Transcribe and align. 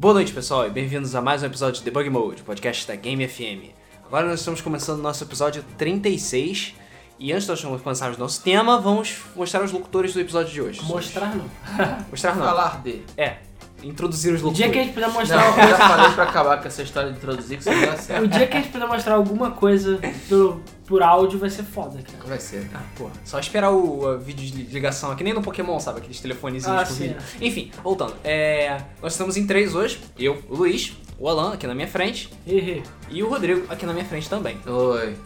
Boa 0.00 0.14
noite, 0.14 0.32
pessoal, 0.32 0.66
e 0.66 0.70
bem-vindos 0.70 1.14
a 1.14 1.20
mais 1.20 1.42
um 1.42 1.46
episódio 1.46 1.80
de 1.80 1.84
Debug 1.84 2.08
Mode, 2.08 2.40
podcast 2.42 2.88
da 2.88 2.96
Game 2.96 3.28
FM. 3.28 3.68
Agora 4.06 4.26
nós 4.26 4.38
estamos 4.38 4.62
começando 4.62 4.98
o 4.98 5.02
nosso 5.02 5.22
episódio 5.24 5.62
36, 5.76 6.74
e 7.18 7.30
antes 7.34 7.44
de 7.44 7.50
nós 7.66 7.82
começarmos 7.82 8.16
o 8.16 8.20
nosso 8.20 8.42
tema, 8.42 8.80
vamos 8.80 9.18
mostrar 9.36 9.62
os 9.62 9.70
locutores 9.70 10.14
do 10.14 10.20
episódio 10.20 10.54
de 10.54 10.62
hoje. 10.62 10.82
Mostrar 10.84 11.36
não. 11.36 11.44
Mostrar 12.10 12.34
não. 12.34 12.46
Falar 12.46 12.80
de. 12.82 13.02
É, 13.14 13.36
introduzir 13.82 14.32
os 14.32 14.42
O 14.42 14.50
dia 14.50 14.68
locutores. 14.68 14.72
que 14.72 14.78
a 14.78 14.82
gente 14.84 14.94
puder 14.94 15.08
Não, 15.08 15.14
mostrar. 15.14 15.64
eu 15.64 15.68
já 15.68 15.76
falei 15.76 16.12
pra 16.12 16.24
acabar 16.24 16.62
com 16.62 16.66
essa 16.68 16.82
história 16.82 17.10
de 17.12 17.18
introduzir 17.18 17.58
que 17.58 17.68
isso 17.68 17.70
não 17.70 17.86
dá 17.86 17.96
certo. 17.98 18.24
O 18.24 18.28
dia 18.28 18.46
que 18.46 18.56
a 18.56 18.60
gente 18.62 18.72
puder 18.72 18.88
mostrar 18.88 19.14
alguma 19.16 19.50
coisa 19.50 20.00
por, 20.30 20.62
por 20.90 21.04
áudio 21.04 21.38
vai 21.38 21.48
ser 21.48 21.62
foda, 21.62 22.02
cara. 22.02 22.24
Vai 22.26 22.40
ser. 22.40 22.68
Ah, 22.74 22.82
porra, 22.96 23.12
só 23.24 23.38
esperar 23.38 23.70
o 23.70 24.12
uh, 24.12 24.18
vídeo 24.18 24.44
de 24.44 24.72
ligação, 24.74 25.14
que 25.14 25.22
nem 25.22 25.32
no 25.32 25.40
Pokémon, 25.40 25.78
sabe? 25.78 26.00
Aqueles 26.00 26.18
telefonezinhos 26.18 26.80
Ah, 26.80 26.84
com 26.84 26.92
sim, 26.92 27.02
vídeo. 27.04 27.16
Enfim, 27.40 27.70
voltando. 27.80 28.16
É, 28.24 28.82
nós 29.00 29.12
estamos 29.12 29.36
em 29.36 29.46
três 29.46 29.72
hoje. 29.76 30.00
Eu, 30.18 30.42
o 30.48 30.56
Luiz, 30.56 30.96
o 31.16 31.28
Alan 31.28 31.54
aqui 31.54 31.64
na 31.64 31.76
minha 31.76 31.86
frente 31.86 32.28
Hehe. 32.44 32.82
e 33.08 33.22
o 33.22 33.28
Rodrigo 33.28 33.64
aqui 33.68 33.86
na 33.86 33.92
minha 33.92 34.04
frente 34.04 34.28
também. 34.28 34.58
Oi. 34.66 35.16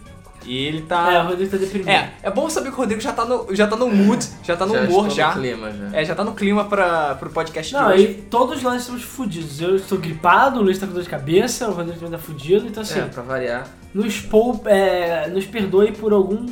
E 0.46 0.66
ele 0.66 0.78
É, 0.78 0.82
o 0.82 0.86
tá... 0.86 1.22
Rodrigo 1.22 1.50
tá 1.50 1.56
deprimido. 1.56 1.88
É, 1.88 2.12
é 2.22 2.30
bom 2.30 2.48
saber 2.50 2.68
que 2.70 2.74
o 2.74 2.78
Rodrigo 2.78 3.00
já 3.00 3.12
tá 3.12 3.24
no, 3.24 3.46
já 3.54 3.66
tá 3.66 3.76
no 3.76 3.88
mood, 3.88 4.26
já 4.42 4.56
tá 4.56 4.66
no 4.66 4.74
humor 4.74 4.86
estou 5.06 5.10
já. 5.10 5.28
No 5.34 5.40
clima 5.40 5.70
já. 5.72 5.96
É, 5.98 6.04
já 6.04 6.14
tá 6.14 6.24
no 6.24 6.34
clima 6.34 6.64
pra, 6.64 7.14
pro 7.14 7.30
podcast 7.30 7.72
Não, 7.72 7.86
de 7.88 7.92
hoje. 7.94 8.02
e 8.04 8.14
todos 8.22 8.62
nós 8.62 8.80
estamos 8.82 9.02
fudidos. 9.02 9.60
Eu 9.60 9.76
estou 9.76 9.98
gripado, 9.98 10.60
o 10.60 10.62
Luiz 10.62 10.78
tá 10.78 10.86
com 10.86 10.92
dor 10.92 11.02
de 11.02 11.08
cabeça, 11.08 11.68
o 11.68 11.72
Rodrigo 11.72 11.98
também 11.98 12.12
tá 12.12 12.18
fudido. 12.18 12.66
Então, 12.66 12.82
assim, 12.82 13.00
É, 13.00 13.02
pra 13.04 13.22
variar. 13.22 13.66
nos, 13.94 14.20
pou, 14.20 14.60
é, 14.66 15.28
nos 15.28 15.46
perdoe 15.46 15.92
por 15.92 16.12
algum, 16.12 16.46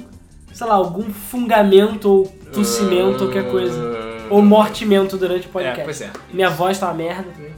sei 0.52 0.66
lá, 0.66 0.74
algum 0.74 1.12
fungamento 1.12 2.08
ou 2.10 2.26
tossimento 2.52 3.24
ou 3.24 3.30
qualquer 3.30 3.50
coisa. 3.50 4.02
Ou 4.30 4.40
mortimento 4.40 5.18
durante 5.18 5.46
o 5.46 5.50
podcast. 5.50 5.80
É, 5.80 5.84
pois 5.84 6.00
é. 6.00 6.10
Minha 6.32 6.48
voz 6.48 6.78
tá 6.78 6.86
uma 6.86 6.94
merda 6.94 7.26
também. 7.34 7.52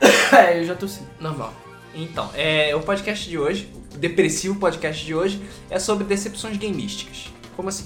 é, 0.36 0.60
eu 0.60 0.64
já 0.64 0.74
tossi. 0.74 1.02
Normal. 1.20 1.52
Então, 1.94 2.30
é, 2.34 2.74
o 2.74 2.80
podcast 2.80 3.28
de 3.28 3.38
hoje, 3.38 3.68
o 3.94 3.98
depressivo 3.98 4.58
podcast 4.58 5.04
de 5.04 5.14
hoje, 5.14 5.40
é 5.68 5.78
sobre 5.78 6.04
decepções 6.04 6.56
gameísticas. 6.56 7.28
Como 7.56 7.68
assim? 7.68 7.84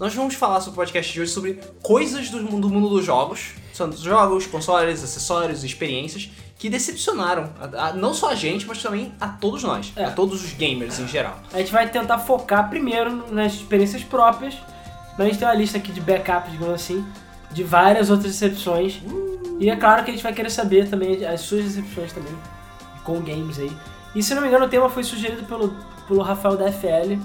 Nós 0.00 0.14
vamos 0.14 0.34
falar 0.34 0.60
sobre 0.60 0.72
o 0.72 0.76
podcast 0.76 1.12
de 1.12 1.20
hoje 1.20 1.30
sobre 1.30 1.60
coisas 1.82 2.28
do 2.30 2.42
mundo, 2.42 2.68
do 2.68 2.68
mundo 2.68 2.88
dos 2.88 3.04
jogos, 3.04 3.52
são 3.72 3.88
dos 3.88 4.00
jogos, 4.00 4.46
consoles, 4.46 5.04
acessórios, 5.04 5.62
experiências 5.62 6.30
que 6.58 6.68
decepcionaram 6.70 7.50
a- 7.60 7.88
a- 7.88 7.92
não 7.92 8.14
só 8.14 8.30
a 8.30 8.34
gente, 8.34 8.66
mas 8.66 8.82
também 8.82 9.12
a 9.20 9.28
todos 9.28 9.62
nós, 9.62 9.92
É. 9.94 10.04
a 10.06 10.10
todos 10.10 10.42
os 10.42 10.52
gamers 10.52 10.98
em 10.98 11.06
geral. 11.06 11.38
A 11.52 11.58
gente 11.58 11.70
vai 11.72 11.88
tentar 11.88 12.18
focar 12.18 12.68
primeiro 12.70 13.30
nas 13.32 13.54
experiências 13.54 14.02
próprias, 14.02 14.54
mas 15.18 15.20
a 15.20 15.24
gente 15.24 15.38
tem 15.38 15.46
uma 15.46 15.54
lista 15.54 15.78
aqui 15.78 15.92
de 15.92 16.00
backup, 16.00 16.50
digamos 16.50 16.74
assim, 16.74 17.04
de 17.52 17.62
várias 17.62 18.10
outras 18.10 18.32
decepções. 18.32 19.00
E 19.60 19.68
é 19.70 19.76
claro 19.76 20.02
que 20.04 20.10
a 20.10 20.14
gente 20.14 20.22
vai 20.22 20.32
querer 20.32 20.50
saber 20.50 20.88
também 20.88 21.24
as 21.24 21.40
suas 21.42 21.64
decepções 21.64 22.12
também 22.12 22.32
com 23.04 23.20
games 23.20 23.58
aí. 23.58 23.72
E 24.14 24.22
se 24.22 24.34
não 24.34 24.42
me 24.42 24.48
engano, 24.48 24.66
o 24.66 24.68
tema 24.68 24.88
foi 24.88 25.04
sugerido 25.04 25.44
pelo, 25.44 25.74
pelo 26.08 26.22
Rafael 26.22 26.56
da 26.56 26.70
FL, 26.72 27.16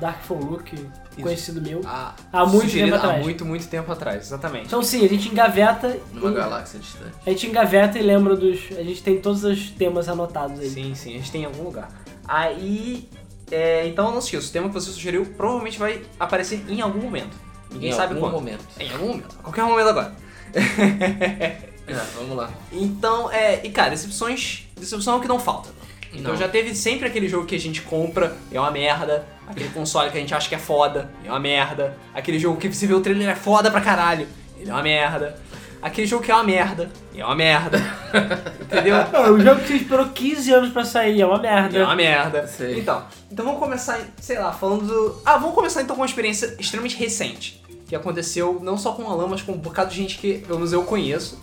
Dark 0.00 0.22
for 0.22 0.38
Look, 0.38 0.72
conhecido 1.20 1.60
meu. 1.60 1.80
Há, 1.84 2.14
Há 2.32 2.44
muito 2.46 2.62
sugerido 2.66 2.92
tempo 2.92 2.96
atrás. 3.04 3.20
Há 3.20 3.24
muito, 3.24 3.44
muito 3.44 3.66
tempo 3.68 3.92
atrás, 3.92 4.26
exatamente. 4.26 4.66
Então 4.66 4.82
sim, 4.82 5.04
a 5.04 5.08
gente 5.08 5.28
engaveta. 5.28 5.98
Numa 6.12 6.30
e- 6.30 6.34
galáxia 6.34 6.78
distante. 6.78 7.12
a 7.26 7.30
gente 7.30 7.46
engaveta 7.46 7.98
e 7.98 8.02
lembra 8.02 8.36
dos. 8.36 8.58
A 8.78 8.82
gente 8.82 9.02
tem 9.02 9.20
todos 9.20 9.42
os 9.44 9.70
temas 9.70 10.08
anotados 10.08 10.60
aí. 10.60 10.68
Sim, 10.70 10.94
sim, 10.94 11.14
a 11.14 11.18
gente 11.18 11.32
tem 11.32 11.42
em 11.42 11.46
algum 11.46 11.64
lugar. 11.64 11.88
Aí, 12.28 13.08
é, 13.50 13.86
então 13.88 14.10
não 14.12 14.20
se 14.20 14.26
esqueça, 14.28 14.48
o 14.48 14.52
tema 14.52 14.68
que 14.68 14.74
você 14.74 14.90
sugeriu 14.90 15.24
provavelmente 15.36 15.78
vai 15.78 16.02
aparecer 16.20 16.64
em 16.68 16.80
algum 16.80 17.00
momento. 17.00 17.36
Ninguém 17.72 17.90
em 17.90 17.92
sabe 17.92 18.14
algum 18.14 18.26
quando. 18.26 18.34
momento. 18.34 18.64
Em 18.78 18.92
algum 18.92 19.08
momento, 19.08 19.36
a 19.38 19.42
qualquer 19.42 19.64
momento 19.64 19.88
agora. 19.88 20.14
É, 21.86 21.94
vamos 22.16 22.36
lá. 22.36 22.50
Então, 22.72 23.30
é, 23.30 23.64
e 23.64 23.70
cara, 23.70 23.90
decepções, 23.90 24.64
decepção 24.78 25.14
é 25.14 25.16
o 25.18 25.20
que 25.20 25.28
não 25.28 25.38
falta. 25.38 25.68
Então 26.12 26.32
Não. 26.32 26.38
já 26.38 26.48
teve 26.48 26.74
sempre 26.74 27.06
aquele 27.06 27.28
jogo 27.28 27.46
que 27.46 27.54
a 27.54 27.60
gente 27.60 27.82
compra 27.82 28.36
e 28.50 28.56
é 28.56 28.60
uma 28.60 28.70
merda, 28.70 29.26
aquele 29.46 29.68
console 29.68 30.10
que 30.10 30.16
a 30.16 30.20
gente 30.20 30.34
acha 30.34 30.48
que 30.48 30.54
é 30.54 30.58
foda, 30.58 31.10
e 31.22 31.28
é 31.28 31.30
uma 31.30 31.38
merda, 31.40 31.96
aquele 32.14 32.38
jogo 32.38 32.58
que 32.58 32.72
você 32.72 32.86
vê 32.86 32.94
o 32.94 33.00
trailer 33.00 33.28
é 33.28 33.34
foda 33.34 33.70
pra 33.70 33.80
caralho, 33.80 34.26
ele 34.58 34.70
é 34.70 34.72
uma 34.72 34.82
merda. 34.82 35.38
Aquele 35.82 36.06
jogo 36.06 36.24
que 36.24 36.30
é 36.30 36.34
uma 36.34 36.42
merda, 36.42 36.90
e 37.14 37.20
é 37.20 37.24
uma 37.24 37.34
merda. 37.36 37.78
Entendeu? 38.60 38.96
Ah, 38.96 39.30
o 39.30 39.38
jogo 39.38 39.60
que 39.60 39.68
você 39.68 39.74
esperou 39.74 40.06
15 40.08 40.52
anos 40.52 40.72
pra 40.72 40.84
sair 40.84 41.20
é 41.20 41.26
uma 41.26 41.38
merda. 41.38 41.78
É 41.78 41.84
uma 41.84 41.94
merda. 41.94 42.46
Sei. 42.48 42.80
Então, 42.80 43.04
então 43.30 43.44
vamos 43.44 43.60
começar, 43.60 44.00
sei 44.18 44.38
lá, 44.38 44.52
falando 44.52 44.86
do... 44.86 45.22
Ah, 45.24 45.36
vamos 45.36 45.54
começar 45.54 45.82
então 45.82 45.94
com 45.94 46.02
uma 46.02 46.06
experiência 46.06 46.56
extremamente 46.58 46.96
recente. 46.96 47.62
Que 47.86 47.94
aconteceu 47.94 48.58
não 48.62 48.76
só 48.76 48.92
com 48.92 49.02
o 49.04 49.06
Alan, 49.06 49.28
mas 49.28 49.42
com 49.42 49.52
um 49.52 49.58
bocado 49.58 49.90
de 49.90 49.96
gente 49.96 50.18
que, 50.18 50.38
pelo 50.38 50.58
menos 50.58 50.72
eu 50.72 50.82
conheço, 50.82 51.40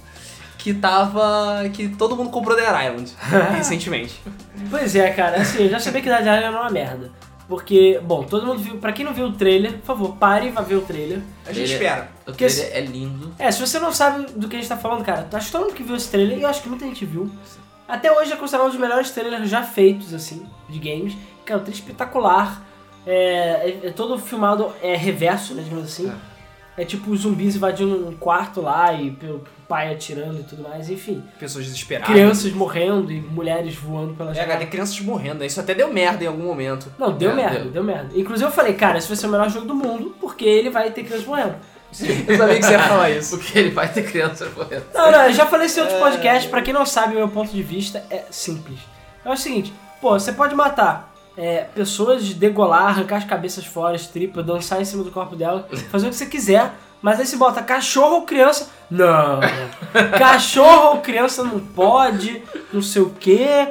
que 0.64 0.74
tava... 0.74 1.68
que 1.74 1.90
todo 1.90 2.16
mundo 2.16 2.30
comprou 2.30 2.56
Dead 2.56 2.66
Island 2.68 3.12
recentemente. 3.58 4.22
Pois 4.70 4.96
é, 4.96 5.10
cara, 5.12 5.42
assim, 5.42 5.64
eu 5.64 5.70
já 5.70 5.78
sabia 5.80 6.02
que 6.02 6.08
Dead 6.08 6.22
Island 6.22 6.44
era 6.46 6.52
uma 6.52 6.70
merda. 6.70 7.12
Porque, 7.50 8.00
bom, 8.02 8.24
todo 8.24 8.46
mundo 8.46 8.60
viu. 8.60 8.78
Pra 8.78 8.94
quem 8.94 9.04
não 9.04 9.14
viu 9.14 9.26
o 9.26 9.34
trailer, 9.34 9.74
por 9.80 9.86
favor, 9.86 10.16
pare 10.16 10.48
e 10.48 10.52
vá 10.52 10.62
ver 10.62 10.76
o 10.76 10.82
trailer. 10.82 11.20
A 11.46 11.52
gente 11.52 11.66
Ele- 11.66 11.74
espera. 11.74 12.10
O 12.22 12.26
Porque 12.28 12.46
trailer 12.48 12.78
é 12.78 12.80
lindo. 12.82 13.34
É, 13.38 13.52
se 13.52 13.60
você 13.60 13.78
não 13.78 13.92
sabe 13.92 14.26
do 14.32 14.48
que 14.48 14.56
a 14.56 14.60
gente 14.60 14.70
tá 14.70 14.78
falando, 14.78 15.04
cara, 15.04 15.28
acho 15.34 15.48
que 15.48 15.52
todo 15.52 15.66
mundo 15.66 15.74
que 15.74 15.84
viu 15.84 15.98
esse 15.98 16.10
trailer, 16.10 16.38
e 16.38 16.42
eu 16.44 16.48
acho 16.48 16.62
que 16.64 16.70
muita 16.70 16.86
gente 16.86 17.06
viu. 17.06 17.30
Até 17.86 18.10
hoje 18.18 18.32
é 18.32 18.38
considerado 18.38 18.68
um 18.68 18.70
dos 18.72 18.80
melhores 18.80 19.12
trailers 19.12 19.50
já 19.50 19.62
feitos, 19.62 20.14
assim, 20.14 20.46
de 20.70 20.80
games. 20.80 21.14
Cara, 21.44 21.60
um 21.60 21.64
trailer 21.64 21.82
espetacular. 21.84 22.62
É, 23.06 23.80
é- 23.84 23.88
é 23.88 23.92
todo 23.92 24.18
filmado 24.18 24.72
é 24.82 24.96
reverso, 24.96 25.54
né, 25.54 25.62
digamos 25.64 25.84
assim. 25.84 26.10
É. 26.10 26.14
tipo 26.86 27.12
os 27.12 27.22
zumbis 27.22 27.56
invadindo 27.56 28.08
um 28.08 28.14
quarto 28.16 28.60
lá 28.62 28.92
e 28.94 29.10
o 29.24 29.42
pai 29.68 29.94
atirando 29.94 30.40
e 30.40 30.44
tudo 30.44 30.64
mais, 30.64 30.90
enfim. 30.90 31.24
Pessoas 31.40 31.66
desesperadas. 31.66 32.10
Crianças 32.12 32.52
morrendo 32.52 33.12
e 33.12 33.22
mulheres 33.22 33.76
voando 33.76 34.14
pelas 34.16 34.38
É, 34.38 34.44
cara, 34.44 34.58
tem 34.60 34.68
crianças 34.68 35.00
morrendo? 35.02 35.44
Isso 35.46 35.60
até 35.60 35.76
deu 35.76 35.94
merda 35.94 36.24
em 36.24 36.28
algum 36.28 36.44
momento. 36.44 36.92
Não, 36.98 37.12
deu 37.12 37.32
É, 37.32 37.36
merda, 37.36 37.60
deu. 37.60 37.72
deu. 37.72 37.84
merda. 37.84 38.10
Inclusive 38.16 38.48
eu 38.48 38.52
falei, 38.54 38.74
cara, 38.74 38.98
esse 38.98 39.08
vai 39.08 39.16
ser 39.18 39.28
o 39.28 39.30
melhor 39.30 39.50
jogo 39.50 39.66
do 39.68 39.76
mundo, 39.76 40.16
porque 40.20 40.46
ele 40.46 40.70
vai 40.72 40.90
ter 40.92 41.04
crianças 41.04 41.28
morrendo. 41.28 41.56
Eu 42.28 42.38
sabia 42.38 42.56
que 42.56 42.64
você 42.66 42.72
ia 42.72 42.80
falar 42.90 43.10
isso. 43.12 43.38
Porque 43.38 43.60
ele 43.60 43.70
vai 43.70 43.88
ter 43.88 44.04
criança 44.04 44.50
morrendo. 44.58 44.86
Não, 44.96 45.12
não, 45.12 45.26
eu 45.26 45.34
já 45.34 45.46
falei 45.46 45.68
isso 45.68 45.80
em 45.80 45.84
outros 45.84 46.00
podcasts, 46.00 46.50
pra 46.50 46.64
quem 46.64 46.74
não 46.74 46.88
sabe, 46.88 47.14
o 47.14 47.18
meu 47.20 47.30
ponto 47.30 47.52
de 47.52 47.62
vista 47.62 48.04
é 48.10 48.24
simples. 48.32 48.80
É 49.24 49.30
o 49.30 49.38
seguinte, 49.38 49.72
pô, 50.02 50.18
você 50.20 50.32
pode 50.34 50.56
matar 50.56 51.13
é, 51.38 51.62
pessoas, 51.76 52.34
degolar, 52.34 52.88
arrancar 52.90 53.18
as 53.18 53.24
cabeças 53.26 53.66
fora, 53.66 53.96
as 53.96 54.08
tripas, 54.08 54.46
dançar 54.46 54.82
em 54.82 54.86
cima 54.86 55.04
do 55.04 55.12
corpo 55.12 55.36
dela, 55.36 55.68
fazer 55.92 56.08
o 56.08 56.10
que 56.10 56.16
você 56.16 56.26
quiser, 56.26 56.72
mas 57.02 57.20
aí 57.20 57.26
você 57.26 57.36
bota 57.38 57.62
cachorro 57.62 58.16
ou 58.16 58.22
criança. 58.24 58.70
Não! 58.90 59.40
cachorro 60.18 60.96
ou 60.96 60.98
criança 61.02 61.44
não 61.44 61.60
pode, 61.60 62.42
não 62.72 62.82
sei 62.82 63.02
o 63.02 63.10
quê. 63.12 63.70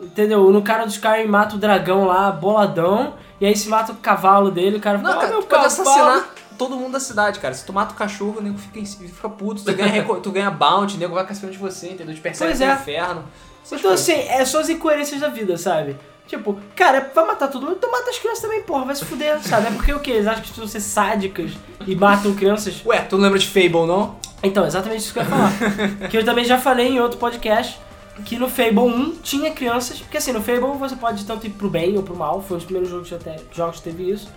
Entendeu? 0.00 0.50
No 0.50 0.60
cara 0.60 0.84
dos 0.84 0.94
Skyrim 0.94 1.26
mata 1.28 1.54
o 1.54 1.58
dragão 1.58 2.04
lá, 2.04 2.30
boladão, 2.30 3.14
e 3.40 3.46
aí 3.46 3.56
se 3.56 3.68
mata 3.68 3.92
o 3.92 3.96
cavalo 3.96 4.50
dele, 4.50 4.76
o 4.76 4.80
cara 4.80 4.98
Não, 4.98 5.04
fala, 5.04 5.14
cara, 5.16 5.26
"Ah, 5.28 5.30
meu 5.32 5.42
tu 5.42 5.46
pode 5.48 5.62
cavalo." 5.62 5.66
assassinar 5.66 6.28
todo 6.58 6.76
mundo 6.76 6.92
da 6.92 7.00
cidade, 7.00 7.38
cara. 7.38 7.54
Se 7.54 7.64
tu 7.64 7.72
mata 7.72 7.94
o 7.94 7.96
cachorro, 7.96 8.38
o 8.38 8.42
nego 8.42 8.58
fica, 8.58 8.84
fica 8.84 9.28
puto, 9.28 9.62
tu 9.64 9.72
ganha, 9.72 10.04
tu 10.22 10.30
ganha 10.30 10.50
bounty, 10.50 10.96
o 10.96 10.98
nego 10.98 11.14
vai 11.14 11.24
caçando 11.26 11.52
de 11.52 11.58
você, 11.58 11.90
entendeu? 11.90 12.14
Te 12.14 12.20
persegue 12.20 12.50
Pois 12.50 12.58
pro 12.60 12.68
é. 12.68 12.74
inferno. 12.74 13.24
Então 13.66 13.78
coisas. 13.80 14.00
assim, 14.00 14.12
é 14.28 14.44
só 14.44 14.60
as 14.60 14.68
incoerências 14.68 15.20
da 15.20 15.28
vida, 15.28 15.56
sabe? 15.56 15.96
Tipo, 16.26 16.58
cara, 16.74 17.10
vai 17.14 17.26
matar 17.26 17.48
todo 17.48 17.66
mundo, 17.66 17.76
então 17.76 17.90
mata 17.90 18.10
as 18.10 18.18
crianças 18.18 18.40
também, 18.40 18.62
porra, 18.62 18.86
vai 18.86 18.94
se 18.94 19.04
fuder, 19.04 19.42
sabe? 19.42 19.66
É 19.66 19.70
porque 19.70 19.92
o 19.92 20.00
quê? 20.00 20.12
Eles 20.12 20.26
acham 20.26 20.42
que 20.42 20.48
precisam 20.48 20.68
ser 20.68 20.80
sádicas 20.80 21.52
e 21.86 21.94
matam 21.94 22.34
crianças. 22.34 22.82
Ué, 22.84 23.00
tu 23.00 23.16
não 23.16 23.24
lembra 23.24 23.38
de 23.38 23.46
Fable, 23.46 23.86
não? 23.86 24.16
Então, 24.42 24.66
exatamente 24.66 25.00
isso 25.00 25.12
que 25.12 25.18
eu 25.18 25.22
ia 25.22 25.28
falar. 25.28 25.52
que 26.10 26.16
eu 26.16 26.24
também 26.24 26.44
já 26.44 26.58
falei 26.58 26.88
em 26.88 27.00
outro 27.00 27.18
podcast, 27.18 27.78
que 28.24 28.38
no 28.38 28.48
Fable 28.48 28.80
1 28.80 29.16
tinha 29.22 29.50
crianças, 29.50 29.98
porque 29.98 30.16
assim, 30.16 30.32
no 30.32 30.42
Fable 30.42 30.78
você 30.78 30.96
pode 30.96 31.24
tanto 31.24 31.46
ir 31.46 31.50
pro 31.50 31.68
bem 31.68 31.96
ou 31.96 32.02
pro 32.02 32.16
mal, 32.16 32.40
foi 32.40 32.56
um 32.56 32.58
dos 32.58 32.64
primeiros 32.64 32.90
jogos 32.90 33.08
que, 33.08 33.14
até, 33.14 33.36
jogos 33.52 33.78
que 33.78 33.82
teve 33.82 34.10
isso. 34.10 34.30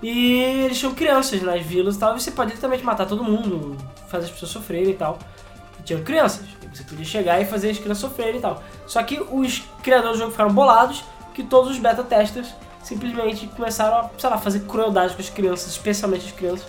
E 0.00 0.40
eles 0.64 0.78
tinham 0.78 0.94
crianças 0.94 1.42
nas 1.42 1.60
vilas 1.62 1.96
e 1.96 1.98
tal, 1.98 2.16
e 2.16 2.20
você 2.20 2.30
pode 2.30 2.52
literalmente 2.52 2.84
matar 2.84 3.06
todo 3.06 3.24
mundo, 3.24 3.76
fazer 4.06 4.26
as 4.26 4.30
pessoas 4.30 4.52
sofrerem 4.52 4.90
e 4.90 4.94
tal. 4.94 5.18
E 5.80 5.82
tinham 5.82 6.02
crianças, 6.02 6.46
você 6.78 6.84
podia 6.84 7.04
chegar 7.04 7.40
e 7.40 7.44
fazer 7.44 7.70
as 7.70 7.78
crianças 7.78 7.98
sofrerem 7.98 8.36
e 8.38 8.40
tal. 8.40 8.62
Só 8.86 9.02
que 9.02 9.20
os 9.30 9.64
criadores 9.82 10.16
do 10.16 10.20
jogo 10.20 10.30
ficaram 10.32 10.52
bolados, 10.52 11.04
que 11.34 11.42
todos 11.42 11.70
os 11.70 11.78
beta 11.78 12.02
testers 12.02 12.48
simplesmente 12.82 13.46
começaram 13.48 13.98
a, 13.98 14.10
sei 14.16 14.30
lá, 14.30 14.38
fazer 14.38 14.60
crueldade 14.60 15.14
com 15.14 15.20
as 15.20 15.28
crianças, 15.28 15.72
especialmente 15.72 16.26
as 16.26 16.32
crianças, 16.32 16.66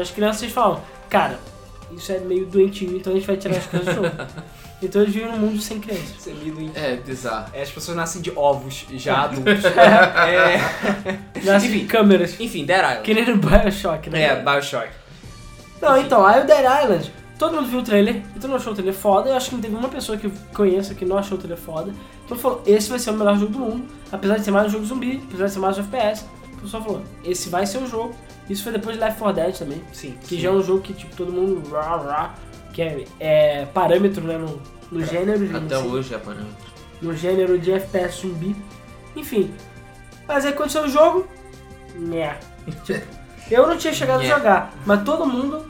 as 0.00 0.10
crianças, 0.10 0.42
e 0.42 0.44
eles 0.46 0.54
falaram, 0.54 0.82
cara, 1.08 1.38
isso 1.92 2.12
é 2.12 2.18
meio 2.18 2.46
doentio, 2.46 2.96
então 2.96 3.12
a 3.12 3.16
gente 3.16 3.26
vai 3.26 3.36
tirar 3.36 3.56
as 3.56 3.66
crianças 3.66 3.94
do 3.94 4.02
jogo. 4.02 4.16
Então 4.80 5.02
eles 5.02 5.12
vivem 5.12 5.32
num 5.32 5.38
mundo 5.38 5.60
sem 5.60 5.80
crianças. 5.80 6.14
Você 6.20 6.30
lido 6.30 6.60
em... 6.60 6.70
É, 6.72 6.94
bizarro. 6.94 7.50
É, 7.52 7.62
as 7.62 7.68
pessoas 7.68 7.96
nascem 7.96 8.22
de 8.22 8.30
ovos 8.36 8.86
já 8.92 9.24
adultos. 9.26 9.64
é... 9.64 10.60
Nascem 11.42 11.70
Enfim. 11.70 11.86
câmeras. 11.88 12.38
Enfim, 12.38 12.64
Dead 12.64 12.78
Island. 12.78 13.02
Que 13.02 13.12
nem 13.12 13.26
no 13.26 13.38
Bioshock, 13.38 14.08
né? 14.08 14.22
É, 14.22 14.36
Bioshock. 14.40 14.88
Não, 15.82 16.00
então, 16.00 16.24
aí 16.24 16.42
o 16.42 16.46
Dead 16.46 16.60
Island, 16.60 17.12
todo 17.38 17.54
mundo 17.54 17.68
viu 17.68 17.78
o 17.80 17.82
trailer, 17.82 18.16
e 18.16 18.40
todo 18.40 18.50
mundo 18.50 18.56
achou 18.56 18.72
o 18.72 18.74
trailer 18.74 18.94
foda, 18.94 19.30
eu 19.30 19.36
acho 19.36 19.50
que 19.50 19.54
não 19.54 19.62
teve 19.62 19.74
uma 19.74 19.88
pessoa 19.88 20.18
que 20.18 20.26
eu 20.26 20.32
conheça 20.52 20.94
que 20.94 21.04
não 21.04 21.16
achou 21.16 21.38
o 21.38 21.40
trailer 21.40 21.58
foda. 21.58 21.92
Então 22.24 22.36
falou, 22.36 22.62
esse 22.66 22.90
vai 22.90 22.98
ser 22.98 23.10
o 23.10 23.14
melhor 23.14 23.38
jogo 23.38 23.52
do 23.52 23.58
mundo, 23.58 23.84
apesar 24.10 24.36
de 24.36 24.44
ser 24.44 24.50
mais 24.50 24.66
um 24.66 24.70
jogo 24.70 24.84
zumbi, 24.84 25.22
apesar 25.28 25.46
de 25.46 25.52
ser 25.52 25.58
mais 25.60 25.78
um 25.78 25.82
FPS. 25.82 26.24
O 26.54 26.60
pessoal 26.60 26.82
falou, 26.82 27.02
esse 27.24 27.48
vai 27.48 27.64
ser 27.64 27.78
o 27.78 27.86
jogo. 27.86 28.14
Isso 28.50 28.62
foi 28.62 28.72
depois 28.72 28.96
de 28.96 29.02
Left 29.02 29.18
4 29.18 29.42
Dead 29.42 29.56
também, 29.56 29.82
Sim. 29.92 30.16
que 30.26 30.40
já 30.40 30.48
é 30.48 30.52
um 30.52 30.62
jogo 30.62 30.80
que 30.80 30.92
tipo 30.92 31.14
todo 31.14 31.30
mundo 31.32 31.68
rá, 31.70 31.96
rá, 31.96 32.34
que 32.72 32.82
é, 32.82 33.04
é 33.20 33.66
parâmetro 33.66 34.24
né, 34.24 34.38
no, 34.38 34.60
no 34.90 35.04
gênero 35.04 35.46
de 35.46 35.54
Até 35.54 35.78
hoje 35.78 36.14
é 36.14 36.18
parâmetro. 36.18 36.56
no 37.00 37.14
gênero 37.14 37.58
de 37.58 37.72
FPS 37.72 38.22
zumbi. 38.22 38.56
Enfim. 39.14 39.54
Mas 40.26 40.44
aí 40.44 40.52
aconteceu 40.52 40.84
o 40.84 40.88
jogo. 40.88 41.26
Né. 41.94 42.38
Tipo, 42.84 43.06
eu 43.50 43.66
não 43.66 43.76
tinha 43.76 43.92
chegado 43.92 44.20
a 44.20 44.24
jogar, 44.24 44.74
mas 44.84 45.02
todo 45.04 45.26
mundo, 45.26 45.64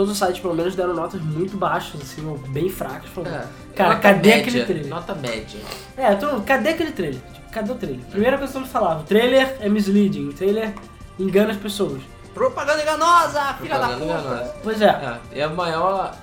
todos 0.00 0.12
os 0.12 0.18
sites 0.18 0.40
pelo 0.40 0.54
menos 0.54 0.74
deram 0.74 0.94
notas 0.94 1.20
muito 1.20 1.56
baixas, 1.58 2.00
assim, 2.00 2.26
ou 2.26 2.38
bem 2.38 2.70
fracas. 2.70 3.10
Falando, 3.10 3.34
É, 3.34 3.44
Cara, 3.76 3.90
nota 3.90 4.00
cadê 4.00 4.28
média, 4.30 4.40
aquele 4.42 4.64
trailer? 4.64 4.86
Nota 4.88 5.14
média. 5.14 5.60
É, 5.96 6.14
todo 6.14 6.32
mundo, 6.32 6.44
cadê 6.46 6.70
aquele 6.70 6.92
trailer? 6.92 7.20
Tipo, 7.34 7.50
cadê 7.52 7.72
o 7.72 7.74
trailer? 7.74 8.00
Primeira 8.06 8.38
coisa 8.38 8.50
que 8.50 8.58
todo 8.58 8.62
mundo 8.62 8.72
falava, 8.72 9.00
o 9.00 9.04
trailer 9.04 9.56
é 9.60 9.68
misleading, 9.68 10.28
o 10.28 10.32
trailer 10.32 10.72
engana 11.18 11.50
as 11.52 11.58
pessoas. 11.58 12.00
Propaganda 12.32 12.80
enganosa, 12.80 13.42
filha 13.60 13.78
da 13.78 13.88
puta. 13.88 14.04
enganosa. 14.04 14.54
Pois 14.62 14.80
é. 14.80 14.86
É, 14.86 15.18
e 15.38 15.42
a 15.42 15.48
maior. 15.50 16.14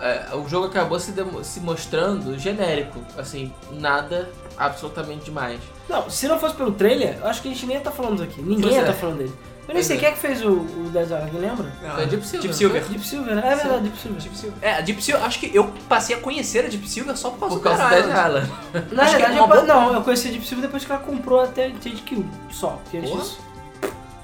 é, 0.00 0.34
o 0.36 0.48
jogo 0.48 0.66
acabou 0.66 1.00
se, 1.00 1.12
se 1.42 1.60
mostrando 1.60 2.38
genérico. 2.38 3.00
Assim, 3.18 3.52
nada 3.72 4.28
absolutamente 4.56 5.24
demais. 5.24 5.58
Não, 5.88 6.08
se 6.08 6.28
não 6.28 6.38
fosse 6.38 6.54
pelo 6.54 6.72
trailer, 6.72 7.18
eu 7.20 7.26
acho 7.26 7.42
que 7.42 7.48
a 7.48 7.50
gente 7.52 7.66
nem 7.66 7.74
ia 7.76 7.78
estar 7.80 7.90
falando 7.90 8.22
aqui. 8.22 8.40
Ninguém 8.40 8.60
Pois 8.62 8.74
ia 8.74 8.80
é. 8.80 8.82
estar 8.82 8.92
falando 8.94 9.18
dele. 9.18 9.34
Eu 9.68 9.74
nem 9.74 9.82
sei 9.82 9.96
é. 9.96 9.98
quem 10.00 10.08
é 10.08 10.12
que 10.12 10.18
fez 10.18 10.44
o, 10.44 10.50
o 10.50 10.90
Dead 10.92 11.04
Island, 11.04 11.24
alguém 11.24 11.40
lembra? 11.40 11.66
Ah, 11.84 11.90
Foi 11.96 12.06
Deep 12.06 12.22
Silver, 12.24 12.40
Deep 12.40 12.46
não 12.48 12.54
Silver. 12.54 12.84
Deep 12.84 13.04
Silver, 13.06 13.34
né? 13.34 13.42
É 13.44 13.54
verdade, 13.56 13.82
Deep 13.82 13.98
Silver. 13.98 14.20
Deep 14.22 14.36
Silver. 14.36 14.58
É, 14.62 14.72
a 14.74 14.80
Deep 14.80 15.02
Silver, 15.02 15.24
acho 15.24 15.40
que 15.40 15.50
eu 15.56 15.72
passei 15.88 16.16
a 16.16 16.20
conhecer 16.20 16.64
a 16.64 16.68
Deep 16.68 16.88
Silver 16.88 17.16
só 17.16 17.30
por 17.30 17.40
causa 17.40 17.54
Por 17.56 17.62
do 17.62 17.64
causa 17.68 17.82
do 17.84 17.88
Dead 17.90 18.04
Island. 18.26 18.52
Na 18.92 19.02
Acho 19.02 19.12
verdade, 19.12 19.38
é 19.38 19.42
uma 19.42 19.54
eu, 19.56 19.60
boa- 19.66 19.74
não, 19.74 19.94
eu 19.94 20.02
conheci 20.02 20.28
a 20.28 20.30
Deep 20.30 20.46
Silver 20.46 20.66
depois 20.66 20.84
que 20.84 20.92
ela 20.92 21.00
comprou 21.00 21.40
até 21.40 21.68
Jade 21.70 21.90
Kill, 22.06 22.24
só. 22.50 22.78
Porque 22.84 22.98
antes 22.98 23.10
disso... 23.12 23.40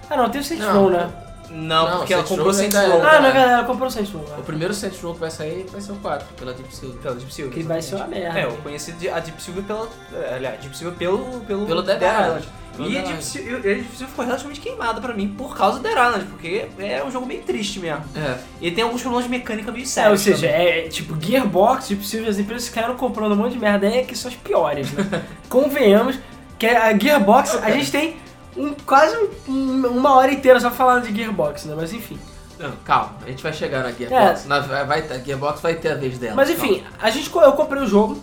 Ah 0.09 0.17
não, 0.17 0.29
tem 0.31 0.41
o 0.41 0.44
Saints 0.44 0.65
Não. 0.67 0.75
Row, 0.75 0.91
né? 0.91 1.11
Não, 1.54 1.88
Não, 1.90 1.99
porque 1.99 2.14
ela 2.14 2.22
comprou 2.22 2.46
Row 2.46 2.54
Saints 2.54 2.75
Row. 2.76 2.84
é- 2.84 3.00
Ah, 3.02 3.20
na 3.20 3.31
verdade, 3.31 3.52
ela 3.52 3.64
comprou 3.64 3.88
o 3.88 3.90
Saints 3.90 4.10
Row. 4.12 4.25
O 4.38 4.43
primeiro 4.43 4.72
Saints 4.72 5.00
Row 5.02 5.12
que 5.12 5.20
vai 5.20 5.31
sair 5.31 5.66
vai 5.70 5.81
ser 5.82 5.93
o 5.93 5.96
4, 5.96 6.26
pela 6.34 6.54
Deep 6.54 6.75
Silver. 6.75 6.99
Pela 7.00 7.14
Deep 7.14 7.32
Silver. 7.34 7.52
Que 7.54 7.62
vai 7.62 7.82
ser 7.82 7.96
uma 7.96 8.06
merda. 8.06 8.38
É, 8.40 8.44
eu 8.46 8.52
conheci 8.62 8.94
a 9.10 9.19
Deep 9.20 9.43
Silver 9.43 9.62
pela. 9.64 9.87
é, 10.14 10.34
Aliás, 10.37 10.60
Deep 10.60 10.75
Silver 10.76 10.96
pelo. 10.96 11.40
Pelo, 11.40 11.66
Pelo 11.66 11.82
Dead 11.82 12.00
Island. 12.00 12.49
E 12.78 12.96
a 12.96 13.02
Dead 13.02 13.06
Deep. 13.10 13.22
Silver, 13.22 13.56
a 13.58 13.60
Deep 13.60 13.84
Silver 13.90 14.08
ficou 14.08 14.25
relativamente 14.25 14.60
queimada 14.60 14.99
pra 14.99 15.12
mim 15.12 15.28
por 15.28 15.54
causa 15.54 15.76
do 15.78 15.82
Dead 15.82 15.93
Island, 15.93 16.25
porque 16.31 16.69
é 16.78 17.04
um 17.04 17.10
jogo 17.10 17.26
meio 17.26 17.43
triste 17.43 17.78
mesmo. 17.81 18.02
É. 18.16 18.38
E 18.62 18.70
tem 18.70 18.82
alguns 18.82 19.02
problemas 19.02 19.26
de 19.26 19.31
mecânica 19.31 19.70
meio 19.70 19.82
É, 19.82 19.87
sérios. 19.87 20.12
ou 20.12 20.25
seja, 20.34 20.46
também. 20.49 20.66
é, 20.66 20.87
é 20.87 20.88
tipo 20.88 21.14
Gearbox, 21.20 21.88
Deep 21.88 22.02
Silver, 22.06 22.31
as 22.31 22.38
empresas 22.38 22.66
que 22.70 22.75
ficaram 22.75 22.96
comprando 22.96 23.32
um 23.32 23.37
monte 23.37 23.52
de 23.52 23.58
merda 23.58 23.87
aí 23.87 23.99
é 23.99 24.02
que 24.04 24.16
são 24.16 24.31
as 24.31 24.37
piores, 24.38 24.90
né? 24.93 25.22
Convenhamos 25.50 26.19
que 26.58 26.66
a 26.66 26.96
Gearbox, 26.99 27.56
a 27.62 27.70
gente 27.72 27.93
tem 27.93 28.16
um, 28.56 28.75
quase 28.87 29.16
um- 29.49 29.87
uma 29.87 30.14
hora 30.16 30.32
inteira 30.32 30.58
só 30.60 30.70
falando 30.70 31.06
de 31.08 31.14
Gearbox, 31.14 31.64
né? 31.64 31.75
Mas 31.76 31.93
enfim. 31.93 32.19
Não, 32.58 32.70
calma, 32.84 33.14
a 33.25 33.28
gente 33.28 33.43
vai 33.43 33.52
chegar 33.52 33.82
na 33.82 33.90
Gearbox. 33.93 34.44
Na, 34.46 34.60
vai, 34.60 35.00
a 35.00 35.19
Gearbox 35.19 35.60
vai 35.60 35.75
ter 35.75 35.93
a 35.93 35.94
vez 35.94 36.19
dela. 36.19 36.32
É. 36.32 36.37
Mas 36.37 36.50
enfim, 36.50 36.82
a 37.00 37.10
gente, 37.10 37.31
eu 37.34 37.52
comprei 37.52 37.82
o 37.82 37.87
jogo. 37.87 38.20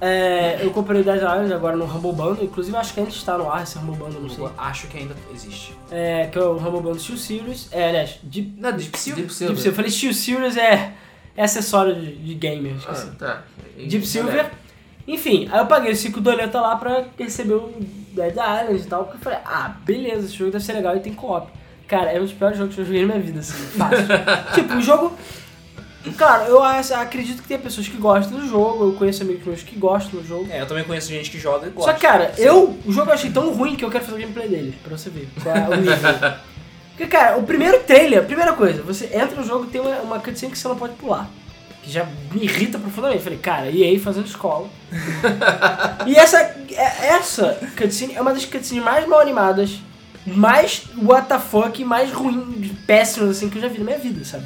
é, 0.00 0.58
eu 0.62 0.70
comprei 0.72 1.00
o 1.00 1.04
Dead 1.04 1.16
Island 1.16 1.52
agora 1.52 1.76
no 1.76 1.84
Humble 1.84 2.12
Bundle, 2.12 2.44
inclusive 2.44 2.76
acho 2.76 2.92
que 2.92 2.98
ainda 3.00 3.12
está 3.12 3.38
no 3.38 3.48
ar 3.50 3.62
esse 3.62 3.78
Humble 3.78 3.94
Bundle, 3.96 4.20
não 4.20 4.28
sei. 4.28 4.44
Acho 4.58 4.86
que 4.88 4.98
ainda 4.98 5.14
existe. 5.32 5.76
É, 5.90 6.26
que 6.26 6.36
é 6.38 6.42
o 6.42 6.56
Humble 6.56 6.80
Bundle 6.80 6.98
Steel 6.98 7.18
Series. 7.18 7.68
É, 7.70 7.88
aliás, 7.88 8.18
Deep, 8.22 8.54
Não, 8.58 8.72
Deep 8.72 8.98
Silver? 8.98 9.22
Deep 9.24 9.32
Silver. 9.34 9.54
Deep 9.54 9.60
Silver. 9.62 9.66
Eu 9.66 9.74
falei 9.74 9.90
Steel 9.90 10.12
Series 10.14 10.56
é, 10.56 10.92
é 11.36 11.44
acessório 11.44 11.94
de, 11.94 12.16
de 12.16 12.34
gamer, 12.34 12.74
Ah, 12.88 12.94
tá. 13.18 13.42
Deep 13.76 14.04
Silver. 14.06 14.50
Enfim, 15.08 15.48
aí 15.50 15.58
eu 15.60 15.66
paguei 15.66 15.94
5 15.94 16.20
doleta 16.20 16.60
lá 16.60 16.76
pra 16.76 17.04
receber 17.18 17.54
o 17.54 17.72
Dead 18.12 18.32
Island 18.32 18.80
e 18.80 18.84
tal, 18.86 19.04
porque 19.04 19.18
eu 19.18 19.22
falei, 19.22 19.38
ah, 19.44 19.74
beleza, 19.84 20.26
esse 20.26 20.34
jogo 20.36 20.50
deve 20.50 20.64
ser 20.64 20.72
legal 20.74 20.96
e 20.96 21.00
tem 21.00 21.12
co-op. 21.12 21.48
Cara, 21.88 22.10
é 22.12 22.18
um 22.18 22.22
dos 22.22 22.32
piores 22.32 22.56
jogos 22.58 22.74
que 22.74 22.80
eu 22.80 22.84
joguei 22.84 23.02
na 23.02 23.08
minha 23.14 23.20
vida, 23.20 23.40
assim, 23.40 23.52
fácil. 23.76 24.06
tipo, 24.54 24.74
o 24.74 24.80
jogo. 24.80 25.12
Claro, 26.18 26.44
eu 26.48 26.62
ac- 26.64 26.92
acredito 26.94 27.42
que 27.42 27.48
tem 27.48 27.58
pessoas 27.58 27.86
que 27.86 27.96
gostam 27.96 28.36
do 28.38 28.46
jogo, 28.48 28.86
eu 28.86 28.92
conheço 28.94 29.22
amigos 29.22 29.44
meus 29.46 29.62
que 29.62 29.76
gostam 29.78 30.20
do 30.20 30.26
jogo. 30.26 30.48
É, 30.50 30.60
eu 30.60 30.66
também 30.66 30.82
conheço 30.82 31.08
gente 31.08 31.30
que 31.30 31.38
joga 31.38 31.68
e 31.68 31.70
gosta. 31.70 31.92
Só 31.92 31.96
que, 31.96 32.02
cara, 32.04 32.32
eu, 32.38 32.76
o 32.84 32.92
jogo 32.92 33.10
eu 33.10 33.14
achei 33.14 33.30
tão 33.30 33.52
ruim 33.54 33.76
que 33.76 33.84
eu 33.84 33.90
quero 33.90 34.04
fazer 34.04 34.16
o 34.16 34.20
gameplay 34.20 34.48
dele, 34.48 34.76
pra 34.82 34.96
você 34.96 35.10
ver 35.10 35.28
qual 35.42 35.54
é 35.56 35.68
o 35.68 35.76
nível. 35.76 35.96
Porque, 36.90 37.06
cara, 37.06 37.38
o 37.38 37.44
primeiro 37.44 37.78
trailer, 37.84 38.24
primeira 38.24 38.52
coisa, 38.52 38.82
você 38.82 39.06
entra 39.14 39.36
no 39.36 39.44
jogo 39.44 39.64
e 39.64 39.68
tem 39.68 39.80
uma, 39.80 39.96
uma 40.00 40.18
cutscene 40.18 40.50
que 40.52 40.58
você 40.58 40.66
não 40.68 40.76
pode 40.76 40.94
pular. 40.94 41.28
Que 41.82 41.90
já 41.90 42.06
me 42.32 42.44
irrita 42.44 42.78
profundamente. 42.78 43.18
Eu 43.18 43.24
falei, 43.24 43.38
cara, 43.38 43.70
EA 43.70 43.98
fazendo 44.00 44.26
escola. 44.26 44.68
e 46.06 46.14
essa, 46.14 46.38
é- 46.38 47.06
essa 47.08 47.58
cutscene 47.76 48.14
é 48.14 48.20
uma 48.20 48.32
das 48.32 48.44
cutscenes 48.44 48.82
mais 48.84 49.06
mal 49.06 49.20
animadas, 49.20 49.80
mais 50.26 50.84
WTF, 50.96 51.84
mais 51.84 52.12
ruim, 52.12 52.76
péssimas 52.86 53.30
assim 53.30 53.50
que 53.50 53.58
eu 53.58 53.62
já 53.62 53.68
vi 53.68 53.78
na 53.78 53.84
minha 53.84 53.98
vida, 53.98 54.24
sabe? 54.24 54.44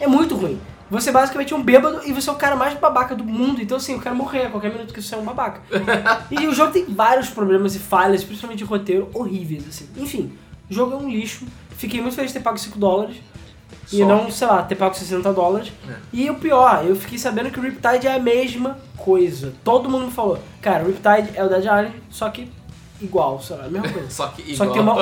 É 0.00 0.06
muito 0.06 0.34
ruim. 0.34 0.58
Você 0.92 1.10
basicamente 1.10 1.54
é 1.54 1.56
um 1.56 1.62
bêbado 1.62 2.02
e 2.04 2.12
você 2.12 2.28
é 2.28 2.32
o 2.32 2.36
cara 2.36 2.54
mais 2.54 2.78
babaca 2.78 3.14
do 3.14 3.24
mundo. 3.24 3.62
Então, 3.62 3.78
assim, 3.78 3.94
eu 3.94 4.00
quero 4.00 4.14
morrer 4.14 4.46
a 4.46 4.50
qualquer 4.50 4.70
minuto 4.70 4.92
que 4.92 5.00
você 5.00 5.14
é 5.14 5.18
um 5.18 5.24
babaca. 5.24 5.62
e 6.30 6.46
o 6.46 6.54
jogo 6.54 6.70
tem 6.70 6.84
vários 6.84 7.30
problemas 7.30 7.74
e 7.74 7.78
falhas, 7.78 8.22
principalmente 8.22 8.58
de 8.58 8.64
roteiro, 8.64 9.08
horríveis, 9.14 9.66
assim. 9.66 9.88
Enfim, 9.96 10.32
o 10.70 10.74
jogo 10.74 10.92
é 10.92 10.96
um 10.96 11.08
lixo. 11.08 11.46
Fiquei 11.78 12.02
muito 12.02 12.14
feliz 12.14 12.30
de 12.30 12.38
ter 12.38 12.44
pago 12.44 12.58
5 12.58 12.78
dólares. 12.78 13.16
E 13.92 13.98
Só. 13.98 14.06
não, 14.06 14.30
sei 14.30 14.46
lá, 14.46 14.62
ter 14.62 14.74
pago 14.74 14.94
60 14.94 15.32
dólares. 15.32 15.72
É. 15.88 15.94
E 16.12 16.30
o 16.30 16.34
pior, 16.36 16.84
eu 16.86 16.96
fiquei 16.96 17.18
sabendo 17.18 17.50
que 17.50 17.58
o 17.58 17.62
Riptide 17.62 18.06
é 18.06 18.14
a 18.14 18.18
mesma 18.18 18.78
coisa. 18.96 19.52
Todo 19.64 19.88
mundo 19.88 20.06
me 20.06 20.12
falou, 20.12 20.38
cara, 20.60 20.84
o 20.84 20.86
Riptide 20.86 21.30
é 21.36 21.44
o 21.44 21.48
Dead 21.48 21.60
Island, 21.64 21.92
só 22.10 22.28
que 22.30 22.50
igual, 23.00 23.40
sei 23.42 23.56
lá, 23.56 23.64
a 23.64 23.68
mesma 23.68 23.88
coisa. 23.88 24.08
Só 24.10 24.28
que 24.28 24.56
Só 24.56 24.64
igual. 24.64 24.68
que, 24.68 24.72
tem 24.74 24.82
uma 24.82 24.94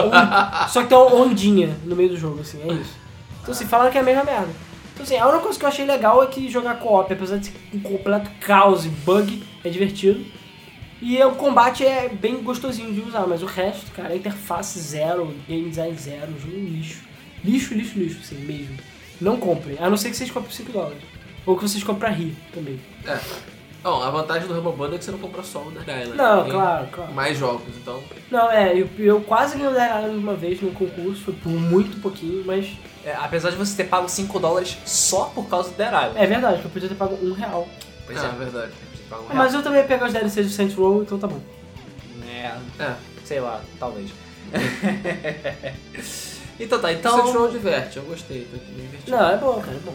on- 0.64 0.69
só 0.69 0.82
que 0.82 0.88
tem 0.88 0.96
uma 0.99 1.14
ondinha 1.14 1.76
no 1.84 1.94
meio 1.94 2.08
do 2.08 2.17
jogo, 2.17 2.40
assim, 2.40 2.58
é 2.62 2.72
isso. 2.72 2.94
Então, 3.43 3.52
assim, 3.52 3.67
falaram 3.67 3.90
que 3.90 3.99
é 3.99 4.00
a 4.00 4.05
mesma 4.05 4.25
merda. 4.25 4.49
Então, 4.94 5.05
assim, 5.05 5.17
a 5.19 5.26
única 5.26 5.43
coisa 5.43 5.58
que 5.58 5.64
eu 5.64 5.69
achei 5.69 5.84
legal 5.84 6.22
é 6.22 6.26
que 6.26 6.49
jogar 6.49 6.78
co-op, 6.78 7.12
apesar 7.12 7.37
de 7.38 7.46
ser 7.46 7.55
um 7.75 7.81
completo 7.81 8.31
caos 8.40 8.84
e 8.87 8.88
bug, 8.88 9.43
é 9.64 9.69
divertido. 9.69 10.25
E 11.02 11.22
o 11.22 11.32
combate 11.32 11.84
é 11.87 12.08
bem 12.08 12.43
gostosinho 12.43 12.93
de 12.93 13.00
usar, 13.00 13.26
mas 13.26 13.43
o 13.43 13.46
resto, 13.46 13.90
cara, 13.93 14.11
a 14.11 14.17
interface 14.17 14.78
zero, 14.78 15.34
game 15.49 15.69
design 15.70 15.96
zero, 15.96 16.32
jogo 16.38 16.55
lixo. 16.56 17.00
Lixo, 17.44 17.75
lixo, 17.75 17.98
lixo, 17.98 18.19
assim, 18.22 18.37
mesmo. 18.37 18.76
Não 19.20 19.37
comprem, 19.37 19.76
a 19.78 19.88
não 19.90 19.96
ser 19.96 20.10
que 20.10 20.16
vocês 20.16 20.31
comprem 20.31 20.48
por 20.48 20.54
5 20.54 20.72
dólares. 20.72 21.02
Ou 21.46 21.56
que 21.56 21.62
vocês 21.62 21.82
comprem 21.82 22.10
pra 22.12 22.19
rir 22.19 22.37
também. 22.52 22.81
É. 23.06 23.19
Bom, 23.82 24.02
a 24.02 24.10
vantagem 24.10 24.46
do 24.46 24.60
Bundle 24.60 24.94
é 24.94 24.98
que 24.98 25.04
você 25.06 25.10
não 25.10 25.19
compra 25.19 25.42
só 25.42 25.60
o 25.60 25.70
Dead 25.70 25.88
Island. 26.02 26.16
Não, 26.19 26.42
Tem 26.42 26.52
claro, 26.52 26.87
claro. 26.92 27.12
Mais 27.14 27.38
jogos, 27.38 27.75
então. 27.78 28.02
Não, 28.31 28.50
é, 28.50 28.78
eu, 28.78 28.88
eu 28.98 29.20
quase 29.22 29.56
ganhei 29.56 29.70
o 29.72 29.75
Dead 29.75 29.88
Island 29.88 30.16
uma 30.19 30.34
vez 30.34 30.60
no 30.60 30.70
concurso, 30.72 31.22
foi 31.25 31.34
por 31.34 31.48
muito 31.50 31.98
pouquinho, 32.02 32.44
mas 32.44 32.66
É, 33.04 33.14
apesar 33.14 33.48
de 33.50 33.56
você 33.56 33.75
ter 33.82 33.88
pago 33.88 34.06
5 34.06 34.38
dólares 34.38 34.76
só 34.84 35.25
por 35.34 35.48
causa 35.48 35.70
do 35.70 35.76
Dead 35.76 35.88
Island. 35.88 36.12
é 36.19 36.26
verdade, 36.26 36.60
que 36.60 36.66
eu 36.66 36.70
podia 36.70 36.88
ter 36.90 36.94
pago 36.94 37.19
um 37.22 37.32
real. 37.32 37.66
Pois 38.04 38.22
ah, 38.22 38.26
é. 38.34 38.38
verdade. 38.44 38.72
Um 38.72 39.14
Ah, 39.14 39.16
real. 39.16 39.26
Mas 39.34 39.54
eu 39.54 39.62
também 39.62 39.81
ia 39.81 39.86
pegar 39.86 40.06
os 40.06 40.12
DLCs 40.12 40.46
do 40.46 40.52
Saints 40.52 40.74
Row, 40.76 41.03
então 41.03 41.19
tá 41.19 41.26
bom. 41.26 41.41
É, 42.29 42.55
É. 42.82 42.94
sei 43.24 43.41
lá, 43.41 43.62
talvez. 43.79 44.10
então 46.60 46.81
tá, 46.81 46.93
Então, 46.93 47.12
então. 47.12 47.24
Saints 47.24 47.40
Row 47.40 47.50
diverte, 47.50 47.96
eu 47.96 48.02
gostei, 48.05 48.46
tô 48.50 48.56
me 48.72 48.82
divertindo. 48.82 49.17
Não, 49.17 49.31
é 49.31 49.36
bom, 49.36 49.60
cara, 49.60 49.76
é 49.76 49.81
bom. 49.81 49.94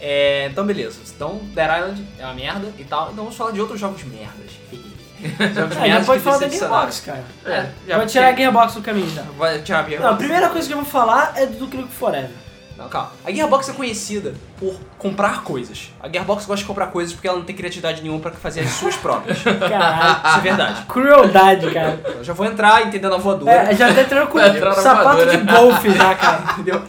É, 0.00 0.48
então 0.50 0.66
beleza. 0.66 0.98
Então 1.14 1.40
Dead 1.54 1.78
Island 1.78 2.06
é 2.18 2.24
uma 2.24 2.34
merda 2.34 2.72
e 2.78 2.84
tal. 2.84 3.04
Então 3.04 3.24
vamos 3.24 3.36
falar 3.36 3.52
de 3.52 3.60
outros 3.60 3.80
jogos 3.80 4.02
merdas. 4.04 4.50
jogos 5.54 5.76
Ah, 5.78 5.88
já 5.88 6.04
pode 6.04 6.22
falar 6.22 6.38
da. 6.38 6.48
Gearbox, 6.48 7.00
cara. 7.00 7.24
É, 7.46 7.66
já 7.88 7.96
Pode 7.98 8.12
tirar 8.12 8.28
a 8.28 8.36
Gearbox 8.36 8.74
do 8.74 8.82
caminho 8.82 9.08
já. 9.10 9.22
Vai 9.22 9.62
tirar 9.62 9.80
a 9.80 9.88
Gearbox. 9.88 10.02
Não, 10.02 10.14
a 10.14 10.16
primeira 10.16 10.48
coisa 10.50 10.68
que 10.68 10.74
eu 10.74 10.78
vou 10.78 10.86
falar 10.86 11.32
é 11.36 11.46
do 11.46 11.58
Nukem 11.58 11.86
Forever. 11.88 12.43
Não, 12.76 12.88
calma. 12.88 13.12
A 13.24 13.30
Gearbox 13.30 13.68
é 13.68 13.72
conhecida 13.72 14.34
por 14.58 14.74
comprar 14.98 15.44
coisas. 15.44 15.92
A 16.00 16.08
Gearbox 16.08 16.44
gosta 16.44 16.62
de 16.62 16.66
comprar 16.66 16.88
coisas 16.88 17.12
porque 17.14 17.28
ela 17.28 17.38
não 17.38 17.44
tem 17.44 17.54
criatividade 17.54 18.02
nenhuma 18.02 18.18
pra 18.18 18.32
fazer 18.32 18.60
as 18.60 18.70
suas 18.70 18.96
próprias. 18.96 19.38
Isso 19.46 19.58
Caralho. 19.58 20.38
é 20.38 20.40
verdade. 20.40 20.86
Crueldade, 20.86 21.70
cara. 21.70 22.00
Eu 22.04 22.24
já 22.24 22.32
vou 22.32 22.46
entrar 22.46 22.86
entendendo 22.86 23.14
a 23.14 23.18
voadora. 23.18 23.50
É, 23.52 23.74
já 23.76 23.94
tá 23.94 24.00
entrando 24.00 24.26
com 24.28 24.38
sapato 24.82 25.26
de 25.26 25.36
golfe 25.36 25.90
já, 25.90 26.14
cara. 26.16 26.52
Entendeu? 26.52 26.82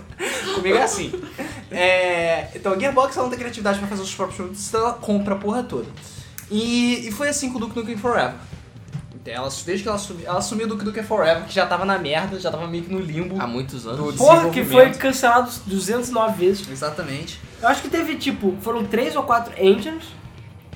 Comigo 0.56 0.76
é 0.78 0.82
assim. 0.82 1.14
É, 1.72 2.48
então 2.56 2.74
a 2.74 2.80
Gearbox 2.80 3.16
ela 3.16 3.24
não 3.24 3.30
tem 3.30 3.38
criatividade 3.40 3.78
pra 3.78 3.88
fazer 3.88 4.02
os 4.02 4.16
próprios 4.16 4.38
produtos, 4.38 4.68
então 4.68 4.82
ela 4.82 4.94
compra 4.94 5.36
a 5.36 5.38
porra 5.38 5.62
toda. 5.62 5.88
E, 6.50 7.08
e 7.08 7.12
foi 7.12 7.30
assim 7.30 7.52
com 7.52 7.58
o 7.58 7.62
Duke 7.62 7.76
Nukem 7.76 7.98
Forever. 7.98 8.34
Ela, 9.26 9.50
desde 9.66 9.82
que 9.84 9.88
ela 9.90 9.98
assumiu, 9.98 10.26
ela 10.28 10.38
assumiu 10.38 10.66
o 10.68 10.70
Duke 10.70 10.86
Nukem 10.86 11.04
Forever, 11.04 11.46
que 11.46 11.54
já 11.54 11.66
tava 11.66 11.84
na 11.84 11.98
merda, 11.98 12.40
já 12.40 12.52
tava 12.52 12.68
meio 12.68 12.84
que 12.84 12.92
no 12.94 13.00
limbo. 13.00 13.42
Há 13.42 13.48
muitos 13.48 13.88
anos. 13.88 14.14
Do- 14.14 14.18
Porra, 14.18 14.42
que 14.50 14.56
foi 14.56 14.64
Desenvolvimento. 14.64 14.98
cancelado 15.00 15.52
209 15.66 16.46
vezes. 16.46 16.70
Exatamente. 16.70 17.40
Eu 17.62 17.68
acho 17.68 17.82
que 17.82 17.90
teve, 17.90 18.16
tipo, 18.18 18.56
foram 18.62 18.86
3 18.86 19.16
ou 19.16 19.24
4 19.24 19.54
engines. 19.60 20.04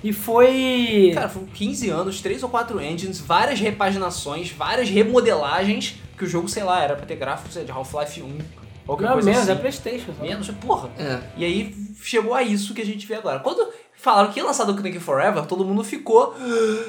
E 0.03 0.11
foi... 0.13 1.11
Cara, 1.13 1.27
foram 1.29 1.45
15 1.47 1.89
anos, 1.89 2.21
3 2.21 2.41
ou 2.41 2.49
4 2.49 2.81
engines, 2.81 3.19
várias 3.19 3.59
repaginações, 3.59 4.49
várias 4.49 4.89
remodelagens, 4.89 5.95
que 6.17 6.23
o 6.23 6.27
jogo, 6.27 6.47
sei 6.47 6.63
lá, 6.63 6.81
era 6.83 6.95
pra 6.95 7.05
ter 7.05 7.17
gráficos 7.17 7.53
sei 7.53 7.63
lá, 7.63 7.65
de 7.65 7.71
Half-Life 7.73 8.21
1, 8.21 8.37
qualquer 8.85 9.05
não, 9.05 9.13
coisa 9.13 9.29
menos, 9.29 9.43
assim. 9.49 9.51
é 9.51 9.61
Playstation. 9.61 10.13
só. 10.17 10.23
Menos, 10.23 10.49
porra. 10.51 10.89
É. 10.97 11.19
E 11.37 11.43
aí 11.45 11.75
chegou 12.01 12.33
a 12.33 12.41
isso 12.41 12.73
que 12.73 12.81
a 12.81 12.85
gente 12.85 13.05
vê 13.05 13.15
agora. 13.15 13.39
Quando 13.39 13.67
falaram 13.99 14.31
que 14.31 14.39
ia 14.39 14.45
lançar 14.45 14.63
Duke 14.63 14.81
Nukem 14.81 14.99
Forever, 14.99 15.45
todo 15.45 15.65
mundo 15.65 15.83
ficou. 15.83 16.33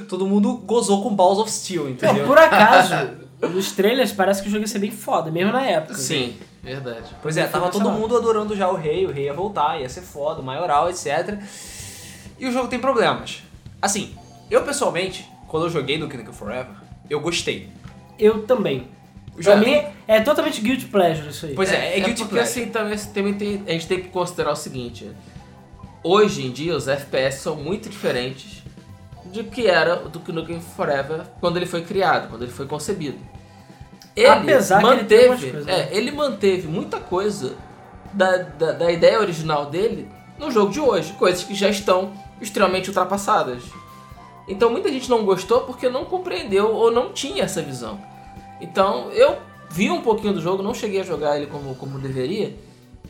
Todo 0.09 0.27
mundo 0.27 0.55
gozou 0.59 1.03
com 1.03 1.15
Balls 1.15 1.41
of 1.41 1.51
Steel, 1.51 1.85
Não, 1.85 1.91
entendeu? 1.91 2.27
por 2.27 2.39
acaso, 2.39 2.95
nos 3.43 3.73
trailers 3.73 4.13
parece 4.13 4.43
que 4.43 4.49
o 4.49 4.51
jogo 4.51 4.63
ia 4.63 4.69
ser 4.69 4.79
bem 4.79 4.91
foda, 4.91 5.31
mesmo 5.31 5.53
na 5.53 5.65
época. 5.65 5.95
Sim, 5.95 6.37
verdade. 6.63 7.15
Pois 7.21 7.37
é, 7.37 7.47
tava 7.47 7.69
todo 7.69 7.91
mundo 7.91 8.17
adorando 8.17 8.57
já 8.57 8.69
o 8.71 8.77
rei, 8.77 9.07
o 9.07 9.11
rei 9.11 9.25
ia 9.25 9.35
voltar, 9.35 9.81
ia 9.81 9.89
ser 9.89 10.03
foda, 10.03 10.41
o 10.41 10.45
maioral, 10.45 10.89
etc. 10.89 11.39
e 12.39 12.47
o 12.47 12.53
jogo 12.53 12.69
tem 12.69 12.79
problemas. 12.79 13.43
Assim, 13.83 14.15
eu 14.51 14.63
pessoalmente, 14.63 15.29
quando 15.49 15.67
eu 15.67 15.71
joguei 15.71 15.99
Duke 15.99 16.17
Nukem 16.17 16.33
Forever, 16.33 16.75
eu 17.09 17.21
gostei. 17.21 17.69
Eu 18.19 18.43
também. 18.43 18.87
Pra 19.43 19.57
mim, 19.57 19.83
é 20.07 20.21
totalmente 20.21 20.61
guilty 20.61 20.85
pleasure 20.87 21.31
isso 21.31 21.47
aí. 21.47 21.55
Pois 21.55 21.73
é, 21.73 21.97
é, 21.97 22.01
guilty 22.01 22.23
porque 22.23 22.35
pleasure. 22.35 22.61
assim, 22.63 22.71
também, 22.71 22.99
também 22.99 23.35
tem, 23.35 23.63
a 23.67 23.73
gente 23.73 23.87
tem 23.87 24.01
que 24.03 24.09
considerar 24.09 24.53
o 24.53 24.57
seguinte. 24.57 25.11
Hoje 26.03 26.47
em 26.47 26.51
dia, 26.51 26.75
os 26.75 26.89
FPS 26.89 27.41
são 27.41 27.57
muito 27.57 27.89
diferentes 27.89 28.63
do 29.27 29.45
que 29.45 29.67
era 29.67 30.05
o 30.05 30.09
Duke 30.09 30.33
Nukem 30.33 30.61
Forever 30.61 31.23
quando 31.41 31.57
ele 31.57 31.67
foi 31.67 31.83
criado, 31.83 32.29
quando 32.29 32.43
ele 32.43 32.51
foi 32.51 32.67
concebido. 32.67 33.19
Ele 34.17 34.27
Apesar 34.27 34.83
ele 34.83 34.87
manteve, 34.97 35.29
umas 35.29 35.41
coisas, 35.41 35.67
né? 35.67 35.73
é, 35.73 35.97
ele 35.97 36.11
manteve 36.11 36.67
muita 36.67 36.99
coisa 36.99 37.55
da, 38.13 38.39
da, 38.39 38.73
da 38.73 38.91
ideia 38.91 39.21
original 39.21 39.67
dele 39.67 40.09
no 40.39 40.51
jogo 40.51 40.73
de 40.73 40.81
hoje, 40.81 41.13
coisas 41.13 41.45
que 41.45 41.55
já 41.55 41.69
estão 41.69 42.13
extremamente 42.41 42.89
ultrapassadas. 42.89 43.63
Então 44.49 44.71
muita 44.71 44.91
gente 44.91 45.09
não 45.09 45.25
gostou 45.25 45.61
porque 45.61 45.89
não 45.89 46.05
compreendeu 46.05 46.75
ou 46.75 46.91
não 46.91 47.13
tinha 47.13 47.45
essa 47.45 47.63
visão. 47.63 48.01
Então 48.61 49.13
eu 49.13 49.39
vi 49.71 49.91
um 49.91 50.01
pouquinho 50.01 50.33
do 50.33 50.41
jogo, 50.41 50.63
não 50.63 50.75
cheguei 50.75 51.01
a 51.01 51.05
jogar 51.05 51.37
ele 51.37 51.47
como, 51.47 51.75
como 51.77 51.99
deveria 51.99 52.57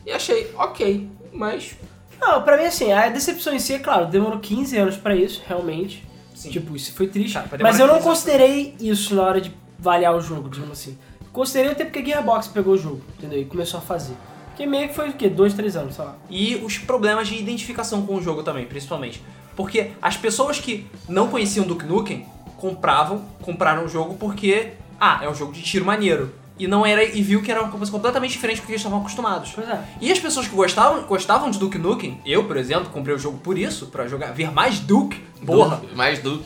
e 0.05 0.11
achei 0.11 0.51
ok, 0.55 1.09
mas 1.33 1.75
Não, 2.21 2.43
pra 2.43 2.55
mim, 2.55 2.65
assim, 2.65 2.91
a 2.91 3.09
decepção 3.09 3.53
em 3.53 3.59
si, 3.59 3.73
é 3.73 3.79
claro, 3.79 4.05
demorou 4.05 4.39
15 4.39 4.77
anos 4.77 4.95
pra 4.95 5.15
isso, 5.15 5.41
realmente. 5.45 6.07
Sim. 6.35 6.51
Tipo, 6.51 6.75
isso 6.75 6.93
foi 6.93 7.07
triste. 7.07 7.33
Cara, 7.33 7.47
mas 7.61 7.79
eu 7.79 7.87
não 7.87 7.95
15 7.95 8.07
anos 8.07 8.19
considerei 8.19 8.75
isso 8.79 9.15
na 9.15 9.23
hora 9.23 9.41
de 9.41 9.51
avaliar 9.79 10.15
o 10.15 10.21
jogo, 10.21 10.49
digamos 10.49 10.79
assim. 10.79 10.97
Considerei 11.33 11.71
o 11.71 11.75
tempo 11.75 11.91
que 11.91 11.99
a 11.99 12.05
Gearbox 12.05 12.47
pegou 12.47 12.73
o 12.73 12.77
jogo, 12.77 13.01
entendeu? 13.17 13.39
E 13.39 13.45
começou 13.45 13.79
a 13.79 13.81
fazer. 13.81 14.13
Que 14.55 14.65
meio 14.65 14.89
que 14.89 14.95
foi 14.95 15.09
o 15.09 15.13
quê? 15.13 15.29
Dois, 15.29 15.53
três 15.53 15.75
anos, 15.75 15.95
sei 15.95 16.05
lá. 16.05 16.15
E 16.29 16.55
os 16.63 16.77
problemas 16.77 17.27
de 17.27 17.35
identificação 17.35 18.05
com 18.05 18.15
o 18.15 18.21
jogo 18.21 18.43
também, 18.43 18.65
principalmente. 18.65 19.23
Porque 19.55 19.91
as 20.01 20.17
pessoas 20.17 20.59
que 20.59 20.85
não 21.07 21.29
conheciam 21.29 21.65
Duke 21.65 21.85
Nukem 21.85 22.25
compravam, 22.57 23.25
compraram 23.41 23.85
o 23.85 23.87
jogo 23.87 24.15
porque, 24.15 24.73
ah, 24.99 25.19
é 25.23 25.29
um 25.29 25.33
jogo 25.33 25.51
de 25.51 25.61
tiro 25.61 25.85
maneiro. 25.85 26.33
E 26.63 26.67
não 26.67 26.85
era 26.85 27.03
e 27.03 27.21
viu 27.23 27.41
que 27.41 27.51
era 27.51 27.61
uma 27.61 27.71
coisa 27.71 27.91
completamente 27.91 28.31
diferente 28.33 28.61
do 28.61 28.65
que 28.67 28.71
eles 28.71 28.81
estavam 28.81 28.99
acostumados. 28.99 29.51
Pois 29.55 29.67
é. 29.67 29.81
E 29.99 30.11
as 30.11 30.19
pessoas 30.19 30.47
que 30.47 30.53
gostavam, 30.55 31.01
gostavam 31.03 31.49
de 31.49 31.57
Duke 31.57 31.77
Nukem, 31.79 32.21
eu, 32.25 32.43
por 32.43 32.55
exemplo, 32.55 32.89
comprei 32.91 33.15
o 33.15 33.17
jogo 33.19 33.39
por 33.39 33.57
isso, 33.57 33.87
pra 33.87 34.07
jogar, 34.07 34.31
ver 34.31 34.51
mais 34.51 34.79
Duke, 34.79 35.19
porra, 35.45 35.77
Duke, 35.77 35.95
mais 35.95 36.19
Duke. 36.19 36.45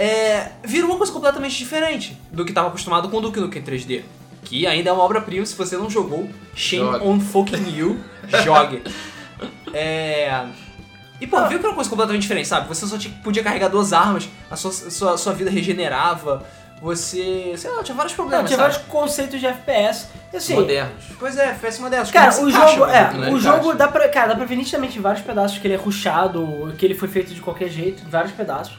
é, 0.00 0.50
virou 0.64 0.90
uma 0.90 0.98
coisa 0.98 1.12
completamente 1.12 1.56
diferente 1.56 2.16
do 2.32 2.44
que 2.44 2.50
estava 2.50 2.68
acostumado 2.68 3.08
com 3.08 3.18
o 3.18 3.20
Duke 3.20 3.38
Nukem 3.38 3.62
3D. 3.62 4.02
Que 4.44 4.66
ainda 4.66 4.90
é 4.90 4.92
uma 4.92 5.04
obra-prima, 5.04 5.46
se 5.46 5.54
você 5.54 5.76
não 5.76 5.88
jogou, 5.88 6.28
shame 6.56 6.84
Jogue. 6.90 7.06
on 7.06 7.20
fucking 7.20 7.70
you, 7.76 8.00
jogue. 8.44 8.82
É... 9.72 10.44
E, 11.20 11.26
pô, 11.26 11.38
viu 11.46 11.50
que 11.58 11.64
era 11.64 11.68
uma 11.68 11.74
coisa 11.76 11.88
completamente 11.88 12.22
diferente, 12.22 12.48
sabe? 12.48 12.66
Você 12.68 12.84
só 12.86 12.98
tinha- 12.98 13.14
podia 13.22 13.42
carregar 13.44 13.68
duas 13.68 13.92
armas, 13.92 14.28
a 14.50 14.56
sua, 14.56 14.72
sua, 14.72 15.16
sua 15.16 15.32
vida 15.32 15.50
regenerava, 15.50 16.44
você... 16.82 17.54
sei 17.56 17.70
lá, 17.70 17.82
tinha 17.84 17.94
vários 17.94 18.12
Não, 18.12 18.24
problemas, 18.24 18.46
tinha 18.48 18.58
sabe? 18.58 18.72
vários 18.72 18.88
conceitos 18.88 19.38
de 19.38 19.46
FPS. 19.46 20.08
Assim, 20.34 20.54
modernos. 20.54 21.04
Pois 21.18 21.38
é, 21.38 21.56
uma 21.78 21.88
dessas. 21.88 22.10
Cara, 22.10 22.42
o 22.42 22.50
jogo, 22.50 22.86
é, 22.86 23.30
o 23.30 23.38
jogo 23.38 23.74
dá 23.74 23.86
pra, 23.86 24.08
cara, 24.08 24.28
dá 24.28 24.34
pra 24.34 24.44
ver 24.44 24.56
nitidamente 24.56 24.98
vários 24.98 25.22
pedaços 25.22 25.58
que 25.58 25.66
ele 25.66 25.74
é 25.74 25.76
rushado, 25.76 26.74
que 26.76 26.84
ele 26.84 26.94
foi 26.94 27.08
feito 27.08 27.32
de 27.32 27.40
qualquer 27.40 27.68
jeito, 27.68 28.02
vários 28.08 28.32
pedaços. 28.32 28.76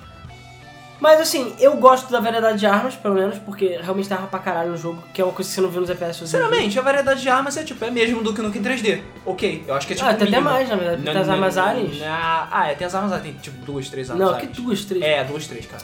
Mas 1.04 1.20
assim, 1.20 1.54
eu 1.60 1.76
gosto 1.76 2.10
da 2.10 2.22
variedade 2.22 2.60
de 2.60 2.66
armas, 2.66 2.96
pelo 2.96 3.16
menos, 3.16 3.38
porque 3.40 3.78
realmente 3.82 4.08
dá 4.08 4.16
pra 4.16 4.40
caralho 4.40 4.72
no 4.72 4.78
jogo, 4.78 5.04
que 5.14 5.20
é 5.20 5.26
uma 5.26 5.34
coisa 5.34 5.50
que 5.50 5.54
você 5.56 5.60
não 5.60 5.70
viu 5.70 5.82
nos 5.82 5.90
FPS. 5.90 6.20
Sinceramente, 6.20 6.80
a 6.80 6.82
variedade 6.82 7.22
de 7.22 7.28
armas 7.28 7.58
é 7.58 7.64
tipo, 7.66 7.84
é 7.84 7.92
mesmo 7.92 8.24
do 8.24 8.34
que 8.34 8.42
no 8.42 8.50
3D. 8.50 9.02
Ok, 9.26 9.66
eu 9.68 9.76
acho 9.76 9.86
que 9.86 9.92
é 9.92 9.96
tipo. 9.98 10.08
Ah, 10.08 10.14
tem 10.14 10.30
até 10.30 10.40
mais, 10.40 10.70
na 10.70 10.78
verdade, 10.78 11.04
tem 11.04 11.18
as 11.18 11.28
armas 11.28 11.58
aliens. 11.58 12.00
não, 12.00 12.08
Ah, 12.08 12.68
é, 12.70 12.76
tem 12.76 12.88
as 12.88 12.96
armas 12.96 13.12
aliens, 13.12 13.34
tem 13.34 13.52
tipo 13.52 13.66
duas, 13.66 13.90
três 13.90 14.10
armas 14.10 14.26
Não, 14.32 14.40
que 14.40 14.48
duas, 14.48 14.86
três. 14.86 15.04
É, 15.04 15.26
duas, 15.26 15.46
três, 15.46 15.66
cara. 15.66 15.84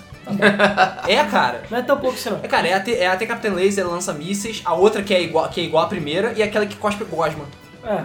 é, 1.06 1.22
cara. 1.26 1.64
Não 1.70 1.80
é 1.80 1.82
tão 1.82 1.98
pouco 1.98 2.16
assim 2.16 2.30
não. 2.30 2.40
É, 2.42 2.48
cara, 2.48 2.70
é 2.70 2.74
a, 2.76 2.80
T, 2.80 2.94
é 2.94 3.08
a 3.08 3.18
T 3.18 3.26
Captain 3.28 3.52
Laser 3.52 3.86
lança 3.90 4.14
mísseis, 4.14 4.62
a 4.64 4.74
outra 4.74 5.04
que 5.04 5.14
é 5.14 5.22
igual, 5.22 5.50
que 5.50 5.60
é 5.60 5.66
igual 5.66 5.84
à 5.84 5.88
primeira 5.88 6.32
e 6.38 6.42
aquela 6.42 6.66
que 6.66 6.78
cospe 6.78 7.04
gosma. 7.04 7.44
É. 7.84 8.04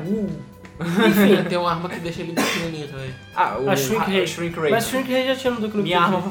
Enfim, 0.80 1.44
tem 1.48 1.56
uma 1.58 1.70
arma 1.70 1.88
que 1.88 2.00
deixa 2.00 2.22
ele 2.22 2.32
pequenininho 2.32 2.88
também. 2.88 3.14
Ah, 3.34 3.56
o 3.60 3.70
A 3.70 3.76
Shrink 3.76 4.02
a- 4.02 4.04
Ray. 4.06 4.26
Shrink 4.26 4.58
Ray. 4.58 4.70
Mas 4.72 4.88
Shrink 4.88 5.12
Ray 5.12 5.26
já 5.28 5.36
tinha 5.36 5.50
no 5.52 5.60
Duke 5.60 5.76
Nukem. 5.76 5.82
minha, 5.84 6.00
arma, 6.00 6.22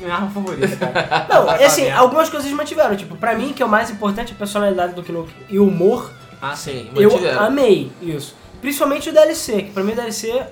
minha 0.00 0.14
arma 0.14 0.30
favorita, 0.30 0.76
cara. 0.76 1.26
Não, 1.28 1.46
Vai 1.46 1.62
é 1.62 1.66
assim, 1.66 1.90
algumas 1.90 2.28
coisas 2.30 2.50
mantiveram. 2.52 2.96
Tipo, 2.96 3.16
pra 3.16 3.34
mim, 3.34 3.52
que 3.52 3.62
é 3.62 3.66
o 3.66 3.68
mais 3.68 3.90
importante, 3.90 4.32
a 4.32 4.36
personalidade 4.36 4.94
do 4.94 4.96
Duke 5.02 5.12
Nukem 5.12 5.34
e 5.50 5.58
o 5.58 5.66
humor, 5.68 6.10
Ah, 6.40 6.56
sim. 6.56 6.72
Sim, 6.84 6.90
eu 6.96 7.10
mantiveram. 7.10 7.42
amei 7.44 7.92
isso. 8.00 8.34
Principalmente 8.60 9.08
o 9.10 9.12
DLC, 9.12 9.62
que 9.62 9.70
pra 9.70 9.82
mim 9.84 9.92
o 9.92 9.96
DLC 9.96 10.42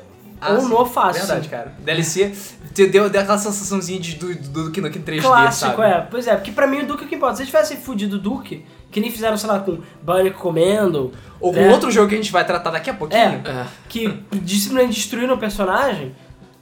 Ah, 0.41 0.53
ou 0.53 0.61
sim. 0.61 0.69
no 0.69 0.85
fácil. 0.87 1.23
Verdade, 1.27 1.49
cara. 1.49 1.73
DLC 1.81 2.33
deu, 2.75 2.89
deu 3.11 3.21
aquela 3.21 3.39
sensaçãozinha 3.39 3.99
de 4.01 4.15
do, 4.17 4.35
do, 4.35 4.49
do, 4.49 4.71
do, 4.71 4.81
3D, 4.81 5.23
Clássico, 5.23 5.77
sabe? 5.77 5.83
é. 5.93 6.07
Pois 6.11 6.27
é, 6.27 6.35
porque 6.37 6.53
pra 6.53 6.67
mim 6.67 6.81
o 6.81 6.87
Duke 6.87 7.03
é 7.03 7.07
o 7.07 7.09
que 7.09 7.15
importa. 7.15 7.37
Se 7.37 7.43
eles 7.43 7.51
tivessem 7.51 7.77
fudido 7.77 8.17
o 8.17 8.19
Duke, 8.19 8.65
que 8.91 9.01
nem 9.01 9.11
fizeram, 9.11 9.37
sei 9.37 9.49
lá, 9.49 9.59
com 9.61 9.79
Bunny 10.03 10.31
comendo, 10.31 11.13
Ou 11.41 11.53
com 11.53 11.61
né? 11.61 11.71
outro 11.71 11.91
jogo 11.91 12.09
que 12.09 12.15
a 12.15 12.19
gente 12.19 12.33
vai 12.33 12.45
tratar 12.45 12.71
daqui 12.71 12.91
a 12.91 12.95
pouquinho. 12.95 13.21
É. 13.45 13.67
que 13.89 14.09
de- 14.33 14.59
simplesmente 14.61 14.95
destruíram 14.95 15.35
o 15.35 15.39
personagem, 15.39 16.15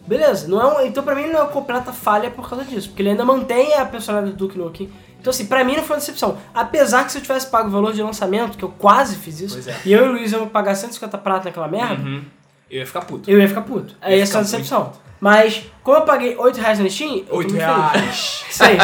beleza. 0.07 0.49
Não 0.49 0.61
é 0.61 0.67
um- 0.83 0.87
então 0.87 1.03
pra 1.05 1.15
mim 1.15 1.27
não 1.27 1.39
é 1.39 1.43
uma 1.43 1.49
completa 1.51 1.93
falha 1.93 2.31
por 2.31 2.49
causa 2.49 2.65
disso, 2.65 2.89
porque 2.89 3.03
ele 3.03 3.11
ainda 3.11 3.25
mantém 3.25 3.75
a 3.75 3.85
personalidade 3.85 4.35
do 4.37 4.39
Duke 4.47 4.59
Nukem. 4.59 4.91
Então 5.21 5.31
assim, 5.33 5.47
pra 5.47 5.65
mim 5.65 5.75
não 5.77 5.83
foi 5.83 5.97
uma 5.97 6.01
decepção. 6.01 6.39
Apesar 6.55 7.05
que 7.05 7.11
se 7.13 7.19
eu 7.19 7.23
tivesse 7.23 7.47
pago 7.49 7.69
o 7.69 7.71
valor 7.73 7.93
de 7.93 8.01
lançamento, 8.03 8.57
que 8.57 8.63
eu 8.65 8.69
quase 8.69 9.17
fiz 9.17 9.41
isso, 9.41 9.69
é. 9.69 9.77
e 9.85 9.93
eu 9.93 10.07
e 10.07 10.09
o 10.09 10.13
Luiz 10.13 10.31
íamos 10.31 10.51
pagar 10.51 10.75
150 10.77 11.19
prata 11.19 11.47
naquela 11.47 11.67
merda, 11.67 12.01
Uhum. 12.03 12.23
Eu 12.71 12.79
ia 12.81 12.87
ficar 12.87 13.01
puto. 13.03 13.31
eu 13.31 13.41
ia 13.41 13.49
ficar 13.49 13.63
puto. 13.63 13.95
Aí 14.01 14.19
Ia 14.19 14.27
ser 14.27 14.37
uma 14.37 14.45
ficar 14.45 14.57
decepção. 14.59 14.93
Mas, 15.19 15.65
como 15.83 15.97
eu 15.97 16.03
paguei 16.03 16.37
8 16.37 16.61
reais 16.61 16.79
na 16.79 16.91
Steam, 16.91 17.17
eu 17.19 17.25
tô 17.25 17.37
8 17.37 17.51
muito 17.51 17.65
feliz. 17.65 17.93
reais. 17.93 18.45
Isso 18.51 18.65
aí. 18.65 18.79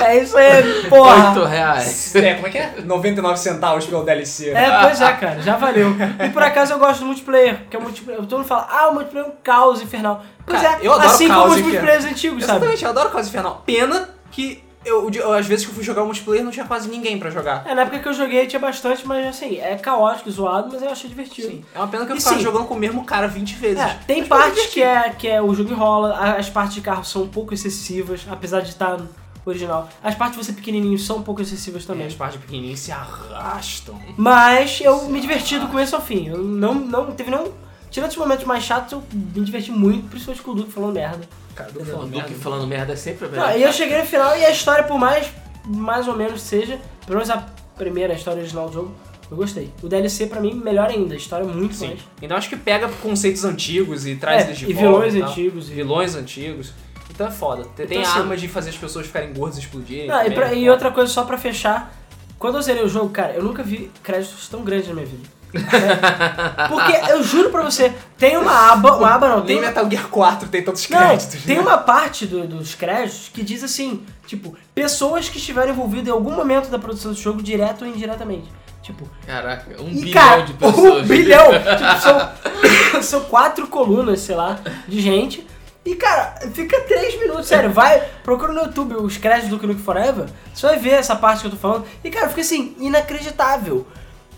É 0.00 0.18
isso 0.20 0.36
aí, 0.36 0.86
porra. 0.88 1.28
8 1.30 1.44
reais. 1.44 2.14
é, 2.16 2.34
como 2.34 2.46
é 2.48 2.50
que 2.50 2.58
é? 2.58 2.74
99 2.84 3.38
centavos 3.38 3.86
pelo 3.86 4.02
DLC. 4.02 4.50
É, 4.50 4.80
pois 4.80 5.00
é, 5.00 5.12
cara, 5.12 5.40
já 5.40 5.56
valeu. 5.56 5.94
E 6.24 6.28
por 6.30 6.42
acaso 6.42 6.72
eu 6.72 6.78
gosto 6.80 7.00
do 7.00 7.06
multiplayer, 7.06 7.58
porque 7.60 7.76
é 7.76 7.78
um 7.78 7.82
multiplayer. 7.82 8.20
Todo 8.22 8.38
mundo 8.38 8.48
fala, 8.48 8.66
ah, 8.68 8.88
o 8.88 8.94
multiplayer 8.94 9.28
é 9.28 9.30
um 9.30 9.34
caos 9.44 9.80
infernal. 9.80 10.24
Pois 10.44 10.60
Cara, 10.60 10.78
é, 10.82 10.86
eu 10.86 10.92
adoro 10.92 11.08
assim 11.08 11.28
caos 11.28 11.42
como 11.42 11.52
os 11.54 11.58
infernal. 11.60 11.80
multiplayers 11.82 12.04
antigos, 12.04 12.44
sabe? 12.44 12.56
Exatamente, 12.56 12.84
eu 12.84 12.90
adoro 12.90 13.10
Caos 13.10 13.28
Infernal. 13.28 13.62
Pena 13.64 14.08
que 14.32 14.64
eu, 14.84 15.10
eu, 15.10 15.32
às 15.32 15.46
vezes 15.46 15.64
que 15.64 15.70
eu 15.70 15.74
fui 15.74 15.84
jogar 15.84 16.02
o 16.02 16.06
multiplayer 16.06 16.44
não 16.44 16.50
tinha 16.50 16.66
quase 16.66 16.88
ninguém 16.88 17.18
pra 17.18 17.30
jogar. 17.30 17.64
É, 17.66 17.74
na 17.74 17.82
época 17.82 17.98
que 18.00 18.08
eu 18.08 18.12
joguei 18.14 18.46
tinha 18.46 18.60
bastante, 18.60 19.06
mas 19.06 19.26
assim, 19.26 19.58
é 19.58 19.76
caótico, 19.76 20.30
zoado, 20.30 20.68
mas 20.72 20.82
eu 20.82 20.90
achei 20.90 21.08
divertido. 21.08 21.48
Sim. 21.48 21.64
É 21.74 21.78
uma 21.78 21.88
pena 21.88 22.04
que 22.06 22.12
eu 22.12 22.16
E 22.16 22.18
ficava 22.20 22.36
sim. 22.36 22.42
jogando 22.42 22.66
com 22.66 22.74
o 22.74 22.78
mesmo 22.78 23.04
cara 23.04 23.26
20 23.28 23.54
vezes. 23.56 23.80
É, 23.82 23.98
tem 24.06 24.24
partes 24.26 24.66
que 24.66 24.82
é, 24.82 25.10
que 25.10 25.28
é 25.28 25.40
o 25.40 25.54
jogo 25.54 25.70
enrola, 25.72 26.14
a- 26.16 26.32
as 26.36 26.48
partes 26.50 26.74
de 26.74 26.80
carro 26.80 27.04
são 27.04 27.22
um 27.22 27.28
pouco 27.28 27.52
excessivas, 27.54 28.26
apesar 28.30 28.60
de 28.60 28.70
estar 28.70 28.98
original. 29.44 29.88
As 30.02 30.14
partes 30.14 30.38
de 30.38 30.44
você 30.44 30.52
pequenininho 30.52 30.98
são 30.98 31.16
um 31.16 31.22
pouco 31.22 31.42
excessivas 31.42 31.84
também. 31.84 32.06
As 32.06 32.14
partes 32.14 32.40
pequenininhas 32.40 32.78
se 32.80 32.92
arrastam. 32.92 33.98
Mas 34.16 34.80
eu 34.80 35.08
me 35.08 35.20
diverti 35.20 35.58
do 35.58 35.66
começo 35.68 35.94
ao 35.96 36.02
fim. 36.02 36.28
Eu 36.28 36.38
não, 36.38 36.74
não 36.74 37.12
teve 37.12 37.30
nenhum. 37.30 37.50
Tirando 37.90 38.10
os 38.10 38.16
momentos 38.16 38.44
mais 38.46 38.62
chatos, 38.64 38.92
eu 38.92 39.02
me 39.12 39.44
diverti 39.44 39.70
muito, 39.70 40.08
principalmente 40.08 40.42
com 40.42 40.52
o 40.52 40.54
Duke 40.54 40.72
falando 40.72 40.94
merda. 40.94 41.28
Cara, 41.54 41.70
do 41.70 41.80
O 41.82 41.84
falando 41.84 42.10
merda. 42.10 42.34
falando 42.34 42.66
merda 42.66 42.92
é 42.92 42.96
sempre 42.96 43.26
a 43.26 43.28
Não, 43.28 43.36
melhor. 43.46 43.58
e 43.58 43.62
eu 43.62 43.72
cheguei 43.72 43.98
no 43.98 44.06
final 44.06 44.36
e 44.36 44.44
a 44.44 44.50
história, 44.50 44.84
por 44.84 44.98
mais, 44.98 45.26
mais 45.66 46.08
ou 46.08 46.16
menos 46.16 46.40
seja, 46.42 46.78
pelo 47.06 47.16
menos 47.18 47.30
a 47.30 47.46
primeira 47.76 48.14
história 48.14 48.40
original 48.40 48.68
do 48.68 48.72
jogo, 48.72 48.94
eu 49.30 49.36
gostei. 49.36 49.70
O 49.82 49.88
DLC 49.88 50.26
pra 50.26 50.40
mim, 50.40 50.54
melhor 50.54 50.88
ainda, 50.90 51.14
a 51.14 51.16
história 51.16 51.44
é 51.44 51.46
muito 51.46 51.74
Sim. 51.74 51.88
mais. 51.88 52.00
Então 52.22 52.36
acho 52.36 52.48
que 52.48 52.56
pega 52.56 52.88
conceitos 53.02 53.44
antigos 53.44 54.06
e 54.06 54.16
traz 54.16 54.42
É, 54.42 54.46
eles 54.46 54.58
de 54.58 54.70
e 54.70 54.72
volta. 54.72 54.88
vilões 55.08 55.14
tal. 55.14 55.28
antigos. 55.30 55.68
E... 55.70 55.72
Vilões 55.72 56.14
antigos. 56.14 56.72
Então 57.10 57.26
é 57.26 57.30
foda. 57.30 57.64
Tem, 57.76 57.84
Então, 57.86 58.00
assim- 58.02 58.18
armas 58.20 58.40
de 58.40 58.48
fazer 58.48 58.70
as 58.70 58.76
pessoas 58.76 59.06
ficarem 59.06 59.32
gordas 59.34 59.58
e 59.58 59.60
explodirem. 59.60 60.10
Ah, 60.10 60.26
e, 60.26 60.30
pra- 60.30 60.50
é 60.52 60.56
e 60.56 60.70
outra 60.70 60.90
coisa 60.90 61.12
só 61.12 61.24
pra 61.24 61.36
fechar, 61.36 61.94
quando 62.38 62.56
eu 62.56 62.62
zerei 62.62 62.82
o 62.82 62.88
jogo, 62.88 63.10
cara, 63.10 63.34
eu 63.34 63.42
nunca 63.42 63.62
vi 63.62 63.90
créditos 64.02 64.48
tão 64.48 64.62
grandes 64.64 64.88
na 64.88 64.94
minha 64.94 65.06
vida. 65.06 65.28
É. 65.54 66.68
Porque 66.68 67.10
eu 67.12 67.22
juro 67.22 67.50
pra 67.50 67.62
você, 67.62 67.92
tem 68.18 68.36
uma 68.36 68.72
aba, 68.72 68.96
uma 68.96 69.14
aba 69.14 69.28
não, 69.28 69.42
tem 69.42 69.56
Nem 69.56 69.66
Metal 69.66 69.88
Gear 69.90 70.08
4 70.08 70.48
tem 70.48 70.62
tantos 70.62 70.88
Não, 70.88 70.98
créditos. 70.98 71.42
tem 71.44 71.56
né? 71.56 71.62
uma 71.62 71.78
parte 71.78 72.26
do- 72.26 72.46
dos 72.46 72.74
créditos 72.74 73.30
que 73.32 73.42
diz 73.42 73.62
assim, 73.62 74.02
tipo, 74.26 74.56
pessoas 74.74 75.28
que 75.28 75.38
estiveram 75.38 75.70
envolvidas 75.72 76.08
em 76.08 76.12
algum 76.12 76.32
momento 76.32 76.68
da 76.70 76.78
produção 76.78 77.12
do 77.12 77.18
jogo, 77.18 77.42
direto 77.42 77.82
ou 77.82 77.88
indiretamente. 77.90 78.50
Tipo, 78.82 79.08
Caraca, 79.26 79.80
um 79.80 79.88
e 79.90 79.94
bilhão 80.02 80.12
cara, 80.12 80.42
de 80.42 80.52
pessoas. 80.54 81.02
um 81.04 81.06
bilhão! 81.06 81.46
tipo, 81.52 82.00
são, 82.00 83.02
são 83.02 83.20
quatro 83.24 83.66
colunas, 83.68 84.20
sei 84.20 84.34
lá, 84.34 84.58
de 84.88 85.00
gente. 85.00 85.46
E, 85.84 85.94
cara, 85.96 86.34
fica 86.52 86.80
três 86.82 87.18
minutos, 87.18 87.46
sério, 87.46 87.70
vai, 87.72 88.00
procura 88.22 88.52
no 88.52 88.60
YouTube 88.62 88.94
os 88.96 89.16
créditos 89.16 89.50
do 89.50 89.66
Nuke 89.66 89.80
Forever, 89.82 90.26
você 90.54 90.66
vai 90.66 90.78
ver 90.78 90.90
essa 90.94 91.14
parte 91.16 91.40
que 91.40 91.46
eu 91.46 91.50
tô 91.50 91.56
falando. 91.56 91.84
E, 92.04 92.10
cara, 92.10 92.28
fica 92.28 92.40
assim, 92.40 92.74
inacreditável. 92.80 93.86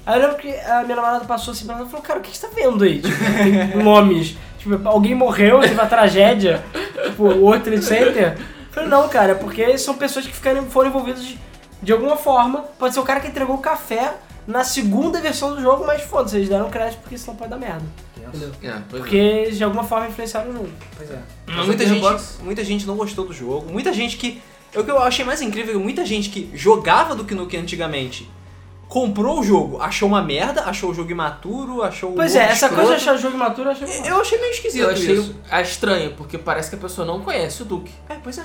Aí 0.06 0.16
eu 0.16 0.22
lembro 0.22 0.36
que 0.36 0.54
a 0.54 0.82
minha 0.82 0.96
namorada 0.96 1.24
passou 1.24 1.52
assim 1.52 1.64
pra 1.64 1.76
ela 1.76 1.86
e 1.86 1.88
falou, 1.88 2.02
cara, 2.02 2.18
o 2.18 2.22
que 2.22 2.36
você 2.36 2.46
tá 2.46 2.52
vendo 2.54 2.84
aí? 2.84 3.00
Tipo, 3.00 3.16
tem 3.16 3.82
nomes. 3.82 4.36
Tipo, 4.58 4.88
alguém 4.88 5.14
morreu, 5.14 5.60
teve 5.60 5.74
uma 5.74 5.86
tragédia, 5.86 6.62
tipo, 7.06 7.24
o 7.24 7.44
World 7.44 7.64
Trade 7.64 7.84
Center. 7.84 8.38
Eu 8.38 8.72
falei, 8.72 8.88
não, 8.88 9.08
cara, 9.08 9.32
é 9.32 9.34
porque 9.34 9.76
são 9.78 9.94
pessoas 9.94 10.26
que 10.26 10.32
ficaram, 10.32 10.64
foram 10.66 10.90
envolvidas 10.90 11.24
de, 11.24 11.38
de 11.82 11.92
alguma 11.92 12.16
forma. 12.16 12.62
Pode 12.78 12.92
ser 12.92 13.00
o 13.00 13.04
cara 13.04 13.20
que 13.20 13.28
entregou 13.28 13.56
o 13.56 13.60
café 13.60 14.14
na 14.46 14.62
segunda 14.62 15.20
versão 15.20 15.54
do 15.54 15.62
jogo, 15.62 15.86
mas 15.86 16.02
foda-se, 16.02 16.36
eles 16.36 16.48
deram 16.48 16.68
crédito 16.70 17.00
porque 17.00 17.16
senão 17.16 17.36
pode 17.36 17.50
dar 17.50 17.56
merda. 17.56 17.82
Entendeu? 18.16 18.50
É, 18.50 18.52
pois 18.60 18.72
é. 18.72 18.82
Porque 18.90 19.16
eles 19.16 19.56
de 19.56 19.64
alguma 19.64 19.84
forma 19.84 20.08
influenciaram 20.08 20.50
o 20.50 20.52
jogo. 20.52 20.70
Pois 20.96 21.10
é. 21.10 21.18
Mas 21.46 21.66
muita, 21.66 21.86
gente, 21.86 22.42
muita 22.42 22.64
gente 22.64 22.86
não 22.86 22.96
gostou 22.96 23.26
do 23.26 23.32
jogo. 23.32 23.72
Muita 23.72 23.92
gente 23.92 24.16
que. 24.16 24.42
O 24.74 24.82
que 24.82 24.90
eu 24.90 25.00
achei 25.00 25.24
mais 25.24 25.40
incrível 25.40 25.74
é 25.74 25.78
que 25.78 25.82
muita 25.82 26.04
gente 26.04 26.28
que 26.30 26.50
jogava 26.52 27.14
do 27.14 27.22
Nukem 27.36 27.60
antigamente 27.60 28.28
comprou 28.94 29.40
o 29.40 29.42
jogo, 29.42 29.82
achou 29.82 30.08
uma 30.08 30.22
merda, 30.22 30.62
achou 30.66 30.90
o 30.90 30.94
jogo 30.94 31.10
imaturo, 31.10 31.82
achou 31.82 32.12
o 32.12 32.14
Pois 32.14 32.36
é, 32.36 32.44
essa 32.44 32.66
escroto. 32.66 32.74
coisa 32.76 32.90
de 32.90 32.96
achar 33.02 33.16
jogo 33.16 33.34
imaturo 33.34 33.68
eu 33.68 33.72
achei. 33.72 33.88
Eu 34.08 34.20
achei 34.20 34.38
meio 34.38 34.52
esquisito 34.52 34.82
Eu 34.82 34.90
achei 34.90 35.14
isso. 35.16 35.34
ah, 35.50 35.60
estranho, 35.60 36.12
porque 36.16 36.38
parece 36.38 36.70
que 36.70 36.76
a 36.76 36.78
pessoa 36.78 37.04
não 37.04 37.20
conhece 37.20 37.62
o 37.62 37.64
Duke. 37.64 37.92
É, 38.08 38.14
pois 38.22 38.38
é. 38.38 38.44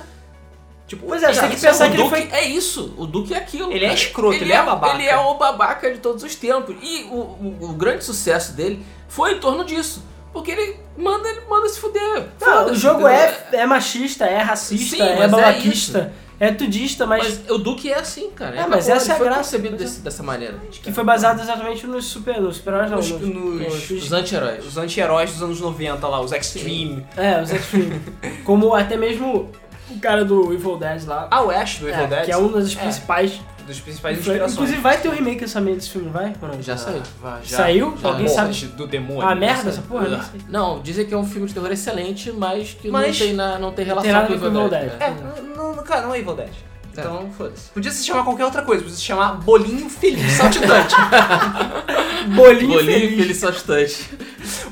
Tipo, 0.88 1.06
Pois 1.06 1.22
é, 1.22 1.32
você 1.32 1.40
tem 1.42 1.50
que 1.50 1.64
é 1.64 1.70
pensar 1.70 1.86
que 1.88 1.94
ele 1.94 2.02
Duke 2.02 2.16
foi- 2.16 2.28
é 2.32 2.44
isso, 2.48 2.92
o 2.98 3.06
Duke 3.06 3.32
é 3.32 3.36
aquilo. 3.36 3.70
Ele 3.70 3.84
é 3.84 3.88
cara. 3.90 4.00
escroto, 4.00 4.34
ele 4.42 4.52
é 4.52 4.60
babaca. 4.60 4.94
Ele 4.96 5.06
é 5.06 5.16
o 5.16 5.34
babaca 5.34 5.92
de 5.92 5.98
todos 6.00 6.24
os 6.24 6.34
tempos. 6.34 6.74
E 6.82 7.04
o, 7.04 7.14
o- 7.14 7.58
o 7.60 7.68
grande 7.74 8.02
sucesso 8.04 8.52
dele 8.54 8.84
foi 9.08 9.34
em 9.34 9.38
torno 9.38 9.64
disso. 9.64 10.02
Porque 10.32 10.50
ele 10.50 10.76
manda, 10.98 11.28
ele 11.28 11.42
manda 11.48 11.68
se 11.68 11.78
fuder. 11.78 12.26
Não, 12.40 12.66
o 12.70 12.74
jogo 12.74 13.06
é, 13.06 13.46
é 13.52 13.66
machista, 13.66 14.26
é 14.26 14.38
racista, 14.38 14.96
Sim, 14.96 15.02
é 15.02 15.14
mas 15.16 15.24
é 15.24 15.28
babaquista, 15.28 16.12
é, 16.40 16.50
tudista, 16.50 17.06
mas, 17.06 17.38
Mas 17.38 17.50
o 17.50 17.58
Duke 17.58 17.92
é 17.92 17.98
assim, 17.98 18.30
cara. 18.30 18.56
É, 18.56 18.66
mas 18.66 18.88
essa 18.88 19.12
é 19.12 19.14
a 19.14 19.18
foi 19.18 19.26
graça, 19.26 19.42
concebido 19.42 19.74
é. 19.74 19.78
desse- 19.78 20.00
dessa 20.00 20.22
maneira. 20.22 20.54
que 20.70 20.90
foi 20.90 21.04
baseado 21.04 21.38
exatamente 21.40 21.86
nos 21.86 22.06
super, 22.06 22.40
nos 22.40 22.56
super-heróis, 22.56 22.90
não, 22.90 22.96
Nos- 22.98 23.10
nos, 23.10 23.20
nos- 23.20 23.90
nos- 23.90 24.04
Os 24.04 24.12
anti-heróis. 24.12 24.66
Os 24.66 24.76
anti-heróis 24.78 25.30
dos 25.32 25.42
anos 25.42 25.60
90 25.60 26.08
lá, 26.08 26.20
os 26.20 26.32
Extreme. 26.32 27.06
É, 27.16 27.40
os 27.42 27.52
Extreme. 27.52 28.00
Como 28.44 28.74
até 28.74 28.96
mesmo 28.96 29.50
o 29.90 29.98
cara 30.00 30.24
do 30.24 30.52
Evil 30.52 30.76
Dead 30.78 31.04
lá. 31.06 31.28
Ah, 31.30 31.42
o 31.42 31.50
Ash 31.50 31.78
do 31.78 31.88
Evil 31.88 32.04
é, 32.04 32.06
Dead. 32.06 32.24
que 32.24 32.32
é 32.32 32.36
um 32.38 32.50
das 32.50 32.74
É. 32.74 32.80
principais. 32.80 33.40
Dos 33.70 33.80
principais 33.80 34.18
inspirações. 34.18 34.52
Inclusive 34.54 34.80
vai 34.80 34.98
ter 34.98 35.08
um 35.08 35.12
remake 35.12 35.44
também 35.50 35.74
desse 35.74 35.90
filme, 35.90 36.08
vai? 36.10 36.34
Já 36.60 36.76
saiu. 36.76 37.02
Já. 37.44 37.56
Saiu? 37.56 37.96
Já. 38.00 38.08
Alguém 38.08 38.26
Morte 38.26 38.60
sabe? 38.66 38.72
do 38.76 38.86
demônio. 38.86 39.22
Ah, 39.22 39.34
merda 39.34 39.70
essa 39.70 39.82
porra? 39.82 40.28
Não 40.48 40.80
dizem 40.80 41.06
que 41.06 41.14
é 41.14 41.16
um 41.16 41.24
filme 41.26 41.46
de 41.46 41.54
terror 41.54 41.70
excelente, 41.70 42.32
mas 42.32 42.74
que 42.74 42.90
Mas- 42.90 43.18
não, 43.18 43.26
tem 43.26 43.34
na, 43.34 43.58
não 43.58 43.72
tem 43.72 43.84
relação 43.84 44.26
Tem 44.26 44.38
com 44.38 44.44
o 44.44 44.48
Evil 44.48 44.68
Dead. 44.68 44.82
né? 44.84 44.96
É, 45.00 45.56
não, 45.56 45.74
não, 45.76 45.82
cara, 45.84 46.02
não 46.02 46.14
é 46.14 46.18
Evil 46.18 46.34
Dead. 46.34 46.50
É. 46.96 47.00
Então, 47.00 47.30
foda-se. 47.36 47.70
Podia 47.70 47.90
se 47.90 48.04
chamar 48.04 48.24
qualquer 48.24 48.44
outra 48.44 48.62
coisa, 48.62 48.82
podia 48.82 48.96
se 48.96 49.02
chamar 49.02 49.34
Bolinho 49.34 49.88
Feliz 49.88 50.32
Saltitante. 50.32 50.94
Bolinho, 52.34 52.68
Bolinho 52.74 53.00
feliz. 53.00 53.16
feliz 53.18 53.36
saltitante. 53.38 54.10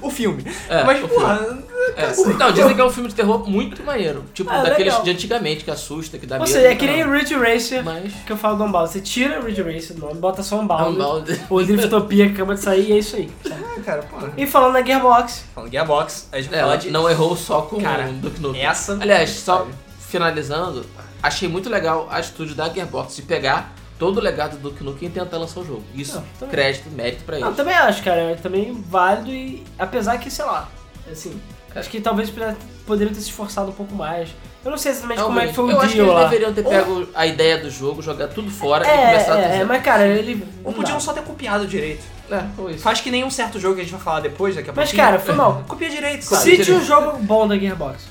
o 0.02 0.10
filme. 0.10 0.44
É, 0.68 0.84
Mas, 0.84 1.02
o 1.02 1.08
porra, 1.08 1.58
É, 1.96 2.14
não, 2.38 2.52
dizem 2.52 2.74
que 2.74 2.80
é 2.80 2.84
um 2.84 2.90
filme 2.90 3.08
de 3.08 3.14
terror 3.14 3.48
muito 3.48 3.82
maneiro. 3.82 4.24
Tipo, 4.34 4.50
Ah, 4.50 4.62
daqueles 4.62 4.92
legal. 4.92 5.02
de 5.02 5.10
antigamente, 5.10 5.64
que 5.64 5.70
assusta, 5.70 6.18
que 6.18 6.26
dá 6.26 6.36
Ou 6.36 6.40
medo. 6.42 6.52
seja, 6.52 6.68
é 6.68 6.74
que 6.74 6.86
nem. 6.86 7.08
Ridge 7.10 7.34
Racer, 7.34 7.82
Mas. 7.84 8.12
que 8.26 8.30
eu 8.32 8.36
falo 8.36 8.56
do 8.58 8.64
Unbound. 8.64 8.90
Você 8.90 9.00
tira 9.00 9.40
Ridge 9.40 9.62
Racer 9.62 9.96
do 9.96 10.06
nome, 10.06 10.20
bota 10.20 10.42
só 10.42 10.56
um 10.56 10.60
É 10.60 10.62
um 10.62 10.66
balde. 10.66 10.98
balde. 10.98 11.40
O 11.48 11.62
Driftopia 11.62 12.26
que 12.26 12.34
acaba 12.34 12.54
de 12.54 12.60
sair 12.60 12.88
e 12.90 12.92
é 12.92 12.98
isso 12.98 13.16
aí. 13.16 13.30
ah, 13.50 13.80
cara, 13.80 14.02
porra. 14.02 14.30
E 14.36 14.46
falando 14.46 14.74
na 14.74 14.82
Gearbox, 14.84 15.44
Falando 15.54 15.70
Gearbox, 15.70 16.28
a 16.30 16.40
gente 16.40 16.54
É, 16.54 16.58
ela 16.58 16.76
de. 16.76 16.90
não 16.90 17.08
errou 17.08 17.34
só 17.36 17.62
com 17.62 17.80
Cara, 17.80 18.08
o 18.10 18.12
Duke 18.12 18.40
Nukem. 18.40 18.60
Essa. 18.64 18.98
Aliás, 19.00 19.30
só 19.30 19.66
finalizando, 19.98 20.84
achei 21.22 21.48
muito 21.48 21.68
legal 21.68 22.08
a 22.10 22.16
atitude 22.18 22.54
da 22.54 22.68
Gearbox 22.68 23.16
de 23.16 23.22
pegar 23.22 23.72
todo 23.98 24.18
o 24.18 24.20
legado 24.20 24.56
do 24.58 24.70
Duke 24.70 24.84
Nukem 24.84 25.08
e 25.08 25.10
tentar 25.12 25.38
lançar 25.38 25.60
o 25.60 25.64
jogo. 25.66 25.82
Isso, 25.94 26.22
Não, 26.40 26.48
crédito, 26.48 26.88
mérito 26.90 27.24
pra 27.24 27.38
Não, 27.38 27.48
eles. 27.48 27.56
também 27.56 27.74
acho, 27.74 28.02
cara. 28.02 28.20
É 28.20 28.34
também 28.36 28.72
válido 28.88 29.30
e 29.32 29.64
apesar 29.78 30.18
que, 30.18 30.30
sei 30.30 30.44
lá, 30.44 30.68
assim, 31.10 31.40
acho 31.74 31.90
que 31.90 32.00
talvez 32.00 32.30
poderia- 32.30 32.56
poderiam 32.86 33.12
ter 33.12 33.20
se 33.20 33.28
esforçado 33.28 33.70
um 33.70 33.74
pouco 33.74 33.94
mais. 33.94 34.28
Eu 34.64 34.70
não 34.72 34.78
sei 34.78 34.92
exatamente 34.92 35.22
como 35.22 35.38
é 35.40 35.46
que 35.48 35.54
foi 35.54 35.64
o 35.64 35.70
eu 35.70 35.80
acho 35.80 35.88
que 35.90 35.94
deal 35.96 36.06
eles 36.08 36.16
lá. 36.18 36.24
deveriam 36.24 36.52
ter 36.52 36.62
pego 36.64 37.08
a 37.14 37.26
ideia 37.26 37.58
do 37.58 37.70
jogo, 37.70 38.02
jogar 38.02 38.28
tudo 38.28 38.50
fora 38.50 38.86
e 38.86 38.90
É, 38.90 38.96
começar 39.06 39.34
a 39.34 39.40
é, 39.40 39.56
é, 39.60 39.64
mas 39.64 39.82
cara, 39.82 40.06
ele. 40.06 40.44
Ou 40.64 40.70
não 40.70 40.72
podiam 40.72 41.00
só 41.00 41.12
ter 41.12 41.22
copiado 41.22 41.66
direito. 41.66 42.04
É, 42.30 42.42
foi 42.54 42.72
isso. 42.72 42.82
Faz 42.82 43.00
que 43.00 43.10
nem 43.10 43.24
um 43.24 43.30
certo 43.30 43.58
jogo 43.58 43.76
que 43.76 43.80
a 43.80 43.84
gente 43.84 43.92
vai 43.92 44.00
falar 44.00 44.20
depois, 44.20 44.54
daqui 44.54 44.68
a 44.70 44.72
Mas 44.72 44.90
pouquinho. 44.90 45.02
cara, 45.06 45.18
foi 45.18 45.34
mal. 45.34 45.64
Copia 45.68 45.88
direito, 45.88 46.22
sabe? 46.22 46.42
Cite 46.42 46.72
um 46.72 46.84
jogo 46.84 47.18
bom 47.18 47.48
da 47.48 47.56
Gearbox. 47.58 48.04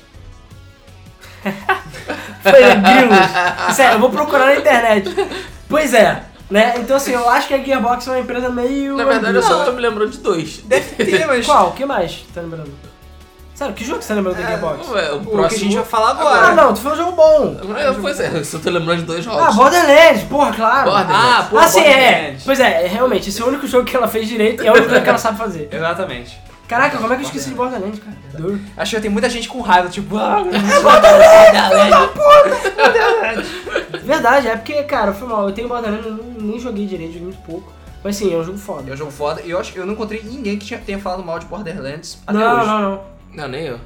foi 2.43 2.51
grilos. 2.51 3.75
Sério, 3.75 3.95
eu 3.95 3.99
vou 3.99 4.09
procurar 4.09 4.45
na 4.47 4.55
internet. 4.55 5.09
Pois 5.69 5.93
é, 5.93 6.23
né? 6.49 6.75
Então 6.77 6.95
assim, 6.97 7.11
eu 7.11 7.29
acho 7.29 7.47
que 7.47 7.53
a 7.53 7.57
Gearbox 7.63 8.07
é 8.07 8.11
uma 8.11 8.19
empresa 8.19 8.49
meio. 8.49 8.95
Na 8.95 9.03
verdade, 9.03 9.35
eu 9.35 9.43
só 9.43 9.65
tô 9.65 9.71
me 9.71 9.81
lembrando 9.81 10.11
de 10.11 10.19
dois. 10.19 10.59
Deve 10.65 11.03
ter, 11.05 11.25
mas. 11.27 11.45
Qual? 11.45 11.69
O 11.69 11.71
que 11.73 11.85
mais 11.85 12.23
tá 12.33 12.41
lembrando? 12.41 12.71
Sério, 13.53 13.73
que 13.73 13.83
jogo 13.83 13.97
que 13.97 14.05
você 14.05 14.09
tá 14.09 14.15
lembrando 14.15 14.35
da 14.37 14.45
Gearbox? 14.47 14.87
Ué, 14.89 15.11
o 15.13 15.15
O 15.15 15.19
que 15.21 15.27
a 15.27 15.31
próximo... 15.31 15.59
gente 15.63 15.75
vai 15.77 15.85
falar 15.85 16.09
Ah, 16.09 16.11
agora. 16.11 16.51
não, 16.53 16.73
tu 16.75 16.79
falou 16.79 16.95
um 16.95 17.01
jogo 17.01 17.11
bom. 17.13 17.75
É, 17.75 17.91
Pois 17.99 18.19
é, 18.19 18.29
eu 18.35 18.45
só 18.45 18.59
tô 18.59 18.69
lembrando 18.69 18.99
de 18.99 19.05
dois 19.05 19.25
jogos. 19.25 19.41
Ah, 19.41 19.51
Borderlands, 19.51 20.23
porra, 20.29 20.53
claro. 20.53 20.91
Borderlands. 20.91 21.25
Ah, 21.39 21.47
pô, 21.49 21.57
Ah, 21.57 21.67
sim, 21.67 21.79
é. 21.81 22.35
Pois 22.45 22.59
é, 22.59 22.83
é, 22.85 22.87
realmente, 22.87 23.29
esse 23.29 23.41
é 23.41 23.43
o 23.43 23.47
único 23.47 23.65
jogo 23.65 23.83
que 23.83 23.97
ela 23.97 24.07
fez 24.07 24.27
direito 24.27 24.63
e 24.63 24.67
é 24.67 24.71
o 24.71 24.75
único 24.75 24.89
que 25.01 25.09
ela 25.09 25.17
sabe 25.17 25.39
fazer. 25.39 25.69
Exatamente. 25.71 26.39
Caraca, 26.67 26.97
como 26.97 27.13
é 27.13 27.15
que 27.15 27.21
eu 27.23 27.27
esqueci 27.27 27.49
de 27.49 27.55
Borderlands, 27.55 27.99
cara? 27.99 28.17
Duro. 28.37 28.59
Acho 28.75 28.95
que 28.95 29.01
tem 29.01 29.09
muita 29.11 29.29
gente 29.29 29.47
com 29.47 29.61
raiva, 29.61 29.87
tipo, 29.89 30.17
ah, 30.17 30.43
Verdade, 34.03 34.47
é 34.47 34.55
porque, 34.55 34.83
cara, 34.83 35.13
foi 35.13 35.27
mal. 35.27 35.47
Eu 35.47 35.53
tenho 35.55 35.67
Borderlands, 35.67 36.05
eu 36.05 36.13
nem, 36.41 36.59
joguei 36.59 36.85
direito, 36.85 37.13
joguei 37.13 37.27
muito 37.27 37.41
pouco. 37.43 37.71
Mas 38.03 38.15
sim, 38.15 38.33
é 38.33 38.37
um 38.37 38.43
jogo 38.43 38.57
foda. 38.57 38.89
É 38.89 38.93
um 38.93 38.97
jogo 38.97 39.11
foda. 39.11 39.41
E 39.41 39.49
eu 39.49 39.59
acho 39.59 39.73
que 39.73 39.79
eu 39.79 39.85
não 39.85 39.93
encontrei 39.93 40.21
ninguém 40.23 40.57
que 40.57 40.65
tinha- 40.65 40.79
tenha 40.79 40.99
falado 40.99 41.23
mal 41.23 41.39
de 41.39 41.45
Borderlands 41.45 42.19
até 42.27 42.37
Não, 42.37 42.57
hoje. 42.57 42.67
não, 42.67 42.81
não. 42.81 43.03
Não, 43.33 43.47
nem 43.47 43.63
eu. 43.65 43.79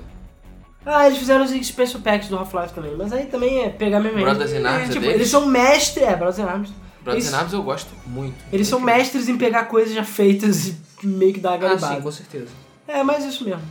Ah, 0.86 1.06
eles 1.08 1.20
fizeram 1.20 1.44
os 1.46 1.52
expansion 1.52 2.02
packs 2.02 2.28
do 2.30 2.38
Half-Life 2.38 2.74
também, 2.74 2.96
mas 2.98 3.14
aí 3.14 3.26
também 3.28 3.64
é 3.64 3.70
pegar 3.70 4.00
mesmo. 4.00 4.20
Brothers 4.20 4.52
in 4.54 4.66
Arms 4.66 4.84
é 4.84 4.88
tipo, 4.88 5.00
deles? 5.02 5.16
eles 5.16 5.30
são 5.30 5.46
mestres, 5.46 6.04
é, 6.04 6.16
Brothers 6.16 6.40
in 6.40 6.44
Arms. 6.44 6.70
Brothers 7.04 7.26
Eles- 7.26 7.34
in 7.34 7.38
Arms 7.40 7.54
eu 7.54 7.64
gosto 7.64 7.90
muito. 8.08 8.36
Eles 8.52 8.68
são 8.68 8.80
mestres 8.80 9.30
em 9.30 9.38
pegar 9.38 9.66
coisas 9.66 9.94
já 9.94 10.04
feitas 10.04 10.68
e 10.68 10.76
meio 11.04 11.34
que 11.34 11.40
dar 11.40 11.54
Ah, 11.54 11.58
garibada. 11.58 11.96
sim, 11.96 12.02
com 12.02 12.12
certeza. 12.12 12.48
É, 12.92 13.04
mas 13.04 13.24
isso 13.26 13.44
mesmo. 13.44 13.62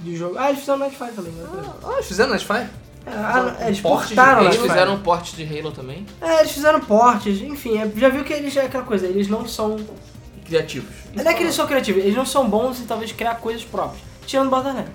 De 0.00 0.16
jogo. 0.16 0.36
Ah, 0.38 0.48
eles 0.48 0.60
fizeram 0.60 0.78
Nightfire 0.80 1.12
também, 1.12 1.32
né? 1.32 1.44
Ah, 1.84 1.92
eles 1.94 2.06
fizeram 2.06 2.30
Nightfire? 2.30 2.68
É, 3.06 3.10
ah, 3.10 3.56
eles 3.66 3.80
porte 3.80 4.08
de- 4.08 4.14
portaram 4.14 4.44
Eles 4.44 4.56
fizeram 4.56 4.94
um 4.94 5.00
porte 5.00 5.36
de 5.36 5.44
Halo 5.58 5.70
também. 5.72 6.06
É, 6.20 6.40
eles 6.40 6.52
fizeram 6.52 6.80
portes, 6.80 7.40
enfim, 7.42 7.78
é, 7.78 7.90
já 7.96 8.08
viu 8.08 8.24
que 8.24 8.32
eles 8.32 8.56
é 8.56 8.62
aquela 8.64 8.84
coisa, 8.84 9.06
eles 9.06 9.28
não 9.28 9.46
são. 9.46 9.76
Criativos. 10.44 10.90
Não 11.14 11.24
é 11.24 11.32
que 11.34 11.42
eles 11.42 11.54
são 11.54 11.66
criativos, 11.66 12.02
eles 12.02 12.14
não 12.16 12.26
são 12.26 12.48
bons 12.48 12.80
em 12.80 12.84
talvez 12.84 13.12
criar 13.12 13.36
coisas 13.36 13.64
próprias. 13.64 14.02
Tirando 14.26 14.50
Borderlands. 14.50 14.90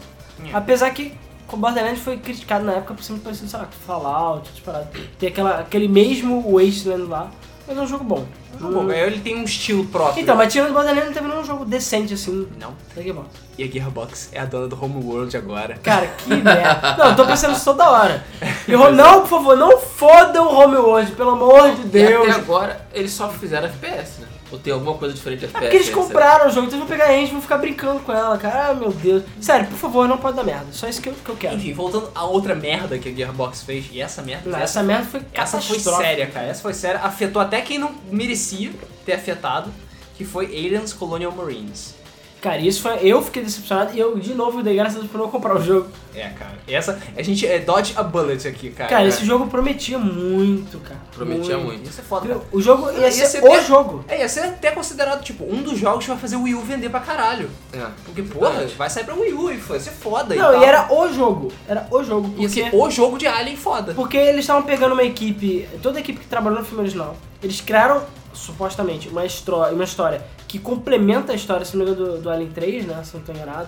É. 0.45 0.49
Apesar 0.55 0.91
que 0.91 1.13
o 1.51 1.57
Borderlands 1.57 2.01
foi 2.01 2.17
criticado 2.17 2.63
na 2.65 2.73
época 2.73 2.93
por 2.93 3.03
ser 3.03 3.13
muito 3.13 3.23
parecido, 3.23 3.49
sei 3.49 3.59
lá, 3.59 3.65
com 3.65 3.71
Fallout, 3.85 4.61
paradas. 4.61 4.87
Tem 5.17 5.29
aquela, 5.29 5.59
aquele 5.59 5.87
mesmo 5.87 6.41
Wasteland 6.51 7.03
lá, 7.03 7.31
mas 7.67 7.77
é 7.77 7.81
um 7.81 7.87
jogo 7.87 8.03
bom. 8.03 8.25
Bom, 8.59 8.91
ele 8.91 9.19
tem 9.21 9.35
um 9.37 9.43
estilo 9.43 9.85
próprio. 9.85 10.21
Então, 10.21 10.35
mas 10.35 10.51
tirando 10.51 10.73
Borderlands 10.73 11.07
não 11.07 11.13
teve 11.13 11.27
nenhum 11.27 11.43
jogo 11.45 11.63
decente 11.65 12.13
assim 12.13 12.47
Não. 12.59 12.73
da 12.95 13.01
Gearbox. 13.01 13.27
E 13.57 13.63
a 13.63 13.67
Gearbox 13.67 14.29
é 14.31 14.39
a 14.39 14.45
dona 14.45 14.67
do 14.67 14.83
Homeworld 14.83 15.35
agora. 15.35 15.77
Cara, 15.83 16.07
que 16.07 16.29
merda. 16.35 16.95
Não, 16.97 17.07
eu 17.09 17.15
tô 17.15 17.25
pensando 17.25 17.55
isso 17.55 17.65
toda 17.65 17.89
hora. 17.89 18.23
E 18.67 18.75
o- 18.75 18.91
não, 18.91 19.21
por 19.21 19.29
favor, 19.29 19.57
não 19.57 19.77
foda 19.79 20.41
o 20.41 20.53
Homeworld, 20.59 21.11
pelo 21.13 21.31
amor 21.31 21.71
de 21.75 21.81
E 21.81 21.85
Deus. 21.85 22.27
até 22.29 22.39
agora, 22.39 22.85
eles 22.93 23.11
só 23.11 23.29
fizeram 23.29 23.67
FPS? 23.67 24.18
Ou 24.51 24.57
tem 24.57 24.73
alguma 24.73 24.95
coisa 24.95 25.13
diferente 25.13 25.39
de 25.39 25.45
É 25.45 25.49
FPS? 25.49 25.61
porque 25.61 25.75
eles 25.77 25.87
né? 25.89 25.93
compraram 25.93 26.47
o 26.47 26.49
jogo, 26.49 26.67
então 26.67 26.79
eles 26.79 26.87
vão 26.87 26.97
pegar 26.97 27.05
a 27.11 27.15
gente 27.15 27.29
e 27.29 27.31
vão 27.31 27.41
ficar 27.41 27.57
brincando 27.57 27.99
com 27.99 28.11
ela, 28.11 28.37
cara. 28.37 28.69
Ah, 28.69 28.73
meu 28.73 28.91
Deus. 28.91 29.23
Sério, 29.39 29.67
por 29.67 29.77
favor, 29.77 30.07
não 30.07 30.17
pode 30.17 30.35
dar 30.35 30.43
merda. 30.43 30.65
Só 30.71 30.87
isso 30.87 31.01
que 31.01 31.09
eu, 31.09 31.13
que 31.13 31.29
eu 31.29 31.35
quero. 31.35 31.55
Enfim, 31.55 31.73
voltando 31.73 32.09
a 32.15 32.25
outra 32.25 32.55
merda 32.55 32.97
que 32.97 33.09
a 33.09 33.13
Gearbox 33.13 33.61
fez, 33.63 33.85
e 33.91 34.01
essa 34.01 34.21
merda. 34.21 34.49
Não, 34.49 34.57
essa, 34.57 34.79
essa 34.79 34.83
merda 34.83 35.05
foi 35.05 35.21
essa 35.33 35.61
foi 35.61 35.79
séria, 35.79 36.27
cara. 36.27 36.47
Essa 36.47 36.61
foi 36.61 36.73
séria. 36.73 36.99
Afetou 37.01 37.41
até 37.41 37.61
quem 37.61 37.77
não 37.77 37.91
merecia 38.11 38.71
ter 39.05 39.13
afetado, 39.13 39.71
que 40.17 40.25
foi 40.25 40.45
Aliens 40.45 40.93
Colonial 40.93 41.31
Marines. 41.31 41.95
Cara, 42.41 42.57
isso 42.57 42.81
foi. 42.81 42.97
Eu 43.01 43.21
fiquei 43.21 43.43
decepcionado 43.43 43.93
e 43.93 43.99
eu, 43.99 44.17
de 44.17 44.33
novo, 44.33 44.63
dei 44.63 44.73
graças 44.73 44.95
a 44.95 44.99
Deus 44.99 45.11
por 45.11 45.17
não 45.17 45.29
comprar 45.29 45.57
o 45.57 45.61
jogo. 45.61 45.87
É, 46.15 46.29
cara. 46.29 46.57
Essa. 46.67 46.97
A 47.17 47.21
gente 47.21 47.45
é 47.45 47.59
dodge 47.59 47.93
a 47.97 48.01
bullet 48.03 48.47
aqui, 48.47 48.69
cara. 48.71 48.89
Cara, 48.89 49.05
esse 49.07 49.25
jogo 49.25 49.47
prometia 49.47 49.99
muito, 49.99 50.79
cara. 50.79 50.99
Prometia 51.13 51.57
muito. 51.57 51.89
Isso 51.89 51.99
é 51.99 52.03
foda, 52.03 52.27
cara. 52.29 52.39
O 52.51 52.61
jogo 52.61 52.89
ia 52.91 52.99
Ia 53.07 53.11
ser, 53.11 53.25
ser 53.25 53.39
o 53.43 53.49
bem- 53.51 53.63
jogo. 53.65 54.05
É, 54.07 54.19
ia 54.19 54.29
ser 54.29 54.41
até 54.41 54.71
considerado, 54.71 55.21
tipo, 55.21 55.43
um 55.43 55.61
dos 55.61 55.77
jogos 55.77 56.05
que 56.05 56.11
vai 56.11 56.19
fazer 56.19 56.37
o 56.37 56.43
Wii 56.43 56.55
U 56.55 56.61
vender 56.61 56.89
pra 56.89 57.01
caralho. 57.01 57.49
É. 57.73 57.85
Porque, 58.05 58.21
porra, 58.23 58.65
vai 58.77 58.89
sair 58.89 59.03
pra 59.03 59.15
Wii 59.15 59.33
U 59.33 59.51
e 59.51 59.57
vai 59.57 59.79
ser 59.79 59.91
foda 59.91 60.33
e 60.33 60.37
Não, 60.37 60.51
tal. 60.53 60.61
e 60.61 60.65
era 60.65 60.93
o 60.93 61.13
jogo. 61.13 61.51
Era 61.67 61.87
o 61.91 62.03
jogo. 62.03 62.27
Ia 62.37 62.47
Porque, 62.47 62.63
ser 62.69 62.75
o 62.75 62.89
jogo 62.89 63.17
de 63.17 63.27
Alien 63.27 63.57
foda. 63.57 63.93
porque 63.93 64.15
eles 64.17 64.41
estavam 64.41 64.63
pegando 64.63 64.93
uma 64.93 65.03
equipe. 65.03 65.67
Toda 65.81 65.97
a 65.97 66.01
equipe 66.01 66.19
que 66.21 66.27
trabalhou 66.27 66.59
no 66.59 66.65
filme 66.65 66.81
original. 66.83 67.17
Eles 67.41 67.61
criaram, 67.61 68.03
supostamente, 68.33 69.07
uma, 69.09 69.25
histó- 69.25 69.69
uma 69.71 69.83
história 69.83 70.21
que 70.47 70.59
complementa 70.59 71.31
a 71.31 71.35
história, 71.35 71.63
se 71.65 71.77
não 71.77 71.85
me 71.85 71.91
engano, 71.91 72.13
do, 72.13 72.21
do 72.23 72.29
Alien 72.29 72.49
3, 72.51 72.85
né? 72.85 73.01
Se 73.03 73.15
não 73.15 73.21
tô 73.23 73.31
enganado. 73.31 73.67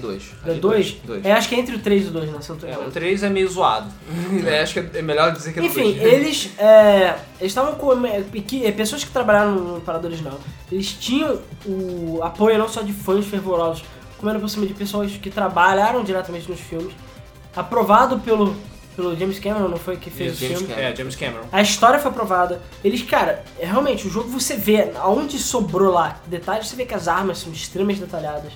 Dois. 0.00 0.22
Do 0.42 0.48
Além 0.50 0.58
2? 0.60 0.96
Dois. 1.04 1.24
É, 1.26 1.32
acho 1.32 1.50
que 1.50 1.54
é 1.54 1.58
entre 1.58 1.76
o 1.76 1.78
3 1.78 2.06
e 2.06 2.08
o 2.08 2.10
2, 2.10 2.30
né? 2.32 2.38
Se 2.40 2.48
não 2.48 2.56
tô 2.56 2.66
É, 2.66 2.78
o 2.78 2.90
3 2.90 3.22
é 3.22 3.28
meio 3.28 3.46
zoado. 3.46 3.90
É, 4.46 4.62
acho 4.62 4.72
que 4.82 4.98
é 4.98 5.02
melhor 5.02 5.32
dizer 5.32 5.52
que 5.52 5.58
é 5.58 5.62
do 5.62 5.68
Enfim, 5.68 5.92
dois. 5.92 6.02
eles 6.02 6.50
é, 6.58 7.14
eles 7.38 7.52
estavam 7.52 7.74
com 7.74 8.06
é, 8.06 8.22
que- 8.22 8.72
pessoas 8.72 9.04
que 9.04 9.10
trabalharam 9.10 9.52
no 9.52 9.80
parada 9.82 10.08
original. 10.08 10.40
Eles 10.72 10.92
tinham 10.92 11.38
o 11.66 12.20
apoio 12.22 12.56
não 12.58 12.68
só 12.70 12.80
de 12.80 12.94
fãs 12.94 13.26
fervorosos, 13.26 13.84
como 14.16 14.30
era 14.30 14.38
por 14.40 14.48
cima 14.48 14.64
de 14.66 14.72
pessoas 14.72 15.12
que 15.12 15.28
trabalharam 15.30 16.02
diretamente 16.02 16.50
nos 16.50 16.58
filmes, 16.58 16.94
aprovado 17.54 18.18
pelo 18.20 18.56
pelo 18.96 19.14
James 19.16 19.38
Cameron, 19.38 19.68
não 19.68 19.76
foi 19.76 19.96
que 19.96 20.10
fez 20.10 20.32
Isso, 20.32 20.38
o 20.38 20.40
James 20.48 20.58
filme. 20.60 20.74
Cameron. 20.74 20.92
É, 20.92 20.96
James 20.96 21.16
Cameron. 21.16 21.44
A 21.52 21.62
história 21.62 21.98
foi 21.98 22.10
aprovada. 22.10 22.62
Eles, 22.82 23.02
cara, 23.02 23.44
é, 23.58 23.66
realmente, 23.66 24.06
o 24.06 24.10
jogo 24.10 24.28
você 24.28 24.56
vê 24.56 24.90
aonde 24.96 25.38
sobrou 25.38 25.92
lá 25.92 26.18
detalhes, 26.26 26.66
você 26.68 26.76
vê 26.76 26.86
que 26.86 26.94
as 26.94 27.06
armas 27.06 27.38
são 27.38 27.52
extremamente 27.52 28.00
detalhadas. 28.00 28.52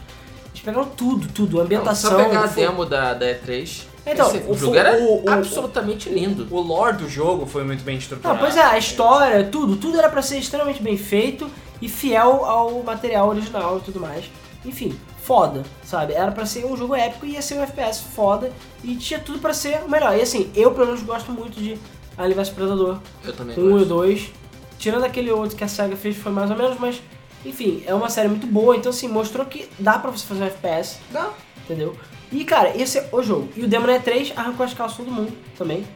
Eles 0.52 0.62
pegaram 0.64 0.86
tudo, 0.86 1.28
tudo, 1.28 1.56
a 1.56 1.58
Não, 1.58 1.64
ambientação. 1.66 2.10
só 2.10 2.16
pegar 2.24 2.40
a 2.44 2.48
foi- 2.48 2.62
demo 2.64 2.84
da, 2.86 3.14
da 3.14 3.26
E3. 3.26 3.82
Então, 4.06 4.28
esse- 4.34 4.44
o, 4.50 4.54
jogo 4.56 4.74
era 4.76 4.96
o- 4.98 5.24
o- 5.24 5.30
absolutamente 5.30 6.08
lindo. 6.08 6.46
O 6.50 6.58
lore 6.60 6.96
do 6.96 7.08
jogo 7.08 7.44
foi 7.46 7.62
muito 7.62 7.84
bem 7.84 7.98
estruturado. 7.98 8.34
Não, 8.34 8.42
pois 8.44 8.56
é, 8.56 8.62
a 8.62 8.78
história, 8.78 9.44
tudo, 9.44 9.76
tudo 9.76 9.98
era 9.98 10.08
pra 10.08 10.22
ser 10.22 10.38
extremamente 10.38 10.82
bem 10.82 10.96
feito 10.96 11.48
e 11.82 11.88
fiel 11.88 12.44
ao 12.46 12.82
material 12.82 13.28
original 13.28 13.76
e 13.78 13.80
tudo 13.82 14.00
mais. 14.00 14.24
Enfim, 14.64 14.98
foda, 15.22 15.62
sabe? 15.84 16.12
Era 16.14 16.32
pra 16.32 16.46
ser 16.46 16.64
um 16.64 16.76
jogo 16.76 16.94
épico 16.94 17.26
e 17.26 17.32
ia 17.32 17.42
ser 17.42 17.54
um 17.58 17.62
FPS 17.62 18.00
foda 18.14 18.52
e 18.82 18.96
tinha 18.96 19.18
tudo 19.20 19.38
pra 19.38 19.52
ser 19.52 19.82
o 19.84 19.90
melhor. 19.90 20.16
E 20.16 20.22
assim, 20.22 20.50
eu 20.54 20.72
pelo 20.72 20.86
menos 20.86 21.02
gosto 21.02 21.30
muito 21.32 21.60
de 21.60 21.78
Alien 22.16 22.36
vs 22.36 22.48
Predador 22.50 22.98
Eu 23.24 23.32
também 23.32 23.56
1 23.58 23.60
e 23.60 23.64
o 23.66 23.70
gosto. 23.72 23.86
2. 23.88 24.30
Tirando 24.78 25.04
aquele 25.04 25.30
outro 25.30 25.56
que 25.56 25.64
a 25.64 25.68
SEGA 25.68 25.94
fez 25.96 26.16
foi 26.16 26.32
mais 26.32 26.50
ou 26.50 26.56
menos, 26.56 26.78
mas 26.78 27.00
enfim, 27.44 27.82
é 27.86 27.94
uma 27.94 28.08
série 28.10 28.28
muito 28.28 28.46
boa, 28.46 28.76
então 28.76 28.90
assim, 28.90 29.08
mostrou 29.08 29.46
que 29.46 29.68
dá 29.78 29.98
pra 29.98 30.10
você 30.10 30.26
fazer 30.26 30.42
um 30.42 30.46
FPS, 30.46 30.98
Dá. 31.10 31.30
entendeu? 31.64 31.96
E 32.32 32.44
cara, 32.44 32.76
esse 32.76 32.98
é 32.98 33.08
o 33.12 33.22
jogo. 33.22 33.48
E 33.56 33.62
o 33.64 33.68
Demon 33.68 33.86
E3 33.88 34.32
arrancou 34.36 34.64
as 34.64 34.72
calças 34.74 34.96
todo 34.98 35.10
mundo 35.10 35.32
também. 35.56 35.86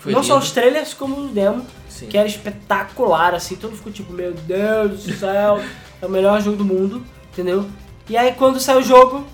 Foi 0.00 0.12
Não 0.12 0.22
só 0.22 0.34
lindo. 0.34 0.44
os 0.44 0.50
trailers, 0.52 0.94
como 0.94 1.16
o 1.16 1.28
demo 1.28 1.64
Sim. 1.88 2.06
que 2.06 2.16
era 2.18 2.26
espetacular, 2.28 3.34
assim, 3.34 3.56
todo 3.56 3.70
mundo 3.70 3.78
ficou 3.78 3.92
tipo, 3.92 4.12
meu 4.12 4.32
Deus 4.32 5.04
do 5.04 5.12
céu, 5.14 5.60
é 6.02 6.06
o 6.06 6.10
melhor 6.10 6.40
jogo 6.40 6.56
do 6.56 6.64
mundo, 6.64 7.04
entendeu? 7.32 7.66
E 8.08 8.16
aí 8.16 8.32
quando 8.34 8.60
saiu 8.60 8.80
o 8.80 8.82
jogo, 8.82 9.24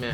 É. 0.00 0.12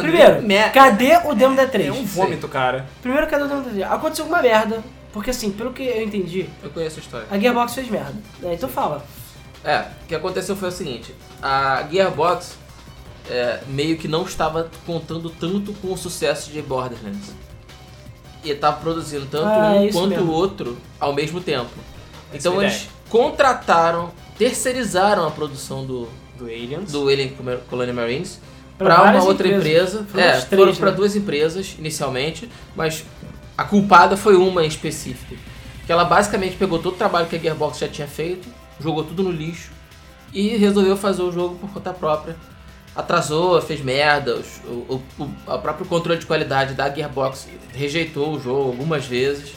primeiro, 0.00 0.42
Me- 0.42 0.68
cadê 0.70 1.16
o 1.24 1.34
demo 1.34 1.56
da 1.56 1.66
3? 1.66 1.88
É 1.88 1.92
um 1.92 2.04
vômito, 2.04 2.48
cara. 2.48 2.86
Primeiro, 3.00 3.26
cadê 3.26 3.44
o 3.44 3.48
demo 3.48 3.62
da 3.62 3.70
3? 3.70 3.82
Aconteceu 3.90 4.24
alguma 4.24 4.42
merda, 4.42 4.82
porque 5.12 5.30
assim, 5.30 5.50
pelo 5.50 5.72
que 5.72 5.82
eu 5.82 6.02
entendi, 6.02 6.48
Eu 6.62 6.70
conheço 6.70 6.98
a 6.98 7.02
história. 7.02 7.26
a 7.30 7.38
Gearbox 7.38 7.74
fez 7.74 7.88
merda, 7.88 8.14
né? 8.40 8.54
Então 8.54 8.68
fala. 8.68 9.04
É, 9.64 9.78
o 10.02 10.06
que 10.08 10.14
aconteceu 10.14 10.56
foi 10.56 10.68
o 10.68 10.72
seguinte: 10.72 11.14
a 11.40 11.86
Gearbox 11.90 12.56
é, 13.30 13.60
meio 13.68 13.96
que 13.96 14.08
não 14.08 14.24
estava 14.24 14.68
contando 14.84 15.30
tanto 15.30 15.72
com 15.74 15.92
o 15.92 15.96
sucesso 15.96 16.50
de 16.50 16.60
Borderlands. 16.60 17.30
E 18.44 18.50
estava 18.50 18.76
produzindo 18.78 19.24
tanto 19.26 19.46
Ah, 19.46 19.76
é 19.76 19.80
um 19.88 19.92
quanto 19.92 20.20
o 20.20 20.30
outro 20.32 20.76
ao 20.98 21.12
mesmo 21.12 21.40
tempo. 21.40 21.70
Essa 22.34 22.48
Então 22.48 22.60
é 22.60 22.64
eles 22.64 22.88
contrataram, 23.08 24.10
terceirizaram 24.36 25.24
a 25.28 25.30
produção 25.30 25.86
do, 25.86 26.08
Do 26.42 26.46
Aliens. 26.46 26.92
do 26.92 27.08
Alien 27.08 27.36
Colony 27.68 27.92
Marines 27.92 28.40
para 28.76 29.02
uma 29.02 29.24
outra 29.24 29.48
empresas. 29.48 30.00
empresa. 30.00 30.06
Foram 30.10 30.24
é, 30.24 30.40
três, 30.40 30.48
foram 30.48 30.74
para 30.74 30.90
né? 30.90 30.96
duas 30.96 31.16
empresas 31.16 31.76
inicialmente, 31.78 32.48
mas 32.74 33.04
a 33.56 33.64
culpada 33.64 34.16
foi 34.16 34.36
uma 34.36 34.64
em 34.64 34.68
específico. 34.68 35.34
Que 35.86 35.92
ela 35.92 36.04
basicamente 36.04 36.56
pegou 36.56 36.78
todo 36.78 36.94
o 36.94 36.96
trabalho 36.96 37.26
que 37.26 37.36
a 37.36 37.38
Gearbox 37.38 37.78
já 37.78 37.88
tinha 37.88 38.06
feito, 38.06 38.48
jogou 38.80 39.04
tudo 39.04 39.22
no 39.22 39.30
lixo 39.30 39.70
e 40.32 40.56
resolveu 40.56 40.96
fazer 40.96 41.22
o 41.22 41.32
jogo 41.32 41.56
por 41.56 41.70
conta 41.70 41.92
própria. 41.92 42.36
Atrasou, 42.94 43.60
fez 43.62 43.80
merda, 43.80 44.42
o, 44.66 45.00
o, 45.18 45.30
o 45.46 45.58
próprio 45.58 45.86
controle 45.86 46.18
de 46.18 46.26
qualidade 46.26 46.74
da 46.74 46.92
Gearbox 46.92 47.48
rejeitou 47.72 48.34
o 48.34 48.40
jogo 48.40 48.68
algumas 48.68 49.06
vezes. 49.06 49.54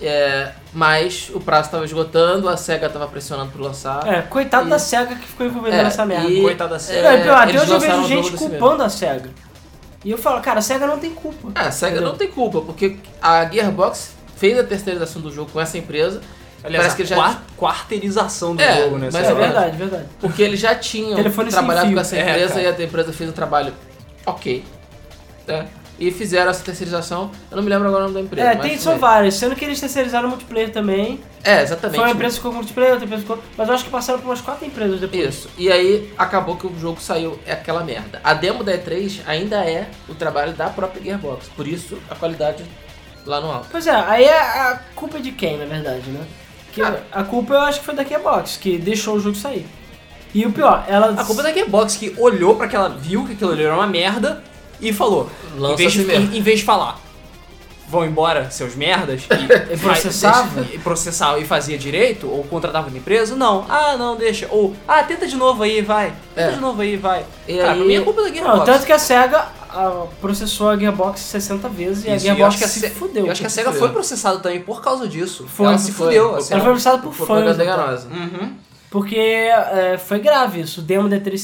É, 0.00 0.52
mas 0.74 1.30
o 1.32 1.40
prazo 1.40 1.66
estava 1.68 1.84
esgotando, 1.84 2.48
a 2.50 2.56
SEGA 2.56 2.86
estava 2.88 3.06
pressionando 3.08 3.50
por 3.50 3.60
lançar. 3.62 4.06
É, 4.06 4.20
coitado 4.22 4.66
E- 4.66 4.70
da 4.70 4.78
SEGA 4.78 5.14
que 5.14 5.26
ficou 5.26 5.46
envolvida 5.46 5.74
É, 5.76 5.82
nessa 5.84 6.04
merda. 6.04 6.28
e- 6.28 6.42
Coitada 6.42 6.70
da 6.70 6.76
É, 6.76 6.78
série. 6.78 7.02
Não, 7.02 7.12
e 7.18 7.22
pior, 7.22 7.36
até 7.38 7.60
hoje 7.62 7.70
eu 7.72 7.80
vejo 7.80 8.00
o 8.02 8.08
gente 8.08 8.30
culpando 8.32 8.82
a 8.82 8.88
SEGA. 8.90 9.30
E 10.04 10.10
eu 10.10 10.18
falo, 10.18 10.40
cara, 10.42 10.58
a 10.58 10.62
SEGA 10.62 10.86
não 10.86 10.98
tem 10.98 11.10
culpa. 11.14 11.50
Ah, 11.54 11.68
a 11.68 11.70
SEGA 11.72 11.92
Entendeu? 11.92 12.10
não 12.10 12.18
tem 12.18 12.28
culpa, 12.28 12.60
porque 12.60 12.98
a 13.22 13.46
Gearbox 13.46 14.10
fez 14.36 14.58
a 14.58 14.62
terceirização 14.64 15.22
do 15.22 15.32
jogo 15.32 15.50
com 15.50 15.60
essa 15.60 15.78
empresa, 15.78 16.20
Aliás, 16.62 16.84
parece 16.92 16.96
que 16.96 17.02
a 17.02 17.06
já- 17.06 17.16
quar- 17.16 17.42
quarteirização 17.56 18.54
do 18.54 18.62
É, 18.62 18.82
jogo, 18.82 18.98
né? 18.98 19.08
mas 19.10 19.26
é 19.28 19.34
verdade, 19.34 19.76
verdade. 19.78 20.04
porque 20.20 20.42
eles 20.42 20.60
já 20.60 20.74
tinham 20.74 21.14
Telefone 21.16 21.50
trabalhado 21.50 21.90
com 21.92 21.98
essa 22.00 22.16
É, 22.16 22.20
empresa 22.20 22.60
e 22.60 22.66
a 22.66 22.70
empresa 22.84 23.12
fez 23.14 23.30
um 23.30 23.32
trabalho 23.32 23.72
ok. 24.26 24.62
né? 25.46 25.66
E 25.98 26.10
fizeram 26.10 26.50
essa 26.50 26.62
terceirização, 26.62 27.30
eu 27.50 27.56
não 27.56 27.62
me 27.62 27.70
lembro 27.70 27.88
agora 27.88 28.04
o 28.04 28.08
nome 28.08 28.14
da 28.14 28.20
empresa. 28.20 28.50
É, 28.50 28.54
mas 28.54 28.66
tem, 28.66 28.78
são 28.78 28.98
várias, 28.98 29.34
sendo 29.34 29.56
que 29.56 29.64
eles 29.64 29.80
terceirizaram 29.80 30.26
o 30.26 30.30
multiplayer 30.30 30.70
também. 30.70 31.20
É, 31.42 31.62
exatamente. 31.62 31.96
Foi 31.96 32.04
uma 32.04 32.12
empresa 32.12 32.34
que 32.34 32.36
ficou 32.36 32.50
com 32.50 32.58
multiplayer, 32.58 32.92
outra 32.92 33.06
empresa 33.06 33.22
ficou. 33.22 33.38
Mas 33.56 33.68
eu 33.68 33.74
acho 33.74 33.84
que 33.84 33.90
passaram 33.90 34.18
por 34.18 34.28
umas 34.28 34.40
quatro 34.42 34.66
empresas 34.66 35.00
depois. 35.00 35.24
Isso. 35.24 35.48
E 35.56 35.72
aí 35.72 36.12
acabou 36.18 36.56
que 36.56 36.66
o 36.66 36.78
jogo 36.78 37.00
saiu 37.00 37.38
é 37.46 37.52
aquela 37.52 37.82
merda. 37.82 38.20
A 38.22 38.34
demo 38.34 38.62
da 38.62 38.76
E3 38.76 39.20
ainda 39.26 39.64
é 39.64 39.88
o 40.06 40.14
trabalho 40.14 40.52
da 40.52 40.68
própria 40.68 41.02
Gearbox, 41.02 41.48
por 41.56 41.66
isso 41.66 41.96
a 42.10 42.14
qualidade 42.14 42.62
lá 43.24 43.40
no 43.40 43.50
alto. 43.50 43.68
Pois 43.70 43.86
é, 43.86 43.94
aí 43.94 44.28
a, 44.28 44.72
a 44.72 44.76
culpa 44.94 45.16
é 45.16 45.20
de 45.20 45.32
quem, 45.32 45.56
na 45.56 45.64
verdade, 45.64 46.10
né? 46.10 46.26
Que 46.72 46.82
Cara. 46.82 47.06
a 47.10 47.24
culpa 47.24 47.54
eu 47.54 47.60
acho 47.60 47.80
que 47.80 47.86
foi 47.86 47.94
da 47.94 48.04
Gearbox, 48.04 48.58
que 48.58 48.76
deixou 48.76 49.16
o 49.16 49.20
jogo 49.20 49.34
sair. 49.34 49.66
E 50.34 50.44
o 50.44 50.52
pior, 50.52 50.84
ela. 50.86 51.18
A 51.18 51.24
culpa 51.24 51.40
é 51.40 51.44
da 51.44 51.52
Gearbox 51.52 51.96
que 51.96 52.14
olhou 52.18 52.56
pra 52.56 52.66
aquela, 52.66 52.90
viu 52.90 53.24
que 53.24 53.32
aquilo 53.32 53.52
ali 53.52 53.64
era 53.64 53.74
uma 53.74 53.86
merda 53.86 54.42
e 54.80 54.92
falou. 54.92 55.28
Lança 55.56 55.74
em, 55.82 55.88
vez 55.88 55.92
de, 55.92 56.12
em, 56.14 56.38
em 56.38 56.42
vez 56.42 56.58
de 56.60 56.64
falar, 56.64 57.00
vão 57.88 58.04
embora 58.04 58.50
seus 58.50 58.74
merdas 58.74 59.22
e, 59.30 59.72
E 59.74 59.76
processava? 59.78 60.66
e 60.72 60.78
processava 60.78 61.38
e 61.38 61.44
fazia 61.44 61.78
direito, 61.78 62.28
ou 62.28 62.42
contratava 62.44 62.88
uma 62.88 62.98
empresa, 62.98 63.36
não. 63.36 63.64
Ah, 63.68 63.96
não, 63.96 64.16
deixa. 64.16 64.48
Ou, 64.50 64.74
ah, 64.88 65.02
tenta 65.04 65.26
de 65.26 65.36
novo 65.36 65.62
aí, 65.62 65.80
vai. 65.82 66.12
Tenta 66.34 66.50
É. 66.50 66.52
de 66.52 66.60
novo 66.60 66.82
aí, 66.82 66.96
vai. 66.96 67.24
E 67.46 67.56
Cara, 67.56 67.72
aí- 67.72 67.78
pra 67.78 67.86
mim 67.86 67.94
é 67.94 68.00
culpa 68.00 68.22
da 68.22 68.28
Gearbox. 68.28 68.58
Não, 68.58 68.64
tanto 68.64 68.84
que 68.86 68.92
a 68.92 68.98
SEGA 68.98 69.46
ah, 69.70 70.06
processou 70.20 70.70
a 70.70 70.76
Gearbox 70.76 71.20
60 71.20 71.68
vezes 71.68 72.04
e 72.04 72.10
a 72.10 72.16
Isso, 72.16 72.26
e 72.26 72.28
eu 72.30 72.34
Gearbox 72.36 72.48
acho 72.54 72.58
que 72.58 72.64
a 72.64 72.68
se 72.68 72.80
Se- 72.80 72.90
fudeu. 72.90 73.26
Eu 73.26 73.32
acho 73.32 73.40
que 73.40 73.46
a 73.46 73.50
se 73.50 73.54
SEGA 73.56 73.72
foi 73.72 73.88
processada 73.90 74.38
também 74.40 74.60
por 74.60 74.82
causa 74.82 75.06
disso. 75.06 75.46
Foi, 75.48 75.66
Ela 75.66 75.78
se 75.78 75.92
foi. 75.92 76.06
fudeu. 76.06 76.30
Foi. 76.30 76.38
assim. 76.38 76.54
Ela 76.54 76.62
foi 76.62 76.70
processada 76.72 76.98
por 77.02 77.14
Por 77.14 77.26
fãs. 77.26 77.54
então. 77.54 77.64
enganosa. 77.64 78.08
Uhum. 78.08 78.52
Porque 78.90 79.16
é, 79.18 79.96
foi 79.98 80.18
grave 80.18 80.60
isso. 80.60 80.80
O 80.80 80.82
demo 80.82 81.08
da 81.08 81.20
3 81.20 81.40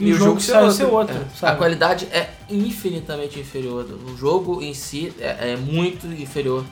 e, 0.00 0.12
o 0.12 0.16
jogo, 0.16 0.40
ser 0.40 0.56
outro. 0.56 0.72
ser 0.72 0.84
outro. 0.86 1.16
É, 1.42 1.46
a 1.46 1.54
qualidade 1.54 2.06
é 2.12 2.28
infinitamente 2.50 3.38
inferior. 3.38 3.86
O 4.06 4.16
jogo 4.16 4.62
em 4.62 4.74
si 4.74 5.12
é, 5.20 5.52
é 5.52 5.56
muito 5.56 6.06
inferior. 6.06 6.64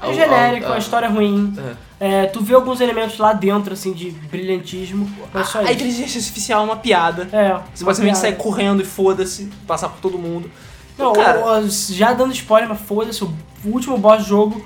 É 0.00 0.06
ao- 0.06 0.12
genérico, 0.14 0.66
ao- 0.66 0.74
a 0.74 0.78
história 0.78 1.06
é 1.06 1.08
ruim. 1.08 1.54
É. 1.98 2.22
É, 2.22 2.26
tu 2.26 2.42
vê 2.42 2.54
alguns 2.54 2.80
elementos 2.82 3.16
lá 3.18 3.32
dentro, 3.32 3.72
assim, 3.72 3.92
de 3.94 4.10
brilhantismo, 4.10 5.10
mas 5.32 5.48
só 5.48 5.58
A 5.60 5.62
isso. 5.64 5.72
inteligência 5.72 6.18
artificial 6.18 6.60
é 6.60 6.64
uma 6.64 6.76
piada. 6.76 7.28
É, 7.32 7.58
Você 7.74 7.82
basicamente 7.84 8.18
sai 8.18 8.32
correndo 8.34 8.82
e 8.82 8.84
foda-se, 8.84 9.48
passar 9.66 9.88
por 9.88 10.00
todo 10.00 10.18
mundo. 10.18 10.50
Não, 10.98 11.12
Cara- 11.14 11.60
o- 11.60 11.64
o- 11.64 11.68
já 11.70 12.12
dando 12.12 12.32
spoiler, 12.32 12.68
mas 12.68 12.80
foda-se, 12.80 13.24
o 13.24 13.34
último 13.64 13.96
boss 13.96 14.22
do 14.22 14.28
jogo, 14.28 14.64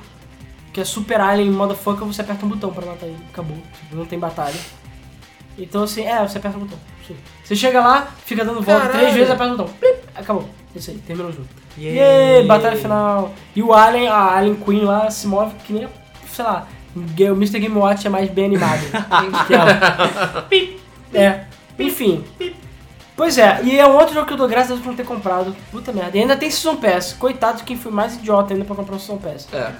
que 0.72 0.80
é 0.80 0.84
Super 0.84 1.20
Alien 1.20 1.50
Motherfucker, 1.52 2.04
você 2.04 2.20
aperta 2.22 2.44
um 2.44 2.48
botão 2.48 2.72
pra 2.72 2.84
matar 2.86 3.06
ele. 3.06 3.16
Acabou. 3.32 3.56
Não 3.92 4.04
tem 4.04 4.18
batalha. 4.18 4.58
Então 5.58 5.82
assim, 5.84 6.02
é, 6.04 6.26
você 6.26 6.38
aperta 6.38 6.56
o 6.56 6.60
botão. 6.60 6.78
Você 7.44 7.56
chega 7.56 7.80
lá, 7.80 8.08
fica 8.24 8.44
dando 8.44 8.62
volta 8.62 8.82
Caralho. 8.86 8.98
três 8.98 9.14
vezes, 9.14 9.30
aperta 9.30 9.54
o 9.54 9.56
botão. 9.56 9.74
Plip, 9.74 9.98
acabou. 10.14 10.48
Isso 10.74 10.90
aí, 10.90 10.98
terminou 10.98 11.30
o 11.30 11.34
jogo. 11.34 11.48
Yay! 11.78 11.96
Yay, 11.96 12.46
batalha 12.46 12.76
final. 12.76 13.34
E 13.54 13.62
o 13.62 13.72
Alien, 13.72 14.08
a 14.08 14.36
Alien 14.36 14.54
Queen 14.56 14.84
lá 14.84 15.10
se 15.10 15.26
move 15.26 15.54
que 15.64 15.72
nem, 15.72 15.88
sei 16.32 16.44
lá, 16.44 16.66
o 16.94 17.00
Mr. 17.34 17.58
Game 17.58 17.76
Watch 17.76 18.06
é 18.06 18.10
mais 18.10 18.30
bem 18.30 18.46
animado. 18.46 18.80
que 19.46 19.54
ela. 19.54 20.48
É, 21.12 21.44
enfim. 21.78 22.24
Pois 23.16 23.36
é, 23.36 23.60
e 23.64 23.78
é 23.78 23.86
um 23.86 23.96
outro 23.96 24.14
jogo 24.14 24.26
que 24.26 24.32
eu 24.32 24.36
dou 24.36 24.48
graças 24.48 24.70
a 24.70 24.74
Deus 24.74 24.80
por 24.80 24.90
não 24.90 24.96
ter 24.96 25.04
comprado. 25.04 25.54
Puta 25.70 25.92
merda. 25.92 26.16
E 26.16 26.20
ainda 26.20 26.36
tem 26.36 26.50
Season 26.50 26.76
Pass. 26.76 27.12
Coitado 27.12 27.58
de 27.58 27.64
quem 27.64 27.76
foi 27.76 27.92
mais 27.92 28.14
idiota 28.14 28.54
ainda 28.54 28.64
pra 28.64 28.74
comprar 28.74 28.96
o 28.96 28.98
Season 28.98 29.18
Pass. 29.18 29.46
É. 29.52 29.72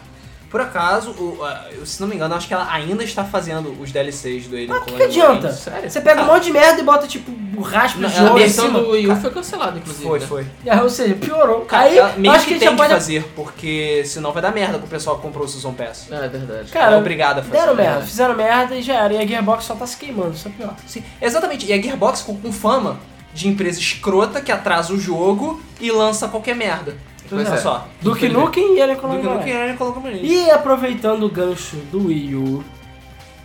Por 0.51 0.61
acaso, 0.61 1.13
o- 1.13 1.39
eu, 1.71 1.87
se 1.87 2.01
não 2.01 2.09
me 2.09 2.17
engano, 2.17 2.35
acho 2.35 2.49
que 2.49 2.53
ela 2.53 2.69
ainda 2.73 3.05
está 3.05 3.23
fazendo 3.25 3.81
os 3.81 3.93
DLCs 3.93 4.49
do 4.49 4.57
Alien 4.57 4.69
Mas 4.69 4.83
o 4.83 4.85
que, 4.97 5.03
adianta? 5.05 5.53
Sério? 5.53 5.89
Você 5.89 6.01
pega 6.01 6.23
um 6.23 6.25
Ah, 6.25 6.35
monte 6.35 6.45
de 6.45 6.51
merda 6.51 6.81
e 6.81 6.85
bota 6.85 7.07
tipo 7.07 7.31
o 7.57 7.63
raspa 7.63 8.01
Na- 8.01 8.09
de 8.09 8.19
a 8.19 8.33
versão 8.33 8.67
cima. 8.67 8.81
do 8.81 8.91
Wii 8.91 9.09
U 9.09 9.17
foi 9.17 9.31
cancelada, 9.31 9.79
inclusive. 9.79 10.05
Foi, 10.05 10.19
né? 10.19 10.27
foi. 10.27 10.47
É, 10.67 10.83
Ou 10.83 10.91
seja, 10.91 11.15
piorou. 11.15 11.61
Cara, 11.67 11.85
Aí, 11.85 11.99
ela 11.99 12.15
meio 12.17 12.35
acho 12.35 12.47
que, 12.47 12.55
que, 12.55 12.59
tem 12.61 12.69
que 12.71 12.77
pode... 12.77 12.93
fazer, 12.93 13.23
porque 13.37 14.03
senão 14.05 14.33
vai 14.33 14.43
dar 14.43 14.51
merda 14.53 14.79
com 14.81 14.87
o 14.87 14.89
pessoal 14.89 15.17
que 15.17 15.23
comprou 15.23 15.45
o 15.45 15.49
Season 15.49 15.73
Pass. 15.73 16.09
É, 16.11 16.17
é 16.17 16.29
verdade. 16.29 16.73
Cara, 16.73 16.97
é 16.97 16.99
obrigado 16.99 17.39
a 17.39 17.43
fazer. 17.43 17.53
Deram 17.57 17.75
né? 17.77 17.83
merda, 17.85 18.01
fizeram 18.07 18.35
merda 18.35 18.75
e 18.75 18.83
já 18.83 18.95
era. 18.95 19.15
E 19.15 19.19
a 19.19 19.27
Gearbox 19.27 19.65
só 19.65 19.77
tá 19.77 19.87
se 19.87 19.97
queimando, 19.97 20.33
isso 20.35 20.49
é 20.49 20.51
pior. 20.51 20.75
Sim, 20.85 21.05
exatamente. 21.23 21.65
E 21.67 21.73
a 21.73 21.81
Gearbox 21.81 22.21
ficou 22.23 22.37
com 22.37 22.53
fama 22.53 22.99
de 23.33 23.47
empresa 23.47 23.79
escrota 23.79 24.41
que 24.41 24.51
atrasa 24.51 24.93
o 24.93 24.99
jogo 24.99 25.63
e 25.81 25.93
lança 25.93 26.27
qualquer 26.27 26.57
merda. 26.57 26.97
Pois 27.31 27.49
Olha 27.49 27.55
é. 27.55 27.59
só. 27.59 27.87
Duke. 28.03 28.29
Nukem 28.29 28.77
e 28.77 28.81
ele 28.81 28.97
Do 28.97 29.01
colocou 29.01 29.39
que 29.39 29.55
não 29.55 29.77
colocou 29.77 30.03
Marines. 30.03 30.29
E 30.29 30.51
aproveitando 30.51 31.23
o 31.23 31.29
gancho 31.29 31.77
do 31.93 32.09
Wii 32.09 32.35
U, 32.35 32.65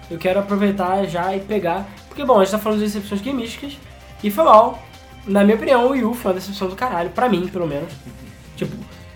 eu 0.09 0.17
quero 0.17 0.39
aproveitar 0.39 1.05
já 1.05 1.35
e 1.35 1.39
pegar. 1.39 1.87
Porque, 2.07 2.25
bom, 2.25 2.39
a 2.39 2.43
gente 2.43 2.51
tá 2.51 2.59
falando 2.59 2.79
de 2.79 2.85
decepções 2.85 3.21
gamísticas 3.21 3.77
e 4.23 4.31
foi 4.31 4.43
mal. 4.43 4.83
Na 5.27 5.43
minha 5.43 5.55
opinião, 5.55 5.85
o 5.85 5.89
Wii 5.91 6.03
U 6.03 6.13
foi 6.15 6.31
uma 6.31 6.39
decepção 6.39 6.67
do 6.67 6.75
caralho, 6.75 7.11
pra 7.11 7.29
mim, 7.29 7.47
pelo 7.47 7.67
menos. 7.67 7.93
Tipo, 8.55 8.75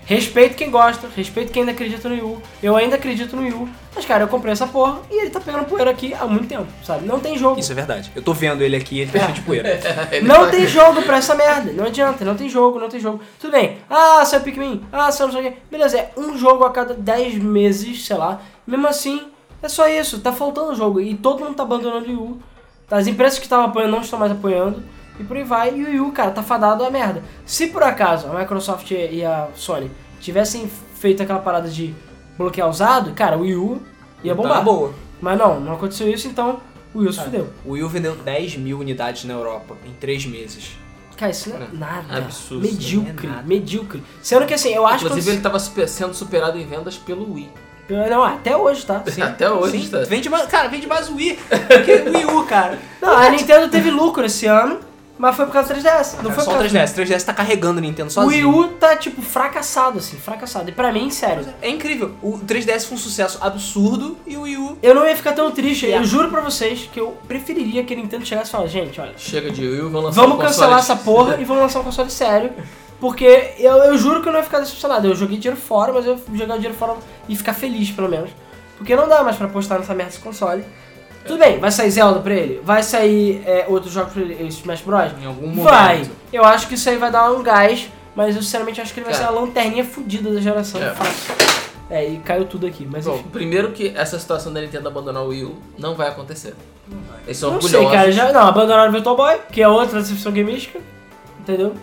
Respeito 0.09 0.55
quem 0.55 0.71
gosta, 0.71 1.07
respeito 1.15 1.51
quem 1.51 1.61
ainda 1.61 1.71
acredita 1.71 2.09
no 2.09 2.15
Wii 2.15 2.23
U. 2.23 2.41
Eu 2.63 2.75
ainda 2.75 2.95
acredito 2.95 3.35
no 3.35 3.43
Wii 3.43 3.53
U. 3.53 3.69
Mas, 3.93 4.07
cara, 4.07 4.23
eu 4.23 4.27
comprei 4.27 4.51
essa 4.51 4.65
porra 4.65 5.01
e 5.11 5.21
ele 5.21 5.29
tá 5.29 5.39
pegando 5.39 5.65
poeira 5.65 5.91
aqui 5.91 6.15
há 6.15 6.25
muito 6.25 6.47
tempo, 6.47 6.65
sabe? 6.83 7.05
Não 7.05 7.19
tem 7.19 7.37
jogo. 7.37 7.59
Isso 7.59 7.71
é 7.71 7.75
verdade. 7.75 8.11
Eu 8.15 8.23
tô 8.23 8.33
vendo 8.33 8.63
ele 8.63 8.75
aqui, 8.75 9.01
ele 9.01 9.11
tá 9.11 9.19
cheio 9.19 9.33
de 9.33 9.41
poeira. 9.41 9.79
Não 10.23 10.49
tem 10.49 10.65
jogo 10.65 11.03
pra 11.03 11.17
essa 11.17 11.35
merda. 11.35 11.71
Não 11.73 11.85
adianta, 11.85 12.25
não 12.25 12.35
tem 12.35 12.49
jogo, 12.49 12.79
não 12.79 12.89
tem 12.89 12.99
jogo. 12.99 13.21
Tudo 13.39 13.51
bem. 13.51 13.77
Ah, 13.87 14.25
saiu 14.25 14.41
Pikmin. 14.41 14.83
Ah, 14.91 15.11
saiu 15.11 15.27
não 15.27 15.33
sei 15.35 15.47
o 15.47 15.51
quê. 15.51 15.57
Beleza, 15.69 15.99
é 15.99 16.11
um 16.17 16.35
jogo 16.35 16.63
a 16.63 16.71
cada 16.71 16.95
10 16.95 17.35
meses, 17.35 18.03
sei 18.03 18.17
lá. 18.17 18.41
Mesmo 18.65 18.87
assim, 18.87 19.27
é 19.61 19.69
só 19.69 19.87
isso. 19.87 20.21
Tá 20.21 20.33
faltando 20.33 20.73
jogo. 20.75 20.99
E 20.99 21.13
todo 21.13 21.43
mundo 21.43 21.53
tá 21.53 21.61
abandonando 21.61 22.05
o 22.05 22.09
Wii 22.09 22.17
U. 22.17 22.39
As 22.89 23.05
empresas 23.05 23.37
que 23.37 23.45
estavam 23.45 23.65
apoiando 23.67 23.91
não 23.91 24.01
estão 24.01 24.17
mais 24.17 24.31
apoiando. 24.31 24.83
E 25.19 25.23
por 25.23 25.35
aí 25.37 25.43
vai. 25.43 25.75
E 25.75 25.83
o 25.83 25.87
Wii 25.87 25.99
U, 25.99 26.11
cara, 26.11 26.31
tá 26.31 26.41
fadado 26.41 26.83
a 26.83 26.89
merda. 26.89 27.21
Se 27.45 27.67
por 27.67 27.83
acaso 27.83 28.27
a 28.27 28.39
Microsoft 28.39 28.89
e 28.91 29.23
a 29.23 29.47
Sony 29.55 29.91
tivessem 30.19 30.69
feito 30.95 31.21
aquela 31.21 31.39
parada 31.39 31.69
de 31.69 31.93
bloquear 32.37 32.69
usado, 32.69 33.11
cara, 33.13 33.37
o 33.37 33.41
Wii 33.41 33.55
U 33.55 33.81
ia 34.23 34.35
Tá 34.35 34.41
bombar. 34.41 34.63
boa. 34.63 34.93
Mas 35.21 35.37
não, 35.37 35.59
não 35.59 35.73
aconteceu 35.73 36.09
isso, 36.09 36.27
então 36.27 36.59
o 36.93 36.99
Wii 36.99 37.09
U 37.09 37.13
se 37.13 37.21
fudeu. 37.23 37.49
O 37.65 37.71
Wii 37.71 37.83
U 37.83 37.89
vendeu 37.89 38.15
10 38.15 38.55
mil 38.57 38.79
unidades 38.79 39.25
na 39.25 39.33
Europa 39.33 39.75
em 39.85 39.91
3 39.93 40.25
meses. 40.25 40.71
Cara, 41.17 41.31
isso 41.31 41.49
não 41.49 41.57
é 41.57 41.63
É, 41.65 41.67
nada. 41.73 42.17
absurdo, 42.17 42.61
Medíocre, 42.65 43.11
isso 43.11 43.23
não 43.25 43.33
é 43.33 43.35
nada. 43.35 43.47
medíocre. 43.47 44.03
Sendo 44.21 44.45
que 44.45 44.53
assim, 44.53 44.69
eu 44.73 44.87
acho 44.87 45.03
Inclusive, 45.03 45.29
ele 45.31 45.37
que. 45.37 45.43
tava 45.43 45.59
super- 45.59 45.89
sendo 45.89 46.13
superado 46.13 46.57
em 46.57 46.65
vendas 46.65 46.97
pelo 46.97 47.33
Wii. 47.33 47.49
Não, 48.09 48.23
até 48.23 48.55
hoje, 48.55 48.85
tá? 48.85 49.03
Até 49.21 49.51
hoje, 49.51 49.81
Sim, 49.81 49.89
tá? 49.89 49.99
vende 50.03 50.29
mais, 50.29 50.45
cara, 50.45 50.69
vende 50.69 50.85
mais 50.87 51.09
o 51.09 51.15
Wii. 51.15 51.39
Porque 51.49 51.91
o 52.09 52.13
Wii 52.13 52.25
U, 52.25 52.45
cara. 52.45 52.77
Não, 53.01 53.17
a 53.17 53.29
Nintendo 53.31 53.67
teve 53.67 53.89
lucro 53.89 54.23
esse 54.25 54.45
ano, 54.45 54.79
mas 55.19 55.35
foi 55.35 55.45
por 55.45 55.51
causa 55.51 55.73
do 55.73 55.79
3DS. 55.79 56.15
Não 56.15 56.23
Não 56.23 56.31
foi 56.31 56.43
só 56.45 56.51
por 56.51 56.65
o 56.65 56.69
causa 56.69 56.79
3DS. 56.79 56.95
3DS 56.95 57.23
tá 57.25 57.33
carregando 57.33 57.77
o 57.77 57.81
Nintendo 57.81 58.09
O 58.19 58.25
Wii 58.25 58.41
sozinho. 58.41 58.57
U 58.57 58.67
tá, 58.69 58.95
tipo, 58.95 59.21
fracassado, 59.21 59.99
assim, 59.99 60.17
fracassado. 60.17 60.69
E 60.69 60.71
pra 60.71 60.91
mim, 60.93 61.09
sério, 61.11 61.45
É 61.61 61.69
incrível. 61.69 62.13
O 62.23 62.39
3DS 62.39 62.85
foi 62.87 62.95
um 62.95 62.99
sucesso 62.99 63.37
absurdo 63.41 64.17
e 64.25 64.37
o 64.37 64.41
Wii 64.43 64.57
U. 64.57 64.77
eu 64.81 64.95
não 64.95 65.05
ia 65.07 65.15
ficar 65.15 65.33
tão 65.33 65.51
triste. 65.51 65.85
Yeah. 65.85 66.03
Eu 66.03 66.09
juro 66.09 66.29
pra 66.29 66.39
vocês 66.41 66.89
que 66.91 66.99
eu 66.99 67.17
preferiria 67.27 67.83
que 67.83 67.93
a 67.93 67.97
Nintendo 67.97 68.25
chegasse 68.25 68.47
e 68.49 68.51
falasse, 68.51 68.71
gente, 68.71 68.99
olha, 68.99 69.13
Chega 69.17 69.51
de 69.51 69.61
Wii, 69.67 69.81
vamos 69.81 70.03
lançar 70.05 70.21
vamos 70.21 70.37
um 70.37 70.39
cancelar 70.39 70.77
console. 70.77 70.93
essa 70.93 71.03
porra 71.03 71.35
e 71.41 71.43
vamos 71.43 71.63
lançar 71.63 71.81
um 71.81 71.83
console 71.83 72.09
sério. 72.09 72.51
Porque 72.99 73.53
eu, 73.57 73.75
eu 73.77 73.97
juro 73.97 74.21
que 74.21 74.27
eu 74.27 74.31
não 74.31 74.39
ia 74.39 74.45
ficar 74.45 74.59
decepcionado. 74.59 75.07
Eu 75.07 75.15
joguei 75.15 75.37
dinheiro 75.37 75.59
fora, 75.59 75.91
mas 75.93 76.05
eu 76.05 76.15
ia 76.31 76.37
jogar 76.37 76.55
o 76.55 76.57
dinheiro 76.57 76.77
fora 76.77 76.95
e 77.27 77.35
ficar 77.35 77.53
feliz, 77.53 77.91
pelo 77.91 78.09
menos. 78.09 78.29
Porque 78.77 78.95
não 78.95 79.07
dá 79.07 79.23
mais 79.23 79.35
pra 79.35 79.47
postar 79.47 79.79
nessa 79.79 79.93
merda 79.93 80.11
desse 80.11 80.21
console. 80.23 80.63
Tudo 81.29 81.39
bem, 81.39 81.59
vai 81.59 81.71
sair 81.71 81.91
Zelda 81.91 82.19
pra 82.21 82.33
ele? 82.33 82.59
Vai 82.63 82.81
sair 82.81 83.43
é, 83.45 83.65
outros 83.67 83.93
jogos 83.93 84.13
pra 84.13 84.21
ele? 84.23 84.47
Smash 84.47 84.81
Bros? 84.81 85.11
Em 85.21 85.25
algum 85.27 85.47
momento. 85.47 85.63
Vai! 85.63 86.09
Eu 86.33 86.43
acho 86.43 86.67
que 86.67 86.73
isso 86.73 86.89
aí 86.89 86.97
vai 86.97 87.11
dar 87.11 87.31
um 87.31 87.43
gás, 87.43 87.87
mas 88.15 88.35
eu 88.35 88.41
sinceramente 88.41 88.81
acho 88.81 88.91
que 88.91 88.99
ele 88.99 89.05
vai 89.05 89.13
Cara. 89.13 89.31
ser 89.31 89.37
a 89.37 89.39
lanterninha 89.39 89.85
fudida 89.85 90.33
da 90.33 90.41
geração. 90.41 90.81
É. 90.81 90.89
Fácil. 90.89 91.35
É, 91.87 92.07
e 92.07 92.17
caiu 92.17 92.45
tudo 92.45 92.65
aqui, 92.65 92.87
mas 92.91 93.05
Bom, 93.05 93.13
enfim. 93.15 93.29
primeiro 93.31 93.71
que 93.71 93.93
essa 93.95 94.17
situação 94.17 94.51
da 94.51 94.59
Nintendo 94.61 94.87
abandonar 94.87 95.23
o 95.23 95.27
Wii 95.27 95.43
U 95.45 95.55
não 95.77 95.93
vai 95.95 96.07
acontecer. 96.07 96.55
Eles 97.25 97.37
são 97.37 97.49
Não 97.51 97.57
orgulhosos. 97.57 97.89
sei, 97.89 97.97
cara. 97.97 98.11
Já, 98.11 98.33
não, 98.33 98.47
abandonaram 98.47 98.89
o 98.89 98.91
Virtual 98.91 99.15
Boy, 99.15 99.37
que 99.51 99.61
é 99.61 99.67
outra 99.67 99.99
decepção 99.99 100.31
gamística. 100.31 100.79
Entendeu? 101.39 101.73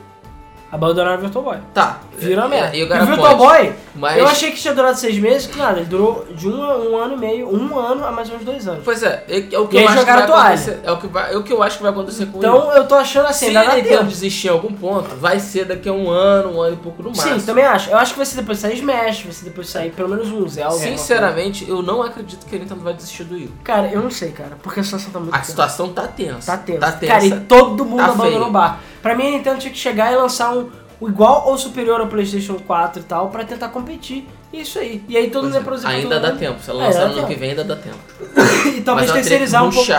Abandonaram 0.70 1.18
o 1.18 1.20
Virtual 1.20 1.44
Boy. 1.44 1.58
Tá. 1.72 2.00
Virou 2.18 2.44
a 2.44 2.48
merda. 2.48 2.76
E 2.76 2.82
o 2.82 2.88
Virtual 2.88 3.16
pode, 3.16 3.36
Boy, 3.36 3.72
Mas... 3.94 4.18
eu 4.18 4.26
achei 4.26 4.50
que 4.50 4.56
tinha 4.60 4.74
durado 4.74 4.98
seis 4.98 5.16
meses, 5.18 5.46
que 5.46 5.56
nada, 5.56 5.78
ele 5.78 5.86
durou 5.86 6.26
de 6.34 6.48
um, 6.48 6.92
um 6.92 6.96
ano 6.96 7.14
e 7.14 7.18
meio, 7.18 7.48
um 7.54 7.78
ano 7.78 8.04
a 8.04 8.10
mais 8.10 8.28
ou 8.28 8.32
menos 8.34 8.46
dois 8.46 8.66
anos. 8.66 8.82
Pois 8.84 9.02
é, 9.02 9.24
é, 9.28 9.54
é 9.54 9.58
o 9.58 9.68
que 9.68 9.76
E 9.76 9.82
eu 9.82 9.88
acho 9.88 9.98
que 9.98 10.04
vai 10.04 10.26
toalha. 10.26 10.42
acontecer. 10.54 10.80
É 10.82 10.90
o 10.92 10.96
que, 10.96 11.06
vai, 11.06 11.32
é 11.32 11.36
o 11.36 11.42
que 11.42 11.52
eu 11.52 11.62
acho 11.62 11.76
que 11.76 11.82
vai 11.82 11.92
acontecer 11.92 12.26
com 12.26 12.38
o 12.38 12.40
Wii 12.40 12.50
U. 12.50 12.56
Então 12.56 12.72
eu 12.72 12.88
tô 12.88 12.94
achando 12.96 13.26
assim, 13.26 13.46
Se 13.46 13.52
Nintendo 13.52 13.82
tempo. 13.88 14.04
desistir 14.04 14.48
em 14.48 14.50
algum 14.50 14.72
ponto, 14.72 15.14
vai 15.16 15.38
ser 15.38 15.66
daqui 15.66 15.88
a 15.88 15.92
um 15.92 16.10
ano, 16.10 16.56
um 16.56 16.60
ano 16.62 16.74
e 16.74 16.78
pouco 16.78 17.02
no 17.02 17.10
máximo. 17.10 17.38
Sim, 17.38 17.46
também 17.46 17.64
acho. 17.64 17.90
Eu 17.90 17.98
acho 17.98 18.12
que 18.12 18.18
vai 18.18 18.26
ser 18.26 18.36
depois 18.36 18.58
de 18.58 18.62
sair 18.62 18.74
Smash, 18.74 19.22
vai 19.22 19.32
ser 19.32 19.44
depois 19.44 19.66
de 19.68 19.72
sair 19.72 19.90
pelo 19.92 20.08
menos 20.08 20.28
um 20.32 20.48
Zelda. 20.48 20.74
Sinceramente, 20.76 21.68
eu 21.68 21.80
não 21.82 22.02
acredito 22.02 22.44
que 22.44 22.56
a 22.56 22.58
Nintendo 22.58 22.80
vai 22.80 22.94
desistir 22.94 23.24
do 23.24 23.34
Wii 23.34 23.44
U. 23.46 23.50
Cara, 23.62 23.88
eu 23.88 24.02
não 24.02 24.10
sei, 24.10 24.30
cara, 24.32 24.58
porque 24.62 24.80
a 24.80 24.82
situação 24.84 25.10
tá 25.12 25.20
muito 25.20 25.34
A 25.34 25.38
tensa. 25.38 25.50
situação 25.50 25.88
tá 25.92 26.08
tensa. 26.08 26.52
Tá 26.52 26.58
tenso. 26.58 26.80
Tá 26.80 26.92
tensa. 26.92 27.12
Cara, 27.12 27.24
e 27.24 27.40
todo 27.40 27.84
mundo 27.84 27.98
Tá 27.98 28.06
abandonou 28.06 28.48
o 28.48 28.50
bar. 28.50 28.80
Pra 29.06 29.14
mim, 29.14 29.28
a 29.28 29.30
Nintendo 29.30 29.60
tinha 29.60 29.72
que 29.72 29.78
chegar 29.78 30.12
e 30.12 30.16
lançar 30.16 30.52
um, 30.52 30.68
igual 31.00 31.46
ou 31.48 31.56
superior 31.56 32.00
ao 32.00 32.08
PlayStation 32.08 32.54
4 32.54 33.02
e 33.02 33.04
tal, 33.04 33.28
pra 33.30 33.44
tentar 33.44 33.68
competir. 33.68 34.26
E 34.52 34.62
isso 34.62 34.80
aí. 34.80 35.00
E 35.08 35.16
aí 35.16 35.30
todo 35.30 35.44
mundo 35.44 35.54
ia 35.54 35.60
produzir 35.60 35.86
pra 35.86 35.94
Ainda 35.94 36.18
dá 36.18 36.32
tempo. 36.32 36.60
Se 36.60 36.70
ela 36.70 36.82
É, 36.82 36.86
lançar 36.88 36.98
dá 36.98 37.04
no 37.06 37.12
ano 37.12 37.20
tempo. 37.20 37.28
que 37.28 37.34
vem, 37.38 37.50
ainda 37.50 37.62
dá 37.62 37.76
tempo. 37.76 37.98
E 38.76 38.80
talvez 38.80 39.12
terceirizar 39.12 39.64
um 39.64 39.70
pouco. 39.70 39.92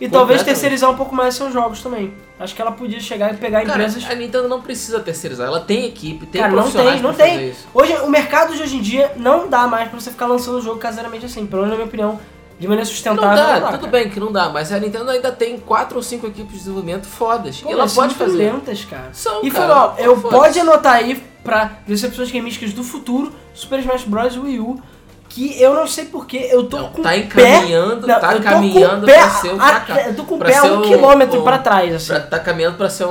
E 0.00 0.08
talvez 0.08 0.42
terceirizar 0.42 0.90
um 0.90 0.96
pouco 0.96 1.14
mais 1.14 1.36
seus 1.36 1.52
jogos 1.52 1.80
também. 1.80 2.12
Acho 2.40 2.52
que 2.52 2.60
ela 2.60 2.72
podia 2.72 2.98
chegar 2.98 3.32
e 3.32 3.36
pegar 3.36 3.60
Cara, 3.64 3.84
empresas. 3.84 4.10
a 4.10 4.14
Nintendo 4.16 4.48
não 4.48 4.60
precisa 4.60 4.98
terceirizar. 4.98 5.46
Ela 5.46 5.60
tem 5.60 5.86
equipe, 5.86 6.26
tem 6.26 6.40
Cara, 6.40 6.52
não 6.52 6.62
profissionais 6.62 6.94
tem, 6.94 7.02
não 7.04 7.14
pra 7.14 7.24
fazer 7.24 7.38
tem. 7.38 7.54
Hoje, 7.72 7.92
o 8.02 8.10
mercado 8.10 8.56
de 8.56 8.60
hoje 8.62 8.76
em 8.76 8.80
dia 8.82 9.12
não 9.14 9.48
dá 9.48 9.68
mais 9.68 9.88
pra 9.88 10.00
você 10.00 10.10
ficar 10.10 10.26
lançando 10.26 10.58
o 10.58 10.60
jogo 10.60 10.80
caseiramente 10.80 11.26
assim. 11.26 11.46
Pelo 11.46 11.62
menos 11.62 11.70
na 11.70 11.76
minha 11.76 11.86
opinião, 11.86 12.18
de 12.62 12.68
maneira 12.68 12.88
Não 12.88 12.94
sustentável. 12.94 13.36
dá, 13.36 13.60
não 13.60 13.66
tudo 13.72 13.80
cara. 13.80 13.90
bem 13.90 14.08
que 14.08 14.20
não 14.20 14.30
dá, 14.30 14.48
mas 14.48 14.70
a 14.72 14.78
Nintendo 14.78 15.10
ainda 15.10 15.32
tem 15.32 15.58
4 15.58 15.96
ou 15.96 16.02
5 16.02 16.26
equipes 16.28 16.52
de 16.52 16.58
desenvolvimento 16.58 17.06
fodas. 17.06 17.60
Pô, 17.60 17.68
e 17.68 17.72
ela 17.72 17.88
pode 17.88 18.14
fazer. 18.14 18.36
lentas, 18.36 18.84
cara. 18.84 19.08
São, 19.12 19.40
E 19.42 19.50
foi 19.50 19.60
cara, 19.60 19.74
mal, 19.74 19.94
eu 19.98 20.14
foda-se. 20.16 20.40
pode 20.42 20.60
anotar 20.60 20.94
aí 20.94 21.22
pra 21.42 21.72
decepções 21.86 22.30
gamísticas 22.30 22.72
do 22.72 22.84
futuro, 22.84 23.32
Super 23.52 23.80
Smash 23.80 24.04
Bros. 24.04 24.36
Wii 24.36 24.60
U, 24.60 24.80
que 25.28 25.60
eu 25.60 25.74
não 25.74 25.86
sei 25.88 26.04
porquê, 26.04 26.48
eu 26.52 26.62
tô 26.68 26.76
Não, 26.78 26.90
com 26.90 27.02
tá 27.02 27.08
o 27.08 27.12
pé... 27.12 27.16
encaminhando, 27.18 28.06
Não, 28.06 28.20
tá 28.20 28.34
eu 28.34 28.40
caminhando 28.42 29.06
pé 29.06 29.18
pra 29.18 29.30
ser 29.30 29.48
o 29.52 29.56
fracasso. 29.56 30.00
Eu 30.08 30.14
tô 30.14 30.22
com 30.24 30.34
o 30.36 30.38
pé 30.38 30.62
um 30.62 30.82
quilômetro 30.82 31.40
o- 31.40 31.42
pra 31.42 31.58
trás, 31.58 31.94
assim. 31.94 32.08
Pra- 32.12 32.20
tá 32.20 32.38
caminhando 32.38 32.76
pra 32.76 32.88
ser 32.88 33.06
um, 33.06 33.10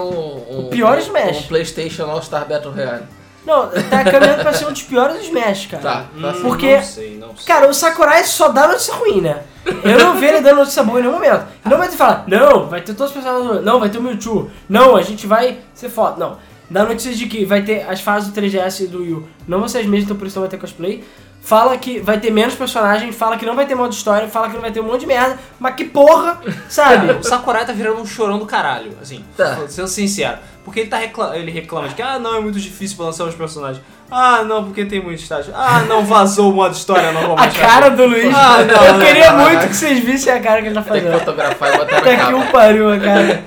um 0.50 0.60
O 0.62 0.70
pior 0.70 0.98
Smash. 1.00 1.40
um 1.40 1.44
PlayStation 1.48 2.04
All 2.10 2.22
Star 2.22 2.48
Battle 2.48 2.72
Royale. 2.74 3.04
Não, 3.45 3.67
tá 3.69 4.04
caminhando 4.04 4.41
pra 4.41 4.54
ser 4.54 4.65
um 4.67 4.71
dos 4.71 4.84
piores 4.84 5.23
Smash, 5.25 5.65
cara. 5.67 5.82
Tá, 5.84 6.06
tá 6.21 6.27
Hum, 6.30 6.41
Porque- 6.43 6.75
Não 6.77 6.84
sei, 6.84 7.17
não 7.17 7.36
sei. 7.36 7.45
Cara, 7.45 7.67
o 7.67 7.73
Sakurai 7.73 8.23
só 8.23 8.49
dá 8.49 8.67
notícia 8.67 8.93
ruim, 8.93 9.21
né? 9.21 9.41
Eu 9.84 9.97
não 9.99 10.13
vejo 10.15 10.34
ele 10.34 10.41
dando 10.41 10.58
notícia 10.58 10.84
boa 10.84 10.99
em 10.99 11.04
nenhum 11.04 11.13
momento. 11.15 11.45
Não 11.65 11.77
vai 11.77 11.88
te 11.88 11.95
falar, 11.97 12.23
não, 12.27 12.67
vai 12.67 12.82
ter 12.82 12.93
todos 12.93 13.15
os 13.15 13.21
personagens, 13.23 13.63
não, 13.63 13.80
vai 13.80 13.89
ter 13.89 13.97
o 13.97 14.01
Mewtwo, 14.01 14.49
não, 14.69 14.95
a 14.95 15.01
gente 15.01 15.25
vai 15.27 15.60
ser 15.73 15.89
foda, 15.89 16.15
não. 16.17 16.38
Dá 16.71 16.86
notícia 16.86 17.13
de 17.13 17.25
que 17.25 17.43
vai 17.45 17.62
ter 17.62 17.86
as 17.88 17.99
fases 17.99 18.29
do 18.29 18.41
3DS 18.41 18.86
e 18.86 18.88
do 18.88 18.99
Wii 19.01 19.13
U, 19.13 19.27
não 19.47 19.60
vão 19.60 19.67
ser 19.67 19.79
as 19.79 19.86
mesmas, 19.86 20.05
então 20.05 20.15
por 20.15 20.25
isso 20.25 20.38
não 20.38 20.43
vai 20.43 20.49
ter 20.49 20.57
cosplay. 20.57 21.03
Fala 21.43 21.75
que 21.75 21.99
vai 21.99 22.19
ter 22.19 22.29
menos 22.31 22.53
personagens, 22.53 23.15
fala 23.15 23.36
que 23.36 23.45
não 23.47 23.55
vai 23.55 23.65
ter 23.65 23.73
modo 23.75 23.91
história, 23.91 24.27
fala 24.27 24.47
que 24.47 24.53
não 24.53 24.62
vai 24.62 24.71
ter 24.71 24.79
um 24.79 24.84
monte 24.84 25.01
de 25.01 25.07
merda, 25.07 25.38
mas 25.60 25.73
que 25.75 25.84
porra, 25.86 26.39
sabe? 26.69 27.07
Cara, 27.07 27.19
o 27.19 27.23
Sakurai 27.23 27.65
tá 27.65 27.73
virando 27.73 27.99
um 27.99 28.05
chorão 28.05 28.38
do 28.39 28.45
caralho, 28.45 28.91
assim, 29.01 29.25
Tá. 29.36 29.60
sendo 29.67 29.88
sincero. 29.88 30.38
Porque 30.63 30.81
ele, 30.81 30.89
tá 30.89 30.97
recla 30.97 31.36
ele 31.36 31.49
reclama 31.51 31.88
de 31.89 31.95
que, 31.95 32.01
ah, 32.03 32.19
não, 32.19 32.36
é 32.36 32.39
muito 32.39 32.60
difícil 32.60 32.95
pra 32.95 33.07
lançar 33.07 33.23
os 33.25 33.34
personagens. 33.34 33.84
Ah, 34.12 34.43
não, 34.43 34.65
porque 34.65 34.86
tem 34.86 35.01
muito 35.01 35.19
estágio. 35.19 35.51
Ah, 35.55 35.81
não, 35.89 36.05
vazou 36.05 36.51
o 36.51 36.53
modo 36.53 36.75
história 36.75 37.10
A 37.10 37.12
normalmente. 37.12 37.57
cara 37.57 37.89
do 37.89 38.05
Luiz, 38.05 38.31
Ah, 38.36 38.57
não, 38.63 38.86
eu 38.86 38.93
não, 38.93 39.05
queria 39.05 39.31
não, 39.31 39.39
muito 39.45 39.62
não. 39.62 39.67
que 39.67 39.75
vocês 39.75 39.99
vissem 39.99 40.31
a 40.31 40.39
cara 40.39 40.62
que 40.62 40.67
ele 40.67 40.75
tá 40.75 40.84
Tem 40.84 40.93
que 40.93 40.99
fazendo. 41.07 41.19
fotografar 41.19 41.73
e 41.73 41.77
botar 41.77 41.91
na 41.95 41.97
Puta 42.01 42.12
que 42.12 42.17
capa. 42.17 42.36
um 42.36 42.47
pariu, 42.51 42.93
a 42.93 42.99
cara. 42.99 43.43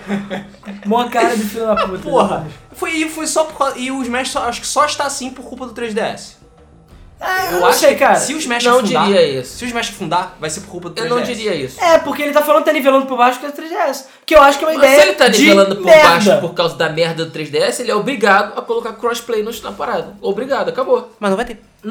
Mó 0.86 1.04
cara 1.08 1.36
de 1.36 1.42
filho 1.44 1.66
da 1.66 1.76
puta. 1.76 1.98
Porra, 1.98 2.46
foi, 2.74 2.90
e 2.92 3.08
foi 3.08 3.26
só 3.26 3.44
por 3.44 3.56
causa, 3.58 3.78
E 3.78 3.90
o 3.90 4.02
Smash 4.02 4.30
só, 4.30 4.48
acho 4.48 4.60
que 4.60 4.66
só 4.66 4.84
está 4.86 5.04
assim 5.04 5.30
por 5.30 5.44
culpa 5.44 5.66
do 5.66 5.74
3DS. 5.74 6.42
É, 7.20 7.46
eu 7.48 7.52
Eu 7.52 7.60
não 7.60 7.68
acho 7.68 7.78
sei, 7.78 7.94
que 7.94 8.00
cara. 8.00 8.16
se 8.16 8.34
o 8.34 8.38
Smash 8.38 8.64
Não 8.64 8.78
afundar, 8.80 9.06
diria 9.06 9.40
isso. 9.40 9.56
Se 9.56 9.64
o 9.64 9.66
Smash 9.68 9.88
afundar, 9.90 10.36
vai 10.38 10.50
ser 10.50 10.60
por 10.60 10.68
culpa 10.70 10.88
do 10.90 10.94
3DS. 10.94 11.04
Eu 11.08 11.16
não 11.16 11.22
diria 11.22 11.54
isso. 11.54 11.82
É, 11.82 11.96
porque 11.98 12.22
ele 12.22 12.32
tá 12.32 12.42
falando 12.42 12.64
que 12.64 12.70
tá 12.70 12.72
nivelando 12.74 13.06
por 13.06 13.16
baixo 13.16 13.40
com 13.40 13.46
o 13.46 13.52
3DS. 13.52 14.04
Que 14.26 14.34
eu 14.34 14.42
acho 14.42 14.58
que 14.58 14.64
é 14.64 14.68
uma 14.68 14.74
Mas 14.76 14.82
ideia 14.84 15.00
se 15.02 15.08
ele 15.08 15.16
tá 15.16 15.28
nivelando 15.28 15.76
por 15.76 15.84
merda. 15.86 16.08
baixo 16.08 16.40
por 16.40 16.52
causa 16.54 16.76
da 16.76 16.88
merda 16.90 17.24
do 17.24 17.30
3DS, 17.30 17.80
ele 17.80 17.90
é 17.90 17.94
obrigado 17.94 18.58
a 18.58 18.62
colocar 18.62 18.92
crossplay 18.94 19.42
no- 19.42 19.52
na 19.62 19.72
parada. 19.72 20.16
Obrigado, 20.20 20.68
acabou. 20.68 21.12
Mas 21.18 21.30
não 21.30 21.36
vai 21.36 21.46
ter. 21.46 21.62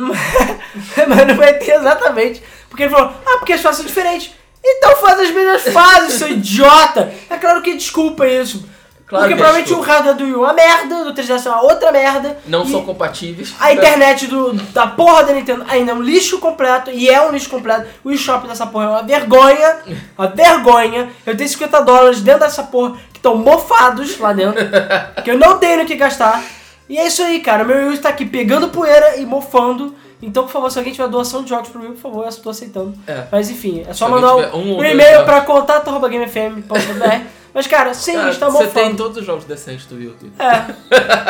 Mas 1.07 1.27
não 1.27 1.35
vai 1.35 1.53
ter 1.57 1.71
exatamente. 1.71 2.43
Porque 2.69 2.83
ele 2.83 2.91
falou, 2.91 3.13
ah, 3.25 3.37
porque 3.37 3.53
as 3.53 3.61
fases 3.61 3.77
são 3.77 3.85
diferentes. 3.87 4.31
Então 4.63 4.95
faz 4.97 5.19
as 5.19 5.31
mesmas 5.31 5.63
fases, 5.73 6.13
seu 6.15 6.27
idiota. 6.31 7.11
É 7.29 7.37
claro 7.37 7.61
que 7.61 7.75
desculpa 7.75 8.27
isso. 8.27 8.65
Claro 9.13 9.27
porque 9.27 9.27
que 9.27 9.33
é 9.33 9.43
provavelmente 9.43 9.67
desculpa. 9.67 9.89
o 9.89 9.93
hardware 9.93 10.15
do 10.15 10.23
Wii 10.23 10.33
U 10.33 10.37
é 10.37 10.39
uma 10.39 10.53
merda, 10.53 11.03
do 11.03 11.13
3DS 11.13 11.45
é 11.45 11.49
uma 11.49 11.61
outra 11.61 11.91
merda. 11.91 12.37
Não 12.47 12.65
são 12.65 12.83
compatíveis. 12.83 13.53
A 13.59 13.71
internet 13.71 14.25
do, 14.25 14.53
da 14.53 14.87
porra 14.87 15.25
da 15.25 15.33
Nintendo 15.33 15.63
ainda 15.67 15.91
é 15.91 15.95
um 15.95 16.01
lixo 16.01 16.39
completo, 16.39 16.89
e 16.89 17.07
é 17.07 17.21
um 17.21 17.31
lixo 17.31 17.47
completo. 17.47 17.87
O 18.03 18.11
eShop 18.11 18.47
dessa 18.47 18.65
porra 18.65 18.85
é 18.85 18.89
uma 18.89 19.03
vergonha, 19.03 19.77
uma 20.17 20.27
vergonha. 20.27 21.11
Eu 21.27 21.37
tenho 21.37 21.47
50 21.47 21.81
dólares 21.81 22.21
dentro 22.21 22.39
dessa 22.39 22.63
porra 22.63 22.97
que 23.11 23.19
estão 23.19 23.37
mofados 23.37 24.17
lá 24.17 24.33
dentro, 24.33 24.59
que 25.23 25.29
eu 25.29 25.37
não 25.37 25.59
tenho 25.59 25.77
no 25.77 25.85
que 25.85 25.95
gastar. 25.95 26.43
E 26.89 26.97
é 26.97 27.05
isso 27.05 27.21
aí, 27.21 27.39
cara. 27.39 27.63
O 27.63 27.67
meu 27.67 27.77
Wii 27.77 27.87
U 27.89 27.93
está 27.93 28.09
aqui 28.09 28.25
pegando 28.25 28.69
poeira 28.69 29.17
e 29.17 29.25
mofando. 29.27 29.93
Então, 30.23 30.45
por 30.45 30.51
favor, 30.51 30.71
se 30.71 30.79
alguém 30.79 30.93
tiver 30.93 31.07
doação 31.07 31.43
de 31.43 31.49
jogos 31.49 31.69
pro 31.69 31.81
U, 31.81 31.91
por 31.91 31.97
favor, 31.97 32.23
eu 32.23 32.29
estou 32.29 32.49
aceitando. 32.49 32.97
É. 33.05 33.25
Mas 33.31 33.51
enfim, 33.51 33.85
é 33.87 33.93
só 33.93 34.05
Se 34.05 34.11
mandar 34.11 34.55
um, 34.55 34.79
um 34.79 34.83
e-mail 34.83 35.23
pra 35.23 35.41
contato.gamefm.br. 35.41 37.42
Mas, 37.53 37.67
cara, 37.67 37.93
sim, 37.93 38.13
Cara, 38.13 38.29
está 38.31 38.47
você 38.49 38.63
mofando. 38.65 38.73
tem 38.73 38.95
todos 38.95 39.17
os 39.17 39.25
jogos 39.25 39.45
decentes 39.45 39.85
do 39.85 40.01
YouTube. 40.01 40.31
É. 40.39 40.65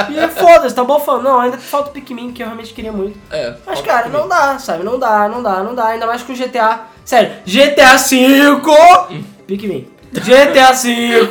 E 0.10 0.28
foda-se, 0.30 0.74
tá 0.74 0.84
mofando. 0.84 1.24
Não, 1.24 1.40
ainda 1.40 1.58
falta 1.58 1.90
o 1.90 1.92
Pikmin, 1.94 2.32
que 2.32 2.42
eu 2.42 2.48
realmente 2.48 2.74
queria 2.74 2.92
muito. 2.94 3.20
É. 3.30 3.56
Mas, 3.66 3.82
cara, 3.82 4.08
não 4.08 4.28
dá, 4.28 4.58
sabe? 4.58 4.84
Não 4.86 4.98
dá, 4.98 5.28
não 5.28 5.44
dá, 5.44 5.62
não 5.64 5.76
dá. 5.76 5.88
Ainda 5.88 6.06
mais 6.08 6.24
com 6.24 6.34
GTA. 6.34 6.82
Sério, 7.04 7.34
GTA 7.46 7.98
V! 7.98 8.62
Pikmin. 9.46 9.88
GTA 10.14 10.72
V! 10.72 11.30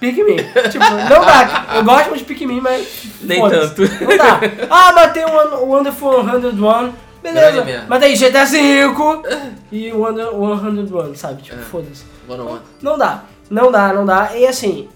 Pikmin. 0.00 0.36
Tipo, 0.70 0.84
não 0.90 1.24
dá. 1.24 1.66
Eu 1.76 1.84
gosto 1.84 2.08
muito 2.08 2.18
de 2.20 2.24
Pikmin, 2.24 2.60
mas. 2.60 3.04
Nem 3.20 3.40
tanto. 3.48 3.82
Não 3.82 4.16
dá. 4.16 4.40
Ah, 4.70 4.92
matei 4.92 5.24
o 5.24 5.66
Wonderful 5.66 6.24
101. 6.24 6.92
Beleza. 7.22 7.84
Matei 7.88 8.16
GTA 8.16 8.44
V 8.46 8.58
e 9.70 9.92
Wonder 9.92 10.26
101, 10.30 11.14
sabe? 11.14 11.42
Tipo, 11.42 11.60
É. 11.60 11.62
foda-se. 11.62 12.04
One. 12.28 12.60
Não 12.80 12.96
dá. 12.98 13.22
Não 13.52 13.70
dá, 13.70 13.92
não 13.92 14.06
dá. 14.06 14.30
E 14.34 14.46
assim. 14.46 14.88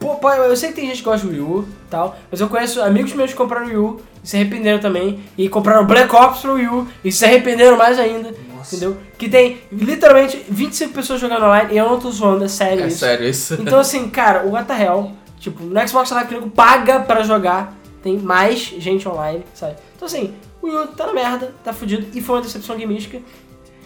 pô, 0.00 0.14
pô, 0.16 0.30
eu 0.30 0.56
sei 0.56 0.70
que 0.70 0.76
tem 0.76 0.86
gente 0.86 0.98
que 0.98 1.04
gosta 1.04 1.26
do 1.26 1.32
Wii 1.32 1.40
U 1.42 1.62
e 1.68 1.90
tal, 1.90 2.16
mas 2.30 2.40
eu 2.40 2.48
conheço 2.48 2.80
amigos 2.82 3.12
meus 3.12 3.30
que 3.30 3.36
compraram 3.36 3.66
o 3.66 3.68
Wii 3.68 3.76
U 3.76 4.00
e 4.24 4.26
se 4.26 4.36
arrependeram 4.36 4.78
também. 4.80 5.20
E 5.36 5.48
compraram 5.48 5.84
Black 5.86 6.14
Ops 6.16 6.40
pro 6.40 6.54
Wii 6.54 6.68
U 6.68 6.88
e 7.04 7.12
se 7.12 7.24
arrependeram 7.24 7.76
mais 7.76 7.98
ainda. 7.98 8.34
Nossa. 8.56 8.76
Entendeu? 8.76 8.96
Que 9.18 9.28
tem 9.28 9.58
literalmente 9.70 10.42
25 10.48 10.94
pessoas 10.94 11.20
jogando 11.20 11.44
online 11.44 11.74
e 11.74 11.76
eu 11.76 11.88
não 11.88 12.00
tô 12.00 12.10
zoando, 12.10 12.44
é 12.44 12.48
sério 12.48 12.84
É 12.84 12.88
isso. 12.88 12.98
sério 12.98 13.28
isso. 13.28 13.54
Então 13.60 13.78
assim, 13.78 14.08
cara, 14.08 14.46
o 14.46 14.52
What 14.52 14.66
the 14.66 14.82
Hell, 14.82 15.12
tipo, 15.38 15.62
no 15.62 15.86
Xbox 15.88 16.10
Live 16.10 16.34
nego 16.34 16.48
paga 16.50 17.00
pra 17.00 17.22
jogar, 17.22 17.74
tem 18.02 18.16
mais 18.18 18.58
gente 18.58 19.06
online, 19.06 19.44
sabe? 19.54 19.74
Então 19.94 20.06
assim, 20.06 20.32
o 20.62 20.66
Wii 20.66 20.76
U 20.76 20.86
tá 20.88 21.06
na 21.08 21.12
merda, 21.12 21.52
tá 21.62 21.72
fudido, 21.72 22.06
e 22.14 22.20
foi 22.22 22.36
uma 22.36 22.42
decepção 22.42 22.78
gamística. 22.78 23.20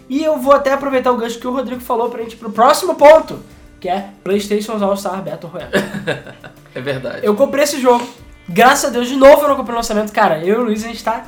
E 0.09 0.23
eu 0.23 0.39
vou 0.39 0.53
até 0.55 0.73
aproveitar 0.73 1.11
o 1.11 1.17
gancho 1.17 1.39
que 1.41 1.47
o 1.49 1.53
Rodrigo 1.53 1.81
falou 1.81 2.09
pra 2.09 2.23
gente 2.23 2.35
ir 2.35 2.37
pro 2.37 2.51
próximo 2.53 2.95
ponto, 2.95 3.41
que 3.87 3.91
é 3.91 4.09
PlayStation 4.25 4.73
All-Star 4.83 5.23
Battle 5.23 5.49
Royale. 5.51 5.71
É 6.75 6.81
verdade. 6.81 7.21
eu 7.23 7.35
comprei 7.35 7.65
esse 7.65 7.81
jogo, 7.81 8.07
graças 8.47 8.91
a 8.91 8.93
Deus, 8.93 9.09
de 9.09 9.17
novo 9.17 9.41
eu 9.43 9.49
não 9.49 9.57
comprei 9.57 9.73
o 9.73 9.77
lançamento, 9.79 10.13
cara, 10.13 10.41
eu 10.41 10.57
e 10.57 10.59
o 10.59 10.65
Luiz, 10.65 10.85
a 10.85 10.89
gente 10.89 11.03
tá, 11.03 11.23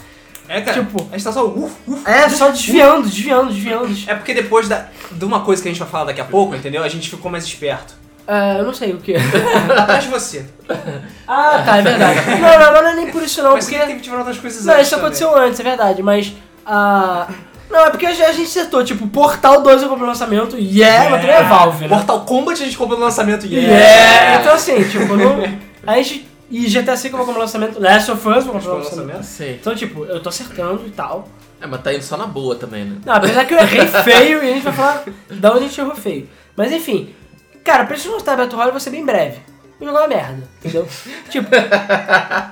É, 0.47 0.61
cara. 0.61 0.83
Tipo- 0.83 1.07
a 1.11 1.13
gente 1.17 1.25
tá 1.25 1.33
só. 1.33 1.47
Uf, 1.47 1.73
uf. 1.87 2.07
é, 2.07 2.29
só 2.29 2.51
desviando, 2.51 3.05
desviando, 3.09 3.49
desviando. 3.49 3.97
É 4.07 4.15
porque 4.15 4.35
depois 4.35 4.69
da, 4.69 4.89
de 5.11 5.25
uma 5.25 5.41
coisa 5.41 5.63
que 5.63 5.69
a 5.69 5.73
gente 5.73 5.81
vai 5.81 5.89
falar 5.89 6.05
daqui 6.05 6.21
a 6.21 6.25
pouco, 6.27 6.55
entendeu? 6.55 6.83
A 6.85 6.89
gente 6.89 7.09
ficou 7.09 7.31
mais 7.31 7.45
esperto. 7.45 7.95
Ah, 8.27 8.57
eu 8.59 8.65
não 8.67 8.75
sei 8.75 8.93
o 8.93 8.99
que. 8.99 9.15
Atrás 9.79 10.05
de 10.05 10.11
você. 10.11 10.45
ah, 11.27 11.63
tá, 11.65 11.79
é 11.79 11.83
verdade. 11.83 12.21
Não, 12.41 12.59
não, 12.61 12.83
não 12.83 12.89
é 12.91 12.95
nem 12.95 13.11
por 13.11 13.23
isso 13.23 13.43
não, 13.43 13.55
Mas 13.55 13.65
porque... 13.71 13.87
que 13.95 14.01
tirar 14.01 14.19
outras 14.19 14.37
coisas 14.37 14.67
Não, 14.67 14.75
antes 14.75 14.87
isso 14.87 14.91
também. 14.97 15.07
aconteceu 15.07 15.35
antes, 15.35 15.61
é 15.61 15.63
verdade, 15.63 16.03
mas. 16.03 16.35
ah 16.67 17.27
Não, 17.71 17.87
é 17.87 17.91
porque 17.91 18.07
a 18.07 18.13
gente 18.13 18.43
acertou, 18.43 18.83
tipo, 18.83 19.07
Portal 19.09 19.63
2 19.63 19.83
eu 19.83 19.89
comprei 19.89 20.05
o 20.05 20.09
lançamento, 20.09 20.57
yeah, 20.57 21.11
mas 21.11 21.21
também 21.21 21.37
é 21.37 21.43
Valve, 21.43 21.83
né? 21.83 21.89
Mortal 21.89 22.21
Kombat 22.23 22.63
a 22.63 22.65
gente 22.65 22.79
comprou 22.79 22.99
no 22.99 23.05
lançamento. 23.05 23.47
Yeah! 23.47 24.41
Então 24.41 24.55
assim, 24.55 24.83
tipo, 24.85 25.17
não. 25.17 25.43
A 25.87 25.97
gente. 25.97 26.27
E 26.51 26.67
GTA 26.67 26.97
V 26.97 27.09
eu 27.09 27.13
vou 27.13 27.27
comprar 27.27 27.41
o 27.41 27.43
lançamento, 27.43 27.79
Last 27.79 28.11
of 28.11 28.27
Us 28.27 28.37
eu 28.37 28.43
vou 28.45 28.53
comprar 28.55 28.71
no 28.71 28.79
lançamento. 28.79 29.17
lançamento. 29.17 29.25
Sim. 29.25 29.59
Então, 29.61 29.75
tipo, 29.75 30.07
eu 30.07 30.19
tô 30.21 30.31
acertando 30.31 30.87
e 30.87 30.91
tal. 30.91 31.29
É, 31.61 31.67
mas 31.67 31.83
tá 31.83 31.93
indo 31.93 32.03
só 32.03 32.17
na 32.17 32.27
boa 32.27 32.55
também, 32.55 32.85
né? 32.85 32.97
Não, 33.05 33.15
apesar 33.15 33.45
que 33.45 33.53
eu 33.53 33.59
errei 33.59 33.87
feio 33.87 34.43
e 34.43 34.51
a 34.51 34.55
gente 34.55 34.63
vai 34.63 34.73
falar 34.73 35.05
da 35.29 35.51
onde 35.51 35.65
a 35.65 35.69
gente 35.69 35.81
errou 35.81 35.95
feio. 35.95 36.29
Mas 36.57 36.73
enfim, 36.73 37.15
cara, 37.63 37.85
pra 37.85 37.97
gente 37.97 38.09
mostrar 38.09 38.37
Battle 38.37 38.55
Royale 38.57 38.73
vai 38.73 38.81
ser 38.81 38.91
bem 38.91 39.05
breve. 39.05 39.41
Uma 39.81 40.09
merda, 40.09 40.43
entendeu? 40.59 40.89
tipo, 41.31 41.49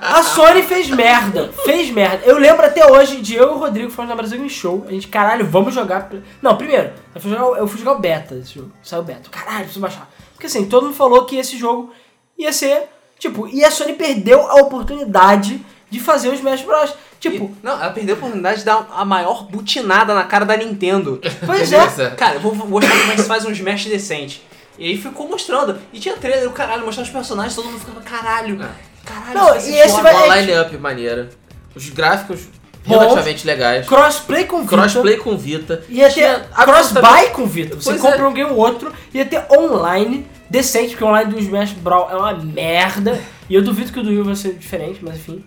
a 0.01 0.23
Sony 0.23 0.63
fez 0.63 0.89
merda, 0.89 1.51
fez 1.65 1.89
merda. 1.91 2.23
Eu 2.25 2.37
lembro 2.37 2.65
até 2.65 2.85
hoje 2.89 3.21
de 3.21 3.35
eu 3.35 3.43
e 3.51 3.55
o 3.55 3.57
Rodrigo 3.57 3.89
falando 3.91 4.09
na 4.09 4.15
Brasil 4.15 4.37
Game 4.37 4.49
Show. 4.49 4.85
A 4.87 4.91
gente, 4.91 5.07
caralho, 5.09 5.45
vamos 5.45 5.73
jogar. 5.73 6.09
Não, 6.41 6.55
primeiro, 6.55 6.91
eu 7.13 7.19
fui 7.21 7.29
jogar, 7.31 7.59
eu 7.59 7.67
fui 7.67 7.79
jogar 7.79 7.91
o 7.93 7.99
beta 7.99 8.35
desse 8.35 8.55
jogo. 8.55 8.71
Saiu 8.81 9.01
o 9.01 9.05
beta. 9.05 9.29
Caralho, 9.29 9.59
preciso 9.65 9.79
baixar. 9.81 10.09
Porque 10.33 10.47
assim, 10.47 10.65
todo 10.67 10.83
mundo 10.85 10.95
falou 10.95 11.25
que 11.25 11.35
esse 11.35 11.57
jogo 11.57 11.91
ia 12.37 12.53
ser. 12.53 12.83
Tipo, 13.19 13.47
e 13.47 13.65
a 13.65 13.71
Sony 13.71 13.93
perdeu 13.93 14.47
a 14.49 14.61
oportunidade 14.61 15.59
de 15.89 15.99
fazer 15.99 16.29
os 16.29 16.35
Smash 16.35 16.61
Bros. 16.61 16.93
Tipo, 17.19 17.45
E- 17.45 17.55
não, 17.63 17.73
ela 17.73 17.89
perdeu 17.89 18.15
a 18.15 18.17
oportunidade 18.19 18.59
de 18.59 18.65
dar 18.65 18.87
a 18.93 19.03
maior 19.03 19.43
butinada 19.49 20.13
na 20.13 20.23
cara 20.23 20.45
da 20.45 20.55
Nintendo. 20.55 21.19
pois 21.45 21.73
é. 21.73 22.11
Cara, 22.11 22.35
eu 22.35 22.39
vou 22.39 22.53
vou 22.53 22.67
mostrar 22.67 22.95
como 22.99 23.11
é 23.11 23.15
que 23.15 23.21
se 23.21 23.27
faz 23.27 23.43
um 23.43 23.51
Smash 23.51 23.85
decente. 23.85 24.45
E 24.77 24.85
aí 24.89 24.97
ficou 24.97 25.27
mostrando. 25.27 25.79
E 25.91 25.99
tinha 25.99 26.15
trailer, 26.17 26.47
o 26.47 26.51
caralho, 26.51 26.85
mostrando 26.85 27.07
os 27.07 27.11
personagens, 27.11 27.55
todo 27.55 27.65
mundo 27.65 27.79
ficava, 27.79 28.01
caralho, 28.01 28.57
caralho. 29.03 29.33
Não, 29.33 29.55
e 29.55 29.75
esse 29.79 29.89
foda." 29.95 30.03
vai- 30.03 30.13
Uma 30.25 30.37
é- 30.37 30.41
line-up 30.41 30.77
maneira. 30.77 31.29
Os 31.75 31.89
gráficos 31.89 32.41
Bom. 32.85 32.97
relativamente 32.97 33.45
legais. 33.45 33.85
Crossplay 33.87 34.45
com 34.45 34.61
Vita. 34.61 34.69
Crossplay 34.75 35.17
com 35.17 35.37
Vita. 35.37 35.83
Ia 35.89 36.07
ter 36.07 36.13
Tinha 36.13 36.39
cross-buy 36.39 37.29
com 37.31 37.45
Vita. 37.45 37.75
Você 37.75 37.89
Pois 37.89 38.01
compra 38.01 38.21
é. 38.21 38.27
um 38.27 38.33
game 38.33 38.49
ou 38.51 38.57
outro. 38.57 38.91
Ia 39.13 39.25
ter 39.25 39.45
online 39.51 40.25
decente, 40.49 40.91
porque 40.91 41.03
o 41.03 41.07
online 41.07 41.31
do 41.31 41.39
Smash 41.39 41.73
Brawl 41.73 42.09
é 42.09 42.15
uma 42.15 42.33
merda. 42.33 43.19
E 43.49 43.55
eu 43.55 43.61
duvido 43.61 43.91
que 43.91 43.99
o 43.99 44.03
do 44.03 44.09
Wii 44.09 44.23
vai 44.23 44.35
ser 44.35 44.53
diferente, 44.53 44.99
mas 45.03 45.15
enfim. 45.17 45.43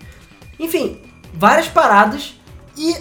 Enfim, 0.59 1.01
várias 1.33 1.67
paradas 1.69 2.35
e 2.77 2.95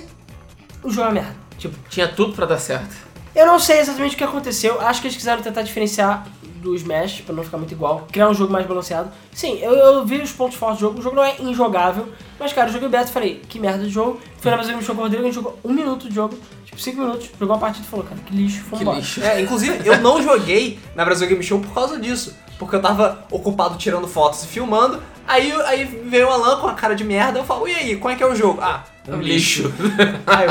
o 0.84 0.90
jogo 0.90 1.02
é 1.02 1.06
uma 1.06 1.12
merda. 1.12 1.36
Tipo, 1.58 1.76
Tinha 1.90 2.08
tudo 2.08 2.34
pra 2.34 2.46
dar 2.46 2.58
certo. 2.58 2.96
Eu 3.36 3.46
não 3.46 3.60
sei 3.60 3.80
exatamente 3.80 4.16
o 4.16 4.18
que 4.18 4.24
aconteceu. 4.24 4.80
Acho 4.82 5.02
que 5.02 5.08
eles 5.08 5.18
quiseram 5.18 5.42
tentar 5.42 5.62
diferenciar 5.62 6.26
do 6.60 6.76
Smash, 6.76 7.22
pra 7.22 7.34
não 7.34 7.44
ficar 7.44 7.58
muito 7.58 7.72
igual. 7.72 8.06
Criar 8.12 8.30
um 8.30 8.34
jogo 8.34 8.52
mais 8.52 8.66
balanceado. 8.66 9.10
Sim, 9.34 9.58
eu, 9.62 9.74
eu 9.74 10.06
vi 10.06 10.22
os 10.22 10.32
pontos 10.32 10.58
fortes 10.58 10.80
do 10.80 10.82
jogo. 10.82 11.00
O 11.00 11.02
jogo 11.02 11.16
não 11.16 11.24
é 11.24 11.36
injogável. 11.40 12.10
Mas, 12.40 12.54
cara, 12.54 12.70
eu 12.70 12.74
joguei 12.74 12.90
beta 12.90 13.10
e 13.10 13.14
falei, 13.14 13.42
que 13.48 13.60
merda 13.60 13.84
de 13.84 13.90
jogo. 13.90 14.20
Fui 14.38 14.52
na 14.52 14.58
Brasil 14.58 14.74
Game 14.74 14.86
Show 14.86 14.96
com 14.96 15.02
o 15.02 15.04
Rodrigo, 15.06 15.24
a 15.24 15.26
gente 15.28 15.36
jogou 15.36 15.58
um 15.64 15.74
minuto 15.74 16.10
de 16.10 16.16
jogo. 16.16 16.38
Tipo, 16.66 16.80
cinco 16.80 17.02
minutos. 17.02 17.30
Jogou 17.40 17.56
uma 17.56 17.60
partida 17.60 17.86
e 17.86 17.90
falou, 17.90 18.06
cara, 18.06 18.20
que 18.22 18.36
lixo. 18.36 18.64
Que 18.66 18.82
embora. 18.82 18.98
lixo. 18.98 19.24
É, 19.24 19.42
inclusive, 19.42 19.88
eu 19.88 20.00
não 20.00 20.22
joguei 20.22 20.80
na 20.96 21.06
Brasil 21.06 21.28
Game 21.28 21.44
Show 21.44 21.60
por 21.60 21.74
causa 21.74 22.00
disso. 22.00 22.36
Porque 22.58 22.76
eu 22.76 22.82
tava 22.82 23.26
ocupado 23.32 23.78
tirando 23.78 24.08
fotos 24.08 24.44
e 24.44 24.48
filmando. 24.48 25.02
Aí, 25.30 25.54
aí 25.68 25.86
veio 25.86 26.28
o 26.28 26.32
Alan 26.32 26.60
com 26.60 26.68
a 26.68 26.74
cara 26.74 26.96
de 26.96 27.04
merda. 27.04 27.38
Eu 27.38 27.44
falo, 27.44 27.68
e 27.68 27.76
aí, 27.76 27.96
como 27.98 28.12
é 28.12 28.16
que 28.16 28.24
é 28.24 28.26
o 28.26 28.36
jogo? 28.36 28.60
Ah, 28.64 28.84
Um 29.08 29.18
lixo. 29.22 29.72
Aí 30.26 30.48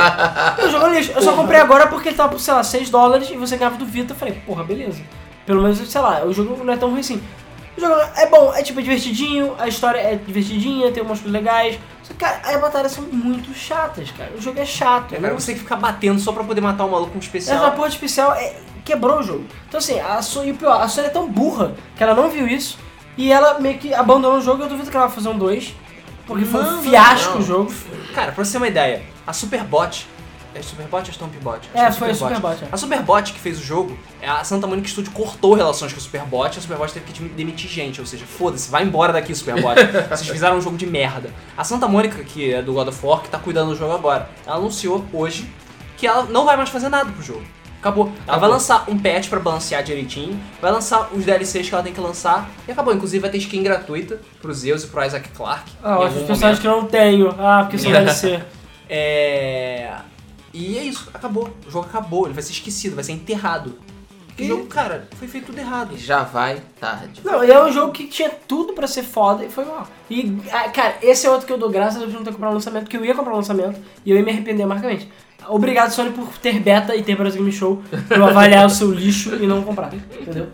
eu, 0.58 0.64
Eu 0.66 0.70
jogo 0.70 0.86
lixo. 0.86 1.10
Eu 1.16 1.20
só 1.20 1.32
comprei 1.34 1.58
agora 1.60 1.88
porque 1.88 2.08
ele 2.10 2.16
tava 2.16 2.28
por, 2.28 2.38
sei 2.38 2.54
lá, 2.54 2.62
6 2.62 2.88
dólares 2.88 3.28
e 3.28 3.36
você 3.36 3.56
ganhava 3.56 3.76
do 3.76 3.84
Vita. 3.84 4.12
Eu 4.12 4.16
falei, 4.16 4.34
porra, 4.46 4.62
beleza. 4.62 5.02
Pelo 5.44 5.62
menos, 5.62 5.78
sei 5.90 6.00
lá, 6.00 6.24
o 6.24 6.32
jogo 6.32 6.62
não 6.62 6.72
é 6.72 6.76
tão 6.76 6.90
ruim 6.90 7.00
assim. 7.00 7.20
O 7.76 7.80
jogo 7.80 7.94
é 8.16 8.26
bom, 8.26 8.52
é 8.54 8.62
tipo 8.62 8.78
é 8.78 8.82
divertidinho, 8.82 9.54
a 9.58 9.66
história 9.66 9.98
é 10.00 10.14
divertidinha, 10.16 10.92
tem 10.92 11.02
umas 11.02 11.18
coisas 11.18 11.32
legais. 11.32 11.78
Só 12.04 12.12
que, 12.12 12.18
cara, 12.20 12.40
as 12.44 12.60
batalhas 12.60 12.92
são 12.92 13.04
muito 13.04 13.52
chatas, 13.54 14.10
cara. 14.12 14.30
O 14.36 14.40
jogo 14.40 14.60
é 14.60 14.64
chato. 14.64 15.14
cara, 15.16 15.34
você 15.34 15.46
tem 15.46 15.54
que 15.56 15.60
ficar 15.62 15.76
batendo 15.76 16.20
só 16.20 16.30
pra 16.32 16.44
poder 16.44 16.60
matar 16.60 16.84
o 16.84 16.90
maluco 16.90 17.10
com 17.10 17.16
um 17.16 17.18
Essa 17.18 17.26
especial. 17.26 17.72
porra 17.72 17.88
de 17.88 17.94
especial 17.94 18.32
é, 18.34 18.54
quebrou 18.84 19.18
o 19.18 19.22
jogo. 19.22 19.44
Então 19.68 19.78
assim, 19.78 19.98
a 20.00 20.20
Sony, 20.22 20.48
e 20.48 20.52
o 20.52 20.54
pior, 20.56 20.80
a 20.80 20.88
Sony 20.88 21.06
é 21.08 21.10
tão 21.10 21.28
burra 21.28 21.74
que 21.96 22.02
ela 22.02 22.14
não 22.14 22.28
viu 22.28 22.46
isso 22.46 22.78
e 23.18 23.30
ela 23.32 23.58
meio 23.58 23.76
que 23.78 23.92
abandonou 23.92 24.38
o 24.38 24.40
jogo. 24.40 24.62
Eu 24.62 24.68
duvido 24.68 24.90
que 24.90 24.96
ela 24.96 25.06
vai 25.06 25.14
fazer 25.14 25.28
um 25.28 25.36
2, 25.36 25.74
porque 26.26 26.44
foi 26.44 26.62
Não, 26.62 26.70
um 26.70 26.76
não, 26.76 26.82
fiasco 26.82 27.34
não. 27.34 27.40
o 27.40 27.42
jogo. 27.42 27.74
Cara, 28.14 28.32
pra 28.32 28.44
você 28.44 28.52
ter 28.52 28.58
uma 28.58 28.68
ideia, 28.68 29.02
a 29.26 29.32
Superbot. 29.32 30.06
É 30.54 30.62
Superbot 30.62 31.06
ou 31.06 31.12
Stompbot? 31.12 31.68
É, 31.74 31.86
que 31.86 31.92
foi 31.92 32.10
a 32.10 32.14
Superbot, 32.14 32.64
é. 32.64 32.68
A 32.72 32.76
Superbot 32.76 33.32
que 33.32 33.38
fez 33.38 33.58
o 33.60 33.62
jogo, 33.62 33.96
é 34.20 34.28
a 34.28 34.42
Santa 34.42 34.66
Monica 34.66 34.88
Studio 34.88 35.12
cortou 35.12 35.52
relações 35.54 35.92
com 35.92 35.98
a 35.98 36.02
Superbot 36.02 36.56
e 36.56 36.58
a 36.58 36.62
Superbot 36.62 36.92
teve 36.92 37.04
que 37.12 37.22
demitir 37.28 37.68
gente. 37.70 38.00
Ou 38.00 38.06
seja, 38.06 38.24
foda-se, 38.24 38.70
vai 38.70 38.82
embora 38.82 39.12
daqui, 39.12 39.34
Superbot. 39.34 39.74
Vocês 40.08 40.28
fizeram 40.28 40.56
um 40.56 40.60
jogo 40.60 40.76
de 40.76 40.86
merda. 40.86 41.30
A 41.56 41.62
Santa 41.64 41.86
Mônica, 41.86 42.24
que 42.24 42.54
é 42.54 42.62
do 42.62 42.72
God 42.72 42.88
of 42.88 43.06
War, 43.06 43.20
que 43.20 43.28
tá 43.28 43.38
cuidando 43.38 43.70
do 43.70 43.76
jogo 43.76 43.92
agora, 43.92 44.30
ela 44.46 44.56
anunciou 44.56 45.04
hoje 45.12 45.48
que 45.96 46.06
ela 46.06 46.24
não 46.24 46.44
vai 46.44 46.56
mais 46.56 46.70
fazer 46.70 46.88
nada 46.88 47.10
pro 47.12 47.22
jogo. 47.22 47.42
Acabou. 47.80 48.10
Ela 48.26 48.38
vai 48.38 48.48
lançar 48.50 48.84
um 48.88 48.98
patch 48.98 49.28
pra 49.28 49.38
balancear 49.38 49.82
direitinho, 49.84 50.38
vai 50.60 50.72
lançar 50.72 51.10
os 51.12 51.24
DLCs 51.24 51.68
que 51.68 51.74
ela 51.74 51.82
tem 51.84 51.92
que 51.92 52.00
lançar 52.00 52.50
e 52.66 52.72
acabou. 52.72 52.92
Inclusive 52.92 53.20
vai 53.20 53.30
ter 53.30 53.38
skin 53.38 53.62
gratuita 53.62 54.20
pro 54.42 54.52
Zeus 54.52 54.82
e 54.84 54.88
pro 54.88 55.04
Isaac 55.04 55.28
Clarke. 55.30 55.72
Ah, 55.82 56.00
os 56.00 56.12
personagens 56.24 56.58
que 56.58 56.66
eu 56.66 56.72
não 56.72 56.86
tenho. 56.86 57.34
Ah, 57.38 57.60
porque 57.62 57.78
são 57.78 57.90
DLC. 57.92 58.42
é. 58.88 59.92
E 60.52 60.78
é 60.78 60.82
isso, 60.82 61.08
acabou. 61.12 61.50
O 61.66 61.70
jogo 61.70 61.86
acabou, 61.86 62.24
ele 62.24 62.34
vai 62.34 62.42
ser 62.42 62.52
esquecido, 62.52 62.94
vai 62.94 63.04
ser 63.04 63.12
enterrado. 63.12 63.78
O 64.38 64.44
jogo, 64.44 64.66
cara, 64.66 65.08
foi 65.18 65.26
feito 65.28 65.46
tudo 65.46 65.58
errado. 65.58 65.96
Já 65.96 66.22
vai 66.22 66.62
tarde. 66.80 67.20
Não, 67.24 67.42
e 67.44 67.50
é 67.50 67.62
um 67.62 67.72
jogo 67.72 67.92
que 67.92 68.06
tinha 68.06 68.30
tudo 68.30 68.72
pra 68.72 68.86
ser 68.86 69.02
foda 69.02 69.44
e 69.44 69.50
foi 69.50 69.64
mal. 69.64 69.86
E, 70.08 70.38
ah, 70.52 70.68
cara, 70.70 70.96
esse 71.02 71.26
é 71.26 71.30
outro 71.30 71.44
que 71.46 71.52
eu 71.52 71.58
dou 71.58 71.68
graças 71.68 71.96
a 71.96 71.98
Deus 71.98 72.10
de 72.12 72.16
não 72.16 72.24
ter 72.24 72.30
comprado 72.32 72.52
o 72.52 72.54
lançamento, 72.54 72.84
porque 72.84 72.96
eu 72.96 73.04
ia 73.04 73.14
comprar 73.16 73.32
o 73.32 73.36
lançamento 73.36 73.80
e 74.06 74.10
eu 74.10 74.16
ia 74.16 74.22
me 74.22 74.30
arrepender 74.30 74.64
marcamente. 74.64 75.08
Obrigado, 75.48 75.90
Sony, 75.90 76.10
por 76.10 76.28
ter 76.38 76.60
beta 76.60 76.94
e 76.94 77.02
ter 77.02 77.16
Brasil 77.16 77.40
Game 77.40 77.52
Show 77.52 77.82
pra 78.06 78.26
avaliar 78.28 78.66
o 78.66 78.70
seu 78.70 78.92
lixo 78.92 79.34
e 79.36 79.46
não 79.46 79.62
comprar, 79.62 79.92
entendeu? 79.94 80.48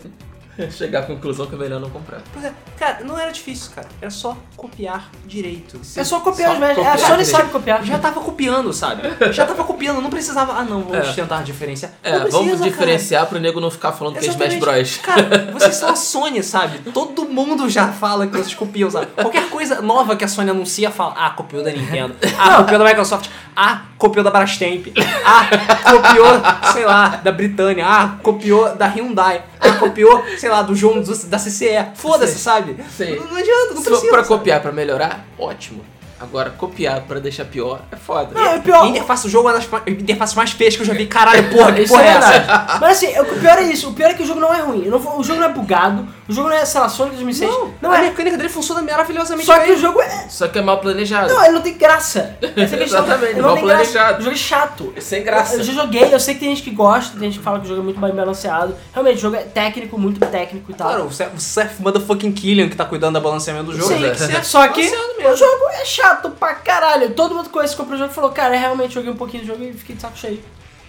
Chegar 0.71 0.99
à 1.01 1.03
conclusão 1.03 1.45
que 1.47 1.55
é 1.55 1.57
melhor 1.57 1.79
não 1.79 1.89
comprar. 1.89 2.21
Pois 2.33 2.45
é, 2.45 2.53
cara, 2.77 3.03
não 3.03 3.17
era 3.19 3.31
difícil, 3.31 3.71
cara. 3.73 3.87
Era 4.01 4.09
só 4.11 4.37
copiar 4.55 5.09
direito. 5.25 5.79
É 5.95 6.03
só 6.03 6.19
copiar 6.19 6.55
Só 6.55 6.61
os 6.69 6.75
copiar 6.75 6.93
A 6.93 6.97
Sony 6.97 7.25
sabe 7.25 7.49
copiar. 7.51 7.83
Já 7.83 7.99
tava 7.99 8.21
copiando, 8.21 8.71
sabe? 8.73 9.03
Já 9.31 9.45
tava 9.45 9.63
copiando, 9.63 10.01
não 10.01 10.09
precisava. 10.09 10.53
Ah, 10.53 10.63
não, 10.63 10.81
vamos 10.81 11.09
É. 11.09 11.13
tentar 11.13 11.43
diferenciar. 11.43 11.91
É, 12.01 12.11
precisa, 12.11 12.37
vamos 12.37 12.59
cara. 12.59 12.69
diferenciar 12.71 13.25
pro 13.27 13.39
nego 13.39 13.59
não 13.59 13.69
ficar 13.69 13.91
falando 13.91 14.13
que 14.17 14.25
é 14.25 14.29
Smash 14.29 14.53
Exatamente. 14.53 14.59
Bros. 14.59 14.97
Cara, 14.97 15.51
vocês 15.53 15.75
são 15.75 15.89
a 15.89 15.95
Sony, 15.95 16.41
sabe? 16.43 16.79
Todo 16.91 17.25
mundo 17.25 17.69
já 17.69 17.89
fala 17.89 18.25
que 18.27 18.33
vocês 18.37 18.53
copiam, 18.53 18.89
sabe? 18.89 19.07
Qualquer 19.07 19.49
coisa 19.49 19.81
nova 19.81 20.15
que 20.15 20.23
a 20.23 20.27
Sony 20.27 20.49
anuncia, 20.51 20.89
fala, 20.91 21.13
ah, 21.17 21.29
copiou 21.31 21.63
da 21.63 21.71
Nintendo. 21.71 22.15
Ah, 22.37 22.57
copiou 22.57 22.79
da 22.79 22.85
Microsoft. 22.85 23.29
Ah, 23.55 23.81
copiou 23.97 24.23
da 24.23 24.31
Brastemp. 24.31 24.87
Ah, 25.25 25.47
copiou, 25.91 26.71
sei 26.73 26.85
lá, 26.85 27.07
da 27.23 27.31
Britânia. 27.31 27.85
Ah, 27.87 28.15
copiou 28.21 28.75
da 28.75 28.87
Hyundai. 28.87 29.43
Ah, 29.69 29.73
copiou, 29.79 30.23
sei 30.37 30.49
lá, 30.49 30.61
do 30.61 30.75
João 30.75 31.01
da 31.01 31.37
CCE. 31.37 31.85
Foda-se, 31.95 32.39
sabe? 32.39 32.77
Sei. 32.95 33.17
Não, 33.19 33.25
não 33.27 33.37
adianta, 33.37 33.73
não 33.73 33.81
Se 33.81 33.89
precisa. 33.89 34.11
pra 34.11 34.23
sabe? 34.23 34.27
copiar, 34.27 34.61
pra 34.61 34.71
melhorar, 34.71 35.25
ótimo. 35.37 35.83
Agora, 36.17 36.49
copiar 36.49 37.01
pra 37.01 37.19
deixar 37.19 37.43
pior 37.43 37.81
é 37.91 37.97
foda. 37.97 38.29
Não, 38.33 38.53
é 38.53 38.59
pior. 38.59 38.87
Interface 38.87 39.23
do 39.23 39.29
jogo 39.29 39.49
é 39.49 39.51
uma 39.51 39.59
das 39.59 39.67
interfaces 39.85 40.33
mais 40.33 40.51
feias 40.51 40.73
que 40.75 40.81
eu 40.81 40.85
já 40.85 40.93
vi. 40.93 41.07
Caralho, 41.07 41.49
porra, 41.51 41.73
que 41.73 41.81
Isso 41.81 41.91
porra 41.93 42.05
é 42.05 42.07
é 42.07 42.11
essa? 42.11 42.77
Mas 42.79 42.97
assim, 42.97 43.19
o 43.19 43.25
pior 43.25 43.57
é 43.57 43.63
isso. 43.63 43.89
O 43.89 43.93
pior 43.93 44.09
é 44.11 44.13
que 44.13 44.23
o 44.23 44.25
jogo 44.25 44.39
não 44.39 44.53
é 44.53 44.61
ruim. 44.61 44.85
Não 44.87 44.97
o 44.97 45.23
jogo 45.23 45.41
não 45.41 45.47
é 45.49 45.51
bugado, 45.51 46.07
O 46.27 46.33
jogo 46.33 46.49
não 46.49 46.55
é, 46.55 46.65
sei 46.65 46.81
lá, 46.81 46.89
Sonic 46.89 47.15
2006. 47.15 47.51
Não, 47.51 47.73
não 47.79 47.91
a 47.91 47.99
é. 47.99 48.01
mecânica 48.09 48.35
dele 48.35 48.49
funciona 48.49 48.81
maravilhosamente 48.81 49.45
Só 49.45 49.59
que 49.59 49.67
bem. 49.67 49.75
o 49.75 49.77
jogo 49.77 50.01
é. 50.01 50.27
Só 50.27 50.47
que 50.47 50.57
é 50.57 50.61
mal 50.61 50.79
planejado. 50.79 51.31
Não, 51.31 51.43
ele 51.43 51.53
não 51.53 51.61
tem 51.61 51.77
graça. 51.77 52.35
Essa 52.41 52.75
é. 52.75 52.83
Exatamente, 52.83 53.33
ele 53.33 53.41
mal 53.41 53.51
não 53.51 53.57
tem 53.57 53.65
graça. 53.65 53.91
planejado. 53.91 54.19
O 54.19 54.21
jogo 54.23 54.35
é 54.35 54.39
chato. 54.39 54.93
Sem 54.99 55.23
Eu 55.23 55.63
já 55.63 55.73
joguei, 55.73 56.13
eu 56.13 56.19
sei 56.19 56.33
que 56.33 56.39
tem 56.39 56.49
gente 56.49 56.63
que 56.63 56.71
gosta, 56.71 57.11
tem 57.11 57.29
gente 57.29 57.37
que 57.37 57.43
fala 57.43 57.59
que 57.59 57.65
o 57.65 57.67
jogo 57.67 57.81
é 57.81 57.83
muito 57.83 57.99
bem 57.99 58.11
balanceado. 58.11 58.75
Realmente, 58.91 59.17
o 59.17 59.21
jogo 59.21 59.35
é 59.35 59.43
técnico, 59.43 59.99
muito 59.99 60.19
técnico 60.19 60.71
e 60.71 60.73
tal. 60.73 60.87
Claro, 60.87 61.05
o 61.05 61.11
Seth, 61.11 61.33
o 61.35 61.39
Seth 61.39 61.79
motherfucking 61.79 62.31
Killian 62.31 62.69
que 62.69 62.75
tá 62.75 62.85
cuidando 62.85 63.19
do 63.19 63.21
balanceamento 63.21 63.65
do 63.65 63.77
jogo. 63.77 63.87
Sim, 63.87 64.09
que 64.09 64.17
ser 64.17 64.43
só 64.43 64.67
que 64.69 64.81
o 64.81 65.35
jogo 65.35 65.69
é 65.73 65.85
chato 65.85 66.31
pra 66.31 66.55
caralho. 66.55 67.11
Todo 67.11 67.35
mundo 67.35 67.45
que 67.45 67.51
conhece 67.51 67.75
que 67.75 67.81
comprou 67.81 67.97
o 67.97 67.99
jogo 67.99 68.13
falou, 68.13 68.31
cara, 68.31 68.55
eu 68.55 68.59
realmente 68.59 68.95
joguei 68.95 69.11
um 69.11 69.15
pouquinho 69.15 69.43
do 69.43 69.47
jogo 69.47 69.63
e 69.63 69.73
fiquei 69.73 69.95
de 69.95 70.01
saco 70.01 70.17
cheio. 70.17 70.41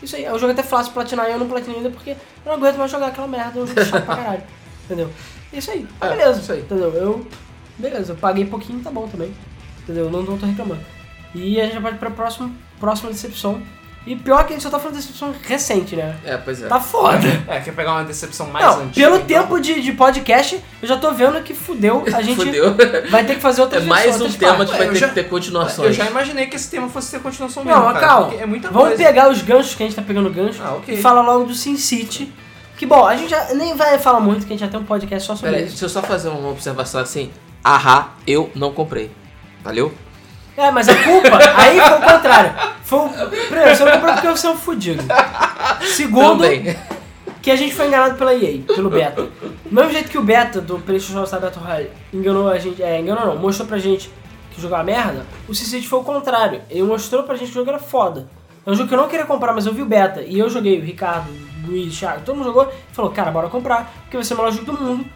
Isso 0.02 0.16
aí, 0.16 0.26
o 0.28 0.38
jogo 0.38 0.48
é 0.48 0.52
até 0.52 0.62
fácil 0.62 0.88
de 0.88 0.94
platinar 0.94 1.28
e 1.28 1.32
eu 1.32 1.38
não 1.38 1.46
platinei 1.46 1.76
ainda 1.76 1.90
porque 1.90 2.10
eu 2.10 2.16
não 2.46 2.54
aguento 2.54 2.76
mais 2.76 2.90
jogar 2.90 3.08
aquela 3.08 3.26
merda, 3.26 3.58
é 3.58 3.62
um 3.62 3.66
jogo 3.66 3.84
chato 3.84 4.04
pra 4.04 4.16
caralho. 4.16 4.42
Entendeu? 4.86 5.10
Isso 5.52 5.70
aí, 5.70 5.86
tá 6.00 6.06
É, 6.06 6.10
beleza. 6.16 6.40
isso 6.40 6.52
aí. 6.52 6.60
Entendeu? 6.60 6.92
Eu. 6.94 7.26
Beleza, 7.78 8.12
eu 8.12 8.16
paguei 8.16 8.46
pouquinho, 8.46 8.80
tá 8.80 8.90
bom 8.90 9.06
também. 9.06 9.34
Entendeu? 9.82 10.10
Não, 10.10 10.22
não 10.22 10.38
tô 10.38 10.46
reclamando. 10.46 10.80
E 11.34 11.60
a 11.60 11.64
gente 11.64 11.74
já 11.74 11.80
pode 11.80 11.98
pra 11.98 12.10
próxima, 12.10 12.50
próxima 12.80 13.10
decepção. 13.10 13.60
E 14.06 14.14
pior 14.14 14.44
que 14.46 14.52
a 14.52 14.56
gente 14.56 14.62
só 14.62 14.70
tá 14.70 14.78
falando 14.78 14.94
de 14.96 15.00
decepção 15.02 15.34
recente, 15.42 15.96
né? 15.96 16.16
É, 16.24 16.36
pois 16.36 16.62
é. 16.62 16.68
Tá 16.68 16.78
foda. 16.78 17.18
É, 17.48 17.58
quer 17.58 17.74
pegar 17.74 17.92
uma 17.94 18.04
decepção 18.04 18.46
mais 18.46 18.64
Não, 18.64 18.82
antiga. 18.84 18.94
pelo 18.94 19.16
então. 19.16 19.26
tempo 19.26 19.60
de, 19.60 19.82
de 19.82 19.92
podcast, 19.94 20.62
eu 20.80 20.86
já 20.88 20.96
tô 20.96 21.10
vendo 21.10 21.42
que 21.42 21.52
fudeu. 21.52 22.04
A 22.14 22.22
gente 22.22 22.36
Fudeu. 22.36 22.76
vai 23.10 23.24
ter 23.26 23.34
que 23.34 23.40
fazer 23.40 23.60
É 23.62 23.64
outras 23.64 23.84
mais 23.84 24.20
um 24.20 24.30
tema 24.32 24.58
partes. 24.58 24.70
que 24.72 24.78
vai 24.78 24.86
Eu 24.86 24.92
ter 24.92 24.98
já- 25.00 25.08
que 25.08 25.14
ter 25.14 25.24
Eu 25.24 25.28
continuações. 25.28 25.96
já 25.96 26.06
imaginei 26.06 26.46
que 26.46 26.54
esse 26.54 26.70
tema 26.70 26.88
fosse 26.88 27.10
ter 27.10 27.20
continuação 27.20 27.64
mesmo, 27.64 27.80
Não, 27.80 27.92
cara, 27.92 27.98
calma. 28.06 28.34
É 28.34 28.46
muita 28.46 28.70
Vamos 28.70 28.90
coisa. 28.90 29.04
pegar 29.04 29.28
os 29.28 29.42
ganchos 29.42 29.74
que 29.74 29.82
a 29.82 29.86
gente 29.86 29.96
tá 29.96 30.02
pegando 30.02 30.30
gancho 30.30 30.62
Ah, 30.64 30.74
ok. 30.76 30.94
e 30.94 31.02
falar 31.02 31.22
logo 31.22 31.44
do 31.46 31.54
Sin 31.54 31.76
City. 31.76 32.32
Que 32.76 32.84
bom, 32.84 33.06
a 33.06 33.16
gente 33.16 33.30
já 33.30 33.54
nem 33.54 33.74
vai 33.74 33.98
falar 33.98 34.20
muito, 34.20 34.46
que 34.46 34.52
a 34.52 34.56
gente 34.56 34.60
já 34.60 34.68
tem 34.68 34.78
um 34.78 34.84
podcast 34.84 35.26
só 35.26 35.34
sobre 35.34 35.50
Pera 35.52 35.62
isso. 35.62 35.72
deixa 35.72 35.84
eu 35.86 35.88
só 35.88 36.02
fazer 36.02 36.28
uma 36.28 36.50
observação 36.50 37.00
assim. 37.00 37.30
Ahá, 37.64 38.10
eu 38.26 38.50
não 38.54 38.72
comprei. 38.72 39.10
Valeu? 39.64 39.92
É, 40.56 40.70
mas 40.70 40.88
a 40.88 40.94
culpa, 40.94 41.38
aí 41.56 41.80
foi 41.80 41.98
o 41.98 42.02
contrário. 42.02 42.52
Foi 42.82 42.98
o. 42.98 43.08
Primeiro, 43.48 43.76
você 43.76 43.84
não 43.84 43.92
comprou 43.92 44.12
porque 44.14 44.28
você 44.28 44.46
é 44.46 44.50
um 44.50 44.56
fudido. 44.56 45.02
Segundo, 45.94 46.42
Também. 46.42 46.76
que 47.42 47.50
a 47.50 47.56
gente 47.56 47.74
foi 47.74 47.88
enganado 47.88 48.16
pela 48.16 48.34
EA, 48.34 48.60
pelo 48.66 48.88
beta. 48.90 49.22
Do 49.22 49.74
mesmo 49.74 49.90
jeito 49.90 50.08
que 50.08 50.18
o 50.18 50.22
beta 50.22 50.60
do 50.60 50.78
PlayStation 50.78 51.18
All 51.18 51.26
Star 51.26 51.40
Battle 51.40 51.64
Royale 51.64 51.90
enganou 52.12 52.48
a 52.48 52.58
gente, 52.58 52.82
é, 52.82 53.00
enganou 53.00 53.26
não, 53.26 53.36
mostrou 53.36 53.66
pra 53.66 53.78
gente 53.78 54.10
que 54.52 54.58
o 54.58 54.62
jogo 54.62 54.74
era 54.74 54.84
merda, 54.84 55.26
o 55.48 55.54
CCD 55.54 55.86
foi 55.86 55.98
o 55.98 56.04
contrário. 56.04 56.62
Ele 56.70 56.82
mostrou 56.84 57.22
pra 57.24 57.36
gente 57.36 57.48
que 57.48 57.58
o 57.58 57.60
jogo 57.60 57.70
era 57.70 57.78
foda. 57.78 58.28
É 58.64 58.70
um 58.70 58.74
jogo 58.74 58.88
que 58.88 58.94
eu 58.94 58.98
não 58.98 59.08
queria 59.08 59.26
comprar, 59.26 59.52
mas 59.52 59.66
eu 59.66 59.72
vi 59.72 59.82
o 59.82 59.86
beta, 59.86 60.22
e 60.22 60.38
eu 60.38 60.48
joguei, 60.48 60.78
o 60.78 60.82
Ricardo, 60.82 61.30
Luiz, 61.66 61.98
Thiago, 61.98 62.22
todo 62.24 62.36
mundo 62.36 62.46
jogou, 62.46 62.64
e 62.64 62.94
falou, 62.94 63.10
cara, 63.10 63.30
bora 63.30 63.48
comprar, 63.48 63.92
porque 64.02 64.16
vai 64.16 64.24
ser 64.24 64.34
o 64.34 64.36
melhor 64.36 64.52
jogo 64.52 64.72
do 64.72 64.80
mundo. 64.80 65.06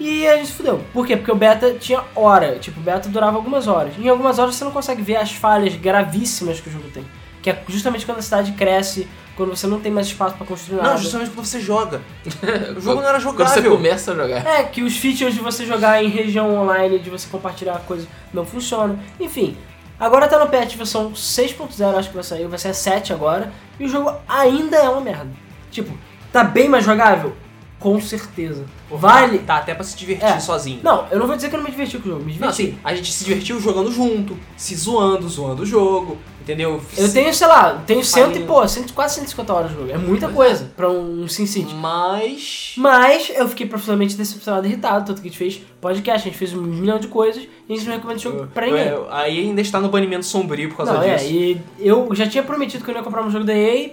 E 0.00 0.26
a 0.28 0.36
gente 0.36 0.46
se 0.46 0.52
fudeu. 0.52 0.80
Por 0.92 1.06
quê? 1.06 1.16
Porque 1.16 1.32
o 1.32 1.34
beta 1.34 1.74
tinha 1.74 2.02
hora, 2.14 2.56
tipo, 2.58 2.78
o 2.78 2.82
beta 2.82 3.08
durava 3.08 3.36
algumas 3.36 3.66
horas. 3.66 3.94
E 3.98 4.02
em 4.04 4.08
algumas 4.08 4.38
horas 4.38 4.54
você 4.54 4.64
não 4.64 4.70
consegue 4.70 5.02
ver 5.02 5.16
as 5.16 5.32
falhas 5.32 5.74
gravíssimas 5.74 6.60
que 6.60 6.68
o 6.68 6.72
jogo 6.72 6.88
tem. 6.94 7.04
Que 7.42 7.50
é 7.50 7.62
justamente 7.68 8.06
quando 8.06 8.18
a 8.18 8.22
cidade 8.22 8.52
cresce, 8.52 9.08
quando 9.36 9.50
você 9.50 9.66
não 9.66 9.80
tem 9.80 9.90
mais 9.90 10.06
espaço 10.06 10.36
pra 10.36 10.46
construir 10.46 10.76
nada. 10.76 10.90
Não, 10.90 10.98
justamente 10.98 11.30
quando 11.30 11.46
você 11.46 11.60
joga. 11.60 12.00
O 12.76 12.80
jogo 12.80 13.00
não 13.00 13.08
era 13.08 13.20
Quando 13.20 13.36
você 13.38 13.44
jogável. 13.54 13.76
começa 13.76 14.12
a 14.12 14.14
jogar. 14.14 14.46
É, 14.46 14.62
que 14.64 14.82
os 14.82 14.96
features 14.96 15.34
de 15.34 15.40
você 15.40 15.66
jogar 15.66 16.02
em 16.02 16.08
região 16.08 16.56
online, 16.56 17.00
de 17.00 17.10
você 17.10 17.28
compartilhar 17.28 17.78
coisas, 17.80 18.06
não 18.32 18.44
funcionam. 18.46 18.98
Enfim, 19.18 19.56
agora 19.98 20.28
tá 20.28 20.38
no 20.38 20.48
patch 20.48 20.76
versão 20.76 21.10
6.0, 21.12 21.96
acho 21.96 22.08
que 22.08 22.14
vai 22.14 22.24
sair, 22.24 22.46
vai 22.46 22.58
ser 22.58 22.68
a 22.68 22.74
7 22.74 23.12
agora, 23.12 23.52
e 23.80 23.84
o 23.84 23.88
jogo 23.88 24.12
ainda 24.28 24.76
é 24.76 24.88
uma 24.88 25.00
merda. 25.00 25.47
Tipo, 25.70 25.96
tá 26.32 26.42
bem 26.44 26.68
mais 26.68 26.84
jogável? 26.84 27.32
Com 27.78 28.00
certeza. 28.00 28.64
Vale. 28.90 29.38
Tá 29.40 29.58
até 29.58 29.72
pra 29.72 29.84
se 29.84 29.96
divertir 29.96 30.26
É. 30.26 30.40
sozinho. 30.40 30.80
Não, 30.82 31.06
eu 31.12 31.18
não 31.20 31.26
vou 31.28 31.36
dizer 31.36 31.48
que 31.48 31.54
eu 31.54 31.58
não 31.58 31.64
me 31.64 31.70
diverti 31.70 31.96
com 31.98 32.08
o 32.08 32.12
jogo, 32.12 32.24
me 32.24 32.32
Não, 32.32 32.48
diverti. 32.50 32.62
assim, 32.70 32.78
a 32.82 32.92
gente 32.94 33.12
se 33.12 33.24
divertiu 33.24 33.60
jogando 33.60 33.90
junto, 33.92 34.36
se 34.56 34.74
zoando, 34.74 35.28
zoando 35.28 35.62
o 35.62 35.66
jogo, 35.66 36.18
entendeu? 36.40 36.80
Eu 36.96 37.12
tenho, 37.12 37.32
sei 37.32 37.46
lá, 37.46 37.80
tenho 37.86 38.02
cento 38.02 38.36
e 38.36 38.42
pô, 38.42 38.66
cento, 38.66 38.92
quase 38.92 39.14
150 39.14 39.52
horas 39.54 39.70
de 39.70 39.76
jogo. 39.76 39.90
É 39.92 39.96
muita 39.96 40.28
coisa 40.28 40.72
pra 40.76 40.90
um 40.90 41.28
Sin 41.28 41.46
City. 41.46 41.72
Mas. 41.72 42.72
Mas 42.76 43.30
eu 43.32 43.46
fiquei 43.46 43.64
profundamente 43.66 44.16
decepcionado 44.16 44.66
e 44.66 44.70
irritado, 44.70 45.04
tanto 45.06 45.22
que 45.22 45.28
a 45.28 45.30
gente 45.30 45.38
fez 45.38 45.60
podcast, 45.80 46.22
a 46.26 46.30
gente 46.32 46.38
fez 46.38 46.52
um 46.52 46.62
milhão 46.62 46.98
de 46.98 47.06
coisas 47.06 47.44
e 47.68 47.72
a 47.72 47.76
gente 47.76 47.86
não 47.86 47.94
recomenda 47.94 48.16
esse 48.18 48.24
jogo 48.24 48.48
pra 48.48 48.66
ninguém. 48.66 48.80
É, 48.88 48.98
Aí 49.10 49.38
ainda 49.38 49.60
está 49.60 49.78
no 49.78 49.88
banimento 49.88 50.26
sombrio 50.26 50.68
por 50.70 50.78
causa 50.78 50.94
Não, 50.94 51.02
é, 51.04 51.14
disso. 51.14 51.30
e 51.32 51.62
eu 51.78 52.08
já 52.12 52.26
tinha 52.26 52.42
prometido 52.42 52.82
que 52.82 52.90
eu 52.90 52.94
não 52.94 53.00
ia 53.02 53.04
comprar 53.04 53.22
um 53.22 53.30
jogo 53.30 53.44
da 53.44 53.54
EA, 53.54 53.90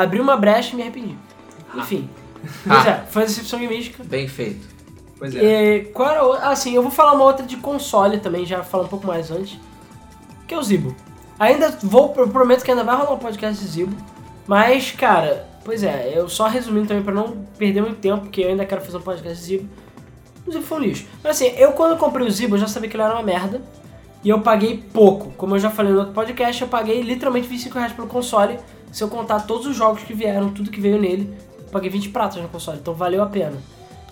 abri 0.00 0.20
uma 0.20 0.36
brecha 0.36 0.72
e 0.72 0.76
me 0.76 0.82
arrependi. 0.82 1.16
Enfim. 1.74 2.08
Mas 2.64 2.86
é, 2.86 3.04
foi 3.08 3.22
a 3.22 3.26
decepção 3.26 3.60
gamística. 3.60 4.02
Bem 4.04 4.28
feito. 4.28 4.66
Pois 5.18 5.34
é. 5.34 5.42
E 5.42 5.84
qual 5.86 6.10
era 6.10 6.26
o... 6.26 6.32
Ah, 6.32 6.54
sim, 6.54 6.74
eu 6.74 6.82
vou 6.82 6.90
falar 6.90 7.12
uma 7.12 7.24
outra 7.24 7.46
de 7.46 7.56
console 7.56 8.18
também, 8.18 8.44
já 8.44 8.62
falar 8.62 8.84
um 8.84 8.88
pouco 8.88 9.06
mais 9.06 9.30
antes. 9.30 9.58
Que 10.46 10.54
é 10.54 10.58
o 10.58 10.62
Zibo. 10.62 10.94
Ainda 11.38 11.70
vou, 11.82 12.12
eu 12.16 12.28
prometo 12.28 12.62
que 12.62 12.70
ainda 12.70 12.84
vai 12.84 12.96
rolar 12.96 13.14
um 13.14 13.18
podcast 13.18 13.62
de 13.62 13.70
Zibo. 13.70 13.96
Mas, 14.46 14.92
cara, 14.92 15.48
pois 15.64 15.82
é, 15.82 16.12
eu 16.14 16.28
só 16.28 16.46
resumindo 16.46 16.86
também 16.86 17.02
pra 17.02 17.14
não 17.14 17.46
perder 17.58 17.80
muito 17.80 17.96
tempo, 17.96 18.22
porque 18.22 18.42
eu 18.42 18.48
ainda 18.50 18.66
quero 18.66 18.82
fazer 18.82 18.98
um 18.98 19.02
podcast 19.02 19.38
de 19.38 19.44
Zibo. 19.44 19.68
O 20.46 20.52
Zibo 20.52 20.64
foi 20.64 20.78
um 20.78 20.80
lixo. 20.82 21.06
Mas 21.22 21.36
assim, 21.36 21.54
eu 21.56 21.72
quando 21.72 21.98
comprei 21.98 22.26
o 22.26 22.30
Zibo, 22.30 22.56
eu 22.56 22.60
já 22.60 22.68
sabia 22.68 22.88
que 22.88 22.96
ele 22.96 23.02
era 23.02 23.14
uma 23.14 23.22
merda. 23.22 23.62
E 24.22 24.28
eu 24.28 24.40
paguei 24.40 24.82
pouco. 24.92 25.32
Como 25.36 25.54
eu 25.54 25.58
já 25.58 25.70
falei 25.70 25.92
no 25.92 25.98
outro 25.98 26.14
podcast, 26.14 26.62
eu 26.62 26.68
paguei 26.68 27.02
literalmente 27.02 27.46
25 27.46 27.78
reais 27.78 27.92
pelo 27.92 28.08
console. 28.08 28.58
Se 28.94 29.02
eu 29.02 29.08
contar 29.08 29.40
todos 29.40 29.66
os 29.66 29.74
jogos 29.76 30.02
que 30.04 30.14
vieram, 30.14 30.50
tudo 30.52 30.70
que 30.70 30.80
veio 30.80 31.00
nele, 31.00 31.28
paguei 31.72 31.90
20 31.90 32.10
pratas 32.10 32.40
no 32.40 32.48
console. 32.48 32.78
Então 32.80 32.94
valeu 32.94 33.20
a 33.22 33.26
pena. 33.26 33.56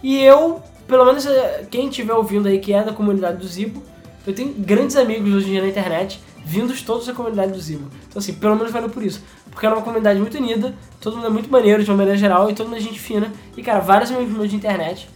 E 0.03 0.19
eu, 0.19 0.61
pelo 0.89 1.05
menos 1.05 1.25
eh, 1.25 1.65
quem 1.71 1.89
estiver 1.89 2.13
ouvindo 2.15 2.49
aí 2.49 2.59
que 2.59 2.73
é 2.73 2.83
da 2.83 2.93
comunidade 2.93 3.37
do 3.39 3.47
Zibo, 3.47 3.81
eu 4.27 4.35
tenho 4.35 4.53
grandes 4.55 4.97
amigos 4.97 5.33
hoje 5.33 5.47
em 5.47 5.53
dia 5.53 5.63
na 5.63 5.69
internet, 5.69 6.21
vindos 6.45 6.83
todos 6.83 7.07
da 7.07 7.13
comunidade 7.13 7.53
do 7.53 7.61
Zibo. 7.61 7.89
Então 8.09 8.19
assim, 8.19 8.35
pelo 8.35 8.57
menos 8.57 8.73
valeu 8.73 8.91
por 8.91 9.05
isso. 9.05 9.23
Porque 9.51 9.65
era 9.65 9.75
uma 9.77 9.83
comunidade 9.83 10.19
muito 10.19 10.37
unida, 10.37 10.75
todo 11.01 11.15
mundo 11.17 11.27
é 11.29 11.31
muito 11.31 11.49
maneiro 11.49 11.85
de 11.85 11.91
uma 11.91 11.99
maneira 11.99 12.19
geral 12.19 12.51
e 12.51 12.55
todo 12.55 12.67
mundo 12.67 12.79
é 12.79 12.81
gente 12.81 12.99
fina. 12.99 13.33
E 13.57 13.63
cara, 13.63 13.79
vários 13.79 14.11
amigos 14.11 14.35
meus 14.35 14.51
de 14.51 14.57
internet, 14.57 15.09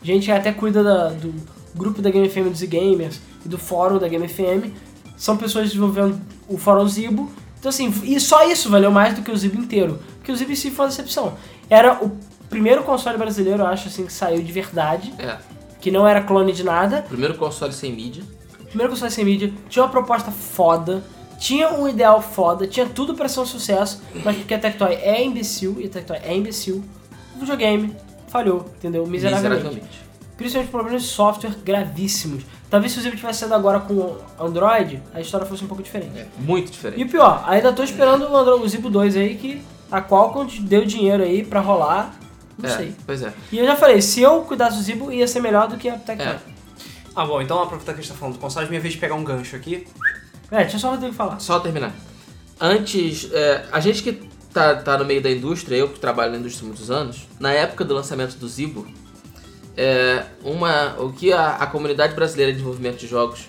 gente 0.00 0.26
que 0.26 0.30
até 0.30 0.52
cuida 0.52 0.84
da- 0.84 1.08
do 1.08 1.34
grupo 1.74 2.00
da 2.00 2.10
Game 2.10 2.28
FM 2.28 2.50
dos 2.50 2.62
Gamers 2.62 3.20
e 3.44 3.48
do 3.48 3.58
fórum 3.58 3.98
da 3.98 4.06
Game 4.06 4.28
FM, 4.28 4.72
são 5.16 5.36
pessoas 5.36 5.66
desenvolvendo 5.70 6.20
o 6.48 6.56
fórum 6.56 6.86
Zibo. 6.86 7.28
Então 7.58 7.68
assim, 7.70 7.92
e 8.04 8.18
só 8.20 8.48
isso 8.48 8.70
valeu 8.70 8.90
mais 8.90 9.14
do 9.14 9.22
que 9.22 9.30
o 9.30 9.36
Zibo 9.36 9.60
inteiro. 9.60 9.98
Porque 10.16 10.30
o 10.32 10.36
Zibo 10.36 10.52
em 10.52 10.56
si 10.56 10.70
foi 10.70 10.84
uma 10.84 10.90
decepção. 10.90 11.36
Era 11.68 12.02
o 12.04 12.16
primeiro 12.48 12.82
console 12.82 13.18
brasileiro, 13.18 13.62
eu 13.62 13.66
acho 13.66 13.88
assim, 13.88 14.06
que 14.06 14.12
saiu 14.12 14.42
de 14.42 14.52
verdade, 14.52 15.12
É. 15.18 15.36
que 15.80 15.90
não 15.90 16.06
era 16.06 16.22
clone 16.22 16.52
de 16.52 16.64
nada. 16.64 17.02
Primeiro 17.02 17.34
console 17.34 17.72
sem 17.72 17.92
mídia. 17.92 18.22
Primeiro 18.68 18.90
console 18.92 19.10
sem 19.10 19.24
mídia, 19.24 19.52
tinha 19.68 19.84
uma 19.84 19.90
proposta 19.90 20.30
foda, 20.30 21.02
tinha 21.38 21.70
um 21.72 21.88
ideal 21.88 22.20
foda, 22.20 22.66
tinha 22.66 22.86
tudo 22.86 23.14
pra 23.14 23.28
ser 23.28 23.40
um 23.40 23.46
sucesso, 23.46 24.02
mas 24.24 24.36
porque 24.36 24.54
a 24.54 24.58
Tectoy 24.58 24.94
é 24.94 25.22
imbecil, 25.24 25.76
e 25.80 25.86
a 25.86 25.88
Tectoy 25.88 26.18
é 26.22 26.36
imbecil, 26.36 26.84
o 27.36 27.40
videogame 27.40 27.94
falhou, 28.28 28.66
entendeu? 28.76 29.06
Miseravelmente. 29.06 29.54
Miseravelmente. 29.64 30.08
Principalmente 30.36 30.70
problemas 30.70 31.02
de 31.02 31.08
software 31.08 31.54
gravíssimos. 31.64 32.44
Talvez 32.70 32.92
se 32.92 32.98
o 32.98 33.02
Zibo 33.02 33.16
tivesse 33.16 33.40
saído 33.40 33.54
agora 33.54 33.80
com 33.80 34.18
Android, 34.38 35.02
a 35.14 35.20
história 35.20 35.46
fosse 35.46 35.64
um 35.64 35.66
pouco 35.66 35.82
diferente. 35.82 36.18
É, 36.18 36.26
muito 36.38 36.68
E 36.68 36.70
diferente. 36.70 37.02
o 37.04 37.08
pior, 37.08 37.42
ainda 37.46 37.72
tô 37.72 37.82
esperando 37.82 38.28
o, 38.28 38.36
Android, 38.36 38.62
o 38.64 38.68
Zibo 38.68 38.90
2 38.90 39.16
aí, 39.16 39.36
que 39.36 39.62
a 39.90 40.02
Qualcomm 40.02 40.46
deu 40.60 40.84
dinheiro 40.84 41.22
aí 41.22 41.42
pra 41.44 41.60
rolar, 41.60 42.14
não 42.58 42.68
É, 42.68 42.76
sei. 42.76 42.94
pois 43.06 43.22
é. 43.22 43.32
E 43.50 43.58
eu 43.58 43.64
já 43.64 43.74
falei, 43.74 44.02
se 44.02 44.20
eu 44.20 44.42
cuidasse 44.42 44.76
do 44.76 44.82
Zibo, 44.82 45.10
ia 45.10 45.26
ser 45.26 45.40
melhor 45.40 45.66
do 45.68 45.78
que 45.78 45.88
a 45.88 45.96
Tectoy. 45.96 46.26
É. 46.26 46.38
Ah, 47.16 47.24
bom, 47.24 47.40
então 47.40 47.60
aproveitar 47.62 47.94
que 47.94 48.00
a 48.00 48.02
gente 48.02 48.12
tá 48.12 48.18
falando 48.18 48.34
do 48.34 48.40
console, 48.40 48.68
minha 48.68 48.80
vez 48.80 48.92
de 48.94 49.00
pegar 49.00 49.14
um 49.14 49.24
gancho 49.24 49.56
aqui. 49.56 49.86
É, 50.50 50.64
tinha 50.64 50.78
só 50.78 50.88
o 50.88 50.90
Rodrigo 50.92 51.14
falar. 51.14 51.40
Só 51.40 51.58
terminar. 51.60 51.92
Antes, 52.60 53.30
é, 53.32 53.64
a 53.72 53.80
gente 53.80 54.02
que 54.02 54.12
tá, 54.52 54.76
tá 54.76 54.98
no 54.98 55.04
meio 55.04 55.22
da 55.22 55.30
indústria, 55.30 55.76
eu 55.76 55.88
que 55.88 55.98
trabalho 55.98 56.32
na 56.32 56.38
indústria 56.38 56.66
há 56.66 56.68
muitos 56.68 56.90
anos, 56.90 57.26
na 57.40 57.52
época 57.52 57.84
do 57.84 57.94
lançamento 57.94 58.36
do 58.36 58.48
Zibo, 58.48 58.86
é, 59.80 60.24
uma, 60.42 60.96
o 60.98 61.12
que 61.12 61.32
a, 61.32 61.50
a 61.50 61.66
comunidade 61.66 62.12
brasileira 62.12 62.50
de 62.50 62.58
desenvolvimento 62.58 62.98
de 62.98 63.06
jogos 63.06 63.46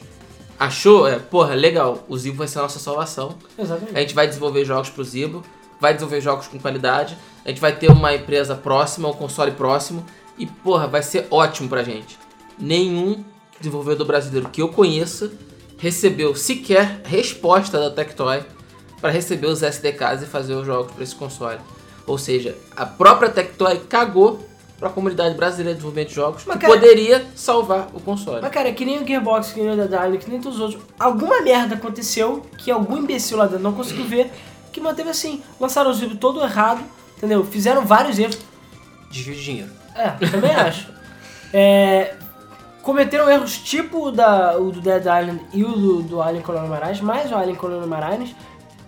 achou 0.59 1.07
é, 1.07 1.17
porra, 1.17 1.55
legal, 1.55 2.05
o 2.07 2.15
Zibo 2.15 2.37
vai 2.37 2.47
ser 2.47 2.59
a 2.59 2.61
nossa 2.61 2.77
salvação. 2.77 3.35
Exatamente. 3.57 3.97
A 3.97 4.01
gente 4.01 4.13
vai 4.13 4.27
desenvolver 4.27 4.63
jogos 4.63 4.91
pro 4.91 5.03
Zibo, 5.03 5.43
vai 5.81 5.93
desenvolver 5.93 6.21
jogos 6.21 6.47
com 6.47 6.59
qualidade, 6.59 7.17
a 7.43 7.49
gente 7.49 7.59
vai 7.59 7.75
ter 7.75 7.89
uma 7.89 8.13
empresa 8.13 8.53
próxima, 8.53 9.09
um 9.09 9.13
console 9.13 9.51
próximo, 9.53 10.05
e 10.37 10.45
porra, 10.45 10.85
vai 10.85 11.01
ser 11.01 11.25
ótimo 11.31 11.67
pra 11.67 11.81
gente. 11.81 12.19
Nenhum 12.59 13.23
desenvolvedor 13.59 14.05
brasileiro 14.05 14.49
que 14.49 14.61
eu 14.61 14.69
conheça 14.69 15.31
recebeu 15.79 16.35
sequer 16.35 17.01
resposta 17.05 17.79
da 17.79 17.89
Tectoy 17.89 18.43
para 19.01 19.09
receber 19.09 19.47
os 19.47 19.63
SDKs 19.63 20.21
e 20.21 20.25
fazer 20.27 20.53
os 20.53 20.65
jogos 20.65 20.91
para 20.91 21.03
esse 21.03 21.15
console. 21.15 21.59
Ou 22.05 22.19
seja, 22.19 22.55
a 22.75 22.85
própria 22.85 23.29
Tectoy 23.29 23.79
cagou 23.79 24.47
para 24.79 24.87
a 24.89 24.91
comunidade 24.91 25.35
brasileira 25.35 25.71
de 25.71 25.75
desenvolvimento 25.77 26.09
de 26.09 26.15
jogos 26.15 26.43
Mas, 26.45 26.55
que 26.57 26.61
cara- 26.65 26.73
poderia 26.79 27.25
salvar 27.35 27.87
o 27.93 27.99
console. 27.99 28.41
Mas 28.41 28.51
cara, 28.51 28.69
é 28.69 28.71
que 28.71 28.85
nem 28.85 29.01
o 29.03 29.05
Gearbox, 29.05 29.51
que 29.51 29.59
nem 29.59 29.71
o 29.71 29.75
Dead 29.75 29.91
Island, 29.91 30.17
que 30.19 30.29
nem 30.29 30.39
todos 30.39 30.57
os 30.59 30.63
outros. 30.63 30.83
Alguma 30.99 31.41
merda 31.41 31.75
aconteceu 31.75 32.45
que 32.57 32.71
algum 32.71 32.97
imbecil 32.97 33.37
lá 33.37 33.45
dentro 33.45 33.63
não 33.63 33.73
conseguiu 33.73 34.05
ver, 34.05 34.31
que 34.71 34.79
manteve 34.79 35.09
assim. 35.09 35.43
Lançaram 35.59 35.91
o 35.91 35.93
Zibo 35.93 36.15
todo 36.15 36.41
errado, 36.41 36.81
entendeu? 37.17 37.43
Fizeram 37.43 37.85
vários 37.85 38.17
erros. 38.17 38.37
Desvio 39.11 39.35
de 39.35 39.43
dinheiro. 39.43 39.69
É, 39.95 40.09
também 40.27 40.51
acho. 40.55 40.87
é, 41.53 42.15
cometeram 42.81 43.29
erros 43.29 43.57
tipo 43.57 44.07
o, 44.07 44.11
da, 44.11 44.57
o 44.57 44.71
do 44.71 44.79
Dead 44.79 45.01
Island 45.01 45.41
e 45.53 45.63
o 45.63 45.71
do, 45.73 46.01
do 46.03 46.21
Alien 46.21 46.41
Colonial 46.43 46.69
Marines, 46.69 47.01
mais 47.01 47.31
o 47.31 47.35
Alien 47.35 47.55
Colonial 47.55 47.87
Marines, 47.87 48.33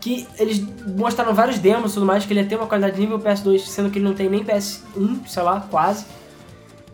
que 0.02 0.28
eles 0.38 0.60
mostraram 0.98 1.34
vários 1.34 1.60
demos 1.60 1.92
e 1.92 1.94
tudo 1.94 2.06
mais, 2.06 2.26
que 2.26 2.34
ele 2.34 2.42
ia 2.42 2.46
ter 2.46 2.56
uma 2.56 2.66
qualidade 2.66 3.00
nível 3.00 3.20
PS2, 3.20 3.60
sendo 3.60 3.92
que 3.92 4.00
ele 4.00 4.06
não 4.06 4.16
tem 4.16 4.28
nem 4.28 4.44
PS1, 4.44 5.28
sei 5.28 5.44
lá, 5.44 5.66
quase. 5.70 6.06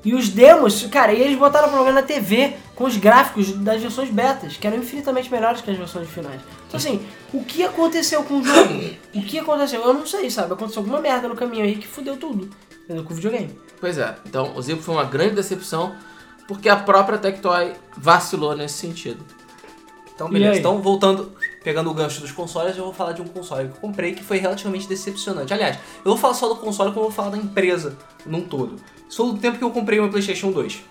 E 0.03 0.14
os 0.14 0.30
demos, 0.30 0.86
cara, 0.88 1.14
e 1.14 1.22
eles 1.22 1.38
botaram 1.38 1.68
o 1.68 1.72
programa 1.72 2.01
na 2.01 2.05
TV 2.05 2.53
com 2.76 2.84
os 2.84 2.95
gráficos 2.97 3.51
das 3.53 3.82
versões 3.82 4.10
betas, 4.10 4.55
que 4.58 4.68
eram 4.68 4.78
infinitamente 4.78 5.32
melhores 5.32 5.62
que 5.62 5.72
as 5.72 5.78
versões 5.78 6.08
finais. 6.10 6.39
Então 6.68 6.78
assim, 6.78 7.01
o 7.34 7.43
que 7.43 7.64
aconteceu 7.64 8.24
com 8.24 8.36
o 8.39 8.43
jogo? 8.43 8.74
O 9.16 9.22
que 9.22 9.39
aconteceu? 9.39 9.82
Eu 9.82 9.93
não 9.93 10.05
sei, 10.05 10.30
sabe? 10.30 10.53
Aconteceu 10.53 10.82
alguma 10.82 11.01
merda 11.01 11.28
no 11.28 11.36
caminho 11.36 11.64
aí 11.64 11.76
que 11.76 11.88
fudeu 11.88 12.18
tudo. 12.18 12.49
entendeu? 12.84 13.03
Com 13.03 13.14
o 13.14 13.16
videogame. 13.16 13.58
Pois 13.80 13.97
é, 13.97 14.16
então 14.26 14.55
o 14.55 14.62
Zipo 14.62 14.82
foi 14.82 14.95
uma 14.95 15.03
grande 15.05 15.36
decepção 15.36 15.95
porque 16.47 16.70
a 16.70 16.76
própria 16.76 17.18
Tectoy 17.18 17.74
vacilou 17.97 18.55
nesse 18.55 18.76
sentido. 18.76 19.24
Então, 20.16 20.30
beleza. 20.30 20.58
Então, 20.58 20.82
voltando, 20.82 21.32
pegando 21.68 21.91
o 21.91 21.93
gancho 21.93 22.22
dos 22.22 22.32
consoles, 22.32 22.78
eu 22.78 22.86
vou 22.86 22.93
falar 22.93 23.11
de 23.11 23.22
um 23.22 23.28
console 23.28 23.68
que 23.68 23.76
eu 23.76 23.82
comprei 23.82 24.13
que 24.13 24.24
foi 24.24 24.38
relativamente 24.38 24.88
decepcionante. 24.88 25.53
Aliás, 25.53 25.76
eu 25.76 26.11
vou 26.11 26.18
falar 26.18 26.34
só 26.34 26.47
do 26.47 26.55
console 26.55 26.93
como 26.93 27.07
eu 27.07 27.09
vou 27.09 27.11
falar 27.11 27.32
da 27.32 27.38
empresa 27.38 27.97
num 28.26 28.39
todo. 28.39 28.78
Sou 29.09 29.34
do 29.34 29.38
tempo 29.38 29.57
que 29.57 29.65
eu 29.65 29.70
comprei 29.70 29.99
uma 29.99 30.07
PlayStation 30.07 30.49
2. 30.49 30.82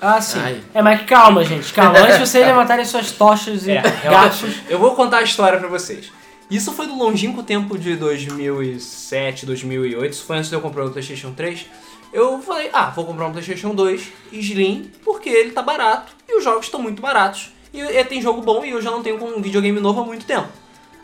Ah, 0.00 0.20
sim. 0.20 0.40
Ai. 0.40 0.60
É, 0.74 0.82
mas 0.82 1.02
calma, 1.02 1.44
gente, 1.46 1.72
calma. 1.72 2.00
Antes 2.00 2.18
de 2.18 2.26
vocês 2.26 2.44
levantarem 2.44 2.84
suas 2.84 3.12
tochas 3.12 3.64
e 3.68 3.70
É, 3.70 3.82
gatos. 4.02 4.56
Eu 4.68 4.80
vou 4.80 4.96
contar 4.96 5.18
a 5.18 5.22
história 5.22 5.56
pra 5.60 5.68
vocês. 5.68 6.10
Isso 6.50 6.72
foi 6.72 6.88
do 6.88 6.98
longínquo 6.98 7.44
tempo 7.44 7.78
de 7.78 7.94
2007, 7.94 9.46
2008. 9.46 10.12
Isso 10.12 10.24
foi 10.24 10.38
antes 10.38 10.50
de 10.50 10.56
eu 10.56 10.60
comprar 10.60 10.84
o 10.84 10.90
PlayStation 10.90 11.32
3. 11.32 11.64
Eu 12.12 12.42
falei, 12.42 12.70
ah, 12.72 12.90
vou 12.90 13.04
comprar 13.04 13.28
um 13.28 13.30
PlayStation 13.30 13.72
2 13.72 14.02
Slim 14.32 14.90
porque 15.04 15.28
ele 15.28 15.52
tá 15.52 15.62
barato 15.62 16.12
e 16.28 16.36
os 16.36 16.42
jogos 16.42 16.64
estão 16.64 16.82
muito 16.82 17.00
baratos. 17.00 17.52
E, 17.72 17.80
e 17.80 18.04
tem 18.04 18.20
jogo 18.20 18.42
bom 18.42 18.64
e 18.64 18.70
eu 18.70 18.82
já 18.82 18.90
não 18.90 19.02
tenho 19.02 19.22
um 19.22 19.40
videogame 19.40 19.80
novo 19.80 20.00
há 20.00 20.04
muito 20.04 20.24
tempo. 20.26 20.48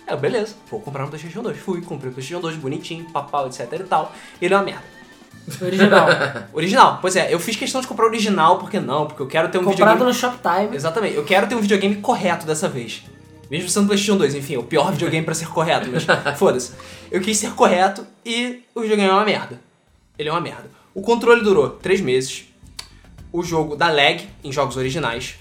Aí 0.06 0.14
eu, 0.14 0.18
beleza, 0.18 0.54
vou 0.70 0.80
comprar 0.80 1.04
um 1.04 1.08
PlayStation 1.08 1.42
2. 1.42 1.58
Fui, 1.58 1.80
comprei 1.82 2.10
o 2.10 2.14
PlayStation 2.14 2.40
2 2.40 2.56
bonitinho, 2.56 3.04
papau, 3.10 3.46
etc 3.46 3.72
e 3.72 3.84
tal. 3.84 4.12
E 4.40 4.44
ele 4.44 4.54
é 4.54 4.56
uma 4.56 4.64
merda. 4.64 4.98
Original. 5.62 6.08
Original, 6.52 6.98
pois 7.00 7.16
é, 7.16 7.32
eu 7.32 7.38
fiz 7.40 7.56
questão 7.56 7.80
de 7.80 7.86
comprar 7.86 8.06
original, 8.06 8.58
porque 8.58 8.78
não? 8.80 9.06
Porque 9.06 9.22
eu 9.22 9.26
quero 9.26 9.48
ter 9.48 9.58
um 9.58 9.64
Comprado 9.64 9.92
videogame. 9.92 10.04
no 10.04 10.14
Shoptime. 10.14 10.76
Exatamente, 10.76 11.16
eu 11.16 11.24
quero 11.24 11.46
ter 11.46 11.54
um 11.54 11.60
videogame 11.60 11.96
correto 11.96 12.46
dessa 12.46 12.68
vez. 12.68 13.02
Mesmo 13.50 13.68
sendo 13.70 13.86
PlayStation 13.86 14.18
2, 14.18 14.34
enfim, 14.34 14.56
é 14.56 14.58
o 14.58 14.62
pior 14.62 14.92
videogame 14.92 15.24
pra 15.24 15.34
ser 15.34 15.48
correto, 15.48 15.88
mas 15.90 16.04
foda-se. 16.38 16.72
Eu 17.10 17.20
quis 17.22 17.38
ser 17.38 17.52
correto 17.52 18.06
e 18.24 18.62
o 18.74 18.82
videogame 18.82 19.08
é 19.10 19.12
uma 19.12 19.24
merda. 19.24 19.58
Ele 20.18 20.28
é 20.28 20.32
uma 20.32 20.40
merda. 20.40 20.70
O 20.94 21.00
controle 21.00 21.42
durou 21.42 21.70
3 21.70 22.02
meses. 22.02 22.44
O 23.32 23.42
jogo 23.42 23.74
dá 23.74 23.88
lag 23.88 24.26
em 24.44 24.52
jogos 24.52 24.76
originais. 24.76 25.36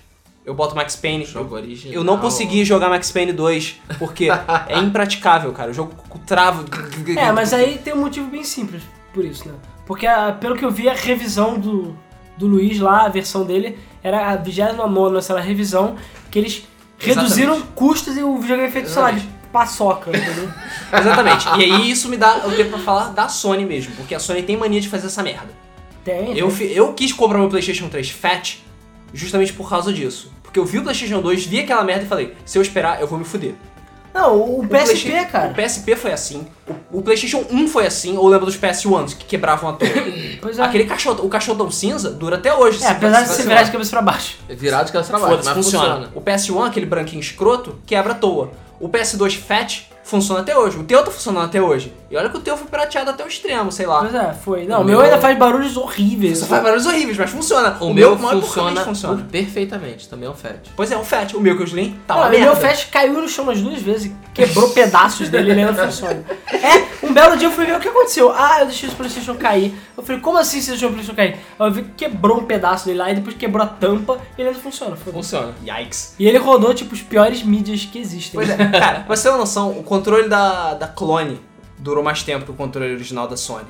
Eu 0.48 0.54
boto 0.54 0.74
Max 0.74 0.96
Payne. 0.96 1.26
Jogo 1.26 1.56
original. 1.56 1.94
Eu 1.94 2.06
não 2.06 2.18
consegui 2.20 2.64
jogar 2.64 2.88
Max 2.88 3.12
Payne 3.12 3.34
2 3.34 3.82
porque 4.00 4.30
é 4.70 4.80
impraticável, 4.80 5.52
cara. 5.52 5.72
O 5.72 5.74
jogo 5.74 5.94
trava. 6.26 6.64
É, 7.18 7.34
mas 7.34 7.52
aí 7.52 7.78
tem 7.78 7.94
um 7.94 8.00
motivo 8.00 8.30
bem 8.30 8.46
simples 8.46 8.82
por 9.14 9.26
isso, 9.26 9.46
né? 9.46 9.56
Porque, 9.86 10.08
ah, 10.08 10.38
pelo 10.40 10.56
que 10.56 10.64
eu 10.64 10.72
vi, 10.72 10.88
a 10.88 10.94
revisão 10.94 11.60
do, 11.60 11.94
do 12.38 12.48
Luiz 12.48 12.80
lá, 12.80 13.06
a 13.06 13.10
versão 13.10 13.44
dele, 13.44 13.78
era 14.02 14.30
a 14.30 14.38
29 14.38 15.18
essa 15.18 15.34
era 15.34 15.42
a 15.42 15.44
revisão, 15.44 15.98
que 16.32 16.40
eles 16.40 16.66
reduziram 16.98 17.62
custos 17.76 18.16
e 18.16 18.24
o 18.24 18.38
videogame 18.38 18.70
é 18.70 18.72
feito, 18.72 18.90
sei 18.90 19.02
lá, 19.02 19.12
de 19.12 19.28
paçoca, 19.52 20.12
entendeu? 20.16 20.50
Exatamente. 20.94 21.46
E 21.58 21.64
aí 21.64 21.92
isso 21.92 22.08
me 22.08 22.16
dá 22.16 22.48
o 22.48 22.56
tempo 22.56 22.70
pra 22.70 22.80
falar 22.80 23.10
da 23.10 23.28
Sony 23.28 23.66
mesmo, 23.66 23.94
porque 23.98 24.16
a 24.16 24.20
Sony 24.20 24.44
tem 24.44 24.56
mania 24.56 24.80
de 24.80 24.88
fazer 24.88 25.08
essa 25.08 25.22
merda. 25.22 25.50
Tem. 26.06 26.38
Eu, 26.38 26.50
eu 26.50 26.94
quis 26.94 27.12
comprar 27.12 27.38
meu 27.38 27.50
PlayStation 27.50 27.90
3 27.90 28.10
Fat 28.12 28.60
justamente 29.14 29.54
por 29.54 29.70
causa 29.70 29.92
disso. 29.92 30.32
Porque 30.48 30.60
eu 30.60 30.66
vi 30.66 30.80
o 30.80 30.84
PlayStation 30.84 31.22
2, 31.22 31.46
vi 31.46 31.60
aquela 31.60 31.84
merda 31.84 32.04
e 32.06 32.08
falei: 32.08 32.34
se 32.46 32.58
eu 32.58 32.62
esperar, 32.62 33.00
eu 33.02 33.08
vou 33.08 33.20
me 33.20 33.26
fuder. 33.26 33.54
Não, 34.14 34.36
o, 34.36 34.62
O 34.62 34.68
PSP, 34.68 35.10
Playsta- 35.12 35.26
cara. 35.32 35.52
O 35.52 35.54
PSP 35.54 35.96
foi 35.96 36.12
assim. 36.12 36.48
O, 36.92 36.98
o 37.00 37.02
PlayStation 37.04 37.46
1 37.52 37.68
foi 37.68 37.86
assim. 37.86 38.18
Ou 38.18 38.28
lembra 38.28 38.48
dos 38.48 38.58
PS1s 38.58 39.16
que 39.16 39.26
quebravam 39.26 39.70
a 39.70 39.74
torre? 39.74 40.40
Pois 40.42 40.58
é. 40.58 40.64
Aquele 40.64 40.86
cachorro, 40.86 41.24
o 41.26 41.30
cachorrão 41.30 41.70
cinza 41.70 42.10
dura 42.10 42.38
até 42.38 42.52
hoje. 42.54 42.78
É, 42.78 42.88
se- 42.88 42.88
apesar 42.88 43.22
de 43.22 43.30
se- 43.30 43.36
se- 43.36 43.44
virar 43.44 43.62
de 43.64 43.72
cabeça 43.72 43.90
pra 43.92 44.02
baixo. 44.02 44.38
É 44.50 44.56
virado 44.56 44.86
de 44.88 44.92
cabeça 44.92 45.12
pra 45.12 45.20
baixo, 45.20 45.42
mas 45.46 45.54
funciona. 45.54 45.86
funciona. 46.08 46.12
O 46.16 46.22
PS1, 46.22 46.66
aquele 46.68 46.86
branquinho 46.88 47.20
escroto, 47.20 47.76
quebra 47.86 48.14
à 48.14 48.16
toa. 48.16 48.52
O 48.80 48.88
PS2 48.90 49.36
Fat 49.38 49.82
funciona 50.08 50.40
até 50.42 50.58
hoje. 50.58 50.78
O 50.78 50.84
teu 50.84 51.04
tá 51.04 51.12
funcionando 51.12 51.46
até 51.46 51.62
hoje. 51.62 51.94
E 52.10 52.16
olha 52.18 52.30
que 52.30 52.38
o 52.38 52.40
teu 52.40 52.56
foi 52.58 52.68
prateado 52.68 53.10
até 53.12 53.24
o 53.24 53.28
extremo, 53.28 53.72
sei 53.72 53.86
lá. 53.86 54.00
Pois 54.00 54.16
é, 54.16 54.34
foi. 54.34 54.66
Não, 54.66 54.80
O 54.80 54.82
o 54.82 54.86
meu 54.86 54.98
meu- 54.98 55.06
ainda 55.06 55.18
faz 55.20 55.38
barulhos 55.38 55.76
horríveis. 55.78 56.38
Isso 56.40 56.48
faz 56.48 56.64
barulhos 56.64 56.86
horríveis, 56.86 57.18
mas 57.18 57.30
funciona. 57.30 57.78
O, 57.80 57.94
meu, 57.94 58.18
mal 58.18 58.32
é 58.38 58.42
funciona, 58.42 58.82
funciona. 58.84 59.28
perfeitamente, 59.32 60.08
também 60.08 60.28
é 60.28 60.32
um 60.32 60.36
fat. 60.36 60.60
Pois 60.76 60.92
é, 60.92 60.98
o 60.98 61.04
Fat. 61.04 61.34
O 61.34 61.42
meu 61.42 61.56
que 61.56 61.64
eu 61.64 61.68
Slim 61.68 62.00
tá 62.08 62.14
Não, 62.16 62.22
uma 62.24 62.30
o 62.30 62.40
meu. 62.40 62.56
Fast 62.56 62.88
caiu 62.88 63.14
no 63.14 63.28
chão 63.28 63.44
umas 63.44 63.62
duas 63.62 63.82
vezes, 63.82 64.12
quebrou 64.34 64.70
pedaços 64.70 65.30
dele 65.30 65.50
e 65.50 65.52
ele 65.52 65.62
ainda 65.62 65.86
funciona. 65.86 66.24
É, 66.58 67.06
um 67.06 67.14
belo 67.14 67.38
dia 67.38 67.48
eu 67.48 67.52
fui 67.52 67.66
ver 67.66 67.76
o 67.78 67.80
que 67.80 67.88
aconteceu. 67.88 68.32
Ah, 68.36 68.62
eu 68.62 68.66
deixei 68.66 68.90
o 68.90 68.92
Playstation 68.94 69.36
cair. 69.36 69.74
Eu 69.98 70.04
falei, 70.04 70.22
como 70.22 70.38
assim 70.38 70.62
você 70.62 70.72
deixou 70.72 70.90
o 70.90 70.94
Playstation 70.94 71.16
cair? 71.16 71.40
Aí 71.60 71.68
eu 71.68 71.72
vi 71.72 71.82
que 71.82 71.90
quebrou 72.06 72.38
um 72.38 72.46
pedaço 72.46 72.86
dele 72.86 73.00
lá 73.00 73.12
e 73.12 73.16
depois 73.16 73.36
quebrou 73.36 73.64
a 73.64 73.68
tampa 73.68 74.20
e 74.38 74.42
ele 74.42 74.50
ainda 74.50 74.62
funciona. 74.62 74.96
Funciona. 74.96 75.56
Yikes. 75.68 76.14
E 76.20 76.28
ele 76.28 76.38
rodou, 76.38 76.72
tipo, 76.72 76.94
os 76.94 77.02
piores 77.02 77.42
mídias 77.42 77.84
que 77.84 77.98
existem. 77.98 78.40
Pois 78.40 78.48
é, 78.48 78.56
cara, 78.80 79.00
pra 79.00 79.16
você 79.16 79.24
ter 79.24 79.30
uma 79.30 79.40
noção, 79.40 79.72
o 79.72 79.82
controle 79.82 80.30
da, 80.30 80.76
da 80.76 80.88
Clone 80.88 81.42
durou 81.80 82.04
mais 82.04 82.22
tempo 82.22 82.46
que 82.46 82.52
o 82.52 82.54
controle 82.54 82.94
original 82.94 83.28
da 83.28 83.36
Sony. 83.36 83.66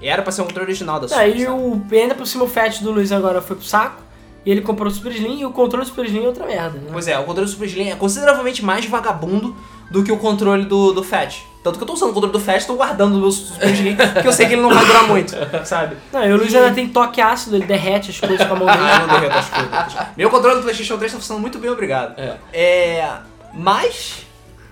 E 0.00 0.08
era 0.08 0.20
pra 0.20 0.32
ser 0.32 0.42
um 0.42 0.46
controle 0.46 0.66
original 0.66 0.98
da 0.98 1.06
Sony. 1.06 1.20
Aí 1.20 1.44
sabe? 1.44 1.52
o, 1.52 1.82
ainda 1.92 2.14
por 2.16 2.26
cima 2.26 2.42
o 2.42 2.48
Fat 2.48 2.82
do 2.82 2.90
Luiz 2.90 3.12
agora 3.12 3.40
foi 3.40 3.54
pro 3.54 3.64
saco. 3.64 4.02
E 4.44 4.50
ele 4.50 4.62
comprou 4.62 4.88
o 4.88 4.90
Super 4.90 5.12
Slim 5.12 5.40
e 5.40 5.46
o 5.46 5.52
controle 5.52 5.84
do 5.84 5.88
Super 5.88 6.06
Slim 6.06 6.24
é 6.24 6.26
outra 6.26 6.46
merda, 6.46 6.78
né? 6.78 6.88
Pois 6.90 7.06
é, 7.06 7.18
o 7.18 7.24
controle 7.24 7.46
do 7.46 7.52
Super 7.52 7.68
Slim 7.68 7.90
é 7.90 7.96
consideravelmente 7.96 8.64
mais 8.64 8.84
vagabundo 8.86 9.54
do 9.90 10.02
que 10.02 10.10
o 10.10 10.16
controle 10.16 10.64
do, 10.64 10.92
do 10.92 11.04
Fat. 11.04 11.44
Tanto 11.70 11.78
que 11.78 11.82
eu 11.82 11.86
tô 11.86 11.92
usando 11.94 12.10
o 12.10 12.12
controle 12.14 12.32
do 12.32 12.40
Fat 12.40 12.62
e 12.62 12.66
tô 12.66 12.74
guardando 12.74 13.16
o 13.16 13.20
meu 13.20 13.30
Super 13.30 13.70
Slim, 13.70 13.96
porque 13.96 14.28
eu 14.28 14.32
sei 14.32 14.46
que 14.46 14.54
ele 14.54 14.62
não 14.62 14.72
vai 14.72 14.84
durar 14.84 15.06
muito, 15.06 15.34
sabe? 15.64 15.96
Não, 16.12 16.24
e 16.26 16.32
o 16.32 16.36
Luiz 16.36 16.54
ainda 16.54 16.72
tem 16.72 16.88
toque 16.88 17.20
ácido, 17.20 17.56
ele 17.56 17.66
derrete 17.66 18.10
as 18.10 18.20
coisas 18.20 18.46
com 18.46 18.54
a 18.54 18.56
mão 18.56 18.66
dele. 18.66 18.78
Ah, 18.80 19.00
eu 19.02 19.06
não 19.06 19.14
derreto 19.20 19.38
as 19.38 19.48
coisas. 19.48 20.06
Meu 20.16 20.30
controle 20.30 20.56
do 20.56 20.62
PlayStation 20.62 20.96
3 20.96 21.12
tá 21.12 21.18
funcionando 21.18 21.42
muito 21.42 21.58
bem, 21.58 21.70
obrigado. 21.70 22.18
É. 22.18 22.36
É. 22.52 23.10
Mas. 23.54 24.26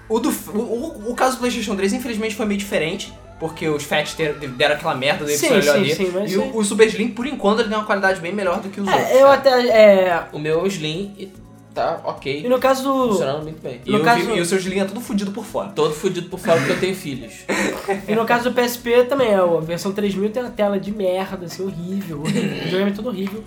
O, 0.09 0.21
do, 0.21 0.31
o, 0.31 0.59
o, 0.59 1.11
o 1.11 1.15
caso 1.15 1.37
do 1.37 1.41
PlayStation 1.41 1.75
3, 1.75 1.93
infelizmente, 1.95 2.35
foi 2.35 2.47
meio 2.47 2.59
diferente. 2.59 3.13
Porque 3.39 3.69
os 3.69 3.83
Fats 3.85 4.15
deram 4.57 4.77
aquela 4.77 4.95
merda 4.95 5.25
do 5.27 5.31
Sim, 5.31 5.47
episódio 5.47 5.63
sim, 5.73 5.79
ali. 5.79 5.95
sim, 5.95 6.11
mas 6.15 6.31
e 6.31 6.35
sim. 6.37 6.41
o, 6.41 6.57
o 6.57 6.65
Super 6.65 6.87
Slim, 6.89 7.09
por 7.09 7.27
enquanto, 7.27 7.61
ele 7.61 7.69
tem 7.69 7.77
uma 7.77 7.85
qualidade 7.85 8.19
bem 8.19 8.33
melhor 8.33 8.61
do 8.61 8.71
que 8.71 8.81
os 8.81 8.89
outros. 8.89 9.07
É, 9.11 9.21
eu 9.23 9.27
até. 9.31 9.51
É, 9.69 10.23
O 10.33 10.39
meu 10.39 10.61
é 10.61 10.63
o 10.63 10.67
Slim 10.67 11.15
e 11.19 11.27
tá 11.77 12.01
e 12.05 12.09
ok, 12.09 12.49
no 12.49 12.59
caso 12.59 12.83
do. 12.83 13.09
funcionando 13.13 13.43
muito 13.45 13.63
bem. 13.63 13.81
E, 13.87 13.91
no 13.93 13.99
eu 13.99 14.03
caso- 14.05 14.25
vi- 14.27 14.35
e 14.37 14.41
o 14.41 14.45
seu 14.45 14.59
Slim 14.59 14.81
é 14.81 14.85
tudo 14.85 15.01
fudido 15.01 15.31
por 15.31 15.45
fora. 15.45 15.69
Todo 15.69 15.95
fudido 15.95 16.29
por 16.29 16.41
fora 16.41 16.57
porque 16.59 16.73
eu 16.73 16.81
tenho 16.81 16.97
filhos. 16.97 17.33
E 18.09 18.15
no 18.15 18.25
caso 18.25 18.51
do 18.51 18.55
PSP 18.55 19.05
também, 19.05 19.35
a 19.35 19.45
versão 19.61 19.93
3000 19.93 20.31
tem 20.31 20.43
uma 20.43 20.51
tela 20.51 20.79
de 20.81 20.91
merda, 20.91 21.47
assim, 21.47 21.63
horrível. 21.65 22.21
O 22.21 22.25
videogame 22.25 22.91
é 22.91 22.95
todo 22.95 23.09
horrível. 23.09 23.45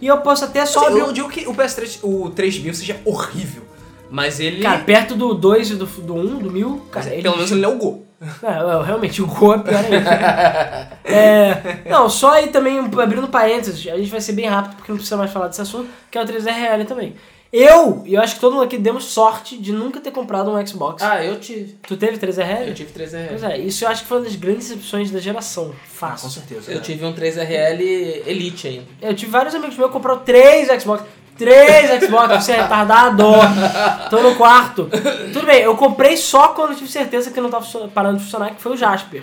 E 0.00 0.06
eu 0.06 0.18
posso 0.18 0.44
até 0.44 0.64
só 0.66 0.80
Assim, 0.80 0.88
abrir. 0.88 0.98
eu 1.00 1.04
um- 1.04 1.06
não 1.08 1.14
digo 1.14 1.28
que 1.28 1.46
o 1.48 1.54
PS3, 1.54 1.98
o 2.02 2.30
3000 2.30 2.74
seja 2.74 2.96
horrível. 3.04 3.62
Mas 4.10 4.38
ele. 4.38 4.62
Cara, 4.62 4.78
perto 4.80 5.14
do 5.16 5.34
2 5.34 5.70
e 5.70 5.74
do, 5.76 5.86
do 5.86 6.14
1, 6.14 6.38
do 6.38 6.50
1000, 6.50 6.68
mas 6.70 6.90
cara. 6.90 7.08
é- 7.08 7.12
ele- 7.14 7.22
pelo 7.22 7.36
menos 7.36 7.50
ele 7.50 7.60
não 7.62 7.70
é 7.72 7.74
o 7.74 7.78
Go. 7.78 8.04
É, 8.42 8.46
é, 8.46 8.82
realmente, 8.86 9.20
o 9.22 9.26
Go 9.26 9.54
é 9.54 9.58
pior 9.58 9.84
ainda. 9.84 10.98
é, 11.04 11.90
não, 11.90 12.08
só 12.08 12.32
aí 12.34 12.48
também, 12.48 12.78
abrindo 12.78 13.28
parênteses, 13.28 13.86
a 13.92 13.96
gente 13.96 14.10
vai 14.10 14.20
ser 14.20 14.32
bem 14.32 14.46
rápido 14.46 14.76
porque 14.76 14.90
não 14.92 14.96
precisa 14.98 15.16
mais 15.16 15.30
falar 15.32 15.48
desse 15.48 15.60
assunto, 15.60 15.88
que 16.10 16.16
é 16.18 16.22
o 16.22 16.26
3RL 16.26 16.84
também. 16.86 17.14
Eu, 17.56 18.02
e 18.04 18.14
eu 18.14 18.20
acho 18.20 18.34
que 18.34 18.40
todo 18.40 18.54
mundo 18.54 18.64
aqui 18.64 18.76
demos 18.76 19.04
sorte 19.04 19.56
de 19.56 19.70
nunca 19.70 20.00
ter 20.00 20.10
comprado 20.10 20.50
um 20.50 20.66
Xbox. 20.66 21.00
Ah, 21.04 21.24
eu 21.24 21.38
tive. 21.38 21.76
Tu 21.86 21.96
teve 21.96 22.18
3RL? 22.18 22.66
Eu 22.66 22.74
tive 22.74 22.92
3RL. 22.92 23.28
Pois 23.28 23.42
é, 23.44 23.58
isso 23.58 23.84
eu 23.84 23.88
acho 23.88 24.02
que 24.02 24.08
foi 24.08 24.18
uma 24.18 24.24
das 24.24 24.34
grandes 24.34 24.68
decepções 24.70 25.08
da 25.12 25.20
geração. 25.20 25.70
Ah, 25.72 25.86
Fácil. 25.86 26.26
com 26.28 26.34
certeza. 26.34 26.72
Eu 26.72 26.82
tive 26.82 27.04
um 27.06 27.12
3RL 27.14 28.22
Elite 28.26 28.66
ainda. 28.66 28.86
Eu 29.00 29.14
tive 29.14 29.30
vários 29.30 29.54
amigos 29.54 29.76
meus 29.76 29.86
que 29.88 29.92
compraram 29.92 30.18
três 30.22 30.66
Xbox. 30.82 31.04
Três 31.38 32.02
Xbox, 32.04 32.44
você 32.44 32.52
é 32.52 32.62
retardado. 32.62 33.22
Tô 34.10 34.20
no 34.20 34.34
quarto. 34.34 34.88
Tudo 35.32 35.46
bem, 35.46 35.60
eu 35.62 35.76
comprei 35.76 36.16
só 36.16 36.48
quando 36.48 36.70
eu 36.72 36.76
tive 36.76 36.90
certeza 36.90 37.30
que 37.30 37.40
não 37.40 37.50
tava 37.50 37.64
parando 37.88 38.18
de 38.18 38.24
funcionar, 38.24 38.50
que 38.54 38.60
foi 38.60 38.72
o 38.72 38.76
Jasper. 38.76 39.22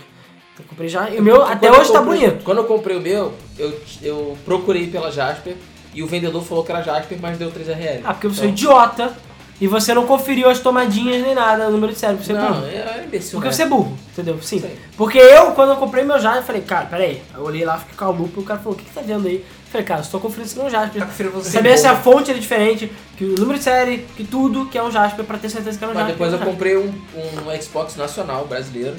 Eu 0.57 0.65
comprei 0.69 0.87
já. 0.87 1.09
E 1.09 1.19
o 1.19 1.23
meu 1.23 1.41
até 1.43 1.69
hoje 1.69 1.91
tá 1.91 1.99
comprei- 1.99 2.19
bonito. 2.21 2.43
Quando 2.45 2.59
eu 2.59 2.65
comprei 2.65 2.95
o 2.95 3.01
meu, 3.01 3.33
eu, 3.59 3.77
eu 4.01 4.37
procurei 4.45 4.87
pela 4.87 5.11
Jasper 5.11 5.55
e 5.93 6.01
o 6.03 6.07
vendedor 6.07 6.43
falou 6.43 6.63
que 6.63 6.71
era 6.71 6.81
Jasper, 6.81 7.17
mas 7.21 7.37
deu 7.37 7.51
3RL. 7.51 8.01
Ah, 8.03 8.13
porque 8.13 8.27
você 8.27 8.41
é 8.41 8.43
Então- 8.45 8.49
idiota 8.53 9.13
e 9.59 9.67
você 9.67 9.93
não 9.93 10.05
conferiu 10.07 10.49
as 10.49 10.59
tomadinhas 10.59 11.21
nem 11.21 11.35
nada, 11.35 11.67
o 11.67 11.71
número 11.71 11.93
de 11.93 11.99
série, 11.99 12.13
porque 12.15 12.27
você 12.31 12.37
é 12.37 12.41
Não, 12.41 12.53
burro. 12.53 12.65
é 12.67 13.03
imbecil. 13.05 13.31
Porque 13.33 13.47
né? 13.49 13.53
você 13.53 13.63
é 13.63 13.65
burro, 13.67 13.97
entendeu? 14.11 14.39
Sim. 14.41 14.59
Sim. 14.59 14.71
Porque 14.97 15.17
eu, 15.19 15.51
quando 15.51 15.69
eu 15.71 15.75
comprei 15.75 16.03
meu 16.03 16.19
Jasper, 16.19 16.41
eu 16.41 16.45
falei, 16.45 16.61
cara, 16.61 16.85
peraí. 16.85 17.21
Eu 17.35 17.43
olhei 17.43 17.63
lá, 17.65 17.77
fiquei 17.77 17.95
calmo, 17.95 18.29
e 18.35 18.39
o 18.39 18.43
cara 18.43 18.59
falou, 18.59 18.73
o 18.73 18.77
que 18.77 18.85
que 18.85 18.91
tá 18.91 19.01
vendo 19.01 19.27
aí? 19.27 19.35
Eu 19.35 19.71
falei, 19.71 19.85
cara, 19.87 19.99
eu 20.01 20.03
estou 20.03 20.19
conferindo 20.19 20.49
se 20.49 20.57
não 20.57 20.65
é 20.65 20.67
um 20.67 20.71
Jasper. 20.71 21.01
Tá 21.01 21.07
conferindo 21.07 21.35
você 21.35 21.49
Saber 21.51 21.77
se 21.77 21.87
a 21.87 21.95
fonte 21.95 22.31
é 22.31 22.33
diferente, 22.33 22.91
que 23.15 23.23
o 23.23 23.35
número 23.39 23.57
de 23.57 23.63
série, 23.63 23.99
que 24.17 24.23
tudo, 24.23 24.65
que 24.65 24.77
é 24.77 24.83
um 24.83 24.91
Jasper, 24.91 25.23
pra 25.25 25.37
ter 25.37 25.49
certeza 25.49 25.77
que 25.77 25.83
é 25.83 25.87
um 25.87 25.91
Mas 25.93 25.99
Jasper. 26.07 26.13
depois 26.15 26.31
é 26.31 26.35
eu 26.35 26.37
um 26.37 26.39
Jasper. 26.39 26.53
comprei 26.53 26.77
um, 26.77 27.49
um 27.49 27.61
Xbox 27.61 27.95
nacional 27.95 28.45
brasileiro. 28.47 28.95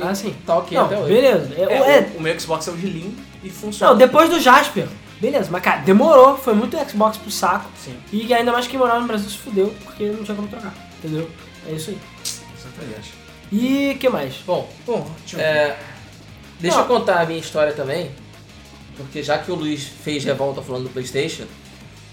Ah, 0.00 0.14
sim. 0.14 0.34
Tá 0.46 0.56
ok 0.56 0.76
Não, 0.76 0.86
até 0.86 0.98
hoje. 0.98 1.12
beleza. 1.14 1.50
É, 1.56 1.62
É, 1.62 1.96
é- 1.98 2.10
o, 2.14 2.18
o 2.18 2.22
meu 2.22 2.38
Xbox 2.40 2.66
é 2.66 2.70
o 2.70 2.74
Slim 2.76 3.14
e 3.44 3.50
funciona. 3.50 3.92
não, 3.92 3.98
depois 3.98 4.28
do 4.30 4.40
Jasper, 4.40 4.86
Beleza, 5.22 5.48
mas 5.52 5.62
cara, 5.62 5.82
demorou, 5.82 6.36
foi 6.36 6.52
muito 6.52 6.76
Xbox 6.90 7.16
pro 7.16 7.30
saco. 7.30 7.70
Sim. 7.78 7.96
E 8.12 8.34
ainda 8.34 8.50
mais 8.50 8.66
quem 8.66 8.76
morava 8.76 8.98
no 8.98 9.06
Brasil 9.06 9.30
se 9.30 9.38
fudeu, 9.38 9.72
porque 9.84 10.06
não 10.06 10.24
tinha 10.24 10.34
como 10.34 10.48
trocar. 10.48 10.74
Entendeu? 10.98 11.30
É 11.64 11.70
isso 11.70 11.90
aí. 11.90 11.98
Exatamente. 12.58 13.14
E 13.52 13.96
que 14.00 14.08
mais? 14.08 14.34
Bom, 14.44 14.68
Bom, 14.84 15.08
deixa 15.20 15.36
eu 15.36 15.38
ver. 15.38 15.46
é, 15.46 15.78
deixa 16.58 16.78
eu 16.78 16.86
contar 16.86 17.20
a 17.20 17.24
minha 17.24 17.38
história 17.38 17.72
também, 17.72 18.10
porque 18.96 19.22
já 19.22 19.38
que 19.38 19.52
o 19.52 19.54
Luiz 19.54 19.84
fez 19.84 20.24
revolta 20.24 20.60
falando 20.60 20.84
do 20.84 20.90
Playstation, 20.90 21.44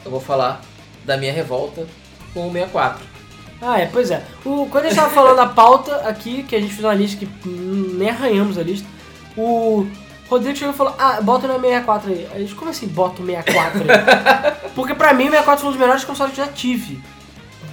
eu 0.05 0.11
vou 0.11 0.21
falar 0.21 0.61
da 1.03 1.17
minha 1.17 1.33
revolta 1.33 1.87
com 2.31 2.47
o 2.47 2.51
64. 2.51 3.03
Ah, 3.59 3.79
é, 3.79 3.87
pois 3.87 4.11
é. 4.11 4.23
O, 4.45 4.67
quando 4.69 4.85
a 4.85 4.89
gente 4.89 4.99
tava 4.99 5.09
falando 5.09 5.37
da 5.37 5.47
pauta 5.47 5.95
aqui, 6.07 6.43
que 6.43 6.55
a 6.55 6.59
gente 6.59 6.73
fez 6.73 6.85
uma 6.85 6.93
lista 6.93 7.25
que 7.25 7.49
nem 7.49 8.11
arranhamos 8.11 8.55
a 8.55 8.61
lista, 8.61 8.87
o 9.35 9.87
Rodrigo 10.29 10.57
chegou 10.57 10.73
e 10.73 10.77
falou, 10.77 10.95
ah, 10.97 11.19
bota 11.21 11.47
no 11.47 11.59
64 11.59 12.11
aí. 12.11 12.27
Aí 12.31 12.41
gente, 12.41 12.55
como 12.55 12.69
assim 12.69 12.87
bota 12.87 13.21
o 13.21 13.25
64 13.25 13.81
aí? 13.81 14.69
Porque 14.75 14.93
pra 14.93 15.13
mim 15.13 15.23
o 15.23 15.31
64 15.31 15.61
foi 15.61 15.69
um 15.69 15.71
dos 15.71 15.79
melhores 15.81 16.03
consoles 16.03 16.33
que 16.33 16.39
eu 16.39 16.45
já 16.45 16.51
tive. 16.51 17.01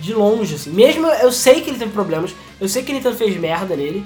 De 0.00 0.14
longe, 0.14 0.54
assim. 0.54 0.70
Mesmo 0.70 1.06
eu 1.06 1.32
sei 1.32 1.60
que 1.60 1.70
ele 1.70 1.78
teve 1.78 1.92
problemas, 1.92 2.34
eu 2.60 2.68
sei 2.68 2.82
que 2.82 2.92
a 2.92 2.94
Nintendo 2.94 3.16
fez 3.16 3.36
merda 3.36 3.74
nele, 3.76 4.04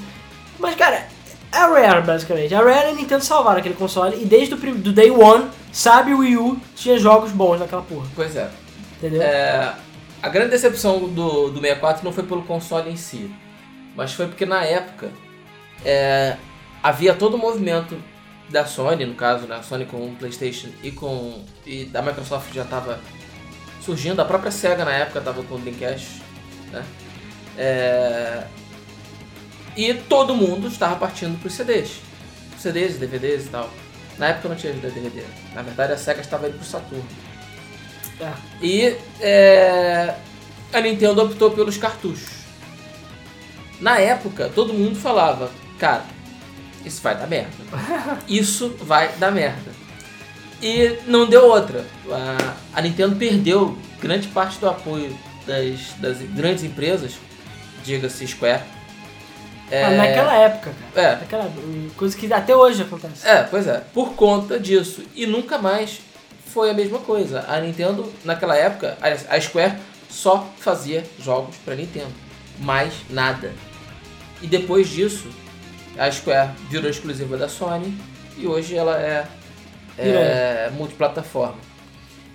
mas 0.58 0.74
cara, 0.74 1.06
é 1.52 1.58
a 1.58 1.66
Rare 1.66 2.02
basicamente. 2.02 2.54
A 2.54 2.58
Rare 2.58 2.88
e 2.88 2.90
a 2.90 2.94
Nintendo 2.94 3.24
salvaram 3.24 3.58
aquele 3.58 3.74
console 3.74 4.20
e 4.22 4.24
desde 4.24 4.54
o 4.54 4.56
do 4.56 4.92
day 4.92 5.10
one, 5.10 5.48
sabe 5.72 6.12
o 6.14 6.18
Wii 6.18 6.36
U 6.36 6.60
tinha 6.74 6.98
jogos 6.98 7.32
bons 7.32 7.60
naquela 7.60 7.82
porra, 7.82 8.06
Pois 8.14 8.34
é. 8.36 8.50
entendeu? 8.98 9.20
É, 9.22 9.74
a 10.22 10.28
grande 10.28 10.50
decepção 10.50 11.00
do, 11.08 11.50
do 11.50 11.60
64 11.60 12.04
não 12.04 12.12
foi 12.12 12.24
pelo 12.24 12.42
console 12.42 12.90
em 12.90 12.96
si, 12.96 13.30
mas 13.96 14.12
foi 14.12 14.26
porque 14.26 14.46
na 14.46 14.64
época 14.64 15.10
é, 15.84 16.36
havia 16.82 17.14
todo 17.14 17.34
o 17.34 17.38
movimento 17.38 17.96
da 18.50 18.66
Sony, 18.66 19.06
no 19.06 19.14
caso, 19.14 19.46
né, 19.46 19.56
a 19.56 19.62
Sony 19.62 19.86
com 19.86 19.96
o 19.96 20.16
PlayStation 20.16 20.68
e 20.82 20.90
com 20.90 21.44
e 21.64 21.84
da 21.84 22.02
Microsoft 22.02 22.52
já 22.52 22.62
estava 22.62 23.00
surgindo, 23.80 24.20
a 24.20 24.24
própria 24.24 24.50
Sega 24.50 24.84
na 24.84 24.92
época 24.92 25.20
estava 25.20 25.42
com 25.42 25.54
o 25.54 25.58
Dreamcast, 25.58 26.22
né? 26.72 26.84
É, 27.56 28.44
e 29.76 29.94
todo 29.94 30.34
mundo 30.34 30.68
estava 30.68 30.96
partindo 30.96 31.38
para 31.38 31.48
os 31.48 31.54
CDs, 31.54 32.00
CDs, 32.58 32.98
DVDs 32.98 33.46
e 33.46 33.48
tal. 33.48 33.70
Na 34.18 34.28
época 34.28 34.50
não 34.50 34.56
tinha 34.56 34.72
DVD. 34.72 35.22
Na 35.54 35.62
verdade, 35.62 35.94
a 35.94 35.96
Sega 35.96 36.20
estava 36.20 36.46
indo 36.46 36.58
pro 36.58 36.66
Saturno. 36.66 37.06
É. 38.20 38.32
E 38.60 38.96
é, 39.20 40.14
a 40.72 40.80
Nintendo 40.80 41.22
optou 41.22 41.50
pelos 41.52 41.78
cartuchos. 41.78 42.40
Na 43.80 43.98
época, 43.98 44.50
todo 44.54 44.74
mundo 44.74 44.96
falava, 44.96 45.50
cara, 45.78 46.04
isso 46.84 47.00
vai 47.02 47.16
dar 47.16 47.26
merda. 47.26 47.50
Isso 48.28 48.76
vai 48.80 49.08
dar 49.18 49.30
merda. 49.30 49.70
E 50.62 50.98
não 51.06 51.26
deu 51.26 51.46
outra. 51.46 51.84
A, 52.10 52.54
a 52.78 52.82
Nintendo 52.82 53.16
perdeu 53.16 53.76
grande 54.00 54.28
parte 54.28 54.58
do 54.58 54.68
apoio 54.68 55.16
das, 55.46 55.92
das 55.98 56.18
grandes 56.18 56.64
empresas, 56.64 57.14
diga-se 57.84 58.26
Square. 58.26 58.62
É, 59.70 59.84
Ah, 59.84 59.90
naquela 59.90 60.34
época, 60.34 60.72
cara. 60.94 61.06
é, 61.08 61.12
Aquela 61.22 61.44
hum, 61.44 61.88
coisa 61.96 62.16
que 62.16 62.32
até 62.32 62.54
hoje 62.54 62.82
acontece. 62.82 63.26
é, 63.26 63.42
pois 63.44 63.66
é, 63.66 63.82
por 63.94 64.14
conta 64.14 64.58
disso. 64.58 65.02
E 65.14 65.26
nunca 65.26 65.58
mais 65.58 66.00
foi 66.52 66.70
a 66.70 66.74
mesma 66.74 66.98
coisa. 66.98 67.44
A 67.48 67.60
Nintendo, 67.60 68.12
naquela 68.24 68.56
época, 68.56 68.98
a 69.00 69.36
a 69.36 69.40
Square 69.40 69.74
só 70.10 70.50
fazia 70.58 71.04
jogos 71.22 71.54
pra 71.64 71.74
Nintendo. 71.76 72.12
Mais 72.58 72.92
nada. 73.08 73.52
E 74.42 74.46
depois 74.46 74.88
disso, 74.88 75.28
a 75.98 76.10
Square 76.10 76.50
virou 76.68 76.90
exclusiva 76.90 77.36
da 77.36 77.48
Sony 77.48 77.96
e 78.36 78.46
hoje 78.46 78.76
ela 78.76 78.98
é, 78.98 79.26
é 79.98 80.70
multiplataforma. 80.76 81.58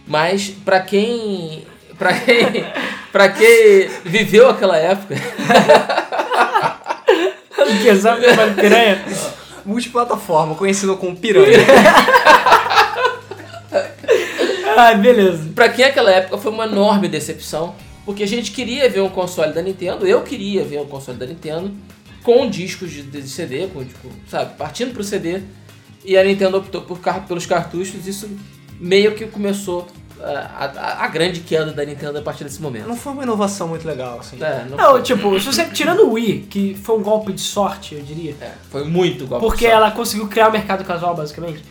Mas 0.08 0.50
pra 0.50 0.80
quem. 0.82 1.66
Pra 1.98 2.14
quem. 2.14 2.66
pra 3.12 3.30
quem 3.30 3.90
viveu 4.04 4.50
aquela 4.50 4.78
época. 4.78 5.16
que 7.82 7.96
sabe 7.96 8.22
que 8.22 8.28
é 8.28 8.54
piranha? 8.54 9.06
Multiplataforma, 9.66 10.56
conhecido 10.56 10.98
como 10.98 11.16
piranha. 11.16 11.60
Ah, 14.78 14.94
beleza. 14.94 15.52
Pra 15.56 15.70
quem 15.70 15.86
aquela 15.86 16.12
época 16.12 16.38
foi 16.38 16.52
uma 16.52 16.66
enorme 16.66 17.08
decepção, 17.08 17.74
porque 18.06 18.24
a 18.24 18.28
gente 18.28 18.52
queria 18.52 18.90
ver 18.90 19.00
um 19.00 19.08
console 19.08 19.54
da 19.54 19.62
Nintendo, 19.62 20.06
eu 20.06 20.22
queria 20.22 20.66
ver 20.66 20.82
um 20.82 20.86
console 20.86 21.18
da 21.18 21.26
Nintendo 21.26 21.72
com 22.26 22.50
discos 22.50 22.92
de, 22.92 23.04
de 23.04 23.30
CD, 23.30 23.68
com, 23.68 23.86
tipo, 23.86 24.10
sabe, 24.28 24.56
partindo 24.58 24.92
pro 24.94 25.04
CD, 25.04 25.42
e 26.04 26.18
a 26.18 26.24
Nintendo 26.24 26.58
optou 26.58 26.82
por, 26.82 27.00
car- 27.00 27.26
pelos 27.28 27.46
cartuchos, 27.46 28.06
isso 28.08 28.28
meio 28.80 29.14
que 29.16 29.26
começou 29.28 29.88
a, 30.22 30.66
a- 30.66 31.04
a 31.06 31.08
grande 31.08 31.42
queda 31.42 31.72
da 31.72 31.86
Nintendo 31.86 32.18
a 32.18 32.22
partir 32.22 32.44
desse 32.44 32.62
momento. 32.62 32.88
Não 32.88 32.96
foi 32.96 33.14
uma 33.14 33.24
inovação 33.24 33.68
muito 33.68 33.88
legal, 33.88 34.20
assim. 34.20 34.38
É, 34.42 34.66
não 34.70 34.76
Não, 34.78 34.92
foi, 34.92 35.02
tipo, 35.04 35.40
se 35.40 35.46
você, 35.46 35.66
tirando 35.66 36.02
o 36.08 36.14
Wii, 36.14 36.48
que 36.50 36.74
foi 36.76 36.98
um 36.98 37.04
golpe 37.04 37.32
de 37.32 37.42
sorte, 37.42 37.96
eu 37.96 38.02
diria, 38.02 38.36
é, 38.42 38.52
foi 38.72 38.84
muito 38.84 39.28
golpe 39.28 39.46
porque 39.46 39.66
de 39.66 39.72
sorte. 39.72 39.76
ela 39.84 39.92
conseguiu 39.92 40.28
criar 40.28 40.50
o 40.50 40.52
mercado 40.52 40.84
casual, 40.84 41.16
basicamente. 41.16 41.64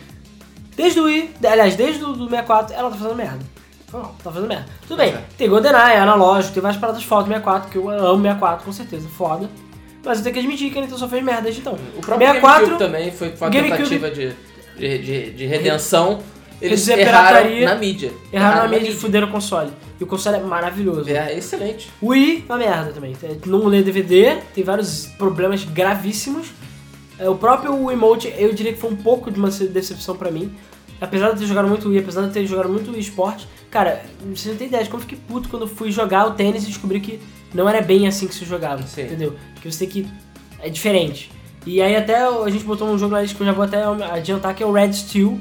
Desde 0.75 0.99
o 0.99 1.03
Wii, 1.05 1.31
aliás, 1.45 1.75
desde 1.75 2.03
o 2.03 2.13
do 2.13 2.25
64, 2.29 2.73
ela 2.75 2.89
tá 2.89 2.95
fazendo 2.97 3.15
merda. 3.15 3.39
Foi 3.87 3.99
mal, 4.01 4.15
tá 4.23 4.31
fazendo 4.31 4.47
merda. 4.49 4.65
Tudo 4.87 4.97
bem, 4.97 5.09
é. 5.13 5.23
tem 5.37 5.47
GoldenEye, 5.49 5.97
analógico, 5.97 6.53
tem 6.53 6.61
várias 6.61 6.79
paradas 6.79 7.03
fodas 7.03 7.25
do 7.25 7.29
64, 7.29 7.69
que 7.71 7.77
eu 7.77 7.89
amo 7.89 8.21
64, 8.23 8.65
com 8.65 8.71
certeza, 8.73 9.07
foda. 9.09 9.49
Mas 10.05 10.19
eu 10.19 10.23
tenho 10.23 10.33
que 10.33 10.39
admitir 10.39 10.71
que 10.71 10.77
a 10.77 10.81
Nintendo 10.81 10.99
só 10.99 11.09
fez 11.09 11.23
merda 11.23 11.41
desde 11.41 11.61
então. 11.61 11.73
O 11.97 12.01
próprio 12.01 12.27
64, 12.27 12.65
GameCube 12.67 12.77
também 12.79 13.11
foi 13.11 13.33
uma 13.41 13.49
tentativa 13.49 14.11
de, 14.11 14.33
de, 14.77 14.97
de, 14.99 15.31
de 15.31 15.45
redenção. 15.45 16.21
Eles 16.61 16.87
erraram 16.87 17.59
na 17.61 17.75
mídia. 17.75 18.13
erraram 18.31 18.63
na 18.63 18.67
mídia 18.67 18.91
e 18.91 18.95
fuderam 18.95 19.27
o 19.27 19.31
console. 19.31 19.71
E 19.99 20.03
o 20.03 20.07
console 20.07 20.37
é 20.37 20.39
maravilhoso. 20.39 21.09
É 21.09 21.37
excelente. 21.37 21.89
O 22.01 22.07
Wii 22.09 22.45
é 22.47 22.51
uma 22.51 22.57
merda 22.57 22.91
também. 22.91 23.15
Não 23.45 23.65
lê 23.65 23.81
DVD, 23.81 24.37
tem 24.53 24.63
vários 24.63 25.07
problemas 25.17 25.63
gravíssimos. 25.63 26.47
É, 27.19 27.29
O 27.29 27.35
próprio 27.35 27.91
Emote, 27.91 28.33
eu 28.37 28.53
diria 28.53 28.73
que 28.73 28.79
foi 28.79 28.89
um 28.91 28.95
pouco 28.95 29.31
de 29.31 29.39
uma 29.39 29.49
decepção 29.49 30.15
pra 30.15 30.31
mim. 30.31 30.53
Apesar 30.99 31.27
de 31.27 31.33
eu 31.33 31.39
ter 31.39 31.45
jogado 31.45 31.67
muito 31.67 31.89
Wii, 31.89 31.99
apesar 31.99 32.21
de 32.23 32.31
ter 32.33 32.45
jogado 32.45 32.69
muito 32.69 32.91
Wii 32.91 33.01
Sport, 33.01 33.43
cara, 33.75 34.01
você 34.33 34.47
não 34.47 34.55
tem 34.55 34.67
ideia 34.67 34.81
de 34.85 34.89
como 34.89 35.03
eu 35.03 35.05
fiquei 35.05 35.21
puto 35.27 35.49
quando 35.49 35.63
eu 35.63 35.67
fui 35.67 35.91
jogar 35.91 36.25
o 36.27 36.31
tênis 36.31 36.63
e 36.63 36.67
descobri 36.67 37.01
que 37.01 37.19
não 37.53 37.67
era 37.67 37.81
bem 37.81 38.07
assim 38.07 38.25
que 38.25 38.33
se 38.33 38.45
jogava, 38.45 38.81
Sim. 38.83 39.01
entendeu? 39.01 39.35
Que 39.61 39.69
você 39.69 39.85
tem 39.85 39.89
que... 39.89 40.09
é 40.61 40.69
diferente. 40.69 41.29
E 41.65 41.81
aí 41.81 41.93
até 41.93 42.25
a 42.25 42.49
gente 42.49 42.63
botou 42.63 42.87
um 42.87 42.97
jogo 42.97 43.13
na 43.13 43.21
lista 43.21 43.35
que 43.35 43.43
eu 43.43 43.47
já 43.47 43.51
vou 43.51 43.65
até 43.65 43.83
adiantar, 44.13 44.55
que 44.55 44.63
é 44.63 44.65
o 44.65 44.71
Red 44.71 44.93
Steel, 44.93 45.37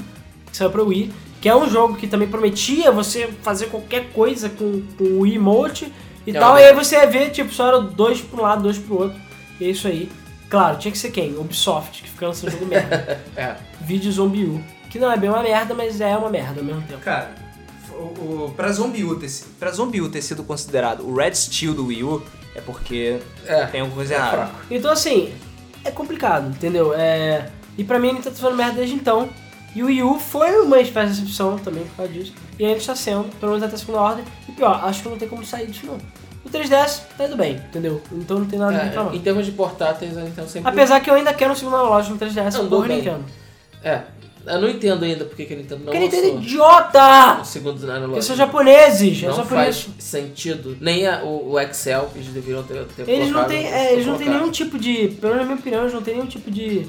que 0.51 0.57
saiu 0.57 0.69
pro 0.69 0.89
Wii, 0.89 1.13
que 1.41 1.49
é 1.49 1.55
um 1.55 1.71
jogo 1.71 1.95
que 1.95 2.09
também 2.09 2.27
prometia 2.27 2.91
você 2.91 3.29
fazer 3.41 3.67
qualquer 3.67 4.11
coisa 4.11 4.49
com, 4.49 4.83
com 4.99 5.05
o 5.05 5.21
Wii 5.21 5.37
Emote 5.37 5.93
e 6.27 6.33
É 6.33 6.41
tal, 6.41 6.59
e 6.59 6.65
aí 6.65 6.75
você 6.75 6.97
ia 6.97 7.07
ver, 7.07 7.31
tipo, 7.31 7.55
só 7.55 7.69
era 7.69 7.81
dois 7.83 8.21
pra 8.21 8.41
um 8.41 8.43
lado, 8.43 8.65
dois 8.65 8.79
pro 8.79 8.99
outro, 8.99 9.21
e 9.61 9.65
é 9.65 9.71
isso 9.71 9.87
aí. 9.87 10.11
Claro, 10.51 10.77
tinha 10.79 10.91
que 10.91 10.99
ser 10.99 11.13
quem? 11.13 11.37
Ubisoft, 11.39 12.03
que 12.03 12.11
fica 12.11 12.27
lançando 12.27 12.51
jogo 12.51 12.67
merda. 12.67 13.23
É. 13.37 13.55
Vídeo 13.81 14.11
Zombie 14.11 14.45
U, 14.45 14.61
que 14.91 14.99
não 14.99 15.13
é 15.13 15.17
bem 15.17 15.31
uma 15.31 15.43
merda, 15.43 15.73
mas 15.73 16.01
é 16.01 16.17
uma 16.17 16.31
merda 16.31 16.61
ao 16.61 16.67
mesmo 16.67 16.83
tempo. 16.83 17.01
Cara, 17.01 17.44
o, 17.99 18.45
o, 18.47 18.53
pra, 18.57 18.71
Zombie 18.73 19.05
U 19.05 19.17
ter, 19.19 19.31
pra 19.59 19.71
Zombie 19.71 20.01
U 20.01 20.09
ter 20.09 20.23
sido 20.23 20.43
considerado 20.45 21.01
o 21.07 21.15
Red 21.15 21.35
Steel 21.35 21.75
do 21.75 21.87
Wii 21.87 22.05
U, 22.05 22.23
é 22.55 22.61
porque 22.61 23.19
É. 23.47 23.67
tem 23.67 23.81
alguma 23.81 23.97
coisa 23.97 24.15
É 24.15 24.17
errada. 24.17 24.37
fraco. 24.37 24.53
Então 24.71 24.91
assim, 24.91 25.33
é 25.85 25.91
complicado, 25.91 26.49
entendeu? 26.51 26.93
É... 26.95 27.51
E 27.77 27.83
pra 27.85 27.99
mim 27.99 28.09
Nintendo 28.13 28.31
tá 28.37 28.41
fazendo 28.43 28.57
merda 28.57 28.75
desde 28.75 28.95
então. 28.95 29.29
E 29.75 29.83
o 29.83 29.87
Wii 29.87 30.03
U 30.05 30.19
foi 30.21 30.61
uma 30.61 30.79
espécie 30.81 31.15
de 31.15 31.21
decepção 31.23 31.59
também 31.59 31.83
por 31.85 31.97
causa 31.97 32.13
disso. 32.13 32.33
E 32.59 32.65
ainda 32.65 32.79
está 32.79 32.95
sendo, 32.95 33.25
pelo 33.41 33.53
menos 33.53 33.65
até 33.67 33.75
a 33.75 33.79
segunda 33.79 34.01
ordem. 34.01 34.25
E 34.49 34.53
pior, 34.53 34.81
acho 34.85 35.03
que 35.03 35.09
não 35.09 35.19
tem 35.19 35.29
como 35.29 35.45
sair 35.45 35.67
disso 35.67 35.87
não. 35.87 35.99
O 36.45 36.49
3DS 36.51 37.01
tá 37.19 37.25
indo 37.27 37.37
bem, 37.37 37.55
entendeu? 37.57 38.01
Então 38.13 38.39
não 38.39 38.47
tem 38.47 38.59
nada 38.59 38.77
a 38.77 38.81
É, 38.81 38.85
reclamar. 38.85 39.15
em 39.15 39.19
termos 39.21 39.47
de 39.47 39.51
portáteis, 39.53 40.17
a 40.17 40.21
Nintendo 40.21 40.49
sempre. 40.49 40.71
Apesar 40.71 41.01
que 41.01 41.11
eu 41.11 41.15
ainda 41.15 41.35
quero 41.35 41.53
um 41.53 41.57
segundo 41.57 41.75
analógico 41.75 42.15
no 42.15 42.21
3DS, 42.21 42.55
Andou 42.55 42.69
porra 42.83 42.89
bem. 42.89 42.99
Nintendo. 42.99 43.25
É, 43.83 44.03
eu 44.47 44.61
não 44.61 44.69
entendo 44.69 45.05
ainda 45.05 45.25
porque 45.25 45.45
que 45.45 45.55
a 45.55 45.57
Nintendo 45.57 45.77
não 45.85 45.93
Porque 45.93 45.99
Nintendo 45.99 46.23
é 46.23 46.31
lançou 46.31 46.43
idiota! 46.43 47.41
o 47.41 47.45
segundo 47.45 47.83
analógico. 47.85 48.15
Eles 48.17 48.25
são 48.25 48.37
japoneses, 48.37 49.23
é 49.23 49.27
Não 49.27 49.35
só 49.37 49.43
por 49.43 49.51
faz 49.51 49.77
isso. 49.77 49.91
sentido. 49.99 50.77
Nem 50.81 51.07
a- 51.07 51.23
o, 51.23 51.53
o 51.53 51.61
Excel 51.61 52.09
que 52.13 52.19
eles 52.19 52.29
deveriam 52.29 52.63
ter, 52.63 52.85
ter 52.85 53.09
Eles 53.09 53.31
não 53.31 53.45
têm, 53.45 53.67
é, 53.67 53.93
eles 53.93 54.07
não 54.07 54.17
têm 54.19 54.29
nenhum 54.29 54.51
tipo 54.51 54.79
de, 54.79 55.09
pelo 55.21 55.35
menos 55.35 55.39
na 55.39 55.45
minha 55.45 55.57
opinião, 55.59 55.81
eles 55.83 55.95
não 55.95 56.03
têm 56.03 56.15
nenhum 56.15 56.27
tipo 56.27 56.51
de 56.51 56.87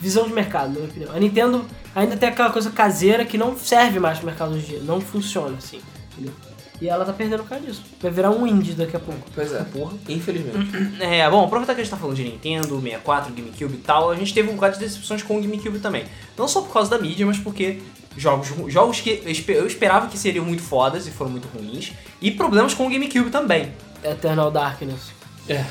visão 0.00 0.26
de 0.26 0.32
mercado, 0.32 0.68
na 0.68 0.74
minha 0.80 0.84
opinião. 0.88 1.10
A 1.14 1.18
Nintendo 1.18 1.64
ainda 1.94 2.16
tem 2.16 2.28
aquela 2.28 2.50
coisa 2.50 2.70
caseira 2.70 3.24
que 3.24 3.36
não 3.36 3.56
serve 3.56 3.98
mais 3.98 4.18
pro 4.18 4.26
mercado 4.26 4.52
hoje 4.52 4.66
em 4.66 4.68
dia, 4.70 4.80
não 4.84 5.00
funciona 5.00 5.56
assim, 5.58 5.80
entendeu? 6.12 6.32
E 6.80 6.88
ela 6.88 7.04
tá 7.04 7.12
perdendo 7.12 7.42
por 7.42 7.48
causa 7.48 7.66
disso. 7.66 7.82
Vai 8.00 8.10
virar 8.10 8.30
um 8.30 8.46
indie 8.46 8.72
daqui 8.72 8.96
a 8.96 9.00
pouco. 9.00 9.20
Pois 9.34 9.52
é, 9.52 9.62
porra. 9.64 9.92
Infelizmente. 10.08 10.70
É, 11.00 11.28
bom, 11.28 11.44
aproveitar 11.44 11.74
que 11.74 11.80
a 11.80 11.84
gente 11.84 11.90
tá 11.90 11.96
falando 11.96 12.16
de 12.16 12.24
Nintendo, 12.24 12.80
64, 12.80 13.32
GameCube 13.32 13.74
e 13.74 13.78
tal, 13.78 14.10
a 14.10 14.14
gente 14.14 14.32
teve 14.32 14.48
um 14.50 14.54
bocado 14.54 14.74
de 14.78 14.84
decepções 14.84 15.22
com 15.22 15.36
o 15.36 15.40
GameCube 15.42 15.78
também. 15.80 16.04
Não 16.36 16.46
só 16.46 16.60
por 16.60 16.72
causa 16.72 16.90
da 16.90 16.98
mídia, 16.98 17.26
mas 17.26 17.38
porque 17.38 17.80
jogos, 18.16 18.48
jogos 18.68 19.00
que 19.00 19.20
eu 19.24 19.30
espe- 19.30 19.52
eu 19.54 19.66
esperava 19.66 20.06
que 20.06 20.16
seriam 20.18 20.44
muito 20.44 20.62
fodas 20.62 21.06
e 21.06 21.10
foram 21.10 21.30
muito 21.32 21.48
ruins, 21.48 21.92
e 22.20 22.30
problemas 22.30 22.74
com 22.74 22.86
o 22.86 22.90
GameCube 22.90 23.30
também. 23.30 23.72
Eternal 24.04 24.50
Darkness. 24.50 25.12
É. 25.48 25.64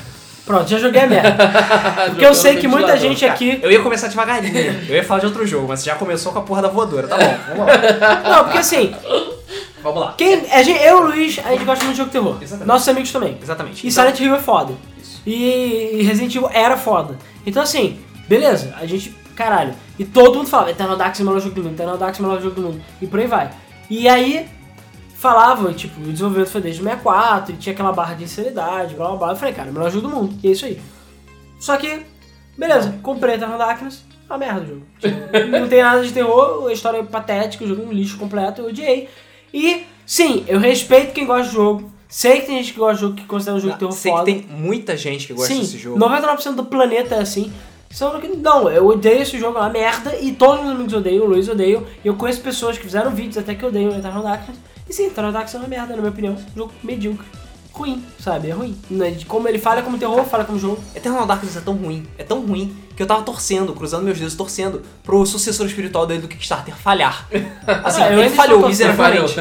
Pronto, 0.44 0.68
já 0.68 0.78
joguei 0.78 1.02
a 1.02 1.06
merda. 1.06 1.36
Porque 2.08 2.24
eu 2.24 2.34
sei 2.34 2.56
que 2.56 2.66
muita 2.66 2.96
gente 2.96 3.24
aqui. 3.24 3.58
Eu 3.62 3.70
ia 3.70 3.82
começar 3.82 4.08
devagarinho. 4.08 4.56
Eu 4.88 4.96
ia 4.96 5.04
falar 5.04 5.20
de 5.20 5.26
outro 5.26 5.46
jogo, 5.46 5.68
mas 5.68 5.80
você 5.80 5.86
já 5.90 5.94
começou 5.96 6.32
com 6.32 6.38
a 6.38 6.42
porra 6.42 6.62
da 6.62 6.68
voadora. 6.68 7.06
Tá 7.06 7.18
bom, 7.18 7.36
vamos 7.48 7.66
lá. 7.66 8.22
Não, 8.30 8.44
porque 8.44 8.58
assim, 8.58 8.94
Vamos 9.82 10.00
lá. 10.00 10.14
quem, 10.16 10.34
a 10.50 10.62
gente, 10.62 10.82
eu 10.82 10.98
e 10.98 11.00
o 11.00 11.04
Luiz, 11.06 11.38
a 11.44 11.50
gente 11.52 11.64
gosta 11.64 11.84
muito 11.84 11.94
de 11.96 11.98
jogo 11.98 12.10
de 12.10 12.12
terror. 12.18 12.36
Exatamente. 12.40 12.66
Nossos 12.68 12.88
amigos 12.88 13.12
também. 13.12 13.38
Exatamente. 13.42 13.86
E 13.86 13.90
Então- 13.90 14.04
Silent 14.04 14.20
Hill 14.20 14.34
é 14.34 14.40
foda. 14.40 14.74
Isso. 15.00 15.22
E, 15.26 15.90
e 15.94 16.02
Resident 16.02 16.34
Evil 16.34 16.50
era 16.52 16.76
foda. 16.76 17.16
Então 17.46 17.62
assim, 17.62 17.98
beleza, 18.28 18.74
a 18.80 18.86
gente. 18.86 19.14
Caralho. 19.36 19.72
E 19.98 20.04
todo 20.04 20.36
mundo 20.36 20.48
falava, 20.48 20.70
Eternal 20.70 20.96
Dark 20.96 21.18
é 21.18 21.22
o 21.22 21.26
melhor 21.26 21.40
jogo 21.40 21.54
do 21.54 21.62
mundo, 21.62 21.74
Eternal 21.74 21.96
Dark 21.96 22.16
é 22.16 22.18
o 22.18 22.26
melhor 22.26 22.42
jogo 22.42 22.54
do 22.56 22.62
mundo. 22.62 22.80
E 23.00 23.06
por 23.06 23.20
aí 23.20 23.26
vai. 23.28 23.50
E 23.88 24.08
aí, 24.08 24.48
falava, 25.16 25.72
tipo, 25.72 26.00
o 26.00 26.12
desenvolvimento 26.12 26.50
foi 26.50 26.60
desde 26.60 26.80
o 26.80 26.84
64, 26.84 27.54
e 27.54 27.56
tinha 27.56 27.72
aquela 27.72 27.92
barra 27.92 28.14
de 28.14 28.24
insanidade, 28.24 28.94
blá 28.94 29.08
blá 29.08 29.16
blá. 29.16 29.30
Eu 29.30 29.36
falei, 29.36 29.54
cara, 29.54 29.68
é 29.68 29.70
o 29.70 29.74
melhor 29.74 29.90
jogo 29.90 30.08
do 30.08 30.14
mundo. 30.14 30.34
E 30.42 30.48
é 30.48 30.50
isso 30.52 30.64
aí. 30.64 30.80
Só 31.60 31.76
que, 31.76 32.02
beleza, 32.56 32.98
comprei 33.02 33.36
Eternal 33.36 33.58
Darkness, 33.58 34.02
uma 34.28 34.38
merda 34.38 34.60
o 34.62 34.66
jogo. 34.66 34.82
Tipo, 34.98 35.16
Não 35.58 35.68
tem 35.68 35.82
nada 35.82 36.02
de 36.04 36.12
terror, 36.12 36.66
a 36.68 36.72
história 36.72 36.98
é 36.98 37.02
patética, 37.02 37.64
o 37.64 37.68
jogo 37.68 37.82
é 37.82 37.86
um 37.86 37.92
lixo 37.92 38.18
completo, 38.18 38.62
eu 38.62 38.66
odiei. 38.68 39.08
E, 39.52 39.84
sim, 40.06 40.44
eu 40.48 40.58
respeito 40.58 41.12
quem 41.12 41.26
gosta 41.26 41.48
do 41.48 41.52
jogo. 41.52 41.92
Sei 42.08 42.40
que 42.40 42.46
tem 42.46 42.56
gente 42.58 42.72
que 42.72 42.78
gosta 42.78 42.94
de 42.94 43.00
jogo 43.02 43.14
que 43.16 43.24
considera 43.26 43.56
um 43.56 43.60
jogo 43.60 43.72
de 43.74 43.78
terror 43.78 43.92
Sei 43.92 44.10
foda. 44.10 44.24
que 44.24 44.32
tem 44.32 44.56
muita 44.56 44.96
gente 44.96 45.26
que 45.26 45.34
gosta 45.34 45.52
Sim, 45.52 45.60
desse 45.60 45.76
jogo. 45.76 45.98
99% 45.98 46.54
do 46.54 46.64
planeta 46.64 47.16
é 47.16 47.20
assim. 47.20 47.52
Só 47.90 48.18
que, 48.18 48.28
não, 48.28 48.68
eu 48.70 48.86
odeio 48.86 49.22
esse 49.22 49.38
jogo, 49.38 49.58
é 49.58 49.60
uma 49.62 49.70
merda, 49.70 50.14
e 50.20 50.32
todos 50.32 50.58
os 50.58 50.64
meus 50.64 50.74
amigos 50.74 50.92
odeiam, 50.92 51.24
o 51.24 51.28
Luiz 51.28 51.48
odeia, 51.48 51.82
e 52.04 52.08
eu 52.08 52.14
conheço 52.14 52.40
pessoas 52.42 52.76
que 52.76 52.84
fizeram 52.84 53.10
vídeos 53.10 53.38
até 53.38 53.54
que 53.54 53.64
odeiam 53.64 53.90
Eternal 53.96 54.22
Darkness. 54.22 54.58
E 54.88 54.92
sim, 54.92 55.06
Eternal 55.06 55.32
Darkness 55.32 55.54
é 55.54 55.58
uma 55.58 55.68
merda, 55.68 55.94
na 55.94 55.96
minha 55.98 56.10
opinião. 56.10 56.34
Um 56.34 56.56
jogo 56.58 56.72
medíocre. 56.82 57.26
Ruim, 57.72 58.02
sabe? 58.18 58.48
É 58.48 58.52
ruim. 58.52 58.76
Né, 58.90 59.16
Como 59.26 59.46
ele 59.48 59.58
fala 59.58 59.82
como 59.82 59.96
terror, 59.98 60.24
fala 60.24 60.44
como 60.44 60.58
jogo. 60.58 60.78
Eternal 60.94 61.26
Darkness 61.26 61.56
é 61.56 61.60
tão 61.60 61.74
ruim, 61.74 62.06
é 62.18 62.24
tão 62.24 62.40
ruim, 62.44 62.74
que 62.98 63.02
eu 63.04 63.06
tava 63.06 63.22
torcendo, 63.22 63.72
cruzando 63.74 64.02
meus 64.02 64.18
dedos, 64.18 64.34
torcendo 64.34 64.82
pro 65.04 65.24
sucessor 65.24 65.64
espiritual 65.66 66.04
dele 66.04 66.20
do 66.20 66.26
Kickstarter 66.26 66.74
falhar. 66.74 67.28
Assim, 67.84 68.02
Ah, 68.02 68.12
ele 68.12 68.28
falhou 68.30 68.66
miseravelmente. 68.66 69.36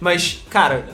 Mas, 0.00 0.42
cara. 0.48 0.88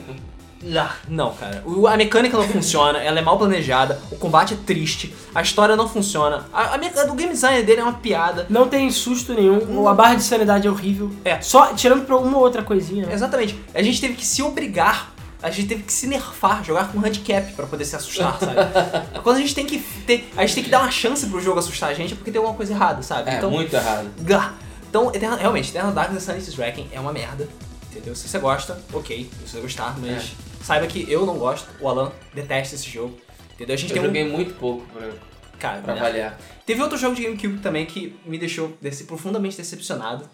Não, 1.07 1.33
cara. 1.33 1.63
A 1.89 1.95
mecânica 1.95 2.35
não 2.37 2.43
funciona, 2.43 2.99
ela 2.99 3.17
é 3.17 3.21
mal 3.21 3.37
planejada, 3.37 3.97
o 4.11 4.17
combate 4.17 4.55
é 4.55 4.57
triste, 4.57 5.15
a 5.33 5.41
história 5.41 5.77
não 5.77 5.87
funciona. 5.87 6.45
A, 6.51 6.75
a, 6.75 7.05
o 7.09 7.15
game 7.15 7.31
design 7.31 7.63
dele 7.63 7.79
é 7.79 7.83
uma 7.83 7.93
piada. 7.93 8.45
Não 8.49 8.67
tem 8.67 8.91
susto 8.91 9.33
nenhum, 9.33 9.87
a 9.87 9.93
barra 9.93 10.15
de 10.15 10.23
sanidade 10.23 10.67
é 10.67 10.69
horrível. 10.69 11.09
É. 11.23 11.39
Só 11.39 11.73
tirando 11.73 12.05
pra 12.05 12.17
uma 12.17 12.37
ou 12.37 12.43
outra 12.43 12.61
coisinha. 12.61 13.05
né? 13.07 13.13
Exatamente. 13.13 13.57
A 13.73 13.81
gente 13.81 14.01
teve 14.01 14.15
que 14.15 14.25
se 14.25 14.43
obrigar, 14.43 15.13
a 15.41 15.49
gente 15.49 15.67
teve 15.67 15.83
que 15.83 15.91
se 15.93 16.07
nerfar, 16.07 16.63
jogar 16.63 16.91
com 16.91 16.99
handicap 16.99 17.51
pra 17.53 17.65
poder 17.65 17.85
se 17.85 17.95
assustar, 17.95 18.37
sabe? 18.39 18.55
Quando 19.23 19.37
a 19.37 19.39
gente 19.39 19.55
tem 19.55 19.65
que 19.65 19.79
ter. 19.79 20.29
A 20.37 20.45
gente 20.45 20.55
tem 20.55 20.63
que 20.65 20.69
dar 20.69 20.81
uma 20.81 20.91
chance 20.91 21.25
pro 21.27 21.39
jogo 21.41 21.59
assustar 21.59 21.89
a 21.89 21.93
gente 21.93 22.13
é 22.13 22.15
porque 22.15 22.31
tem 22.31 22.39
alguma 22.39 22.55
coisa 22.55 22.73
errada, 22.73 23.01
sabe? 23.01 23.29
É, 23.29 23.41
muito 23.45 23.75
errado. 23.75 24.09
Gah. 24.21 24.53
Então, 24.89 25.09
Eternal, 25.13 25.37
realmente, 25.39 25.69
Eternal 25.69 25.91
Darkness 25.93 26.23
Sanity 26.23 26.51
Wrecking 26.59 26.89
é 26.91 26.99
uma 26.99 27.13
merda. 27.13 27.47
Entendeu? 27.91 28.15
Se 28.15 28.27
você 28.27 28.39
gosta, 28.39 28.81
ok. 28.93 29.29
Se 29.45 29.49
você 29.51 29.59
gostar, 29.61 29.97
mas 29.99 30.31
saiba 30.63 30.85
que 30.87 31.05
eu 31.11 31.25
não 31.25 31.37
gosto, 31.37 31.67
o 31.79 31.87
Alan 31.87 32.11
detesta 32.33 32.75
esse 32.75 32.89
jogo. 32.89 33.17
Entendeu? 33.53 33.73
A 33.73 33.77
gente 33.77 33.89
Eu 33.91 33.93
tem 33.95 34.01
um. 34.03 34.05
joguei 34.07 34.27
muito 34.29 34.53
pouco 34.55 34.85
pra, 34.93 35.09
Cara, 35.59 35.81
pra 35.81 35.93
né? 35.95 35.99
avaliar. 35.99 36.39
Teve 36.65 36.81
outro 36.81 36.97
jogo 36.97 37.15
de 37.15 37.23
GameCube 37.23 37.59
também 37.59 37.85
que 37.85 38.15
me 38.25 38.37
deixou 38.37 38.77
desse, 38.81 39.03
profundamente 39.05 39.57
decepcionado. 39.57 40.29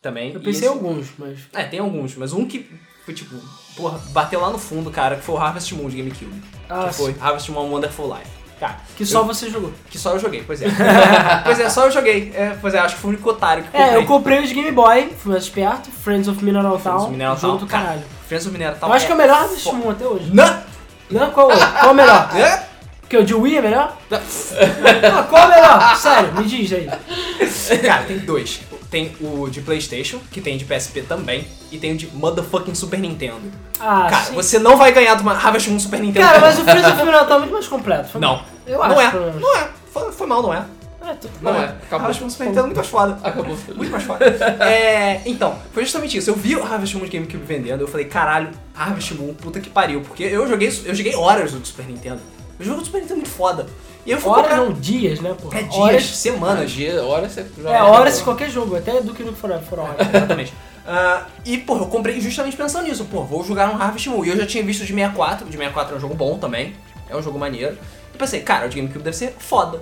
Também. 0.00 0.32
Eu 0.32 0.40
pensei 0.40 0.52
em 0.52 0.56
esse- 0.64 0.66
alguns, 0.66 1.06
mas. 1.18 1.38
É, 1.52 1.64
tem 1.64 1.78
alguns, 1.80 2.16
mas 2.16 2.32
um 2.32 2.44
que 2.46 2.68
foi 3.04 3.14
tipo, 3.14 3.36
porra, 3.76 3.98
bateu 4.10 4.40
lá 4.40 4.50
no 4.50 4.58
fundo, 4.58 4.90
cara, 4.90 5.16
que 5.16 5.22
foi 5.22 5.34
o 5.34 5.38
Harvest 5.38 5.72
Moon 5.74 5.88
de 5.88 5.96
GameCube. 5.96 6.42
Ah, 6.68 6.86
que 6.88 6.94
foi 6.94 7.14
Harvest 7.20 7.50
Moon 7.50 7.70
Wonderful 7.70 8.06
Life. 8.14 8.30
Cara, 8.60 8.76
Que 8.96 9.04
só 9.04 9.20
eu- 9.20 9.24
você 9.24 9.50
jogou. 9.50 9.72
que 9.90 9.98
só 9.98 10.12
eu 10.12 10.20
joguei, 10.20 10.44
pois 10.46 10.62
é. 10.62 10.66
pois 11.44 11.58
é, 11.58 11.68
só 11.68 11.86
eu 11.86 11.90
joguei. 11.90 12.32
É, 12.34 12.56
pois 12.60 12.72
é, 12.74 12.78
acho 12.78 12.94
que 12.94 13.00
foi 13.00 13.10
o 13.10 13.14
único 13.14 13.28
otário 13.28 13.64
que 13.64 13.70
comprei. 13.70 13.88
É, 13.88 13.96
eu 13.96 14.06
comprei 14.06 14.40
os 14.44 14.52
Game 14.52 14.70
Boy, 14.70 15.12
fui 15.18 15.32
mais 15.32 15.42
esperto, 15.44 15.90
Friends 15.90 16.28
of 16.28 16.44
Mineral 16.44 16.78
Friends 16.78 16.86
of 16.94 17.04
Town, 17.06 17.10
Mineral 17.10 17.36
Town, 17.36 17.56
do 17.56 17.66
cara. 17.66 17.82
caralho. 17.84 18.02
Friends 18.28 18.46
of 18.46 18.52
Mineral 18.52 18.76
Town. 18.78 18.88
Eu 18.88 18.94
acho 18.94 19.06
que 19.06 19.10
é 19.12 19.14
o 19.16 19.18
melhor 19.18 19.48
desse 19.48 19.62
fo- 19.64 19.72
mundo 19.74 19.90
até 19.90 20.06
hoje. 20.06 20.30
Não! 20.32 20.62
Não, 21.10 21.30
qual, 21.32 21.48
qual 21.48 21.58
é 21.88 21.90
o 21.90 21.94
melhor? 21.94 22.30
É? 22.36 22.62
Porque 23.00 23.16
o 23.16 23.24
de 23.24 23.34
Wii 23.34 23.56
é 23.58 23.62
melhor? 23.62 23.98
Ah, 24.12 25.22
qual 25.28 25.42
é 25.42 25.46
o 25.46 25.50
melhor? 25.50 25.96
Sério, 25.96 26.32
me 26.34 26.44
diz 26.44 26.72
aí. 26.72 26.88
Cara, 27.84 28.04
tem 28.04 28.18
dois. 28.20 28.60
Tem 28.92 29.16
o 29.22 29.48
de 29.48 29.62
Playstation, 29.62 30.20
que 30.30 30.42
tem 30.42 30.58
de 30.58 30.66
PSP 30.66 31.00
também, 31.00 31.46
e 31.70 31.78
tem 31.78 31.92
o 31.92 31.96
de 31.96 32.08
motherfucking 32.08 32.74
Super 32.74 33.00
Nintendo. 33.00 33.40
Ah, 33.80 34.06
cara, 34.10 34.24
sim. 34.24 34.34
você 34.34 34.58
não 34.58 34.76
vai 34.76 34.92
ganhar 34.92 35.14
de 35.14 35.22
uma 35.22 35.32
Harvest 35.32 35.70
Moon 35.70 35.80
Super 35.80 35.98
Nintendo. 35.98 36.26
Cara, 36.26 36.38
mas 36.40 36.58
o 36.58 36.62
Friends 36.62 36.86
of 36.86 36.96
Town 37.26 37.36
é 37.36 37.38
muito 37.38 37.52
mais 37.54 37.66
completo. 37.66 38.10
Foi 38.10 38.20
Não. 38.20 38.36
mal. 38.36 38.46
Eu 38.66 38.82
acho, 38.82 38.94
não 38.94 39.00
é. 39.00 39.10
pelo 39.10 39.24
menos. 39.24 39.40
Não 39.40 39.56
é. 39.56 39.68
Foi, 39.90 40.12
foi 40.12 40.26
mal, 40.26 40.42
não 40.42 40.52
é. 40.52 40.66
É, 41.04 41.14
tudo 41.14 41.32
Não 41.40 41.54
é, 41.54 41.64
acabou. 41.64 42.00
Harvest 42.00 42.20
Moon 42.22 42.30
Super 42.30 42.44
Nintendo 42.44 42.60
é 42.60 42.66
muito 42.66 42.76
mais 42.76 42.88
foda. 42.88 43.18
Acabou. 43.24 43.58
Muito 43.74 43.90
mais 43.90 44.04
foda. 44.04 44.24
é, 44.60 45.22
então, 45.24 45.58
foi 45.72 45.84
justamente 45.84 46.18
isso. 46.18 46.28
Eu 46.28 46.36
vi 46.36 46.54
o 46.54 46.62
Harvest 46.62 46.94
Moon 46.94 47.04
de 47.06 47.10
GameCube 47.10 47.42
vendendo, 47.44 47.80
eu 47.80 47.88
falei, 47.88 48.06
caralho, 48.06 48.50
Harvest 48.76 49.14
Moon, 49.14 49.32
puta 49.32 49.58
que 49.58 49.70
pariu. 49.70 50.02
Porque 50.02 50.22
eu 50.22 50.46
joguei, 50.46 50.68
eu 50.84 50.94
joguei 50.94 51.16
horas 51.16 51.52
do 51.52 51.66
Super 51.66 51.86
Nintendo. 51.86 52.20
O 52.60 52.62
jogo 52.62 52.80
do 52.80 52.84
Super 52.84 52.98
Nintendo 53.00 53.14
é 53.14 53.22
muito 53.22 53.30
foda. 53.30 53.66
E 54.04 54.10
eu 54.10 54.20
fui 54.20 54.30
Horas 54.30 54.42
comprar... 54.50 54.64
não, 54.64 54.72
dias, 54.72 55.20
né, 55.20 55.34
pô? 55.40 55.48
É 55.52 55.62
dias, 55.62 55.74
Horas, 55.74 56.04
semanas. 56.04 56.58
Magia, 56.60 57.04
hora 57.04 57.28
você 57.28 57.46
joga. 57.56 57.70
é, 57.76 57.82
horas 57.82 58.18
de 58.18 58.24
qualquer 58.24 58.50
jogo, 58.50 58.76
até 58.76 59.00
do 59.00 59.14
que 59.14 59.22
no 59.22 59.32
for 59.32 59.50
horas. 59.52 60.06
Exatamente. 60.12 60.52
Ah, 60.86 61.26
e, 61.44 61.58
pô, 61.58 61.76
eu 61.76 61.86
comprei 61.86 62.20
justamente 62.20 62.56
pensando 62.56 62.88
nisso. 62.88 63.04
Pô, 63.04 63.22
vou 63.22 63.44
jogar 63.44 63.70
um 63.70 63.80
Harvest 63.80 64.08
Moon. 64.08 64.24
E 64.24 64.30
eu 64.30 64.36
já 64.36 64.46
tinha 64.46 64.64
visto 64.64 64.82
o 64.82 64.84
de 64.86 64.92
64. 64.92 65.46
O 65.46 65.50
de 65.50 65.56
64 65.56 65.94
é 65.94 65.98
um 65.98 66.00
jogo 66.00 66.14
bom 66.14 66.38
também. 66.38 66.74
É 67.08 67.16
um 67.16 67.22
jogo 67.22 67.38
maneiro. 67.38 67.78
E 68.12 68.18
pensei, 68.18 68.40
cara, 68.40 68.66
o 68.66 68.68
de 68.68 68.76
GameCube 68.76 69.04
deve 69.04 69.16
ser 69.16 69.34
foda. 69.38 69.80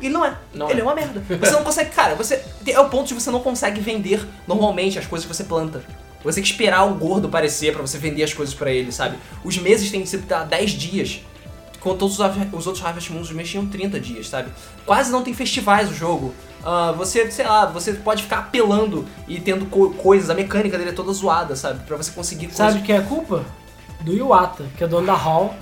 E 0.00 0.08
não 0.08 0.24
é. 0.24 0.34
Não 0.54 0.70
Ele 0.70 0.80
é. 0.80 0.82
é. 0.82 0.84
uma 0.84 0.94
merda. 0.94 1.22
Você 1.38 1.52
não 1.52 1.62
consegue, 1.62 1.90
cara, 1.90 2.14
você. 2.14 2.42
É 2.66 2.80
o 2.80 2.88
ponto 2.88 3.08
de 3.08 3.14
você 3.14 3.30
não 3.30 3.40
consegue 3.40 3.80
vender 3.80 4.26
normalmente 4.48 4.98
as 4.98 5.06
coisas 5.06 5.28
que 5.28 5.34
você 5.34 5.44
planta. 5.44 5.82
Você 6.24 6.36
tem 6.36 6.44
que 6.44 6.50
esperar 6.50 6.84
o 6.84 6.94
gordo 6.94 7.28
aparecer 7.28 7.72
pra 7.72 7.82
você 7.82 7.98
vender 7.98 8.22
as 8.22 8.32
coisas 8.32 8.54
pra 8.54 8.70
ele, 8.70 8.92
sabe? 8.92 9.18
Os 9.44 9.58
meses 9.58 9.90
têm 9.90 10.02
que 10.02 10.08
ser 10.08 10.22
tá, 10.22 10.44
10 10.44 10.70
dias. 10.70 11.20
Quando 11.82 11.98
todos 11.98 12.18
os, 12.18 12.26
os 12.52 12.66
outros 12.66 12.84
Harvest 12.84 13.10
Moons 13.12 13.28
tinham 13.48 13.66
30 13.66 13.98
dias, 13.98 14.28
sabe? 14.28 14.50
Quase 14.86 15.10
não 15.10 15.22
tem 15.22 15.34
festivais 15.34 15.90
o 15.90 15.94
jogo. 15.94 16.32
Ah, 16.64 16.92
você, 16.96 17.28
sei 17.30 17.44
lá, 17.44 17.66
você 17.66 17.92
pode 17.94 18.22
ficar 18.22 18.38
apelando 18.38 19.04
e 19.26 19.40
tendo 19.40 19.66
co- 19.66 19.90
coisas, 19.90 20.30
a 20.30 20.34
mecânica 20.34 20.78
dele 20.78 20.90
é 20.90 20.92
toda 20.92 21.12
zoada, 21.12 21.56
sabe? 21.56 21.80
Pra 21.84 21.96
você 21.96 22.12
conseguir 22.12 22.46
coisas. 22.46 22.72
Sabe 22.72 22.82
quem 22.82 22.94
é 22.94 22.98
a 22.98 23.02
culpa? 23.02 23.44
Do 24.00 24.12
Iwata, 24.14 24.64
que 24.76 24.84
é 24.84 24.86
dono 24.86 25.06
da 25.06 25.14
Hall. 25.14 25.54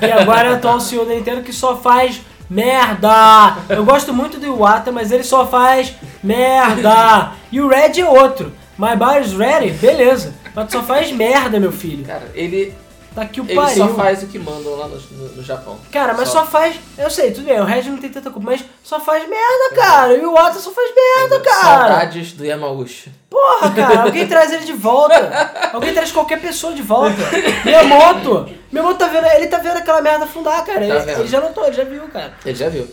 E 0.00 0.10
agora 0.12 0.48
é 0.48 0.50
o 0.52 0.54
atual 0.54 0.80
CEO 0.80 1.04
da 1.04 1.14
Nintendo 1.14 1.42
que 1.42 1.52
só 1.52 1.76
faz 1.76 2.20
merda. 2.50 3.56
Eu 3.68 3.84
gosto 3.84 4.12
muito 4.12 4.38
do 4.38 4.46
Iwata, 4.46 4.90
mas 4.92 5.10
ele 5.12 5.24
só 5.24 5.46
faz 5.46 5.94
merda. 6.22 7.32
E 7.50 7.60
o 7.60 7.68
Red 7.68 8.00
é 8.00 8.08
outro. 8.08 8.52
My 8.78 8.96
Buyer's 8.96 9.32
Ready, 9.32 9.70
beleza. 9.72 10.34
Mas 10.54 10.66
tu 10.66 10.72
só 10.72 10.82
faz 10.82 11.10
merda, 11.12 11.58
meu 11.60 11.72
filho. 11.72 12.04
Cara, 12.04 12.30
ele, 12.34 12.74
Tá 13.14 13.22
aqui 13.22 13.40
o 13.40 13.44
ele 13.44 13.54
pariu. 13.54 13.76
só 13.76 13.94
faz 13.94 14.22
o 14.22 14.26
que 14.26 14.38
mandam 14.38 14.74
lá 14.74 14.88
no, 14.88 14.96
no- 14.96 15.28
no 15.36 15.42
Japão. 15.42 15.78
Cara, 15.90 16.14
mas 16.14 16.28
só. 16.30 16.46
faz. 16.46 16.76
Eu 16.96 17.10
sei, 17.10 17.30
tudo 17.30 17.44
bem, 17.44 17.60
o 17.60 17.64
Red 17.64 17.82
não 17.82 17.98
tem 17.98 18.08
tanta 18.10 18.30
culpa, 18.30 18.50
mas 18.50 18.64
só 18.82 18.98
faz 18.98 19.28
merda, 19.28 19.74
cara. 19.74 20.14
E 20.14 20.20
o 20.20 20.30
Iwata 20.30 20.58
só 20.58 20.70
faz 20.70 20.90
merda, 20.94 21.40
cara. 21.40 21.88
Saudades 21.88 22.32
do 22.32 22.44
Yamauchi. 22.44 23.12
Porra, 23.28 23.70
cara, 23.70 24.02
alguém 24.02 24.26
traz 24.26 24.52
ele 24.52 24.64
de 24.64 24.72
volta. 24.72 25.12
Alguém 25.72 25.94
traz 25.94 26.12
qualquer 26.12 26.38
pessoa 26.40 26.74
de 26.74 26.82
volta. 26.82 27.16
Miyamoto. 27.64 28.46
Miyamoto 28.70 28.98
tá 28.98 29.06
vendo, 29.08 29.26
ele 29.26 29.46
tá 29.46 29.56
vendo 29.58 29.78
aquela 29.78 30.02
merda 30.02 30.24
afundar, 30.26 30.62
cara. 30.64 30.84
Ele, 30.84 30.98
vendo. 31.00 31.20
ele 31.20 31.28
já 31.28 31.40
notou, 31.40 31.64
ele 31.64 31.72
já 31.74 31.84
viu, 31.84 32.02
cara. 32.08 32.34
Ele 32.44 32.54
já 32.54 32.68
viu. 32.68 32.86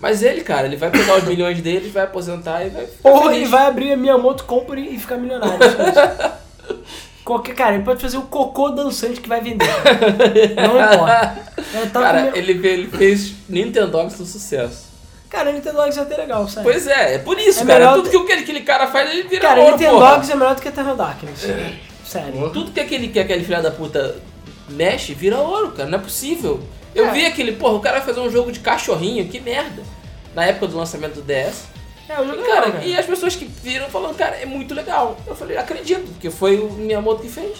Mas 0.00 0.22
ele, 0.22 0.42
cara, 0.42 0.66
ele 0.66 0.76
vai 0.76 0.90
pegar 0.90 1.16
os 1.16 1.24
milhões 1.24 1.60
dele, 1.62 1.88
vai 1.88 2.02
aposentar 2.04 2.64
e 2.64 2.70
vai 2.70 2.84
Porra, 2.86 3.34
ele 3.34 3.46
vai 3.46 3.66
abrir 3.66 3.92
a 3.92 3.96
Miyamoto 3.96 4.44
Company 4.44 4.94
e 4.94 4.98
ficar 4.98 5.16
milionário. 5.16 5.56
Qualquer, 7.26 7.54
cara, 7.56 7.74
ele 7.74 7.82
pode 7.82 8.00
fazer 8.00 8.16
o 8.18 8.22
cocô 8.22 8.68
dançante 8.70 9.20
que 9.20 9.28
vai 9.28 9.40
vender. 9.40 9.66
Não 10.56 10.80
importa. 10.94 11.46
É, 11.74 11.86
tá 11.86 12.00
Cara, 12.00 12.30
com... 12.30 12.36
ele, 12.38 12.52
ele 12.66 12.86
fez 12.88 13.32
Nintendogs 13.48 14.16
do 14.16 14.24
sucesso. 14.24 14.86
cara, 15.28 15.50
Nintendo 15.52 15.76
Dogs 15.78 15.98
é 15.98 16.02
até 16.02 16.16
legal, 16.16 16.48
sério. 16.48 16.62
Pois 16.70 16.86
é, 16.86 17.14
é 17.16 17.18
por 17.18 17.38
isso, 17.38 17.62
É 17.64 17.66
cara. 17.66 17.92
Tudo 17.94 18.08
do- 18.10 18.24
que 18.24 18.32
aquele, 18.32 18.60
cara 18.60 18.86
faz, 18.86 19.10
ele 19.10 19.24
vira 19.24 19.40
Cara, 19.42 19.60
ouro, 19.60 19.72
Nintendo 19.72 19.90
porra. 19.96 20.10
Dogs 20.14 20.30
é 20.30 20.34
melhor 20.36 20.54
do 20.54 20.62
que 20.62 20.68
Eternal 20.68 20.94
Darkness. 20.96 21.40
Sério. 22.04 22.50
Tudo 22.50 22.70
que 22.70 22.78
aquele, 22.80 23.08
que 23.08 23.18
aquele 23.18 23.44
filho 23.44 23.60
da 23.62 23.70
puta 23.72 24.14
mexe, 24.68 25.12
vira 25.12 25.38
ouro, 25.38 25.72
cara. 25.72 25.88
Não 25.90 25.98
é 25.98 26.00
possível. 26.00 26.60
Eu 26.94 27.08
É. 27.08 27.10
vi 27.12 27.26
aquele, 27.26 27.52
porra, 27.52 27.74
o 27.74 27.80
cara 27.80 27.96
vai 27.98 28.06
fazer 28.06 28.20
um 28.20 28.30
jogo 28.30 28.52
de 28.52 28.60
cachorrinho, 28.60 29.26
que 29.26 29.40
merda. 29.40 29.82
Na 30.34 30.44
época 30.44 30.68
do 30.68 30.76
lançamento 30.76 31.14
do 31.16 31.22
DS. 31.22 31.64
É, 32.08 32.20
o 32.20 32.26
jogo 32.26 32.40
E, 32.40 32.44
é 32.44 32.46
cara, 32.46 32.66
legal, 32.66 32.72
cara. 32.72 32.84
e 32.86 32.96
as 32.98 33.06
pessoas 33.06 33.34
que 33.36 33.44
viram 33.62 33.88
falando, 33.88 34.16
cara, 34.16 34.36
é 34.36 34.46
muito 34.46 34.74
legal. 34.74 35.18
Eu 35.26 35.34
falei, 35.34 35.56
acredito, 35.56 36.06
porque 36.12 36.30
foi 36.30 36.58
o 36.58 36.70
Miyamoto 36.72 37.22
que 37.22 37.28
fez. 37.28 37.58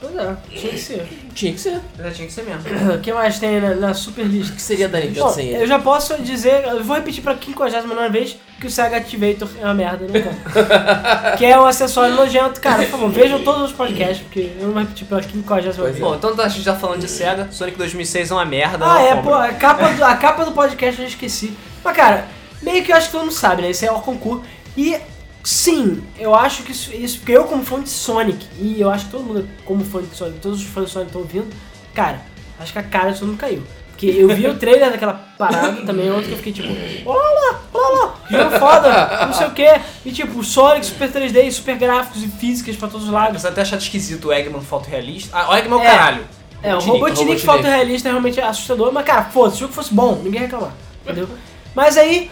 Pois 0.00 0.14
é, 0.14 0.36
tinha 0.54 0.72
que 0.72 0.78
ser. 0.78 1.08
Tinha 1.34 1.52
que 1.52 1.58
ser. 1.60 1.80
Já 1.98 2.10
tinha 2.12 2.26
que 2.28 2.32
ser 2.32 2.44
mesmo. 2.44 2.62
O 2.94 3.00
que 3.00 3.12
mais 3.12 3.40
tem 3.40 3.60
na, 3.60 3.74
na 3.74 3.94
super 3.94 4.24
lista? 4.24 4.52
O 4.52 4.56
que 4.56 4.62
seria 4.62 4.88
da 4.88 5.00
Nintendo 5.00 5.22
Bom, 5.26 5.28
sem 5.30 5.48
ele? 5.48 5.64
eu 5.64 5.66
já 5.66 5.80
posso 5.80 6.16
dizer, 6.22 6.64
eu 6.68 6.84
vou 6.84 6.94
repetir 6.94 7.20
pra 7.20 7.36
59 7.36 8.08
vez 8.08 8.36
que 8.60 8.68
o 8.68 8.70
Sega 8.70 8.96
Activator 8.96 9.48
é 9.60 9.64
uma 9.64 9.74
merda, 9.74 10.06
não 10.06 10.12
quero. 10.12 10.30
que 11.36 11.44
é 11.44 11.58
um 11.58 11.64
acessório 11.66 12.14
nojento. 12.14 12.60
Cara, 12.60 12.84
por 12.84 12.90
favor, 12.90 13.10
vejam 13.10 13.42
todos 13.42 13.62
os 13.62 13.72
podcasts, 13.72 14.18
porque 14.24 14.52
eu 14.60 14.66
não 14.68 14.72
vou 14.72 14.82
repetir 14.82 15.04
pela 15.08 15.20
50 15.20 15.44
Pois 15.46 15.76
vez. 15.76 15.96
é. 15.96 16.00
Bom, 16.00 16.14
então 16.14 16.32
a 16.40 16.48
gente 16.48 16.64
tá 16.64 16.76
falando 16.76 17.00
de 17.00 17.08
Sega. 17.08 17.48
Sonic 17.50 17.76
2006 17.76 18.30
é 18.30 18.34
uma 18.34 18.44
merda. 18.44 18.84
Ah, 18.84 18.94
não 18.94 18.98
é, 19.00 19.14
compra. 19.16 19.22
pô, 19.22 19.34
a 19.34 19.48
capa, 19.52 19.88
do, 19.88 20.04
a 20.04 20.14
capa 20.16 20.44
do 20.44 20.52
podcast 20.52 21.00
eu 21.02 21.08
já 21.08 21.12
esqueci. 21.12 21.56
Mas, 21.82 21.96
cara, 21.96 22.28
meio 22.62 22.84
que 22.84 22.92
eu 22.92 22.96
acho 22.96 23.06
que 23.06 23.12
todo 23.12 23.22
mundo 23.22 23.32
sabe, 23.32 23.62
né? 23.62 23.70
Isso 23.70 23.84
é 23.84 23.90
o 23.90 24.00
concurso. 24.00 24.42
E, 24.76 24.96
sim, 25.42 26.02
eu 26.18 26.34
acho 26.34 26.62
que 26.62 26.72
isso, 26.72 26.92
isso, 26.94 27.18
porque 27.18 27.32
eu 27.32 27.44
como 27.44 27.64
fã 27.64 27.80
de 27.82 27.88
Sonic, 27.88 28.46
e 28.60 28.80
eu 28.80 28.90
acho 28.90 29.06
que 29.06 29.10
todo 29.10 29.24
mundo 29.24 29.48
como 29.64 29.84
fã 29.84 30.00
de 30.02 30.14
Sonic, 30.14 30.40
todos 30.40 30.60
os 30.60 30.66
fãs 30.66 30.86
de 30.86 30.90
Sonic 30.92 31.08
estão 31.08 31.22
ouvindo, 31.22 31.48
cara, 31.94 32.20
acho 32.60 32.72
que 32.72 32.78
a 32.78 32.82
cara 32.82 33.10
de 33.10 33.18
todo 33.18 33.28
mundo 33.28 33.38
caiu. 33.38 33.62
Porque 33.90 34.06
eu 34.06 34.28
vi 34.28 34.46
o 34.46 34.56
trailer 34.56 34.92
daquela 34.92 35.14
parada 35.36 35.82
também, 35.82 36.08
ontem 36.12 36.26
que 36.26 36.32
eu 36.32 36.36
fiquei 36.36 36.52
tipo, 36.52 36.68
olha 37.04 37.18
lá, 37.18 37.60
olha 37.74 37.98
lá, 37.98 38.14
jogo 38.30 38.58
foda, 38.58 39.26
não 39.26 39.32
sei 39.32 39.46
o 39.48 39.50
que. 39.50 39.80
E 40.04 40.12
tipo, 40.12 40.44
Sonic, 40.44 40.86
Super 40.86 41.10
3D, 41.10 41.50
super 41.50 41.76
gráficos 41.76 42.22
e 42.22 42.28
físicas 42.28 42.76
pra 42.76 42.86
todos 42.86 43.06
os 43.06 43.12
lados. 43.12 43.42
De 43.42 43.50
ter 43.50 43.60
achado 43.62 43.80
esquisito 43.80 44.28
o 44.28 44.32
Eggman 44.32 44.60
fotorrealista. 44.60 45.36
Ah, 45.36 45.50
o 45.50 45.56
Eggman 45.56 45.80
é 45.80 45.82
o 45.82 45.84
É. 45.84 45.90
caralho. 45.90 46.24
É, 46.62 46.74
o 46.76 46.78
Robotnik. 46.78 47.40
Fotorrealista 47.44 48.08
é 48.08 48.12
realmente 48.12 48.40
assustador, 48.40 48.92
mas 48.92 49.04
cara, 49.04 49.24
foda-se, 49.24 49.56
se 49.56 49.62
o 49.64 49.66
jogo 49.66 49.74
fosse 49.74 49.92
bom, 49.92 50.14
ninguém 50.22 50.42
ia 50.42 50.46
reclamar, 50.46 50.72
entendeu? 51.02 51.28
Mas 51.74 51.96
aí, 51.96 52.30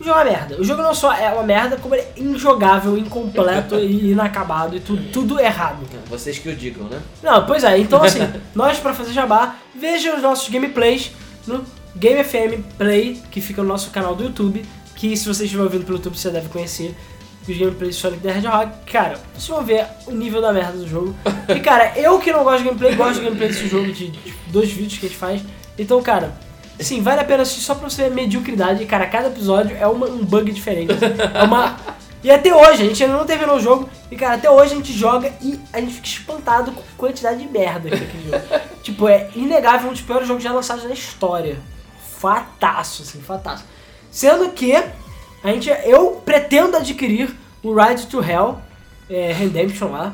o 0.00 0.04
jogo 0.04 0.18
é 0.18 0.22
uma 0.22 0.24
merda. 0.24 0.56
O 0.58 0.64
jogo 0.64 0.82
não 0.82 0.94
só 0.94 1.12
é 1.12 1.30
uma 1.30 1.42
merda, 1.42 1.76
como 1.76 1.94
ele 1.94 2.02
é 2.02 2.12
injogável, 2.16 2.96
incompleto 2.96 3.78
e 3.78 4.12
inacabado 4.12 4.74
e 4.74 4.80
tudo, 4.80 5.12
tudo 5.12 5.38
errado. 5.38 5.86
Vocês 6.08 6.38
que 6.38 6.48
o 6.48 6.56
digam, 6.56 6.88
né? 6.88 7.00
Não, 7.22 7.44
pois 7.44 7.62
é, 7.64 7.78
então 7.78 8.02
assim, 8.02 8.20
nós 8.54 8.78
pra 8.78 8.94
fazer 8.94 9.12
jabá, 9.12 9.56
vejam 9.78 10.16
os 10.16 10.22
nossos 10.22 10.48
gameplays 10.48 11.12
no 11.46 11.64
Game 11.94 12.24
FM 12.24 12.64
Play, 12.78 13.20
que 13.30 13.42
fica 13.42 13.62
no 13.62 13.68
nosso 13.68 13.90
canal 13.90 14.14
do 14.14 14.24
YouTube, 14.24 14.64
que 14.96 15.14
se 15.16 15.28
você 15.28 15.44
estiver 15.44 15.62
ouvindo 15.62 15.84
pelo 15.84 15.98
YouTube 15.98 16.16
você 16.16 16.30
deve 16.30 16.48
conhecer 16.48 16.94
os 17.46 17.58
gameplays 17.58 17.96
de 17.96 18.00
Sonic 18.00 18.22
the 18.22 18.30
Hedgehog. 18.30 18.70
Cara, 18.90 19.18
vocês 19.34 19.48
vão 19.48 19.62
ver 19.62 19.84
o 20.06 20.12
nível 20.12 20.40
da 20.40 20.52
merda 20.52 20.78
do 20.78 20.88
jogo. 20.88 21.14
E 21.54 21.58
cara, 21.58 21.98
eu 21.98 22.18
que 22.20 22.32
não 22.32 22.44
gosto 22.44 22.58
de 22.58 22.64
gameplay, 22.64 22.94
gosto 22.94 23.14
de 23.18 23.24
gameplay 23.24 23.48
desse 23.48 23.66
jogo, 23.66 23.92
de, 23.92 24.10
de 24.10 24.34
dois 24.46 24.70
vídeos 24.70 24.98
que 24.98 25.06
a 25.06 25.08
gente 25.08 25.18
faz. 25.18 25.42
Então, 25.76 26.00
cara, 26.00 26.32
assim, 26.80 27.00
vale 27.02 27.20
a 27.20 27.24
pena 27.24 27.42
assistir 27.42 27.62
só 27.62 27.74
pra 27.74 27.88
você 27.88 28.02
ver 28.04 28.12
a 28.12 28.14
mediocridade. 28.14 28.84
Cara, 28.86 29.06
cada 29.06 29.28
episódio 29.28 29.76
é 29.78 29.86
uma- 29.86 30.06
um 30.06 30.24
bug 30.24 30.50
diferente. 30.52 30.92
É 31.34 31.42
uma. 31.44 31.76
E 32.22 32.30
até 32.30 32.54
hoje, 32.54 32.82
a 32.82 32.86
gente 32.86 33.02
ainda 33.02 33.16
não 33.16 33.24
terminou 33.24 33.56
o 33.56 33.60
jogo, 33.60 33.88
e 34.10 34.16
cara, 34.16 34.34
até 34.34 34.50
hoje 34.50 34.72
a 34.74 34.76
gente 34.76 34.92
joga 34.92 35.32
e 35.40 35.58
a 35.72 35.80
gente 35.80 35.94
fica 35.94 36.06
espantado 36.06 36.70
com 36.72 36.80
a 36.80 36.84
quantidade 36.98 37.40
de 37.42 37.48
merda 37.48 37.88
que 37.88 37.94
aquele 37.96 38.24
jogo. 38.30 38.42
tipo, 38.82 39.08
é 39.08 39.30
inegável 39.34 39.88
um 39.88 39.92
dos 39.92 40.02
piores 40.02 40.28
jogos 40.28 40.42
já 40.42 40.52
lançados 40.52 40.84
na 40.84 40.92
história. 40.92 41.58
Fataço, 42.18 43.02
assim, 43.02 43.20
fataço. 43.22 43.64
Sendo 44.10 44.50
que 44.50 44.74
a 44.74 45.48
gente, 45.48 45.70
eu 45.84 46.20
pretendo 46.24 46.76
adquirir 46.76 47.34
o 47.62 47.72
Ride 47.74 48.06
to 48.06 48.22
Hell 48.22 48.58
é, 49.08 49.32
Redemption 49.32 49.88
lá. 49.90 50.12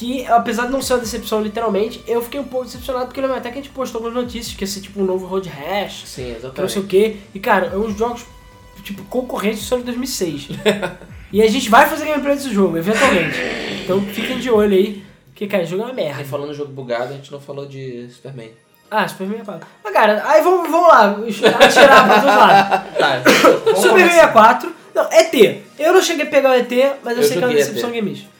Que 0.00 0.26
apesar 0.26 0.64
de 0.64 0.72
não 0.72 0.80
ser 0.80 0.94
uma 0.94 1.00
decepção 1.00 1.42
literalmente, 1.42 2.02
eu 2.06 2.22
fiquei 2.22 2.40
um 2.40 2.44
pouco 2.44 2.64
decepcionado 2.64 3.04
porque 3.04 3.20
lembra 3.20 3.36
até 3.36 3.50
que 3.50 3.58
a 3.58 3.62
gente 3.62 3.68
postou 3.70 3.98
algumas 3.98 4.14
notícias 4.24 4.56
que 4.56 4.64
ia 4.64 4.66
ser 4.66 4.80
tipo 4.80 4.98
um 4.98 5.04
novo 5.04 5.26
Road 5.26 5.46
Rash, 5.46 6.04
Sim, 6.06 6.36
não 6.56 6.68
sei 6.70 6.80
o 6.80 6.86
que. 6.86 7.18
E 7.34 7.38
cara, 7.38 7.66
é 7.66 7.76
uns 7.76 7.98
jogos 7.98 8.24
tipo 8.82 9.04
concorrentes 9.04 9.60
do 9.60 9.66
Sonic 9.66 9.84
2006. 9.84 10.48
e 11.30 11.42
a 11.42 11.46
gente 11.48 11.68
vai 11.68 11.86
fazer 11.86 12.06
gameplay 12.06 12.34
desse 12.34 12.50
jogo, 12.50 12.78
eventualmente. 12.78 13.36
Então 13.84 14.00
fiquem 14.06 14.38
de 14.38 14.50
olho 14.50 14.74
aí, 14.74 15.04
que 15.34 15.46
cara, 15.46 15.64
o 15.64 15.66
jogo 15.66 15.82
é 15.82 15.84
uma 15.84 15.92
E 15.92 15.96
merda. 15.96 16.24
falando 16.24 16.52
em 16.52 16.54
jogo 16.54 16.72
bugado, 16.72 17.12
a 17.12 17.16
gente 17.16 17.30
não 17.30 17.38
falou 17.38 17.66
de 17.66 18.08
Superman. 18.08 18.52
Ah, 18.90 19.06
Super 19.06 19.28
64. 19.28 19.68
Mas 19.84 19.92
cara, 19.92 20.22
aí 20.24 20.42
vamos, 20.42 20.70
vamos 20.70 20.88
lá, 20.88 21.10
atirar 21.62 22.06
pra 22.06 22.20
todos 22.20 22.36
lados. 22.36 22.80
Tá, 22.98 23.74
Super 23.76 24.10
64. 24.10 24.72
Não, 24.94 25.12
ET. 25.12 25.62
Eu 25.78 25.92
não 25.92 26.00
cheguei 26.00 26.24
a 26.24 26.30
pegar 26.30 26.52
o 26.52 26.54
ET, 26.54 26.70
mas 27.04 27.18
eu, 27.18 27.22
Eu 27.22 27.28
sei 27.28 27.36
que 27.36 27.44
é 27.44 27.46
uma 27.46 27.54
decepção 27.54 27.90
ET. 27.94 28.30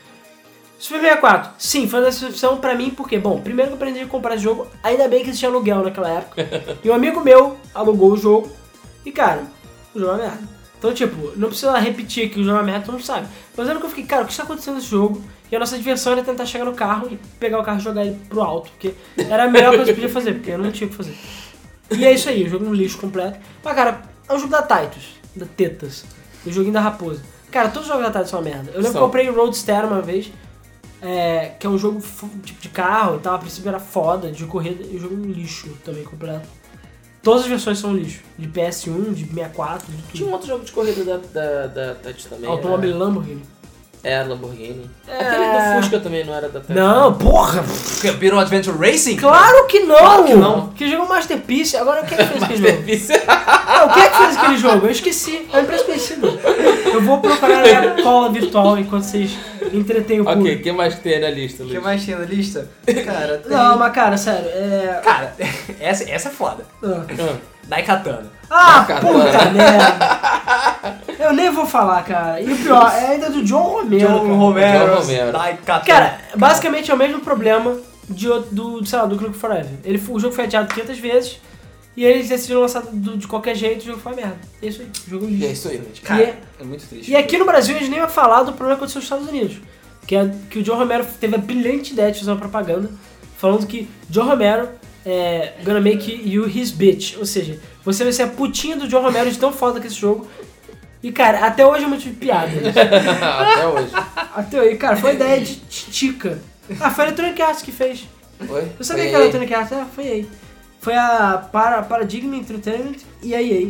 Super 0.80 1.00
64. 1.00 1.52
Sim, 1.58 1.86
foi 1.86 2.00
uma 2.00 2.06
decepção 2.06 2.56
pra 2.56 2.74
mim, 2.74 2.88
porque, 2.88 3.18
bom, 3.18 3.38
primeiro 3.38 3.70
que 3.70 3.74
eu 3.74 3.76
aprendi 3.76 4.00
a 4.00 4.06
comprar 4.06 4.34
esse 4.34 4.44
jogo, 4.44 4.66
ainda 4.82 5.06
bem 5.06 5.22
que 5.22 5.28
existia 5.28 5.50
aluguel 5.50 5.84
naquela 5.84 6.08
época. 6.08 6.48
e 6.82 6.88
um 6.88 6.94
amigo 6.94 7.20
meu 7.20 7.58
alugou 7.74 8.12
o 8.12 8.16
jogo. 8.16 8.50
E, 9.04 9.12
cara, 9.12 9.42
o 9.94 10.00
jogo 10.00 10.12
é 10.12 10.14
uma 10.14 10.22
merda. 10.22 10.48
Então, 10.78 10.94
tipo, 10.94 11.32
não 11.36 11.48
precisa 11.48 11.78
repetir 11.78 12.26
aqui 12.26 12.40
o 12.40 12.44
jogo 12.44 12.56
é 12.56 12.60
uma 12.60 12.64
merda, 12.64 12.86
todo 12.86 12.94
mundo 12.94 13.04
sabe. 13.04 13.28
Mas 13.54 13.68
eu 13.68 13.78
que 13.78 13.84
eu 13.84 13.90
fiquei, 13.90 14.06
cara, 14.06 14.22
o 14.22 14.24
que 14.24 14.32
está 14.32 14.44
acontecendo 14.44 14.76
nesse 14.76 14.86
jogo? 14.86 15.22
E 15.52 15.56
a 15.56 15.58
nossa 15.58 15.76
diversão 15.76 16.14
era 16.14 16.22
tentar 16.22 16.46
chegar 16.46 16.64
no 16.64 16.72
carro 16.72 17.08
e 17.10 17.18
pegar 17.38 17.58
o 17.58 17.62
carro 17.62 17.78
e 17.78 17.82
jogar 17.82 18.06
ele 18.06 18.18
pro 18.30 18.40
alto, 18.40 18.70
porque 18.70 18.94
era 19.28 19.44
a 19.44 19.48
melhor 19.48 19.76
coisa 19.76 19.84
que 19.84 19.90
eu 19.90 19.94
podia 19.96 20.08
fazer, 20.08 20.32
porque 20.32 20.52
eu 20.52 20.58
não 20.58 20.72
tinha 20.72 20.86
o 20.86 20.90
que 20.90 20.96
fazer. 20.96 21.14
E 21.90 22.06
é 22.06 22.12
isso 22.12 22.30
aí, 22.30 22.44
o 22.44 22.48
jogo 22.48 22.64
é 22.64 22.68
um 22.68 22.72
lixo 22.72 22.96
completo. 22.96 23.38
Mas, 23.62 23.74
cara, 23.74 24.00
é 24.26 24.32
um 24.32 24.38
jogo 24.38 24.50
da 24.50 24.62
Titus, 24.62 25.08
da 25.36 25.44
Tetas, 25.44 26.06
o 26.46 26.50
joguinho 26.50 26.72
da 26.72 26.80
Raposa. 26.80 27.20
Cara, 27.50 27.68
todos 27.68 27.82
os 27.82 27.88
jogos 27.88 28.04
da 28.04 28.12
Titus 28.12 28.30
são 28.30 28.40
uma 28.40 28.48
merda. 28.48 28.70
Eu 28.70 28.76
lembro 28.76 28.86
que 28.86 28.92
São. 28.92 29.00
eu 29.02 29.06
comprei 29.06 29.28
o 29.28 29.34
Roadster 29.34 29.84
uma 29.84 30.00
vez, 30.00 30.32
é, 31.02 31.52
que 31.58 31.66
é 31.66 31.70
um 31.70 31.78
jogo 31.78 32.02
tipo 32.44 32.60
de 32.60 32.68
carro 32.68 33.16
e 33.16 33.20
tal, 33.20 33.34
a 33.34 33.38
princípio 33.38 33.68
era 33.68 33.80
foda, 33.80 34.30
de 34.30 34.44
corrida, 34.44 34.84
e 34.84 34.96
o 34.96 35.00
jogo 35.00 35.14
é 35.14 35.18
um 35.18 35.30
lixo 35.30 35.68
também 35.84 36.04
completo. 36.04 36.48
Todas 37.22 37.42
as 37.42 37.48
versões 37.48 37.78
são 37.78 37.94
lixo, 37.94 38.22
de 38.38 38.48
PS1, 38.48 39.12
de 39.12 39.26
64, 39.26 39.86
de 39.86 39.96
Tinha 39.96 40.06
tudo. 40.12 40.28
um 40.28 40.32
outro 40.32 40.48
jogo 40.48 40.64
de 40.64 40.72
corrida 40.72 41.04
da, 41.04 41.16
da, 41.18 41.66
da 41.66 41.94
Touch 41.96 42.28
também. 42.28 42.48
Automóvel 42.48 42.98
Lamborghini. 42.98 43.42
É, 44.02 44.22
Lamborghini. 44.22 44.90
É. 45.06 45.14
Aquele 45.14 45.44
do 45.44 45.82
Fusca 45.82 46.00
também 46.00 46.24
não 46.24 46.34
era 46.34 46.48
da 46.48 46.60
Touch. 46.60 46.72
Não, 46.72 47.12
porra! 47.14 47.62
Que- 48.00 48.10
Virou 48.12 48.40
Adventure 48.40 48.76
Racing? 48.78 49.16
Claro 49.16 49.66
que 49.66 49.80
não! 49.80 49.96
Claro 49.98 50.24
que 50.24 50.34
não. 50.34 50.68
Que 50.68 50.90
jogo 50.90 51.06
Masterpiece, 51.06 51.76
agora 51.76 52.02
quem 52.04 52.16
é 52.18 52.22
que 52.24 52.28
fez 52.28 52.42
aquele 52.42 52.58
jogo? 52.58 52.68
Masterpiece. 52.72 53.12
Não, 53.12 53.88
quem 53.90 54.02
é 54.02 54.08
que 54.08 54.16
fez 54.16 54.36
aquele 54.38 54.56
jogo? 54.56 54.86
Eu 54.86 54.90
esqueci, 54.90 55.46
é 55.52 55.58
um 55.58 55.64
preço 55.66 55.84
conhecido. 55.84 56.40
Eu 56.92 57.02
vou 57.02 57.18
procurar 57.20 57.62
minha 57.62 58.02
cola 58.02 58.30
virtual 58.30 58.78
enquanto 58.78 59.02
vocês 59.04 59.32
entretêm 59.72 60.20
o 60.20 60.22
ok, 60.22 60.34
público. 60.34 60.60
o 60.60 60.62
que 60.62 60.72
mais 60.72 60.94
tem 60.98 61.20
na 61.20 61.28
lista, 61.30 61.62
O 61.62 61.66
Luiz? 61.66 61.78
que 61.78 61.84
mais 61.84 62.02
tinha 62.02 62.18
na 62.18 62.24
lista? 62.24 62.68
Cara, 63.04 63.38
tem... 63.38 63.52
Não, 63.52 63.78
mas 63.78 63.92
cara, 63.92 64.16
sério, 64.16 64.48
é. 64.48 65.00
Cara, 65.04 65.34
essa, 65.78 66.10
essa 66.10 66.28
é 66.28 66.32
foda. 66.32 66.64
Ah. 66.82 67.02
Ah, 67.18 67.36
Daikatana. 67.68 68.39
Ah, 68.50 68.84
Cara, 68.86 69.00
puta 69.00 69.44
merda! 69.52 71.00
Eu 71.18 71.32
nem 71.32 71.50
vou 71.50 71.66
falar, 71.66 72.02
cara. 72.02 72.40
E 72.40 72.52
o 72.52 72.56
pior, 72.56 72.90
é 72.92 73.06
ainda 73.12 73.30
do 73.30 73.44
John 73.44 73.62
Romero. 73.62 74.08
John 74.08 74.20
cara. 74.22 74.34
Romero. 74.34 74.88
John 74.94 75.00
Romero. 75.02 75.32
Daikatana. 75.32 75.84
Cara, 75.86 76.20
basicamente 76.36 76.90
é 76.90 76.94
o 76.94 76.96
mesmo 76.98 77.20
problema 77.20 77.76
de, 78.08 78.26
do, 78.50 78.84
sei 78.84 78.98
lá, 78.98 79.06
do 79.06 79.16
Clock 79.16 79.36
Forever. 79.36 79.70
Ele, 79.84 80.02
o 80.08 80.18
jogo 80.18 80.34
foi 80.34 80.44
adiado 80.44 80.72
500 80.74 80.98
vezes 80.98 81.40
e 81.96 82.04
eles 82.04 82.28
decidiram 82.28 82.60
lançar 82.62 82.82
do- 82.82 83.16
de 83.16 83.26
qualquer 83.28 83.54
jeito 83.54 83.82
e 83.82 83.84
o 83.84 83.86
jogo 83.92 84.00
foi 84.00 84.12
uma 84.12 84.20
merda. 84.20 84.38
É 84.62 84.66
isso 84.66 84.80
aí, 84.82 84.88
o 85.06 85.10
jogo 85.10 85.24
é 85.26 85.28
é 85.28 85.30
lixo. 85.32 85.52
isso 85.52 85.68
aí. 85.68 85.82
Cara, 86.02 86.20
e 86.20 86.24
é- 86.24 86.38
é 86.60 86.64
muito 86.64 86.86
triste. 86.88 87.10
E 87.10 87.16
aqui 87.16 87.38
no 87.38 87.44
Brasil 87.44 87.76
a 87.76 87.78
gente 87.78 87.90
nem 87.90 88.00
vai 88.00 88.08
falar 88.08 88.42
do 88.42 88.52
problema 88.52 88.76
que 88.78 88.84
aconteceu 88.84 88.98
nos 89.00 89.04
Estados 89.04 89.28
Unidos. 89.28 89.58
Que 90.06 90.16
é 90.16 90.28
que 90.50 90.58
o 90.58 90.62
John 90.62 90.76
Romero 90.76 91.06
teve 91.20 91.36
a 91.36 91.38
brilhante 91.38 91.92
ideia 91.92 92.10
de 92.10 92.18
fazer 92.18 92.30
uma 92.32 92.38
propaganda 92.38 92.90
falando 93.36 93.66
que 93.66 93.88
John 94.08 94.24
Romero 94.24 94.68
é 95.06 95.52
gonna 95.64 95.80
make 95.80 96.10
you 96.28 96.48
his 96.48 96.70
bitch. 96.72 97.16
Ou 97.18 97.24
seja, 97.26 97.58
você 97.84 98.04
vai 98.04 98.12
ser 98.12 98.24
a 98.24 98.28
putinha 98.28 98.76
do 98.76 98.88
John 98.88 99.02
Romero 99.02 99.30
de 99.30 99.38
tão 99.38 99.52
foda 99.52 99.80
que 99.80 99.86
esse 99.86 99.96
jogo. 99.96 100.28
E 101.02 101.10
cara, 101.10 101.46
até 101.46 101.64
hoje 101.64 101.84
é 101.84 101.86
muito 101.86 102.02
de 102.02 102.10
piada. 102.10 102.50
Até 102.60 103.66
hoje. 103.66 103.90
até 104.34 104.60
hoje, 104.60 104.76
cara, 104.76 104.96
foi 104.96 105.14
ideia 105.14 105.40
de 105.40 105.56
Tica. 105.56 106.38
Ah, 106.78 106.90
foi 106.90 107.04
a 107.04 107.06
Electronic 107.08 107.40
Arts 107.40 107.62
que 107.62 107.72
fez. 107.72 108.06
Oi? 108.48 108.72
Eu 108.78 108.84
sabia 108.84 109.04
Foi 109.04 109.10
que 109.10 109.14
era 109.14 109.18
a. 109.18 109.20
Electronic 109.22 109.54
Arts, 109.54 109.72
é, 109.72 109.84
foi 109.94 110.08
aí. 110.08 110.30
Foi 110.80 110.94
a 110.94 111.48
Para, 111.50 111.82
Paradigm 111.82 112.34
Entertainment 112.34 112.98
e 113.22 113.34
a 113.34 113.42
EA. 113.42 113.68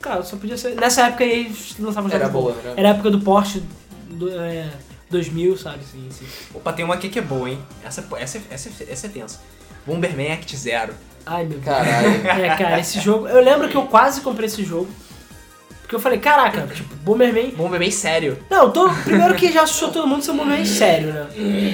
Cara, 0.00 0.22
só 0.22 0.36
podia 0.36 0.56
ser. 0.56 0.74
Nessa 0.74 1.06
época 1.06 1.24
a 1.24 1.26
EA 1.26 1.46
lançava 1.78 2.14
Era 2.14 2.28
boa, 2.28 2.52
né? 2.52 2.74
Era 2.76 2.88
a 2.88 2.90
época 2.92 3.10
do 3.10 3.20
Porsche 3.20 3.62
do, 4.08 4.30
é, 4.30 4.70
2000, 5.10 5.56
sabe? 5.56 5.84
Sim, 5.84 6.08
sim. 6.10 6.26
Opa, 6.54 6.72
tem 6.72 6.84
uma 6.84 6.94
aqui 6.94 7.08
que 7.08 7.18
é 7.18 7.22
boa, 7.22 7.48
hein? 7.48 7.58
Essa, 7.84 8.06
essa, 8.18 8.40
essa, 8.50 8.70
essa 8.88 9.06
é 9.06 9.10
tensa. 9.10 9.40
Bomberman 9.86 10.32
Act 10.32 10.56
Zero. 10.56 10.94
Ai, 11.28 11.44
meu 11.44 11.58
Deus. 11.58 11.64
Caralho. 11.64 12.26
É, 12.26 12.56
cara, 12.56 12.80
esse 12.80 12.98
jogo. 13.00 13.28
Eu 13.28 13.42
lembro 13.42 13.68
que 13.68 13.76
eu 13.76 13.82
quase 13.86 14.20
comprei 14.22 14.46
esse 14.46 14.64
jogo. 14.64 14.88
Porque 15.82 15.94
eu 15.96 16.00
falei, 16.00 16.18
caraca, 16.18 16.66
tipo, 16.66 16.94
Bomberman. 16.96 17.50
Bomberman 17.52 17.90
sério. 17.90 18.38
Não, 18.50 18.70
tô, 18.70 18.90
primeiro 19.04 19.34
que 19.34 19.50
já 19.50 19.62
assustou 19.62 19.90
todo 19.90 20.06
mundo 20.06 20.22
ser 20.22 20.32
um 20.32 20.36
Bomberman 20.36 20.66
sério, 20.66 21.14
né? 21.14 21.26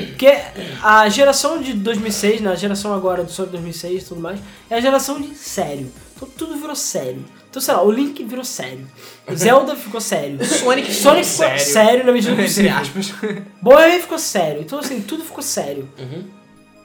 Porque 0.07 0.39
a 0.83 1.09
geração 1.09 1.61
de 1.61 1.73
2006, 1.73 2.41
né? 2.41 2.53
A 2.53 2.55
geração 2.55 2.95
agora 2.95 3.25
do 3.25 3.31
Sonic 3.33 3.53
2006 3.53 4.03
e 4.03 4.07
tudo 4.07 4.21
mais, 4.21 4.39
é 4.71 4.77
a 4.77 4.81
geração 4.81 5.21
de 5.21 5.35
sério. 5.35 5.91
Então 6.15 6.29
tudo 6.39 6.57
virou 6.57 6.77
sério. 6.77 7.25
Então, 7.51 7.61
sei 7.61 7.75
lá, 7.75 7.83
o 7.83 7.91
Link 7.91 8.23
virou 8.25 8.45
sério. 8.45 8.87
O 9.29 9.35
Zelda 9.37 9.75
ficou 9.77 10.01
sério. 10.01 10.45
Sonic, 10.45 10.93
Sonic 10.93 11.25
ficou 11.25 11.59
sério, 11.59 12.05
na 12.05 12.13
medida 12.13 12.35
do 12.35 12.43
possível. 12.43 12.73
aspas. 12.77 13.15
Bomberman 13.61 14.01
ficou 14.01 14.19
sério. 14.19 14.61
Então, 14.61 14.79
assim, 14.79 15.01
tudo 15.01 15.25
ficou 15.25 15.43
sério. 15.43 15.89
Uhum. 15.99 16.25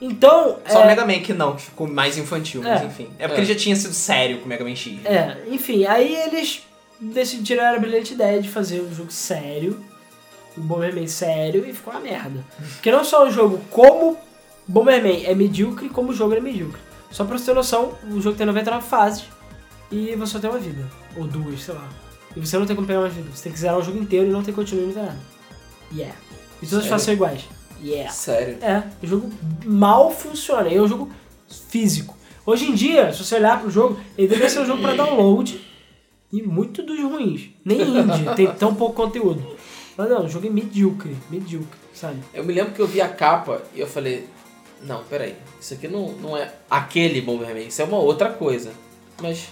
Então. 0.01 0.59
Só 0.67 0.81
é, 0.81 0.83
o 0.83 0.87
Mega 0.87 1.05
Man 1.05 1.19
que 1.19 1.33
não, 1.33 1.55
que 1.55 1.63
ficou 1.63 1.87
mais 1.87 2.17
infantil, 2.17 2.61
mas 2.63 2.81
É. 2.81 2.85
enfim. 2.85 3.09
É 3.19 3.27
porque 3.27 3.41
É. 3.41 3.43
ele 3.43 3.53
já 3.53 3.59
tinha 3.59 3.75
sido 3.75 3.93
sério 3.93 4.39
com 4.39 4.45
o 4.45 4.47
Mega 4.47 4.63
Man 4.63 4.75
X. 4.75 5.05
É, 5.05 5.37
enfim, 5.49 5.85
aí 5.85 6.15
eles 6.15 6.63
decidiram 6.99 7.65
a 7.65 7.77
brilhante 7.77 8.13
ideia 8.13 8.41
de 8.41 8.49
fazer 8.49 8.81
um 8.81 8.93
jogo 8.93 9.11
sério, 9.11 9.83
um 10.57 10.61
Bomberman 10.61 11.07
sério, 11.07 11.65
e 11.67 11.73
ficou 11.73 11.93
uma 11.93 11.99
merda. 11.99 12.43
Porque 12.73 12.91
não 12.91 13.03
só 13.03 13.27
o 13.27 13.31
jogo, 13.31 13.59
como 13.69 14.17
Bomberman 14.67 15.25
é 15.25 15.33
medíocre 15.35 15.89
como 15.89 16.09
o 16.11 16.13
jogo 16.13 16.33
é 16.35 16.39
medíocre. 16.39 16.79
Só 17.11 17.25
pra 17.25 17.37
você 17.37 17.45
ter 17.45 17.53
noção, 17.55 17.93
o 18.11 18.21
jogo 18.21 18.37
tem 18.37 18.45
99 18.45 18.85
fases 18.87 19.25
e 19.91 20.15
você 20.15 20.33
só 20.33 20.39
tem 20.39 20.49
uma 20.49 20.59
vida. 20.59 20.87
Ou 21.17 21.25
duas, 21.25 21.61
sei 21.63 21.73
lá. 21.73 21.89
E 22.35 22.39
você 22.39 22.57
não 22.59 22.65
tem 22.67 22.75
como 22.75 22.87
pegar 22.87 23.01
mais 23.01 23.13
vida. 23.13 23.27
Você 23.33 23.43
tem 23.43 23.51
que 23.51 23.59
zerar 23.59 23.77
o 23.79 23.81
jogo 23.83 23.97
inteiro 23.97 24.27
e 24.27 24.31
não 24.31 24.43
tem 24.43 24.53
continue 24.53 24.85
nem 24.85 24.95
nada. 24.95 25.17
Yeah. 25.91 26.15
E 26.61 26.67
todas 26.67 26.83
as 26.83 26.89
fases 26.89 27.05
são 27.05 27.13
iguais. 27.15 27.41
Yeah. 27.81 28.11
Sério. 28.11 28.57
É, 28.61 28.83
o 29.01 29.07
jogo 29.07 29.29
mal 29.65 30.11
funciona. 30.11 30.69
E 30.69 30.75
é 30.75 30.81
um 30.81 30.87
jogo 30.87 31.09
físico. 31.69 32.17
Hoje 32.45 32.65
em 32.65 32.73
dia, 32.73 33.13
se 33.13 33.23
você 33.23 33.35
olhar 33.35 33.59
pro 33.59 33.69
jogo, 33.69 33.99
ele 34.17 34.27
deveria 34.27 34.49
ser 34.49 34.59
um 34.59 34.65
jogo 34.65 34.81
pra 34.81 34.93
download 34.95 35.61
e 36.31 36.41
muito 36.41 36.81
dos 36.83 36.99
ruins. 36.99 37.49
Nem 37.63 37.81
indie, 37.81 38.35
tem 38.35 38.47
tão 38.53 38.73
pouco 38.73 38.95
conteúdo. 38.95 39.57
Mas 39.97 40.09
não, 40.09 40.25
o 40.25 40.29
jogo 40.29 40.47
é 40.47 40.49
medíocre, 40.49 41.15
medíocre, 41.29 41.77
sabe? 41.93 42.19
Eu 42.33 42.43
me 42.43 42.53
lembro 42.53 42.73
que 42.73 42.81
eu 42.81 42.87
vi 42.87 43.01
a 43.01 43.09
capa 43.09 43.61
e 43.75 43.79
eu 43.79 43.87
falei, 43.87 44.27
não, 44.81 45.03
peraí, 45.03 45.35
isso 45.59 45.73
aqui 45.73 45.87
não, 45.87 46.13
não 46.13 46.37
é 46.37 46.51
aquele 46.69 47.21
Bomberman, 47.21 47.67
isso 47.67 47.81
é 47.81 47.85
uma 47.85 47.97
outra 47.97 48.29
coisa. 48.29 48.71
Mas 49.21 49.49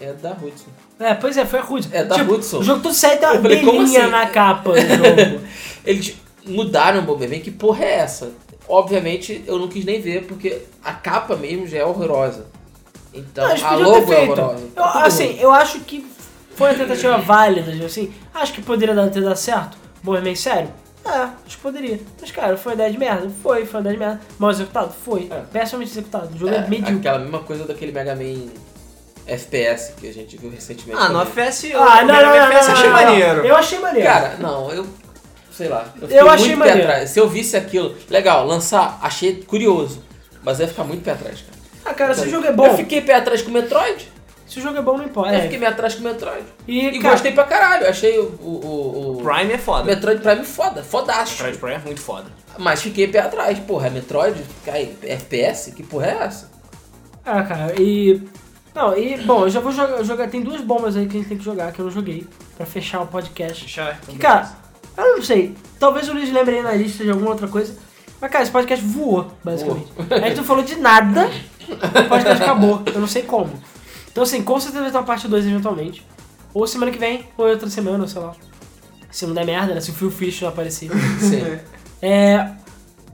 é 0.00 0.12
da 0.12 0.32
Hudson. 0.32 0.68
É, 0.98 1.14
pois 1.14 1.36
é, 1.36 1.46
foi 1.46 1.60
a 1.60 1.64
Hudson. 1.64 1.88
É 1.92 2.04
da 2.04 2.16
tipo, 2.16 2.34
Hudson. 2.34 2.58
O 2.58 2.62
jogo 2.62 2.82
todo 2.82 2.94
sai 2.94 3.18
da 3.18 3.30
abelhinha 3.30 4.02
assim? 4.02 4.10
na 4.10 4.26
capa 4.26 4.72
do 4.72 4.80
jogo. 4.80 5.46
Eles 5.84 6.14
mudaram 6.46 7.00
o 7.00 7.02
Bomberman, 7.02 7.40
que 7.40 7.50
porra 7.50 7.84
é 7.84 7.94
essa? 8.00 8.32
Obviamente 8.68 9.42
eu 9.46 9.58
não 9.58 9.68
quis 9.68 9.84
nem 9.84 10.00
ver, 10.00 10.24
porque 10.26 10.62
a 10.82 10.92
capa 10.92 11.36
mesmo 11.36 11.66
já 11.66 11.78
é 11.78 11.84
horrorosa. 11.84 12.46
Então 13.12 13.46
Não, 13.46 13.66
a 13.66 13.74
logo 13.76 14.12
é 14.12 14.20
horrorosa. 14.20 14.64
Eu, 14.64 14.68
Tá 14.82 14.92
tudo 14.92 15.04
assim, 15.06 15.26
ruim. 15.26 15.38
eu 15.40 15.50
acho 15.52 15.80
que 15.80 16.06
foi 16.56 16.70
uma 16.70 16.78
tentativa 16.78 17.18
válida, 17.18 17.84
assim. 17.84 18.12
Acho 18.32 18.52
que 18.52 18.62
poderia 18.62 18.94
dar- 18.94 19.10
ter 19.10 19.22
dado 19.22 19.36
certo. 19.36 19.76
Bomberman 20.02 20.34
sério? 20.34 20.70
É, 21.04 21.10
acho 21.46 21.56
que 21.56 21.62
poderia. 21.62 22.00
Mas, 22.20 22.30
cara, 22.30 22.56
foi 22.56 22.72
uma 22.72 22.74
ideia 22.76 22.90
de 22.90 22.98
merda? 22.98 23.30
Foi, 23.42 23.66
foi 23.66 23.80
uma 23.80 23.90
ideia 23.90 23.94
de 23.94 24.00
merda. 24.00 24.20
Mal 24.38 24.50
executado? 24.50 24.94
Foi. 25.04 25.28
É. 25.30 25.42
Pessimamente 25.52 25.92
executado. 25.92 26.34
O 26.34 26.38
jogo 26.38 26.52
é, 26.54 26.56
É, 26.56 26.60
medíocre. 26.66 26.96
aquela 26.96 27.18
mesma 27.18 27.40
coisa 27.40 27.64
daquele 27.66 27.92
Mega 27.92 28.14
Man 28.14 28.48
FPS 29.26 29.92
que 29.98 30.08
a 30.08 30.12
gente 30.12 30.36
viu 30.36 30.50
recentemente. 30.50 30.98
Ah, 31.00 31.08
no 31.08 31.18
também. 31.24 31.44
FPS, 31.44 31.66
eu, 31.70 31.82
Ah, 31.82 32.02
não, 32.04 32.14
não, 32.14 32.22
não, 32.22 32.34
FPS 32.34 32.66
não, 32.68 32.74
achei 32.74 32.88
não, 32.88 32.96
não. 32.96 33.02
maneiro. 33.04 33.46
Eu 33.46 33.56
achei 33.56 33.78
maneiro. 33.78 34.08
Cara, 34.08 34.36
não, 34.38 34.70
eu. 34.72 34.86
Sei 35.56 35.68
lá. 35.68 35.86
Eu, 36.02 36.08
Eu 36.08 36.30
achei 36.30 36.56
muito 36.56 36.70
atrás. 36.72 37.10
Se 37.10 37.20
eu 37.20 37.28
visse 37.28 37.56
aquilo, 37.56 37.94
legal, 38.10 38.46
lançar, 38.46 38.98
achei 39.02 39.42
curioso. 39.42 40.02
Mas 40.42 40.58
eu 40.60 40.64
ia 40.66 40.70
ficar 40.70 40.84
muito 40.84 41.02
pé 41.04 41.12
atrás, 41.12 41.40
cara. 41.42 41.58
ah, 41.86 41.94
cara, 41.94 42.14
se 42.14 42.20
o 42.20 42.24
Então, 42.24 42.32
jogo 42.40 42.46
é 42.46 42.52
bom, 42.52 42.66
Eu 42.66 42.76
fiquei 42.76 43.00
pé 43.00 43.14
atrás 43.14 43.40
com 43.42 43.50
o 43.50 43.52
Metroid. 43.52 44.12
se 44.46 44.58
o 44.58 44.62
jogo 44.62 44.76
é 44.78 44.82
bom, 44.82 44.98
não 44.98 45.04
importa. 45.04 45.32
Eu 45.32 45.38
É. 45.38 45.42
fiquei 45.42 45.58
pé 45.58 45.66
atrás 45.68 45.94
com 45.94 46.00
o 46.00 46.04
Metroid. 46.04 46.44
E, 46.68 46.88
E 46.88 46.98
cara, 46.98 47.14
gostei 47.14 47.32
pra 47.32 47.44
caralho. 47.44 47.88
Achei 47.88 48.18
o. 48.18 48.24
o, 48.42 48.60
o, 48.66 49.20
o 49.20 49.22
Prime 49.24 49.52
é 49.52 49.58
foda. 49.58 49.84
Metroid 49.84 50.20
Prime 50.20 50.44
foda, 50.44 50.82
fodástico. 50.82 51.44
Metroid 51.44 51.58
Prime 51.58 51.74
é 51.74 51.78
muito 51.86 52.00
foda. 52.00 52.26
Mas 52.58 52.82
fiquei 52.82 53.08
pé 53.08 53.20
atrás. 53.20 53.58
Porra, 53.60 53.86
é 53.86 53.90
Metroid? 53.90 54.42
Cai, 54.64 54.90
FPS? 55.02 55.70
Que 55.72 55.82
porra 55.82 56.06
é 56.06 56.24
essa? 56.24 56.50
Ah, 57.24 57.42
cara, 57.42 57.74
e. 57.80 58.20
Não, 58.74 58.96
e 58.98 59.16
bom, 59.18 59.42
eu 59.44 59.50
já 59.50 59.60
vou 59.60 59.70
jogar, 59.72 60.02
jogar. 60.02 60.28
Tem 60.28 60.42
duas 60.42 60.60
bombas 60.60 60.96
aí 60.96 61.06
que 61.06 61.16
a 61.16 61.20
gente 61.20 61.28
tem 61.28 61.38
que 61.38 61.44
jogar, 61.44 61.70
que 61.72 61.78
eu 61.78 61.84
não 61.86 61.92
joguei, 61.92 62.26
pra 62.56 62.66
fechar 62.66 63.00
o 63.02 63.06
podcast. 63.06 63.66
Já, 63.68 63.94
Que, 63.94 64.18
cara, 64.18 64.50
eu 64.96 65.16
não 65.16 65.22
sei. 65.22 65.56
Talvez 65.78 66.08
o 66.08 66.12
Luiz 66.12 66.32
lembre 66.32 66.56
aí 66.56 66.62
na 66.62 66.72
lista 66.72 67.04
de 67.04 67.10
alguma 67.10 67.30
outra 67.30 67.48
coisa. 67.48 67.76
Mas, 68.20 68.30
cara, 68.30 68.42
esse 68.42 68.52
podcast 68.52 68.84
voou, 68.84 69.30
basicamente. 69.42 69.92
A 70.10 70.28
gente 70.28 70.36
não 70.36 70.44
falou 70.44 70.62
de 70.62 70.76
nada, 70.76 71.30
o 71.68 72.08
podcast 72.08 72.42
acabou. 72.42 72.82
Eu 72.86 73.00
não 73.00 73.08
sei 73.08 73.22
como. 73.22 73.52
Então, 74.10 74.22
assim, 74.22 74.42
com 74.42 74.58
certeza 74.60 74.82
vai 74.82 74.92
ter 74.92 74.96
uma 74.96 75.04
parte 75.04 75.28
2 75.28 75.46
eventualmente. 75.46 76.06
Ou 76.52 76.66
semana 76.66 76.92
que 76.92 76.98
vem, 76.98 77.28
ou 77.36 77.48
outra 77.48 77.68
semana, 77.68 78.06
sei 78.06 78.22
lá. 78.22 78.32
Se 79.10 79.26
não 79.26 79.34
der 79.34 79.44
merda, 79.44 79.74
né? 79.74 79.80
Se 79.80 79.90
o 79.90 79.94
Phil 79.94 80.10
Fish 80.10 80.40
não 80.40 80.48
aparecer. 80.48 80.88
Sim. 81.20 81.58
É. 82.00 82.50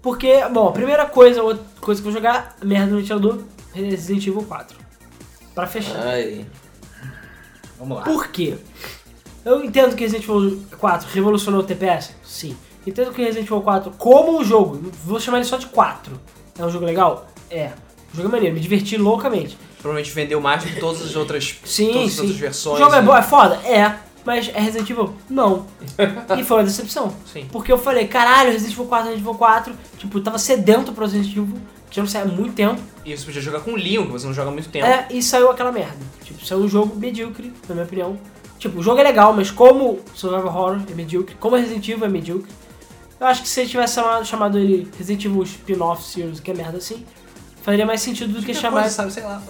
Porque, 0.03 0.47
bom, 0.49 0.69
a 0.69 0.73
primeira 0.73 1.07
coisa, 1.07 1.43
outra 1.43 1.65
coisa 1.81 2.01
que 2.01 2.09
eu 2.09 2.13
vou 2.13 2.21
jogar, 2.21 2.57
merda 2.63 2.93
no 2.93 2.99
ventilador, 3.01 3.39
Resident 3.73 4.27
Evil 4.27 4.43
4. 4.43 4.79
Pra 5.55 5.67
fechar. 5.67 5.99
Ai. 6.07 6.47
Vamos 7.79 7.99
lá. 7.99 8.05
Por 8.05 8.29
quê? 8.29 8.59
Eu 9.45 9.65
entendo 9.65 9.95
que 9.97 10.03
Resident 10.05 10.25
Evil 10.29 10.61
4 10.79 11.09
revolucionou 11.13 11.61
o 11.61 11.65
TPS? 11.65 12.11
Sim. 12.23 12.57
Entendo 12.87 13.13
que 13.13 13.23
Resident 13.23 13.47
Evil 13.47 13.61
4, 13.63 13.93
como 13.99 14.39
um 14.39 14.45
jogo, 14.45 14.91
vou 15.05 15.19
chamar 15.21 15.39
ele 15.39 15.47
só 15.47 15.57
de 15.57 15.67
4, 15.67 16.13
é 16.59 16.65
um 16.65 16.71
jogo 16.71 16.85
legal? 16.85 17.27
É. 17.51 17.71
O 18.13 18.17
jogo 18.17 18.29
é 18.29 18.33
maneiro, 18.33 18.55
me 18.55 18.61
diverti 18.61 18.97
loucamente. 18.97 19.57
Provavelmente 19.81 20.13
vendeu 20.13 20.41
mais 20.41 20.63
do 20.63 20.69
que 20.71 20.79
todas 20.79 21.01
as 21.03 21.17
outras, 21.17 21.59
Sim, 21.65 21.93
todas 21.93 22.09
as 22.09 22.13
sim. 22.13 22.21
outras 22.21 22.37
O 22.37 22.41
versões. 22.41 22.79
jogo 22.79 22.95
é 22.95 23.01
né? 23.01 23.07
bom, 23.07 23.17
é 23.17 23.23
foda? 23.23 23.55
É. 23.65 23.95
Mas 24.25 24.49
é 24.49 24.61
Resident 24.61 24.91
Evil? 24.91 25.15
Não. 25.31 25.67
E 26.39 26.45
foi 26.45 26.59
uma 26.59 26.65
decepção. 26.65 27.15
Sim. 27.33 27.47
Porque 27.51 27.73
eu 27.73 27.79
falei, 27.79 28.07
caralho, 28.07 28.51
Resident 28.53 28.75
Evil 28.75 28.85
4, 28.85 29.05
Resident 29.07 29.27
Evil 29.27 29.39
4, 29.39 29.75
tipo, 29.97 30.19
eu 30.19 30.23
tava 30.23 30.39
sedento 30.39 30.93
pro 30.93 31.05
Resident 31.07 31.31
Evil, 31.31 31.49
que 31.89 31.97
já 31.97 32.03
não 32.03 32.09
sai 32.09 32.23
há 32.23 32.27
muito 32.27 32.55
tempo. 32.55 32.81
E 33.05 33.17
você 33.17 33.25
podia 33.25 33.41
jogar 33.41 33.61
com 33.61 33.73
o 33.73 33.77
Leon, 33.77 34.05
que 34.05 34.13
você 34.13 34.27
não 34.27 34.35
joga 34.35 34.51
há 34.51 34.53
muito 34.53 34.69
tempo. 34.69 34.85
É, 34.85 35.07
e 35.11 35.23
saiu 35.23 35.51
aquela 35.51 35.73
merda. 35.73 35.97
Tipo, 36.23 36.45
saiu 36.45 36.61
um 36.61 36.69
jogo 36.69 36.95
medíocre, 36.97 37.51
na 37.67 37.75
minha 37.75 37.87
opinião. 37.87 38.19
Tipo, 38.61 38.79
o 38.79 38.83
jogo 38.83 39.01
é 39.01 39.03
legal, 39.03 39.33
mas 39.33 39.51
como 39.51 39.99
Survival 40.15 40.55
Horror 40.55 40.83
é 40.91 40.95
medíocre, 40.95 41.35
como 41.41 41.57
Resident 41.57 41.89
Evil 41.89 42.05
é 42.05 42.09
medíocre, 42.11 42.53
eu 43.19 43.27
acho 43.27 43.41
que 43.43 43.49
se 43.49 43.61
ele 43.61 43.71
tivesse 43.71 43.95
chamado, 43.95 44.25
chamado 44.27 44.59
ele 44.59 44.87
Resident 44.99 45.25
Evil 45.25 45.43
Spin-off 45.43 46.03
Series, 46.05 46.41
que 46.41 46.51
é 46.51 46.55
merda 46.55 46.77
assim, 46.77 47.05
faria 47.63 47.87
mais 47.87 48.03
sentido 48.03 48.35
do 48.35 48.41
que 48.41 48.53
Qualquer 48.53 48.61
chamar. 48.61 48.81
coisa, 48.83 48.95
sabe, 48.95 49.13
sei 49.13 49.23
lá, 49.23 49.43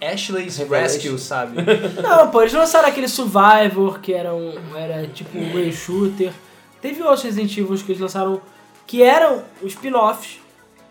Ashley's. 0.00 0.56
Rescue, 0.56 1.18
sabe? 1.18 1.58
Não, 2.02 2.30
pô, 2.30 2.40
eles 2.40 2.54
lançaram 2.54 2.88
aquele 2.88 3.06
Survivor, 3.06 4.00
que 4.00 4.14
era, 4.14 4.34
um, 4.34 4.54
era 4.74 5.06
tipo 5.08 5.38
um 5.38 5.52
Ray 5.52 5.70
Shooter. 5.70 6.32
Teve 6.80 7.02
outros 7.02 7.22
Resident 7.22 7.54
Evil 7.56 7.76
que 7.76 7.92
eles 7.92 8.00
lançaram 8.00 8.40
que 8.86 9.02
eram 9.02 9.44
os 9.62 9.72
spin-offs 9.72 10.38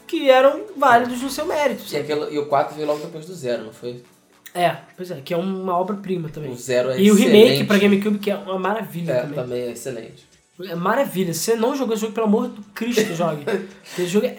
que 0.06 0.30
eram 0.30 0.62
válidos 0.78 1.24
no 1.24 1.30
seu 1.30 1.46
mérito. 1.48 1.84
E, 1.92 2.34
e 2.36 2.38
o 2.38 2.46
4 2.46 2.76
veio 2.76 2.88
logo 2.88 3.00
depois 3.00 3.26
do 3.26 3.34
zero, 3.34 3.64
não 3.66 3.74
foi? 3.74 4.04
É, 4.54 4.78
pois 4.96 5.10
é, 5.12 5.16
que 5.22 5.34
é 5.34 5.38
uma 5.38 5.76
obra-prima 5.78 6.30
também. 6.30 6.52
O 6.52 6.56
zero 6.56 6.92
é 6.92 7.00
E 7.00 7.12
o 7.12 7.16
remake 7.16 7.38
excelente. 7.46 7.64
pra 7.66 7.78
GameCube, 7.78 8.20
que 8.20 8.30
é 8.32 8.36
uma 8.38 8.60
maravilha 8.60 9.12
É, 9.12 9.22
também. 9.22 9.36
também 9.36 9.62
é 9.62 9.72
excelente. 9.72 10.26
É 10.64 10.76
maravilha. 10.76 11.34
Se 11.34 11.40
você 11.40 11.56
não 11.56 11.76
jogou 11.76 11.94
esse 11.96 12.02
jogo, 12.02 12.14
pelo 12.14 12.28
amor 12.28 12.48
do 12.50 12.62
Cristo, 12.76 13.16
jogue. 13.16 13.44
Esse 13.98 14.06
jogo 14.06 14.28
é... 14.28 14.38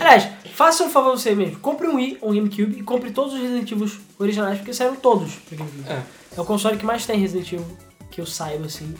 Aliás, 0.00 0.28
faça 0.52 0.82
um 0.82 0.90
favor 0.90 1.12
a 1.12 1.16
você 1.16 1.32
mesmo. 1.32 1.60
Compre 1.60 1.86
um 1.86 1.94
Wii, 1.94 2.18
um 2.22 2.34
GameCube 2.34 2.76
e 2.78 2.82
compre 2.82 3.12
todos 3.12 3.34
os 3.34 3.40
Resident 3.40 3.70
Evil 3.70 3.88
originais, 4.18 4.58
porque 4.58 4.72
saíram 4.74 4.96
todos 4.96 5.36
pra 5.36 5.56
GameCube. 5.58 5.84
É. 5.88 6.02
É 6.36 6.40
o 6.40 6.44
console 6.44 6.76
que 6.76 6.84
mais 6.84 7.06
tem 7.06 7.20
Resident 7.20 7.52
Evil, 7.52 7.66
que 8.10 8.20
eu 8.20 8.26
saiba, 8.26 8.66
assim. 8.66 8.92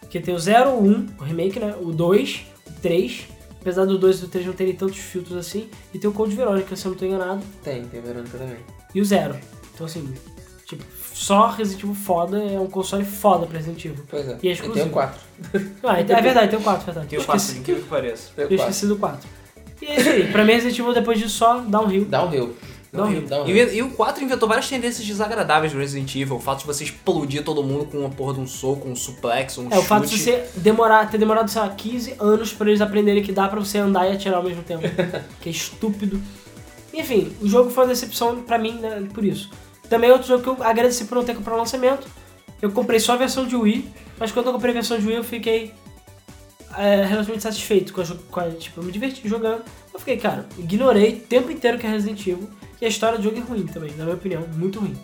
Porque 0.00 0.18
tem 0.18 0.34
o 0.34 0.38
0, 0.38 0.70
o 0.70 0.82
1, 0.82 1.06
o 1.20 1.24
remake, 1.24 1.60
né? 1.60 1.74
O 1.78 1.92
2, 1.92 2.40
o 2.66 2.72
3. 2.80 3.24
Apesar 3.60 3.84
do 3.84 3.98
2 3.98 4.16
e 4.16 4.20
do 4.22 4.28
3 4.28 4.46
não 4.46 4.54
terem 4.54 4.74
tantos 4.74 4.96
filtros 4.96 5.36
assim. 5.36 5.68
E 5.92 5.98
tem 5.98 6.08
o 6.08 6.12
Code 6.14 6.34
Verônica, 6.34 6.74
se 6.74 6.86
eu 6.86 6.92
não 6.92 6.98
tô 6.98 7.04
enganado. 7.04 7.42
Tem, 7.62 7.84
tem 7.84 8.00
a 8.00 8.02
Verônica 8.02 8.38
também. 8.38 8.56
E 8.94 9.00
o 9.02 9.04
0. 9.04 9.36
Então, 9.78 9.86
assim, 9.86 10.12
tipo, 10.66 10.82
só 11.14 11.50
Resident 11.50 11.84
Evil 11.84 11.94
foda 11.94 12.42
é 12.42 12.58
um 12.58 12.66
console 12.66 13.04
foda 13.04 13.46
pra 13.46 13.58
Resident 13.58 13.84
Evil. 13.84 14.04
Pois 14.10 14.26
é. 14.28 14.30
E 14.30 14.32
é 14.32 14.36
E 14.36 14.40
tem 14.40 14.50
exclusivo. 14.52 14.86
o 14.86 14.90
4. 14.90 15.20
Ah, 15.84 16.00
então 16.00 16.16
é 16.16 16.22
verdade, 16.22 16.50
tem 16.50 16.58
o 16.58 16.62
4, 16.62 16.84
verdade. 16.86 17.06
Tem 17.06 17.18
o 17.18 17.22
Eu 17.22 17.26
4, 17.26 17.40
esqueci- 17.42 17.60
incrível 17.60 17.82
que 17.84 17.88
pareça. 17.88 18.30
Eu 18.36 18.44
o 18.44 18.48
4. 18.48 18.56
esqueci 18.56 18.86
do 18.86 18.96
4. 18.96 19.28
E 19.80 19.86
é 19.86 20.00
isso 20.00 20.08
aí. 20.08 20.32
Pra 20.32 20.44
mim, 20.44 20.52
Resident 20.54 20.78
Evil 20.80 20.92
depois 20.94 21.18
disso 21.18 21.36
só 21.36 21.58
dá 21.60 21.80
um 21.80 21.86
rio. 21.86 22.04
Downhill. 22.06 22.56
Downhill. 22.92 23.26
Downhill. 23.26 23.56
E, 23.68 23.76
e 23.76 23.82
o 23.82 23.90
4 23.90 24.24
inventou 24.24 24.48
várias 24.48 24.68
tendências 24.68 25.06
desagradáveis 25.06 25.72
do 25.72 25.78
Resident 25.78 26.12
Evil. 26.16 26.36
O 26.36 26.40
fato 26.40 26.60
de 26.60 26.66
você 26.66 26.82
explodir 26.84 27.44
todo 27.44 27.62
mundo 27.62 27.84
com 27.84 27.98
uma 27.98 28.10
porra 28.10 28.34
de 28.34 28.40
um 28.40 28.46
soco, 28.46 28.88
um 28.88 28.96
suplex, 28.96 29.58
um 29.58 29.66
É, 29.66 29.74
chute. 29.74 29.78
o 29.78 29.82
fato 29.82 30.06
de 30.06 30.18
você 30.18 30.44
demorar, 30.56 31.08
ter 31.10 31.18
demorado, 31.18 31.48
sei 31.50 31.60
lá, 31.62 31.68
15 31.68 32.14
anos 32.18 32.52
pra 32.52 32.66
eles 32.68 32.80
aprenderem 32.80 33.22
que 33.22 33.30
dá 33.30 33.46
pra 33.46 33.60
você 33.60 33.78
andar 33.78 34.08
e 34.10 34.14
atirar 34.14 34.38
ao 34.38 34.42
mesmo 34.42 34.62
tempo. 34.64 34.82
que 35.40 35.48
é 35.48 35.52
estúpido. 35.52 36.20
Enfim, 36.92 37.32
o 37.40 37.46
jogo 37.48 37.70
foi 37.70 37.84
uma 37.84 37.90
decepção 37.90 38.40
pra 38.42 38.58
mim 38.58 38.72
né, 38.80 39.06
por 39.14 39.24
isso. 39.24 39.50
Também 39.88 40.10
é 40.10 40.12
outro 40.12 40.28
jogo 40.28 40.42
que 40.42 40.48
eu 40.62 40.66
agradeci 40.66 41.04
por 41.04 41.14
não 41.16 41.24
ter 41.24 41.34
comprado 41.34 41.56
o 41.56 41.58
lançamento. 41.58 42.06
Eu 42.60 42.70
comprei 42.72 42.98
só 43.00 43.12
a 43.12 43.16
versão 43.16 43.46
de 43.46 43.56
Wii, 43.56 43.88
mas 44.18 44.32
quando 44.32 44.46
eu 44.46 44.52
comprei 44.52 44.70
a 44.72 44.74
versão 44.74 44.98
de 44.98 45.06
Wii 45.06 45.16
eu 45.16 45.24
fiquei 45.24 45.72
é, 46.76 47.04
relativamente 47.04 47.42
satisfeito 47.42 47.92
com 47.92 48.00
a, 48.00 48.06
com 48.30 48.40
a- 48.40 48.50
Tipo, 48.50 48.80
eu 48.80 48.84
me 48.84 48.92
diverti 48.92 49.26
jogando. 49.28 49.62
Eu 49.92 49.98
fiquei, 49.98 50.16
cara, 50.16 50.46
ignorei 50.58 51.14
o 51.14 51.20
tempo 51.20 51.50
inteiro 51.50 51.78
que 51.78 51.86
é 51.86 51.90
Resident 51.90 52.20
Evil. 52.26 52.48
E 52.80 52.84
a 52.84 52.88
história 52.88 53.18
do 53.18 53.24
jogo 53.24 53.36
é 53.38 53.40
ruim 53.40 53.66
também, 53.66 53.90
na 53.96 54.04
minha 54.04 54.16
opinião, 54.16 54.44
muito 54.56 54.78
ruim. 54.80 54.96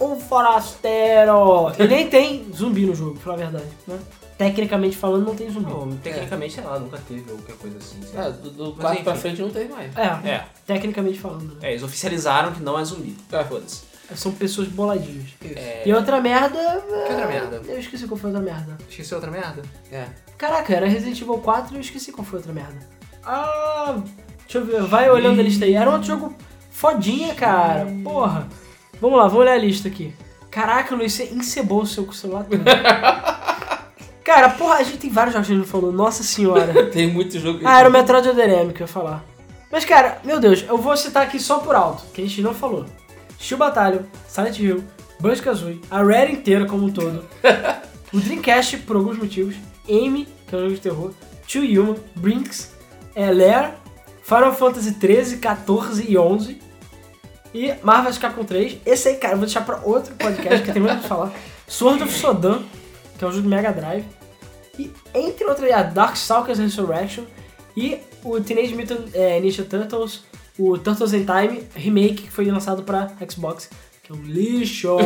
Um 0.00 0.16
forasteiro! 0.20 1.72
E 1.78 1.86
nem 1.86 2.08
tem 2.08 2.46
zumbi 2.54 2.86
no 2.86 2.94
jogo, 2.94 3.14
pra 3.14 3.22
falar 3.22 3.34
a 3.34 3.38
verdade, 3.50 3.70
né? 3.86 3.98
Tecnicamente 4.38 4.96
falando, 4.96 5.24
não 5.26 5.34
tem 5.34 5.50
zumbi. 5.50 5.70
Não, 5.70 5.96
tecnicamente, 5.96 6.54
sei 6.54 6.64
lá, 6.64 6.78
nunca 6.78 6.98
teve 7.08 7.30
ou 7.30 7.38
qualquer 7.38 7.56
coisa 7.56 7.78
assim. 7.78 8.02
sei 8.02 8.18
lá. 8.18 8.26
É, 8.26 8.30
do, 8.32 8.50
do 8.50 8.64
Mas 8.76 8.82
4 8.82 9.02
pra 9.04 9.12
enfim. 9.12 9.20
frente 9.22 9.42
não 9.42 9.50
teve 9.50 9.72
mais. 9.72 9.96
É, 9.96 10.28
É, 10.30 10.44
tecnicamente 10.66 11.18
falando. 11.18 11.54
né? 11.54 11.60
é, 11.62 11.70
eles 11.70 11.82
oficializaram 11.82 12.52
que 12.52 12.62
não 12.62 12.78
é 12.78 12.84
zumbi. 12.84 13.16
É. 13.32 13.44
Foda-se. 13.44 13.82
São 14.14 14.30
pessoas 14.32 14.68
boladinhas. 14.68 15.30
É... 15.42 15.82
E 15.84 15.92
outra 15.92 16.20
merda. 16.20 16.58
Que 16.86 17.12
outra 17.12 17.26
merda? 17.26 17.62
Eu 17.66 17.78
esqueci 17.80 18.06
qual 18.06 18.16
foi 18.16 18.30
a 18.30 18.34
outra 18.38 18.52
merda. 18.54 18.78
Esqueci 18.88 19.14
outra 19.14 19.30
merda? 19.30 19.62
É. 19.90 20.04
Caraca, 20.38 20.72
era 20.72 20.86
Resident 20.86 21.20
Evil 21.20 21.38
4 21.38 21.72
e 21.74 21.76
eu 21.76 21.80
esqueci 21.80 22.12
qual 22.12 22.24
foi 22.24 22.38
a 22.38 22.40
outra 22.40 22.52
merda. 22.52 22.78
Ah. 23.24 23.98
Deixa 24.42 24.58
eu 24.58 24.64
ver, 24.64 24.82
vai 24.82 25.10
olhando 25.10 25.40
a 25.40 25.42
lista 25.42 25.64
aí. 25.64 25.74
Era 25.74 25.90
um 25.90 25.94
outro 25.94 26.06
jogo 26.06 26.36
fodinha, 26.70 27.34
cara. 27.34 27.86
Porra. 28.04 28.46
Vamos 29.00 29.18
lá, 29.18 29.24
vamos 29.24 29.40
olhar 29.40 29.54
a 29.54 29.58
lista 29.58 29.88
aqui. 29.88 30.14
Caraca, 30.50 30.94
Luiz, 30.94 31.12
você 31.12 31.24
encebou 31.24 31.82
o 31.82 31.86
seu 31.86 32.10
celular 32.12 32.44
todo. 32.44 32.62
Cara, 34.26 34.50
porra, 34.50 34.78
a 34.78 34.82
gente 34.82 34.98
tem 34.98 35.08
vários 35.08 35.32
jogos 35.32 35.46
que 35.46 35.52
a 35.52 35.56
gente 35.56 35.64
não 35.64 35.72
falou. 35.72 35.92
Nossa 35.92 36.24
senhora. 36.24 36.86
Tem 36.90 37.06
muito 37.06 37.38
jogo. 37.38 37.60
Ah, 37.64 37.78
era 37.78 37.88
o 37.88 37.92
Metroid 37.92 38.28
Other 38.28 38.50
M 38.50 38.72
que 38.72 38.82
eu 38.82 38.84
ia 38.84 38.92
falar. 38.92 39.24
Mas, 39.70 39.84
cara, 39.84 40.18
meu 40.24 40.40
Deus, 40.40 40.64
eu 40.68 40.76
vou 40.76 40.96
citar 40.96 41.22
aqui 41.22 41.38
só 41.38 41.60
por 41.60 41.76
alto, 41.76 42.02
que 42.12 42.20
a 42.20 42.26
gente 42.26 42.42
não 42.42 42.52
falou. 42.52 42.86
Steel 43.40 43.56
Battalion, 43.56 44.02
Silent 44.26 44.58
Hill, 44.58 44.82
Banjo-Kazooie, 45.20 45.80
a 45.88 46.02
Rare 46.02 46.32
inteira 46.32 46.66
como 46.66 46.86
um 46.86 46.90
todo, 46.90 47.24
o 48.12 48.18
Dreamcast, 48.18 48.78
por 48.78 48.96
alguns 48.96 49.16
motivos, 49.16 49.54
Amy, 49.88 50.26
que 50.48 50.54
é 50.54 50.58
um 50.58 50.62
jogo 50.62 50.74
de 50.74 50.80
terror, 50.80 51.10
Too 51.46 51.62
Human, 51.62 51.96
Brinks, 52.16 52.72
é, 53.14 53.30
Lair, 53.30 53.74
Final 54.22 54.54
Fantasy 54.54 54.94
13, 54.94 55.36
14 55.36 56.04
e 56.10 56.18
11 56.18 56.60
e 57.54 57.74
Marvel's 57.82 58.18
Capcom 58.18 58.44
3. 58.44 58.78
Esse 58.84 59.08
aí, 59.08 59.16
cara, 59.16 59.34
eu 59.34 59.38
vou 59.38 59.46
deixar 59.46 59.60
pra 59.60 59.80
outro 59.84 60.14
podcast 60.14 60.64
que 60.64 60.72
tem 60.72 60.82
muito 60.82 60.98
pra 60.98 61.08
falar. 61.08 61.32
Sword 61.68 62.02
of 62.02 62.12
Sodan, 62.12 62.62
que 63.18 63.24
é 63.24 63.26
um 63.26 63.30
jogo 63.30 63.42
de 63.42 63.48
Mega 63.48 63.72
Drive. 63.72 64.04
E 64.78 64.90
entre 65.14 65.44
outras, 65.46 65.70
a 65.72 65.82
Darkstalkers 65.82 66.58
Resurrection 66.58 67.24
e 67.76 67.98
o 68.22 68.40
Teenage 68.40 68.74
Mutant 68.74 69.00
é, 69.14 69.40
Ninja 69.40 69.64
Turtles, 69.64 70.24
o 70.58 70.76
Turtles 70.78 71.12
in 71.12 71.24
Time 71.24 71.62
Remake, 71.74 72.22
que 72.24 72.30
foi 72.30 72.44
lançado 72.46 72.82
pra 72.82 73.10
Xbox, 73.30 73.70
que 74.02 74.12
é 74.12 74.14
um 74.14 74.22
lixo. 74.22 74.96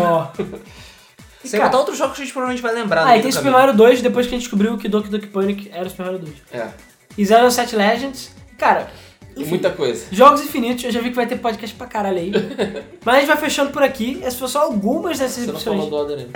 E, 1.43 1.49
Sem 1.49 1.59
cara, 1.59 1.71
botar 1.71 1.79
outros 1.79 1.97
jogos 1.97 2.17
que 2.17 2.23
a 2.23 2.25
gente 2.25 2.33
provavelmente 2.33 2.63
vai 2.63 2.75
lembrar. 2.75 3.03
ah, 3.03 3.13
no 3.13 3.17
e 3.17 3.23
tem 3.23 3.33
Super. 3.33 3.51
Mario 3.51 3.75
2, 3.75 4.03
depois 4.03 4.27
que 4.27 4.35
a 4.35 4.37
gente 4.39 4.43
descobriu 4.43 4.77
que 4.77 4.89
Doki 4.89 5.09
Doki 5.09 5.27
Panic 5.29 5.71
era 5.73 5.89
Super 5.89 6.05
Mario 6.05 6.19
2. 6.19 6.35
É. 6.53 6.69
E 7.17 7.25
07 7.25 7.77
Legends, 7.77 8.31
cara, 8.59 8.91
E 9.37 9.45
muita 9.45 9.71
coisa. 9.71 10.05
Jogos 10.13 10.43
infinitos, 10.43 10.85
eu 10.85 10.91
já 10.91 11.01
vi 11.01 11.09
que 11.11 11.17
vai 11.17 11.27
ter 11.27 11.39
podcast 11.39 11.75
pra 11.77 11.87
caralho 11.87 12.19
aí. 12.19 12.31
Mas 13.05 13.15
a 13.15 13.19
gente 13.21 13.29
vai 13.29 13.37
fechando 13.39 13.71
por 13.71 13.83
aqui. 13.83 14.19
Essas 14.23 14.35
foram 14.35 14.49
só 14.51 14.63
algumas 14.63 15.19
dessas 15.19 15.45
Você 15.47 15.53
não 15.53 15.59
falou 15.61 15.85
opções. 15.87 15.91
do 15.91 16.13
Other 16.13 16.21
M. 16.27 16.33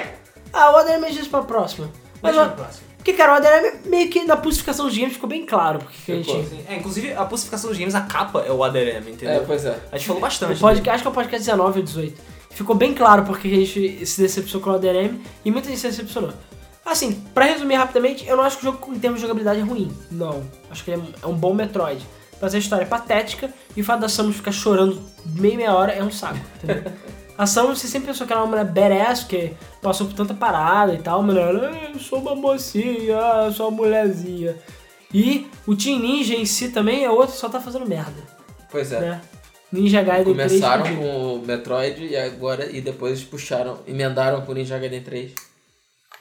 Ah, 0.55 0.71
o 0.73 0.77
ADM 0.77 1.05
é 1.05 1.11
disso 1.11 1.29
pra 1.29 1.43
próxima. 1.43 1.91
Mas, 2.23 2.35
Deixa 2.35 2.47
ó, 2.47 2.51
no 2.51 2.57
próximo. 2.57 2.85
porque, 2.97 3.13
cara, 3.13 3.33
o 3.33 3.37
ADM 3.37 3.81
meio 3.87 4.09
que 4.09 4.25
na 4.25 4.37
pulsificação 4.37 4.87
dos 4.87 4.97
games 4.97 5.15
ficou 5.15 5.29
bem 5.29 5.45
claro. 5.45 5.81
Porque 5.81 5.97
que 6.07 6.13
a 6.13 6.17
Ficou. 6.19 6.37
gente. 6.37 6.49
Sim. 6.51 6.65
É, 6.69 6.77
inclusive, 6.77 7.13
a 7.13 7.25
pulsificação 7.25 7.69
dos 7.71 7.79
games, 7.79 7.95
a 7.95 8.03
capa 8.03 8.41
é 8.47 8.53
o 8.53 8.63
ADRM, 8.63 9.07
É, 9.09 9.11
entendeu? 9.11 9.45
pois 9.47 9.65
é. 9.65 9.79
A 9.93 9.97
gente 9.99 10.07
falou 10.07 10.23
bastante. 10.23 10.57
O 10.57 10.61
podcast, 10.61 10.91
acho 10.91 11.03
que 11.03 11.09
é 11.09 11.11
o 11.11 11.15
podcast 11.15 11.45
19 11.47 11.79
ou 11.81 11.85
18. 11.85 12.23
Ficou 12.51 12.77
bem 12.77 12.95
claro 12.95 13.25
porque 13.25 13.49
a 13.49 13.51
gente 13.51 14.07
se 14.07 14.21
decepcionou 14.23 14.63
com 14.63 14.71
o 14.71 14.75
ADM 14.75 15.19
e 15.45 15.51
muita 15.51 15.69
gente 15.69 15.81
se 15.81 15.89
decepcionou. 15.89 16.33
Assim, 16.87 17.13
pra 17.35 17.47
resumir 17.47 17.75
rapidamente, 17.75 18.27
eu 18.29 18.37
não 18.37 18.45
acho 18.45 18.59
que 18.59 18.63
o 18.69 18.71
jogo 18.71 18.95
em 18.95 18.99
termos 19.01 19.19
de 19.19 19.23
jogabilidade 19.23 19.59
é 19.59 19.63
ruim. 19.65 19.91
Não. 20.11 20.45
Acho 20.71 20.85
que 20.85 20.93
é 20.93 20.99
é 21.23 21.27
um 21.27 21.35
bom 21.35 21.53
Metroid. 21.53 22.07
Mas 22.41 22.55
a 22.55 22.59
história 22.59 22.85
é 22.85 22.87
patética 22.87 23.53
e 23.77 23.81
o 23.81 23.85
fato 23.85 24.01
da 24.01 24.09
Samus 24.09 24.37
ficar 24.37 24.53
chorando 24.53 25.01
meia 25.25 25.57
meia 25.57 25.75
hora 25.75 25.93
é 25.93 26.03
um 26.05 26.11
saco, 26.11 26.39
entendeu? 26.63 26.93
A 27.37 27.47
Samus, 27.47 27.80
você 27.80 27.89
sempre 27.89 28.09
pensou 28.09 28.26
que 28.26 28.32
era 28.32 28.43
uma 28.43 28.49
mulher 28.49 28.64
badass, 28.64 29.24
que 29.24 29.53
passou 29.82 30.07
por 30.07 30.14
tanta 30.14 30.35
parada 30.35 30.95
e 30.95 30.99
tal, 30.99 31.28
ela, 31.30 31.68
"Ah, 31.72 31.91
eu 31.93 31.99
sou 31.99 32.20
uma 32.20 32.35
mocinha, 32.35 33.16
eu 33.47 33.53
sou 33.53 33.68
uma 33.68 33.76
mulherzinha. 33.78 34.57
E 35.12 35.47
o 35.66 35.74
Team 35.76 35.99
Ninja 36.01 36.35
em 36.35 36.45
si 36.45 36.68
também 36.70 37.05
é 37.05 37.11
outro 37.11 37.35
só 37.37 37.49
tá 37.49 37.61
fazendo 37.61 37.87
merda, 37.87 38.22
Pois 38.70 38.93
é. 38.93 39.01
né? 39.01 39.20
Ninja 39.72 40.03
Gaiden 40.03 40.35
3 40.35 40.53
Começaram 40.53 40.97
com 40.97 41.35
o 41.37 41.43
Metroid 41.45 42.05
e 42.07 42.16
agora 42.16 42.70
e 42.70 42.80
depois 42.80 43.24
puxaram, 43.24 43.78
emendaram 43.89 44.43
com 44.43 44.53
o 44.53 44.55
Ninja 44.55 44.78
Gaiden 44.78 45.03
3. 45.03 45.32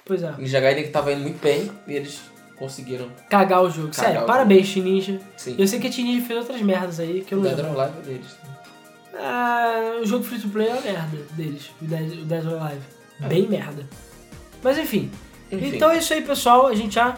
Pois 0.05 0.24
é. 0.24 0.34
Ninja 0.38 0.59
Gaiden 0.59 0.84
que 0.86 0.89
tava 0.89 1.11
indo 1.14 1.22
muito 1.22 1.39
bem 1.41 1.72
e 1.88 1.93
eles 1.93 2.22
conseguiram. 2.57 3.07
Cagar 3.30 3.61
o 3.64 3.70
jogo. 3.70 3.89
Cagar 3.89 4.05
Sério, 4.05 4.24
o 4.24 4.26
parabéns, 4.26 4.74
Team 4.74 4.86
Ninja. 4.86 5.20
Sim. 5.38 5.55
Eu 5.57 5.68
sei 5.68 5.80
que 5.80 5.88
a 5.88 5.91
Team 5.91 6.07
Ninja 6.07 6.26
fez 6.26 6.39
outras 6.39 6.61
merdas 6.61 6.99
aí 6.99 7.22
que 7.22 7.34
eu 7.36 7.39
O 7.39 7.43
não 7.43 7.53
Dead 7.55 7.66
or 7.66 7.80
Alive 7.80 7.97
é 7.99 8.01
deles. 8.01 8.38
Ah, 9.16 9.99
o 10.01 10.05
jogo 10.05 10.24
free 10.24 10.39
to 10.39 10.49
play 10.49 10.68
é 10.68 10.72
uma 10.72 10.82
merda 10.82 11.18
deles, 11.34 11.70
o 11.82 11.86
Dead, 11.86 12.14
o 12.14 12.26
Dead 12.26 12.45
or 12.45 12.61
Alive. 12.61 12.82
Bem 13.20 13.47
merda. 13.47 13.86
Mas 14.64 14.78
enfim. 14.78 15.11
Enfim. 15.51 15.76
Então 15.76 15.91
é 15.91 15.97
isso 15.97 16.14
aí, 16.14 16.22
pessoal. 16.22 16.68
A 16.68 16.74
gente 16.74 16.95
já 16.95 17.16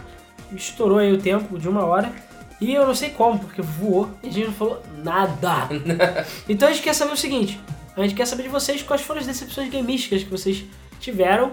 estourou 0.54 0.98
aí 0.98 1.12
o 1.12 1.18
tempo 1.18 1.58
de 1.58 1.68
uma 1.70 1.86
hora. 1.86 2.12
E 2.60 2.74
eu 2.74 2.86
não 2.86 2.96
sei 2.96 3.10
como, 3.10 3.40
porque 3.40 3.62
voou 3.62 4.10
e 4.24 4.30
a 4.30 4.32
gente 4.32 4.48
não 4.48 4.54
falou 4.54 4.82
nada. 5.04 5.70
então 6.48 6.70
a 6.70 6.72
gente 6.72 6.84
quer 6.84 6.94
saber 6.94 7.14
o 7.14 7.18
seguinte: 7.18 7.60
a 7.96 8.02
gente 8.02 8.16
quer 8.16 8.26
saber 8.26 8.44
de 8.44 8.50
vocês 8.50 8.82
quais 8.82 9.02
foram 9.02 9.20
as 9.20 9.28
decepções 9.28 9.70
gamísticas 9.70 10.24
que 10.24 10.30
vocês 10.30 10.64
tiveram, 11.00 11.52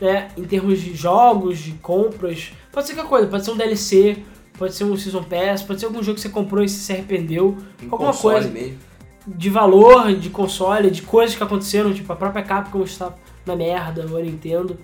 né? 0.00 0.28
Em 0.36 0.44
termos 0.44 0.80
de 0.80 0.94
jogos, 0.94 1.58
de 1.58 1.72
compras. 1.72 2.52
Pode 2.72 2.86
ser 2.86 2.94
qualquer 2.94 3.08
coisa, 3.08 3.26
pode 3.28 3.44
ser 3.44 3.50
um 3.52 3.56
DLC, 3.56 4.18
pode 4.58 4.74
ser 4.74 4.84
um 4.84 4.96
Season 4.96 5.22
Pass, 5.22 5.62
pode 5.62 5.80
ser 5.80 5.86
algum 5.86 6.02
jogo 6.02 6.16
que 6.16 6.20
você 6.20 6.28
comprou 6.28 6.64
e 6.64 6.68
se 6.68 6.92
arrependeu. 6.92 7.56
Em 7.82 7.88
alguma 7.90 8.12
coisa 8.12 8.48
mesmo. 8.48 8.89
De 9.26 9.50
valor, 9.50 10.14
de 10.14 10.30
console, 10.30 10.90
de 10.90 11.02
coisas 11.02 11.36
que 11.36 11.42
aconteceram, 11.42 11.92
tipo 11.92 12.12
a 12.12 12.16
própria 12.16 12.42
Capcom 12.42 12.82
está 12.82 13.12
na 13.44 13.56
merda, 13.56 14.06
ou 14.10 14.16
a 14.16 14.20
Nintendo. 14.20 14.78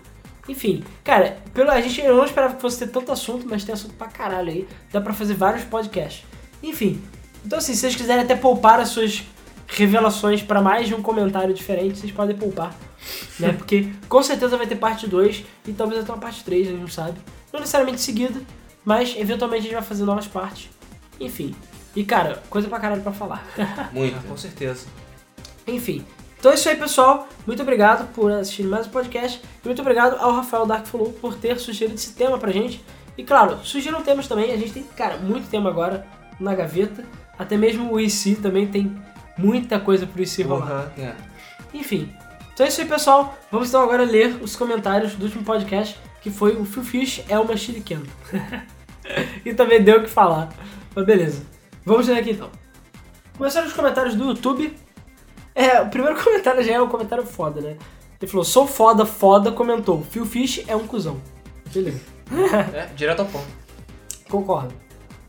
Enfim, 0.48 0.84
cara, 1.02 1.38
pelo, 1.52 1.70
a 1.70 1.80
gente 1.80 2.02
não 2.02 2.24
esperava 2.24 2.54
que 2.54 2.60
fosse 2.60 2.78
ter 2.78 2.88
tanto 2.88 3.10
assunto, 3.10 3.46
mas 3.48 3.64
tem 3.64 3.72
assunto 3.72 3.94
pra 3.94 4.06
caralho 4.06 4.50
aí. 4.50 4.68
Dá 4.92 5.00
pra 5.00 5.12
fazer 5.12 5.34
vários 5.34 5.64
podcasts. 5.64 6.24
Enfim, 6.62 7.02
então 7.44 7.58
assim, 7.58 7.74
se 7.74 7.80
vocês 7.80 7.96
quiserem 7.96 8.24
até 8.24 8.36
poupar 8.36 8.80
as 8.80 8.88
suas 8.88 9.24
revelações 9.66 10.42
pra 10.42 10.62
mais 10.62 10.86
de 10.86 10.94
um 10.94 11.02
comentário 11.02 11.52
diferente, 11.52 11.98
vocês 11.98 12.12
podem 12.12 12.36
poupar. 12.36 12.74
Né? 13.38 13.52
Porque 13.58 13.92
com 14.08 14.22
certeza 14.22 14.56
vai 14.56 14.66
ter 14.66 14.76
parte 14.76 15.06
2 15.06 15.44
e 15.66 15.72
talvez 15.72 16.02
até 16.02 16.12
uma 16.12 16.18
parte 16.18 16.44
3, 16.44 16.68
a 16.68 16.70
gente 16.70 16.80
não 16.80 16.88
sabe. 16.88 17.18
Não 17.52 17.60
necessariamente 17.60 18.00
seguida, 18.00 18.40
mas 18.84 19.14
eventualmente 19.16 19.60
a 19.60 19.64
gente 19.64 19.74
vai 19.74 19.82
fazer 19.82 20.04
novas 20.04 20.26
partes. 20.26 20.70
Enfim. 21.20 21.54
E 21.96 22.04
cara, 22.04 22.42
coisa 22.50 22.68
pra 22.68 22.78
caralho 22.78 23.00
pra 23.00 23.10
falar. 23.10 23.42
Muito. 23.90 24.16
Ah, 24.18 24.28
com 24.28 24.36
certeza. 24.36 24.86
Enfim. 25.66 26.04
Então 26.38 26.52
é 26.52 26.54
isso 26.54 26.68
aí, 26.68 26.76
pessoal. 26.76 27.26
Muito 27.46 27.62
obrigado 27.62 28.06
por 28.12 28.30
assistir 28.30 28.64
mais 28.64 28.86
um 28.86 28.90
podcast. 28.90 29.40
E 29.64 29.66
muito 29.66 29.80
obrigado 29.80 30.20
ao 30.20 30.32
Rafael 30.32 30.66
Dark 30.66 30.86
Flow 30.86 31.14
por 31.14 31.34
ter 31.34 31.58
sugerido 31.58 31.94
esse 31.94 32.12
tema 32.12 32.36
pra 32.36 32.52
gente. 32.52 32.84
E 33.16 33.24
claro, 33.24 33.58
sugiram 33.64 34.02
temas 34.02 34.28
também. 34.28 34.52
A 34.52 34.56
gente 34.58 34.72
tem, 34.72 34.82
cara, 34.82 35.16
muito 35.16 35.48
tema 35.48 35.70
agora 35.70 36.06
na 36.38 36.54
gaveta. 36.54 37.02
Até 37.38 37.56
mesmo 37.56 37.90
o 37.90 37.98
IC 37.98 38.36
também 38.36 38.66
tem 38.66 38.94
muita 39.38 39.80
coisa 39.80 40.06
pro 40.06 40.22
IC 40.22 40.42
rolar. 40.42 40.92
Uhum. 40.98 41.02
É. 41.02 41.14
Enfim. 41.72 42.14
Então 42.52 42.66
é 42.66 42.68
isso 42.68 42.82
aí, 42.82 42.86
pessoal. 42.86 43.36
Vamos 43.50 43.68
então 43.68 43.80
agora 43.80 44.04
ler 44.04 44.36
os 44.42 44.54
comentários 44.54 45.14
do 45.14 45.24
último 45.24 45.44
podcast, 45.44 45.98
que 46.20 46.30
foi 46.30 46.56
o 46.56 46.66
Phil 46.66 46.84
Fish 46.84 47.24
é 47.26 47.38
uma 47.38 47.56
shuriken. 47.56 48.02
e 49.44 49.54
também 49.54 49.82
deu 49.82 50.00
o 50.00 50.02
que 50.02 50.10
falar. 50.10 50.50
Mas 50.94 51.06
beleza. 51.06 51.55
Vamos 51.86 52.08
ler 52.08 52.18
aqui 52.18 52.32
então. 52.32 52.50
Começaram 53.38 53.66
os 53.66 53.72
comentários 53.72 54.14
do 54.14 54.24
YouTube. 54.30 54.76
É, 55.54 55.80
o 55.80 55.88
primeiro 55.88 56.18
comentário 56.22 56.62
já 56.62 56.74
é 56.74 56.80
um 56.82 56.88
comentário 56.88 57.24
foda, 57.24 57.60
né? 57.62 57.76
Ele 58.20 58.30
falou, 58.30 58.44
sou 58.44 58.66
foda, 58.66 59.06
foda, 59.06 59.52
comentou. 59.52 60.02
Phil 60.10 60.26
Fish 60.26 60.64
é 60.66 60.74
um 60.76 60.86
cuzão. 60.86 61.20
Beleza. 61.72 62.00
É, 62.74 62.86
direto 62.94 63.20
ao 63.20 63.26
ponto. 63.26 63.46
Concordo. 64.28 64.74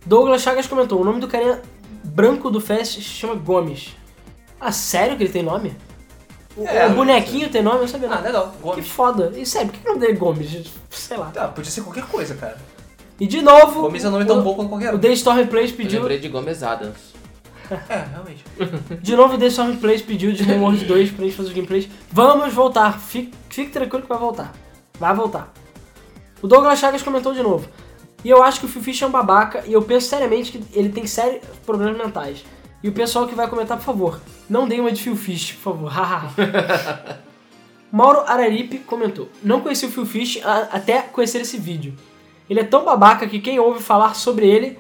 Douglas 0.05 0.41
Chagas 0.41 0.66
comentou, 0.68 0.99
o 1.01 1.03
nome 1.03 1.20
do 1.20 1.28
carinha 1.28 1.62
branco 2.03 2.49
do 2.49 2.60
Fest 2.62 2.95
se 2.95 3.01
chama 3.01 3.36
Gomes. 3.36 3.95
Ah, 4.60 4.72
sério 4.72 5.16
que 5.18 5.24
ele 5.24 5.32
tem 5.32 5.43
nome? 5.43 5.76
O, 6.55 6.66
É, 6.66 6.88
o 6.88 6.91
bonequinho 6.95 7.49
tem 7.49 7.62
nome? 7.62 7.82
Eu 7.82 7.88
sabia 7.88 8.10
Ah, 8.10 8.16
não. 8.16 8.24
legal. 8.24 8.51
Que 8.51 8.62
Gomes. 8.64 8.88
foda. 8.88 9.34
E 9.36 9.45
sério, 9.45 9.70
por 9.70 9.80
que 9.80 9.86
o 9.86 9.89
nome 9.89 9.99
dele 9.99 10.14
é 10.14 10.16
Gomes? 10.16 10.72
Sei 10.89 11.18
lá. 11.18 11.32
Ah, 11.36 11.47
podia 11.49 11.70
ser 11.70 11.82
qualquer 11.82 12.05
coisa, 12.05 12.34
cara. 12.36 12.58
E 13.20 13.28
de 13.28 13.41
novo, 13.41 13.82
Gomes 13.82 14.03
é 14.03 14.07
um 14.07 14.11
nome 14.11 14.26
tão 14.26 14.39
o, 14.39 14.43
bom 14.43 14.55
quanto 14.55 14.70
qualquer 14.70 14.93
o. 14.93 14.99
The 14.99 15.11
Storm 15.13 15.47
Plays 15.47 15.72
Eu 15.72 15.78
pediu... 15.78 15.99
lembrei 16.01 16.20
de 16.20 16.30
Gomez 16.30 16.63
Adams. 16.63 17.15
É, 17.89 18.05
realmente. 18.11 18.43
De 19.01 19.15
novo, 19.15 19.36
o 19.36 19.38
The 19.38 19.47
Storm 19.47 19.76
Plays 19.78 20.01
pediu 20.01 20.32
de 20.32 20.43
Homeworld 20.43 20.86
2 20.86 21.11
pra 21.11 21.26
gente 21.26 21.36
fazer 21.36 21.49
os 21.49 21.55
gameplays. 21.55 21.89
Vamos 22.11 22.53
voltar. 22.53 22.97
Fique, 22.99 23.34
fique 23.49 23.72
tranquilo 23.72 24.03
que 24.03 24.09
vai 24.09 24.18
voltar. 24.18 24.53
Vai 24.99 25.13
voltar. 25.13 25.51
O 26.41 26.47
Douglas 26.47 26.80
Chagas 26.80 27.03
comentou 27.03 27.34
de 27.34 27.41
novo. 27.43 27.68
E 28.24 28.30
eu 28.30 28.41
acho 28.41 28.61
que 28.61 28.65
o 28.68 28.70
Phil 28.70 28.82
Fish 28.82 29.01
é 29.01 29.07
um 29.07 29.11
babaca 29.11 29.63
e 29.68 29.74
eu 29.74 29.82
penso 29.82 30.07
seriamente 30.07 30.51
que 30.51 30.63
ele 30.80 30.89
tem 30.89 31.05
sérios 31.05 31.41
problemas 31.65 31.97
mentais. 31.97 32.43
E 32.84 32.88
o 32.88 32.91
pessoal 32.93 33.28
que 33.28 33.36
vai 33.36 33.47
comentar, 33.49 33.78
por 33.78 33.84
favor, 33.84 34.20
não 34.49 34.68
deem 34.68 34.80
uma 34.80 34.91
de 34.91 35.01
Phil 35.01 35.15
Fish, 35.15 35.53
por 35.53 35.74
favor. 35.76 35.91
Mauro 37.91 38.22
Araripe 38.22 38.80
comentou. 38.80 39.30
Não 39.43 39.61
conheci 39.61 39.86
o 39.86 39.91
Phil 39.91 40.05
Fish 40.05 40.39
a- 40.43 40.70
até 40.72 41.01
conhecer 41.01 41.41
esse 41.41 41.57
vídeo. 41.57 41.93
Ele 42.50 42.60
é 42.60 42.64
tão 42.64 42.84
babaca 42.84 43.28
que 43.28 43.39
quem 43.39 43.60
ouve 43.60 43.82
falar 43.82 44.16
sobre 44.16 44.48
ele 44.48 44.80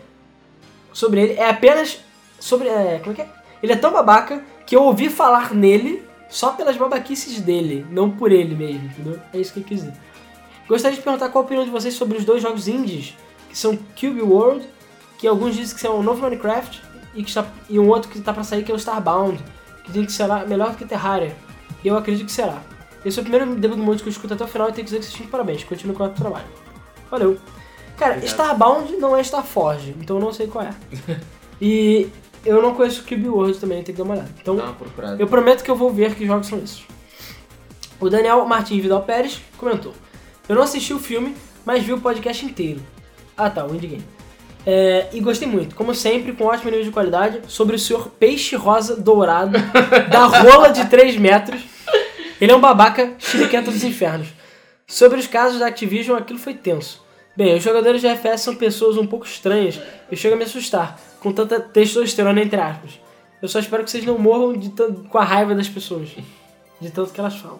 sobre 0.97 1.21
ele 1.21 1.33
é 1.33 1.49
apenas 1.49 1.99
sobre 2.39 2.67
é, 2.67 2.99
como 2.99 3.11
é 3.11 3.15
que 3.15 3.21
é? 3.21 3.29
Ele 3.61 3.73
é 3.73 3.75
tão 3.75 3.91
babaca 3.91 4.43
que 4.65 4.75
eu 4.75 4.83
ouvi 4.83 5.09
falar 5.09 5.53
nele 5.53 6.03
só 6.29 6.51
pelas 6.53 6.75
babaquices 6.75 7.39
dele, 7.39 7.85
não 7.91 8.09
por 8.09 8.31
ele 8.31 8.55
mesmo, 8.55 8.87
entendeu? 8.87 9.19
É 9.31 9.39
isso 9.39 9.53
que 9.53 9.59
eu 9.59 9.63
quis 9.63 9.81
dizer. 9.81 9.93
Gostaria 10.67 10.97
de 10.97 11.03
perguntar 11.03 11.29
qual 11.29 11.43
a 11.43 11.45
opinião 11.45 11.63
de 11.63 11.71
vocês 11.71 11.93
sobre 11.93 12.17
os 12.17 12.25
dois 12.25 12.41
jogos 12.41 12.67
indies, 12.67 13.15
que 13.47 13.57
são 13.57 13.77
Cube 13.99 14.21
World, 14.21 14.67
que 15.17 15.27
alguns 15.27 15.55
dizem 15.55 15.75
que 15.75 15.81
são 15.81 15.99
o 15.99 16.03
novo 16.03 16.21
Minecraft, 16.21 16.81
e, 17.15 17.23
que 17.23 17.29
está, 17.29 17.45
e 17.69 17.79
um 17.79 17.87
outro 17.89 18.09
que 18.09 18.17
está 18.17 18.33
para 18.33 18.43
sair 18.43 18.63
que 18.63 18.71
é 18.71 18.75
o 18.75 18.77
Starbound, 18.77 19.37
que 19.83 19.91
dizem 19.91 20.05
que 20.05 20.11
será 20.11 20.45
melhor 20.45 20.71
do 20.71 20.77
que 20.77 20.85
Terraria. 20.85 21.35
E 21.83 21.87
eu 21.87 21.97
acredito 21.97 22.25
que 22.25 22.31
será. 22.31 22.61
Esse 23.05 23.19
é 23.19 23.21
o 23.21 23.23
primeiro 23.23 23.55
debug 23.55 23.79
mode 23.79 24.03
que 24.03 24.09
eu 24.09 24.11
escuto 24.11 24.33
até 24.33 24.43
o 24.43 24.47
final 24.47 24.69
e 24.69 24.73
tenho 24.73 24.85
que 24.85 24.91
dizer 24.91 24.99
que 24.99 25.05
vocês 25.05 25.25
de 25.25 25.31
parabéns. 25.31 25.63
Continue 25.63 25.95
com 25.95 26.03
o 26.03 26.09
trabalho. 26.09 26.47
Valeu. 27.09 27.39
Cara, 27.97 28.13
Obrigado. 28.13 28.29
Starbound 28.29 28.97
não 28.97 29.17
é 29.17 29.21
Starforge, 29.21 29.95
então 29.99 30.17
eu 30.17 30.21
não 30.21 30.31
sei 30.31 30.47
qual 30.47 30.65
é. 30.65 30.73
e 31.61 32.07
eu 32.45 32.61
não 32.61 32.73
conheço 32.73 33.03
Cube 33.03 33.27
World 33.27 33.57
também, 33.57 33.83
tem 33.83 33.93
que 33.93 33.97
dar 33.97 34.03
uma 34.03 34.13
olhada. 34.13 34.29
Então, 34.39 34.55
uma 34.55 34.75
eu 35.19 35.27
prometo 35.27 35.63
que 35.63 35.71
eu 35.71 35.75
vou 35.75 35.91
ver 35.91 36.15
que 36.15 36.25
jogos 36.25 36.47
são 36.47 36.59
esses. 36.59 36.83
O 37.99 38.09
Daniel 38.09 38.45
Martins 38.45 38.81
Vidal 38.81 39.01
Pérez 39.01 39.41
comentou: 39.57 39.93
Eu 40.47 40.55
não 40.55 40.61
assisti 40.61 40.93
o 40.93 40.99
filme, 40.99 41.35
mas 41.65 41.83
vi 41.83 41.93
o 41.93 41.99
podcast 41.99 42.45
inteiro. 42.45 42.79
Ah 43.35 43.49
tá, 43.49 43.65
o 43.65 43.73
Indie 43.73 43.87
Game. 43.87 44.05
É, 44.65 45.07
e 45.13 45.19
gostei 45.21 45.47
muito, 45.47 45.75
como 45.75 45.95
sempre, 45.95 46.33
com 46.33 46.43
ótimo 46.43 46.69
nível 46.69 46.85
de 46.85 46.91
qualidade, 46.91 47.41
sobre 47.47 47.75
o 47.77 47.79
senhor 47.79 48.09
peixe 48.09 48.55
rosa 48.55 48.97
dourado 48.97 49.57
da 50.11 50.25
rola 50.25 50.69
de 50.69 50.85
3 50.85 51.17
metros. 51.17 51.61
Ele 52.39 52.51
é 52.51 52.55
um 52.55 52.59
babaca 52.59 53.15
chiliquento 53.17 53.71
dos 53.71 53.83
infernos. 53.83 54.27
Sobre 54.85 55.19
os 55.19 55.25
casos 55.25 55.59
da 55.59 55.67
Activision, 55.67 56.17
aquilo 56.17 56.37
foi 56.37 56.53
tenso. 56.53 57.01
Bem, 57.37 57.55
os 57.55 57.63
jogadores 57.63 58.01
de 58.01 58.07
FPS 58.07 58.41
são 58.41 58.55
pessoas 58.55 58.97
um 58.97 59.05
pouco 59.05 59.25
estranhas 59.25 59.79
e 60.11 60.15
chega 60.17 60.33
a 60.33 60.37
me 60.37 60.43
assustar, 60.43 60.99
com 61.19 61.31
tanta 61.31 61.59
testosterona 61.59 62.41
entre 62.41 62.59
aspas. 62.59 62.99
Eu 63.39 63.47
só 63.47 63.59
espero 63.59 63.83
que 63.83 63.91
vocês 63.91 64.03
não 64.03 64.17
morram 64.17 64.53
de 64.53 64.69
com 65.09 65.17
a 65.19 65.23
raiva 65.23 65.53
das 65.53 65.69
pessoas, 65.69 66.09
de 66.81 66.89
tanto 66.89 67.13
que 67.13 67.19
elas 67.19 67.35
falam. 67.35 67.59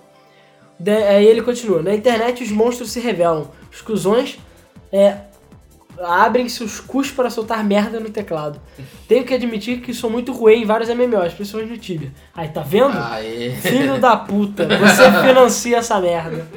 De- 0.79 0.91
aí 0.91 1.25
ele 1.27 1.43
continua: 1.43 1.83
Na 1.83 1.93
internet 1.93 2.43
os 2.43 2.49
monstros 2.51 2.91
se 2.91 2.99
revelam, 2.99 3.51
os 3.71 3.79
cuzões 3.81 4.39
é, 4.91 5.17
abrem 6.03 6.49
seus 6.49 6.79
cus 6.79 7.11
para 7.11 7.29
soltar 7.29 7.63
merda 7.63 7.99
no 7.99 8.09
teclado. 8.09 8.59
Tenho 9.07 9.23
que 9.25 9.33
admitir 9.35 9.81
que 9.81 9.93
sou 9.93 10.09
muito 10.09 10.31
ruim 10.33 10.63
em 10.63 10.65
vários 10.65 10.89
MMOs, 10.89 11.33
principalmente 11.35 11.69
no 11.71 11.77
Tibia. 11.77 12.11
Aí, 12.33 12.47
tá 12.49 12.61
vendo? 12.61 12.97
Aê. 12.97 13.51
Filho 13.61 13.99
da 13.99 14.17
puta, 14.17 14.65
você 14.67 15.11
financia 15.27 15.77
essa 15.77 15.99
merda. 15.99 16.47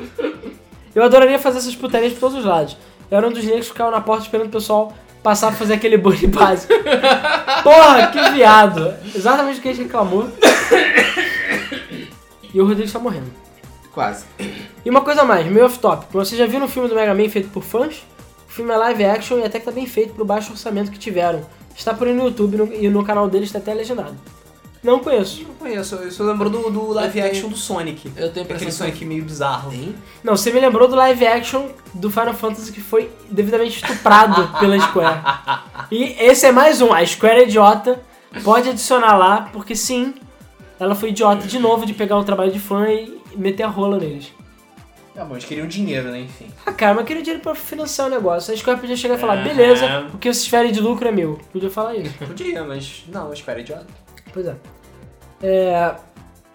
Eu 0.95 1.03
adoraria 1.05 1.39
fazer 1.39 1.59
essas 1.59 1.77
putarias 1.77 2.15
por 2.15 2.21
todos 2.21 2.39
os 2.39 2.45
lados. 2.47 2.77
Eu 3.11 3.19
era 3.19 3.27
um 3.27 3.32
dos 3.32 3.45
negros 3.45 3.66
que 3.66 3.73
ficava 3.73 3.91
na 3.91 4.01
porta 4.01 4.24
esperando 4.24 4.47
o 4.47 4.53
pessoal 4.53 4.93
passar 5.23 5.49
pra 5.49 5.57
fazer 5.57 5.74
aquele 5.74 5.99
bullying 5.99 6.28
básico. 6.31 6.73
Porra, 7.62 8.07
que 8.09 8.31
viado. 8.31 8.95
Exatamente 9.15 9.59
o 9.59 9.62
que 9.62 9.69
a 9.69 9.73
gente 9.73 9.85
reclamou. 9.85 10.28
E 12.53 12.61
o 12.61 12.65
Rodrigo 12.65 12.87
está 12.87 12.99
morrendo. 12.99 13.31
Quase. 13.93 14.24
E 14.85 14.91
uma 14.91 15.01
coisa 15.01 15.23
a 15.23 15.24
mais, 15.24 15.47
meio 15.47 15.66
off-top. 15.66 16.07
Você 16.12 16.37
já 16.37 16.47
viu 16.47 16.61
no 16.61 16.69
filme 16.69 16.89
do 16.89 16.95
Mega 16.95 17.15
Man 17.15 17.28
feito 17.28 17.49
por 17.51 17.62
fãs? 17.62 18.05
O 18.49 18.53
filme 18.53 18.73
é 18.73 18.77
live 18.77 19.05
action 19.05 19.39
e 19.39 19.45
até 19.45 19.59
que 19.59 19.65
tá 19.65 19.70
bem 19.70 19.87
feito 19.87 20.15
pro 20.15 20.24
baixo 20.24 20.53
orçamento 20.53 20.91
que 20.91 20.99
tiveram. 20.99 21.43
Está 21.77 21.95
por 21.95 22.07
aí 22.07 22.15
no 22.15 22.24
YouTube 22.24 22.77
e 22.78 22.89
no 22.89 23.05
canal 23.05 23.28
deles 23.28 23.49
está 23.49 23.59
até 23.59 23.74
legendado. 23.74 24.16
Não 24.82 24.98
conheço. 25.01 25.43
Não 25.43 25.55
conheço, 25.57 25.97
isso 26.05 26.23
lembrou 26.24 26.48
do, 26.51 26.70
do 26.70 26.93
live 26.93 27.19
Eu 27.19 27.23
tenho- 27.24 27.27
action 27.35 27.48
do 27.51 27.57
Sonic. 27.57 28.07
Eu 28.09 28.12
tenho 28.15 28.24
a 28.24 28.28
Aquele 28.28 28.40
impressão 28.44 28.69
que- 28.86 28.93
Sonic 28.93 29.05
meio 29.05 29.24
bizarro. 29.24 29.70
Tem? 29.70 29.94
Não, 30.24 30.36
você 30.36 30.51
me 30.51 30.59
lembrou 30.61 30.89
do 30.89 30.97
live 30.97 31.27
action 31.27 31.69
do 31.93 32.11
Final 32.11 32.32
Fantasy 32.35 32.73
que 32.73 32.81
foi 32.81 33.11
devidamente 33.31 33.77
estuprado 33.85 34.48
pela 34.59 34.78
Square. 34.81 35.20
E 35.93 36.05
esse 36.20 36.47
é 36.47 36.52
mais 36.52 36.81
um. 36.81 36.93
A 36.93 37.05
Square 37.05 37.40
é 37.40 37.43
idiota. 37.44 38.01
Pode 38.44 38.69
adicionar 38.69 39.16
lá, 39.16 39.48
porque 39.52 39.74
sim, 39.74 40.15
ela 40.78 40.94
foi 40.94 41.09
idiota 41.09 41.48
de 41.48 41.59
novo 41.59 41.85
de 41.85 41.93
pegar 41.93 42.16
um 42.16 42.23
trabalho 42.23 42.52
de 42.52 42.61
fã 42.61 42.89
e 42.89 43.19
meter 43.36 43.65
a 43.65 43.69
rola 43.69 43.98
neles. 43.98 44.32
Tá 45.12 45.24
bom, 45.24 45.35
eles 45.35 45.44
queriam 45.44 45.66
dinheiro, 45.66 46.11
né? 46.12 46.20
Enfim. 46.20 46.47
Ah, 46.65 46.70
cara, 46.73 46.93
mas 46.94 47.01
eu 47.01 47.07
queria 47.07 47.23
dinheiro 47.23 47.43
pra 47.43 47.57
financiar 47.57 48.07
o 48.07 48.11
negócio. 48.11 48.55
A 48.55 48.57
Square 48.57 48.78
podia 48.81 48.97
chegar 48.97 49.16
e 49.16 49.19
falar, 49.19 49.39
É. 49.39 49.43
beleza, 49.43 50.07
o 50.15 50.19
que 50.19 50.32
vocês 50.32 50.44
tiverem 50.44 50.70
de 50.70 50.81
lucro 50.81 51.09
é 51.09 51.11
meu. 51.11 51.40
Podia 51.52 51.69
falar 51.69 51.97
isso. 51.97 52.15
Podia, 52.19 52.62
mas 52.62 53.02
não, 53.09 53.32
espera, 53.32 53.59
idiota. 53.61 53.86
Pois 54.32 54.47
é. 54.47 54.55
É, 55.43 55.94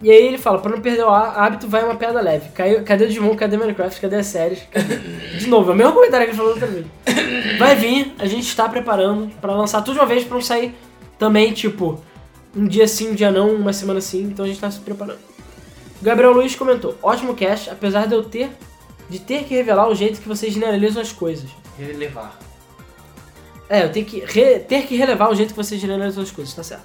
E 0.00 0.10
aí 0.10 0.26
ele 0.26 0.38
fala, 0.38 0.58
pra 0.58 0.70
não 0.70 0.80
perder 0.80 1.04
o 1.04 1.08
há- 1.08 1.44
hábito, 1.44 1.66
vai 1.68 1.82
uma 1.82 1.94
piada 1.96 2.20
leve. 2.20 2.50
Caiu, 2.50 2.84
cadê 2.84 3.04
o 3.04 3.08
Digimon, 3.08 3.34
cadê 3.34 3.56
Minecraft, 3.56 4.00
cadê 4.00 4.16
as 4.16 4.26
séries? 4.26 4.60
Cadê? 4.70 4.96
De 5.38 5.46
novo, 5.48 5.70
é 5.70 5.74
o 5.74 5.76
mesmo 5.76 5.92
comentário 5.94 6.26
que 6.26 6.30
ele 6.32 6.36
falou 6.36 6.52
outra 6.52 6.66
vez. 6.66 6.86
Vai 7.58 7.74
vir, 7.76 8.14
a 8.18 8.26
gente 8.26 8.46
está 8.46 8.68
preparando 8.68 9.30
pra 9.40 9.54
lançar 9.54 9.80
tudo 9.82 9.94
de 9.94 10.00
uma 10.00 10.06
vez 10.06 10.22
pra 10.24 10.34
não 10.34 10.42
sair 10.42 10.74
também, 11.18 11.52
tipo, 11.52 11.98
um 12.54 12.66
dia 12.66 12.86
sim, 12.86 13.10
um 13.10 13.14
dia 13.14 13.30
não, 13.30 13.54
uma 13.54 13.72
semana 13.72 14.00
sim, 14.00 14.24
então 14.24 14.44
a 14.44 14.48
gente 14.48 14.60
tá 14.60 14.70
se 14.70 14.80
preparando. 14.80 15.18
O 16.00 16.04
Gabriel 16.04 16.32
Luiz 16.32 16.54
comentou, 16.54 16.94
ótimo 17.02 17.34
cast, 17.34 17.70
apesar 17.70 18.06
de 18.06 18.14
eu 18.14 18.22
ter, 18.22 18.50
de 19.08 19.18
ter 19.18 19.44
que 19.44 19.54
revelar 19.54 19.88
o 19.88 19.94
jeito 19.94 20.20
que 20.20 20.28
vocês 20.28 20.52
generalizam 20.52 21.00
as 21.00 21.10
coisas. 21.12 21.48
Relevar. 21.78 22.38
É, 23.68 23.84
eu 23.84 23.90
tenho 23.90 24.04
que 24.04 24.20
re- 24.20 24.58
ter 24.60 24.82
que 24.86 24.94
relevar 24.94 25.30
o 25.30 25.34
jeito 25.34 25.50
que 25.50 25.56
você 25.56 25.78
generalizou 25.78 26.22
as 26.22 26.30
coisas, 26.30 26.52
tá 26.54 26.62
certo. 26.62 26.84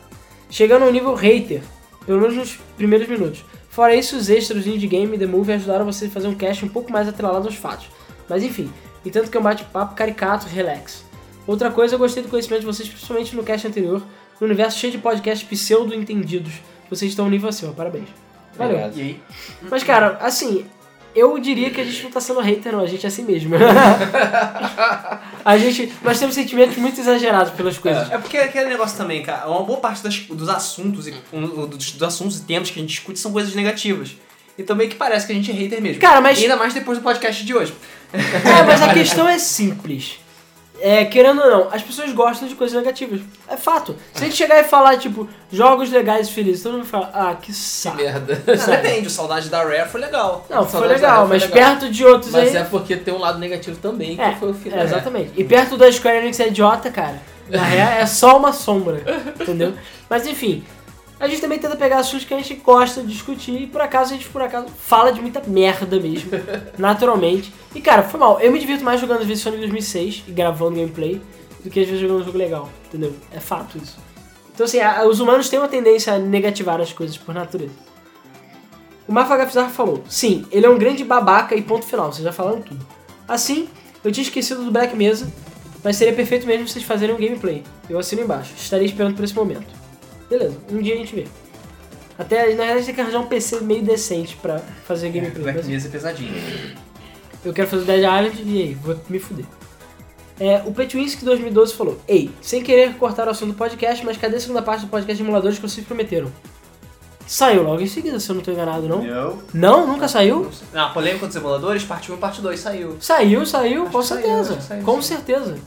Chegando 0.52 0.84
ao 0.84 0.92
nível 0.92 1.16
hater, 1.16 1.64
pelo 2.06 2.20
menos 2.20 2.36
nos 2.36 2.60
primeiros 2.76 3.08
minutos. 3.08 3.44
Fora 3.70 3.96
isso, 3.96 4.18
os 4.18 4.30
extras 4.30 4.66
do 4.66 4.70
Indie 4.70 4.86
Game 4.86 5.16
e 5.16 5.18
The 5.18 5.26
Movie 5.26 5.54
ajudaram 5.54 5.86
você 5.86 6.06
a 6.06 6.10
fazer 6.10 6.28
um 6.28 6.36
cast 6.36 6.66
um 6.66 6.68
pouco 6.68 6.92
mais 6.92 7.08
atrelado 7.08 7.48
aos 7.48 7.56
fatos. 7.56 7.88
Mas 8.28 8.44
enfim, 8.44 8.72
e 9.06 9.10
tanto 9.10 9.32
que 9.32 9.38
é 9.38 9.40
um 9.40 9.44
bate-papo 9.44 9.96
caricato, 9.96 10.48
relax. 10.48 11.06
Outra 11.48 11.72
coisa, 11.72 11.96
eu 11.96 12.00
gostei 12.00 12.22
do 12.22 12.28
conhecimento 12.28 12.60
de 12.60 12.66
vocês, 12.66 12.88
principalmente 12.88 13.34
no 13.34 13.44
cast 13.44 13.66
anterior, 13.66 14.04
no 14.40 14.46
universo 14.46 14.78
cheio 14.78 14.92
de 14.92 15.00
podcasts 15.00 15.48
pseudo-entendidos. 15.48 16.56
Vocês 16.90 17.12
estão 17.12 17.28
um 17.28 17.30
nível 17.30 17.48
acima, 17.48 17.72
parabéns. 17.72 18.10
Valeu. 18.58 18.92
E? 18.98 19.22
Mas 19.70 19.84
cara, 19.84 20.18
assim, 20.20 20.66
eu 21.16 21.38
diria 21.40 21.70
que 21.70 21.82
a 21.82 21.84
gente 21.84 22.04
não 22.04 22.12
tá 22.12 22.20
sendo 22.22 22.40
hater, 22.40 22.72
não, 22.72 22.82
a 22.82 22.88
gente 22.88 23.06
é 23.06 23.08
assim 23.08 23.24
mesmo. 23.24 23.56
a 25.44 25.58
gente. 25.58 25.92
Nós 26.04 26.20
temos 26.20 26.36
sentimentos 26.36 26.78
muito 26.78 27.00
exagerados 27.00 27.54
pelas 27.54 27.78
coisas. 27.78 28.12
É 28.12 28.18
porque 28.18 28.38
aquele 28.38 28.70
negócio 28.70 28.98
também, 28.98 29.22
cara, 29.24 29.48
uma 29.50 29.64
boa 29.64 29.80
parte 29.80 30.04
das- 30.04 30.20
dos 30.20 30.50
assuntos 30.50 31.08
e 31.08 31.14
um, 31.34 31.46
dos, 31.68 31.92
dos 31.92 32.04
assuntos 32.04 32.40
e 32.40 32.44
temas 32.44 32.70
que 32.70 32.80
a 32.80 32.82
gente 32.82 32.92
discute 32.92 33.20
são 33.20 33.32
coisas 33.32 33.54
negativas. 33.56 34.12
Então 34.58 34.76
meio 34.76 34.90
que 34.90 34.96
parece 34.96 35.26
que 35.26 35.32
a 35.32 35.36
gente 35.36 35.50
é 35.52 35.54
hater 35.54 35.82
mesmo. 35.82 36.02
Cara, 36.02 36.22
mas- 36.22 36.38
E 36.40 36.44
ainda 36.44 36.56
mais 36.58 36.74
depois 36.74 36.98
do 36.98 37.04
podcast 37.04 37.44
de 37.46 37.54
hoje. 37.54 37.74
É, 38.14 38.64
mas 38.64 38.82
a 38.82 38.92
questão 38.94 39.28
é 39.28 39.40
simples. 39.40 40.18
É, 40.82 41.06
querendo 41.06 41.42
ou 41.42 41.50
não, 41.50 41.68
as 41.72 41.82
pessoas 41.84 42.12
gostam 42.12 42.48
de 42.48 42.56
coisas 42.56 42.76
negativas. 42.76 43.22
É 43.48 43.56
fato. 43.56 43.96
Se 44.14 44.24
a 44.24 44.26
gente 44.26 44.36
chegar 44.36 44.60
e 44.60 44.64
falar, 44.64 44.98
tipo, 44.98 45.30
jogos 45.52 45.92
legais 45.92 46.28
e 46.28 46.32
felizes, 46.34 46.64
todo 46.64 46.74
mundo 46.74 46.86
fala, 46.86 47.12
ah, 47.14 47.36
que 47.36 47.48
Que 47.48 47.54
saco. 47.54 47.98
merda. 47.98 48.42
Não, 48.48 48.66
depende, 48.66 49.08
o 49.08 49.10
Saudade 49.10 49.48
da 49.50 49.64
Rare 49.64 49.88
foi 49.90 50.02
legal. 50.02 50.46
Não, 50.50 50.66
foi 50.66 50.88
legal, 50.88 51.28
mas 51.28 51.44
legal. 51.44 51.58
perto 51.58 51.90
de 51.92 52.04
outros 52.06 52.32
Mas 52.32 52.50
aí. 52.50 52.58
é 52.58 52.64
porque 52.64 52.96
tem 52.98 53.14
um 53.14 53.20
lado 53.20 53.38
negativo 53.38 53.78
também, 53.80 54.16
que 54.16 54.22
É, 54.22 54.36
foi 54.36 54.50
o 54.52 54.54
final. 54.54 54.80
é, 54.80 54.84
exatamente. 54.84 55.32
E 55.38 55.44
perto 55.44 55.78
da 55.78 55.92
Square 55.92 56.18
Enix 56.18 56.40
é 56.40 56.48
idiota, 56.48 56.90
cara. 56.90 57.22
Na 57.50 57.64
real, 57.64 57.90
é 57.92 58.06
só 58.06 58.38
uma 58.38 58.54
sombra, 58.54 59.02
entendeu? 59.40 59.74
Mas 60.10 60.26
enfim, 60.26 60.64
a 61.22 61.28
gente 61.28 61.40
também 61.40 61.60
tenta 61.60 61.76
pegar 61.76 62.00
assuntos 62.00 62.26
que 62.26 62.34
a 62.34 62.38
gente 62.38 62.56
gosta 62.56 63.02
de 63.02 63.08
discutir 63.08 63.62
e 63.62 63.68
por 63.68 63.80
acaso 63.80 64.14
a 64.14 64.18
gente, 64.18 64.28
por 64.30 64.42
acaso, 64.42 64.68
fala 64.70 65.12
de 65.12 65.22
muita 65.22 65.42
merda 65.48 66.00
mesmo, 66.00 66.32
naturalmente. 66.78 67.54
E 67.76 67.80
cara, 67.80 68.04
foi 68.04 68.20
mal. 68.20 68.40
Eu 68.42 68.52
me 68.52 68.60
divirto 68.60 68.84
mais 68.84 69.00
jogando 69.00 69.22
às 69.22 69.28
vezes 69.28 69.44
Sonic 69.44 69.60
2006 69.62 70.24
e 70.28 70.32
gravando 70.32 70.76
gameplay 70.78 71.22
do 71.64 71.70
que 71.70 71.80
às 71.80 71.86
vezes 71.86 72.02
jogando 72.02 72.22
um 72.22 72.26
jogo 72.26 72.38
legal, 72.38 72.70
entendeu? 72.88 73.14
É 73.32 73.40
fato 73.40 73.78
isso. 73.78 73.98
Então 74.54 74.66
assim, 74.66 74.80
a- 74.80 75.06
os 75.06 75.20
humanos 75.20 75.48
têm 75.48 75.60
uma 75.60 75.68
tendência 75.68 76.14
a 76.14 76.18
negativar 76.20 76.82
as 76.82 76.92
coisas 76.92 77.18
por 77.18 77.34
natureza. 77.36 77.74
O 79.08 79.14
Mafagafizar 79.14 79.70
falou, 79.70 80.04
sim, 80.08 80.46
ele 80.52 80.66
é 80.66 80.70
um 80.70 80.78
grande 80.78 81.04
babaca 81.04 81.56
e 81.56 81.62
ponto 81.62 81.86
final, 81.86 82.12
vocês 82.12 82.24
já 82.24 82.32
falaram 82.32 82.62
tudo. 82.62 82.86
Assim, 83.28 83.68
eu 84.04 84.12
tinha 84.12 84.24
esquecido 84.24 84.64
do 84.64 84.72
Black 84.72 84.96
Mesa, 84.96 85.32
mas 85.84 85.96
seria 85.98 86.14
perfeito 86.14 86.48
mesmo 86.48 86.68
vocês 86.68 86.84
fazerem 86.86 87.16
um 87.16 87.20
gameplay. 87.20 87.64
Eu 87.90 88.00
assino 88.00 88.22
embaixo, 88.24 88.54
estaria 88.58 88.86
esperando 88.86 89.16
por 89.16 89.24
esse 89.24 89.36
momento. 89.36 89.81
Beleza, 90.32 90.58
um 90.72 90.82
dia 90.82 90.94
a 90.94 90.98
gente 90.98 91.14
vê. 91.14 91.28
Até, 92.18 92.54
na 92.56 92.64
verdade, 92.64 92.86
tem 92.86 92.96
que 92.96 93.02
arranjar 93.02 93.20
um 93.20 93.28
PC 93.28 93.60
meio 93.60 93.82
decente 93.84 94.38
pra 94.38 94.60
fazer 94.86 95.10
gameplay. 95.10 95.44
Black 95.44 95.58
mas 95.58 95.68
Mesa 95.68 95.90
é 95.90 95.92
pesadinho. 95.92 96.34
eu 97.44 97.52
quero 97.52 97.68
fazer 97.68 97.84
o 97.84 97.86
Dead 97.86 98.00
Island 98.00 98.42
e 98.46 98.62
aí, 98.62 98.74
vou 98.76 98.98
me 99.10 99.20
fuder. 99.20 99.44
É, 100.40 100.62
o 100.66 100.72
Petwinski 100.72 101.26
2012 101.26 101.74
falou: 101.74 102.00
Ei, 102.08 102.32
sem 102.42 102.64
querer 102.64 102.96
cortar 102.96 103.28
o 103.28 103.32
assunto 103.32 103.52
do 103.52 103.58
podcast, 103.58 104.06
mas 104.06 104.16
cadê 104.16 104.38
a 104.38 104.40
segunda 104.40 104.62
parte 104.62 104.86
do 104.86 104.88
podcast 104.88 105.18
de 105.18 105.22
emuladores 105.22 105.60
que 105.60 105.68
vocês 105.68 105.86
prometeram? 105.86 106.32
Saiu 107.28 107.64
logo 107.64 107.82
em 107.82 107.88
seguida, 107.88 108.18
se 108.18 108.30
eu 108.30 108.36
não 108.36 108.42
tô 108.42 108.52
enganado, 108.52 108.88
não? 108.88 109.04
Não. 109.04 109.40
Não? 109.54 109.88
Nunca 109.88 110.08
saiu? 110.08 110.50
Não, 110.74 110.86
a 110.86 110.90
polêmica 110.92 111.28
dos 111.28 111.36
emuladores, 111.36 111.84
parte 111.84 112.10
1 112.12 112.16
e 112.16 112.18
parte 112.18 112.42
2 112.42 112.58
saiu. 112.60 112.96
Saiu, 113.02 113.46
saiu, 113.46 113.84
Acho 113.84 113.92
com 113.92 114.02
saiu, 114.02 114.22
certeza. 114.22 114.56
que 114.56 114.64
saiu, 114.64 114.84
com 114.84 115.02
sim. 115.02 115.08
certeza. 115.16 115.58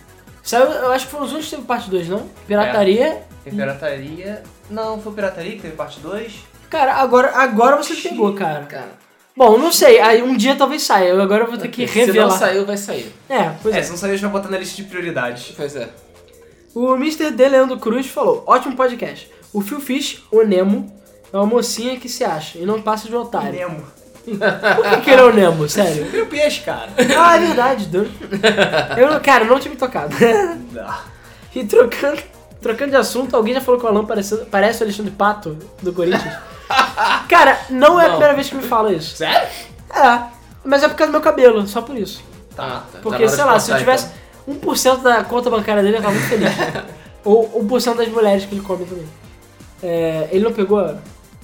Saiu, 0.43 0.67
eu 0.67 0.93
acho 0.93 1.05
que 1.07 1.13
foram 1.13 1.25
os 1.27 1.33
únicos 1.33 1.51
que 1.51 1.57
teve 1.57 1.67
parte 1.69 1.91
2, 1.91 2.09
não? 2.09 2.27
Pirataria. 2.47 3.23
Tem 3.45 3.53
pirataria. 3.55 4.43
Não, 4.71 5.01
foi 5.01 5.13
pirataria 5.13 5.53
que 5.53 5.63
teve 5.63 5.75
parte 5.77 6.01
2. 6.01 6.33
Cara, 6.71 6.95
agora, 6.95 7.31
agora 7.37 7.77
você 7.77 7.95
pegou, 7.95 8.33
cara. 8.35 8.65
Cara, 8.65 9.05
Bom, 9.37 9.59
não 9.59 9.73
sei, 9.73 10.01
aí 10.01 10.23
um 10.23 10.37
dia 10.37 10.55
talvez 10.57 10.83
saia. 10.83 11.09
Eu 11.09 11.21
agora 11.21 11.45
vou 11.45 11.59
ter 11.59 11.69
que 11.69 11.87
se 11.89 11.99
não 11.99 12.07
revelar. 12.07 12.31
saiu, 12.39 12.65
vai 12.65 12.77
sair. 12.77 13.13
É, 13.29 13.51
pois 13.63 13.75
É, 13.75 13.81
é. 13.81 13.83
se 13.83 13.91
não 13.91 13.97
sair, 13.97 14.11
a 14.11 14.15
gente 14.15 14.23
vai 14.23 14.31
botar 14.31 14.49
na 14.49 14.59
lista 14.59 14.77
de 14.77 14.85
prioridades. 14.85 15.53
Pois 15.57 15.75
é. 15.77 15.89
O 16.75 16.95
Mr. 16.95 17.31
D. 17.33 17.49
Leandro 17.49 17.79
Cruz 17.79 18.07
falou: 18.07 18.43
ótimo 18.47 18.77
podcast. 18.77 19.31
O 19.53 19.61
Phil 19.61 19.81
Fish, 19.81 20.23
o 20.31 20.43
Nemo, 20.43 20.93
é 21.33 21.37
uma 21.37 21.47
mocinha 21.47 21.99
que 21.99 22.09
se 22.09 22.25
acha 22.25 22.59
e 22.59 22.65
não 22.67 22.81
passa 22.81 23.09
de 23.09 23.15
um 23.15 23.21
otário. 23.21 23.53
Nemo. 23.59 23.83
Por 24.25 24.89
que, 24.91 25.01
que 25.03 25.11
ele 25.11 25.21
é 25.21 25.25
o 25.25 25.33
Nemo, 25.35 25.69
sério? 25.69 26.07
Vira 26.07 26.23
o 26.25 26.27
peixe, 26.27 26.63
cara. 26.63 26.91
Ah, 27.19 27.37
é 27.37 27.41
verdade, 27.41 27.87
Deus. 27.87 28.09
Eu, 28.97 29.21
cara, 29.21 29.45
não 29.45 29.59
tinha 29.61 29.71
me 29.73 29.77
tocado. 29.79 30.15
Não. 30.73 30.95
E 31.55 31.65
trocando, 31.65 32.21
trocando 32.65 32.91
de 32.91 32.97
assunto, 32.97 33.37
alguém 33.37 33.55
já 33.55 33.61
falou 33.61 33.79
que 33.79 33.87
o 33.87 33.89
Alan 33.89 34.05
parece, 34.05 34.37
parece 34.51 34.81
o 34.81 34.85
Alexandre 34.85 35.13
Pato, 35.13 35.57
do 35.83 35.93
Corinthians? 35.93 36.35
Cara, 37.29 37.59
não 37.71 38.01
é 38.01 38.05
a 38.05 38.09
Não. 38.09 38.13
primeira 38.15 38.35
vez 38.35 38.49
que 38.49 38.57
me 38.57 38.63
fala 38.63 38.93
isso. 38.93 39.17
Sério? 39.17 39.49
É, 39.95 40.21
mas 40.65 40.83
é 40.83 40.89
por 40.89 40.97
causa 40.97 41.11
do 41.13 41.15
meu 41.15 41.21
cabelo, 41.21 41.67
só 41.67 41.83
por 41.83 41.97
isso. 41.97 42.23
Tá. 42.57 42.85
tá. 42.91 42.99
Porque, 43.03 43.19
Tá 43.19 43.25
hora 43.25 43.37
sei 43.37 43.45
lá, 43.45 43.61
se 43.61 43.71
eu 43.71 43.79
tivesse 43.79 44.09
1% 44.49 45.03
da 45.03 45.23
conta 45.25 45.51
bancária 45.51 45.83
dele, 45.83 45.99
eu 45.99 46.03
tava 46.03 46.15
muito 46.15 46.27
feliz. 46.29 46.51
Ou 47.25 47.63
1% 47.65 47.97
das 47.97 48.09
mulheres 48.09 48.45
que 48.47 48.55
ele 48.55 48.63
come 48.63 48.85
também. 48.85 49.07
É, 49.83 50.29
ele 50.33 50.45
não 50.45 50.53
pegou 50.53 50.79
a 50.81 50.97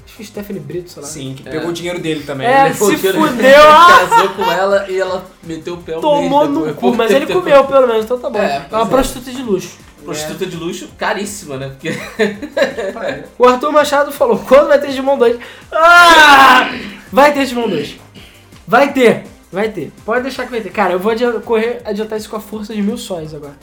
acho 0.06 0.16
que 0.16 0.24
Stephanie 0.24 0.60
Brito, 0.60 0.90
sei 0.90 1.02
lá. 1.02 1.08
Sim, 1.08 1.34
que 1.34 1.46
É. 1.48 1.52
pegou 1.52 1.68
o 1.70 1.72
dinheiro 1.72 2.00
dele 2.00 2.22
também. 2.24 2.46
É, 2.46 2.66
Ele- 2.66 2.74
se 2.74 2.78
Porque 2.80 3.06
ele 3.06 3.18
fudeu, 3.18 3.62
ah! 3.70 4.06
casou 4.08 4.28
com 4.30 4.50
ela 4.50 4.86
e 4.90 4.98
ela 4.98 5.24
meteu 5.42 5.74
o 5.74 5.78
pé 5.78 5.92
Tomou 6.00 6.40
mês 6.40 6.50
no 6.50 6.66
depois. 6.66 6.76
cu, 6.92 6.96
mas 6.96 7.10
ele 7.12 7.26
comeu 7.26 7.64
pelo 7.64 7.86
menos, 7.86 8.04
então 8.04 8.18
tá 8.18 8.28
bom. 8.30 8.38
É, 8.38 8.56
É, 8.56 8.60
pois 8.68 8.82
uma 8.82 8.88
é. 8.88 8.90
prostituta 8.90 9.30
de 9.30 9.42
luxo. 9.42 9.78
Prostituta 10.10 10.46
de 10.46 10.56
luxo 10.56 10.88
caríssima, 10.98 11.56
né? 11.56 11.68
Porque 11.68 11.90
O 13.38 13.46
Arthur 13.46 13.72
Machado 13.72 14.10
falou, 14.10 14.38
quando 14.38 14.68
vai 14.68 14.78
ter 14.80 14.88
Digimon 14.88 15.16
2? 15.16 15.38
Ah! 15.72 16.70
Vai 17.12 17.32
ter 17.32 17.40
Digimon 17.40 17.68
2. 17.68 17.96
Vai 18.66 18.92
ter. 18.92 19.24
Vai 19.52 19.68
ter. 19.68 19.92
Pode 20.04 20.22
deixar 20.22 20.44
que 20.44 20.50
vai 20.50 20.60
ter. 20.60 20.70
Cara, 20.70 20.92
eu 20.92 20.98
vou 20.98 21.12
correr 21.44 21.80
adiantar 21.84 22.18
isso 22.18 22.28
com 22.28 22.36
a 22.36 22.40
força 22.40 22.74
de 22.74 22.82
mil 22.82 22.96
sóis 22.96 23.34
agora. 23.34 23.56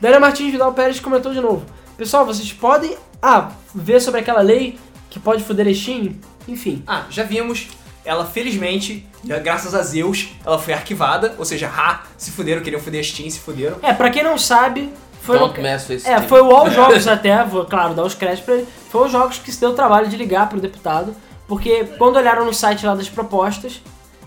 Daniel 0.00 0.20
Martins 0.20 0.50
Vidal 0.50 0.72
Pérez 0.72 1.00
comentou 1.00 1.32
de 1.32 1.40
novo. 1.40 1.64
Pessoal, 1.96 2.26
vocês 2.26 2.52
podem 2.52 2.96
ah, 3.20 3.52
ver 3.74 4.00
sobre 4.00 4.20
aquela 4.20 4.40
lei 4.40 4.78
que 5.10 5.20
pode 5.20 5.44
foder 5.44 5.66
a 5.68 5.74
Steam? 5.74 6.16
Enfim. 6.48 6.82
Ah, 6.86 7.04
já 7.10 7.22
vimos. 7.22 7.68
Ela, 8.04 8.26
felizmente, 8.26 9.06
graças 9.44 9.76
a 9.76 9.82
Zeus, 9.82 10.30
ela 10.44 10.58
foi 10.58 10.74
arquivada. 10.74 11.36
Ou 11.38 11.44
seja, 11.44 11.68
ha, 11.68 12.02
se 12.16 12.32
fuderam, 12.32 12.62
queriam 12.62 12.80
fuder 12.80 13.00
a 13.00 13.04
Steam, 13.04 13.30
se 13.30 13.38
fuderam. 13.38 13.76
É, 13.80 13.92
pra 13.92 14.10
quem 14.10 14.24
não 14.24 14.36
sabe, 14.36 14.92
foi 15.22 15.38
no, 15.38 15.46
Don't 15.46 15.60
mess 15.62 15.88
with 15.88 16.02
É, 16.04 16.20
foi 16.20 16.40
o 16.40 16.50
All 16.50 16.68
Jogos 16.70 17.06
até, 17.06 17.42
vou, 17.44 17.64
claro, 17.64 17.94
dar 17.94 18.04
os 18.04 18.14
créditos 18.14 18.44
pra 18.44 18.54
ele. 18.56 18.66
Foi 18.90 19.06
o 19.06 19.08
Jogos 19.08 19.38
que 19.38 19.50
se 19.50 19.60
deu 19.60 19.70
o 19.70 19.74
trabalho 19.74 20.08
de 20.08 20.16
ligar 20.16 20.48
pro 20.48 20.60
deputado, 20.60 21.14
porque 21.46 21.84
quando 21.96 22.16
olharam 22.16 22.44
no 22.44 22.52
site 22.52 22.84
lá 22.84 22.94
das 22.94 23.08
propostas, 23.08 23.80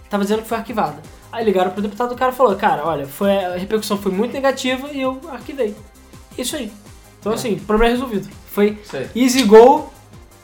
tava 0.10 0.24
dizendo 0.24 0.42
que 0.42 0.48
foi 0.48 0.58
arquivada. 0.58 0.98
Aí 1.32 1.44
ligaram 1.44 1.72
pro 1.72 1.82
deputado 1.82 2.12
e 2.12 2.16
o 2.16 2.18
cara 2.18 2.32
falou, 2.32 2.56
cara, 2.56 2.86
olha, 2.86 3.06
foi, 3.06 3.36
a 3.44 3.58
repercussão 3.58 3.98
foi 3.98 4.12
muito 4.12 4.32
negativa 4.34 4.88
e 4.92 5.02
eu 5.02 5.20
arquivei. 5.30 5.76
Isso 6.38 6.56
aí. 6.56 6.72
Então 7.20 7.34
É. 7.34 7.36
assim, 7.36 7.58
problema 7.58 7.92
resolvido. 7.92 8.30
Foi 8.52 8.78
easy 9.16 9.44
go 9.44 9.90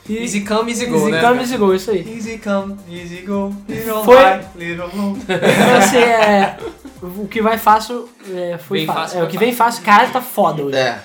e... 0.09 0.17
Easy 0.17 0.41
come, 0.41 0.71
easy 0.71 0.85
go, 0.87 0.95
easy 0.97 1.11
né? 1.11 1.21
come, 1.21 1.39
easy 1.41 1.57
go, 1.57 1.73
isso 1.73 1.91
aí. 1.91 2.15
Easy 2.15 2.37
come, 2.39 2.75
easy 2.89 3.21
go, 3.21 3.53
little 3.67 4.03
Foi- 4.03 4.15
high, 4.17 4.45
little 4.55 4.89
low. 4.95 5.17
Então 5.27 5.77
assim, 5.77 5.97
é... 5.97 6.57
O 7.01 7.27
que 7.27 7.41
vai 7.41 7.57
fácil 7.57 8.07
é, 8.31 8.57
foi 8.59 8.85
fácil. 8.85 9.01
fácil, 9.01 9.19
É, 9.19 9.23
o 9.23 9.27
que 9.27 9.37
vem 9.37 9.53
fácil, 9.53 9.83
caralho, 9.83 10.11
tá 10.11 10.21
foda 10.21 10.63
hoje. 10.63 10.77
É, 10.77 10.99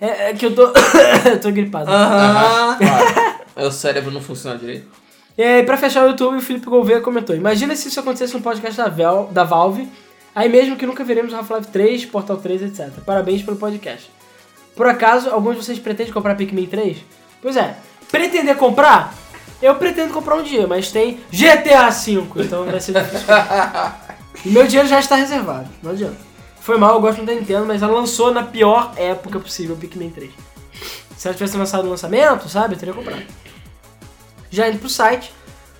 É, 0.00 0.30
é 0.30 0.34
que 0.34 0.44
eu 0.44 0.54
tô... 0.54 0.72
eu 1.28 1.40
tô 1.40 1.50
gripado. 1.50 1.90
Aham. 1.90 2.76
claro. 2.76 3.68
o 3.68 3.70
cérebro 3.70 4.10
não 4.10 4.20
funciona 4.20 4.58
direito. 4.58 4.86
E 5.38 5.42
aí, 5.42 5.62
pra 5.64 5.76
fechar 5.76 6.04
o 6.04 6.08
YouTube, 6.08 6.36
o 6.36 6.40
Felipe 6.40 6.66
Gouveia 6.66 7.00
comentou: 7.00 7.36
Imagina 7.36 7.74
se 7.76 7.88
isso 7.88 8.00
acontecesse 8.00 8.32
no 8.34 8.40
podcast 8.40 8.76
da, 8.76 8.88
Vel, 8.88 9.28
da 9.30 9.44
Valve, 9.44 9.86
aí 10.34 10.48
mesmo 10.48 10.76
que 10.76 10.86
nunca 10.86 11.04
veremos 11.04 11.34
Half-Life 11.34 11.68
3, 11.68 12.06
Portal 12.06 12.38
3, 12.38 12.62
etc. 12.62 12.88
Parabéns 13.04 13.42
pelo 13.42 13.56
podcast. 13.58 14.10
Por 14.74 14.86
acaso, 14.86 15.28
alguns 15.30 15.56
de 15.56 15.64
vocês 15.64 15.78
pretendem 15.78 16.12
comprar 16.12 16.34
Pikmin 16.36 16.66
3? 16.66 16.98
Pois 17.42 17.56
é, 17.56 17.76
pretender 18.10 18.56
comprar? 18.56 19.14
Eu 19.60 19.74
pretendo 19.76 20.12
comprar 20.12 20.36
um 20.36 20.42
dia, 20.42 20.66
mas 20.66 20.90
tem 20.90 21.20
GTA 21.30 21.90
V, 21.90 22.26
então 22.36 22.64
vai 22.64 22.80
ser 22.80 22.92
difícil. 22.92 23.26
e 24.44 24.50
meu 24.50 24.66
dinheiro 24.66 24.88
já 24.88 25.00
está 25.00 25.16
reservado, 25.16 25.68
não 25.82 25.92
adianta. 25.92 26.18
Foi 26.60 26.76
mal, 26.76 26.94
eu 26.94 27.00
gosto 27.00 27.18
muito 27.18 27.28
da 27.28 27.34
Nintendo, 27.34 27.64
mas 27.64 27.80
ela 27.80 27.92
lançou 27.92 28.32
na 28.32 28.42
pior 28.42 28.92
época 28.96 29.38
possível 29.38 29.76
o 29.76 29.78
Pikmin 29.78 30.10
3. 30.10 30.30
Se 31.16 31.28
ela 31.28 31.34
tivesse 31.34 31.56
lançado 31.56 31.84
no 31.84 31.90
lançamento, 31.90 32.48
sabe, 32.48 32.74
eu 32.74 32.78
teria 32.78 32.92
comprado. 32.92 33.22
Já 34.50 34.68
indo 34.68 34.78
pro 34.78 34.88
site, 34.88 35.32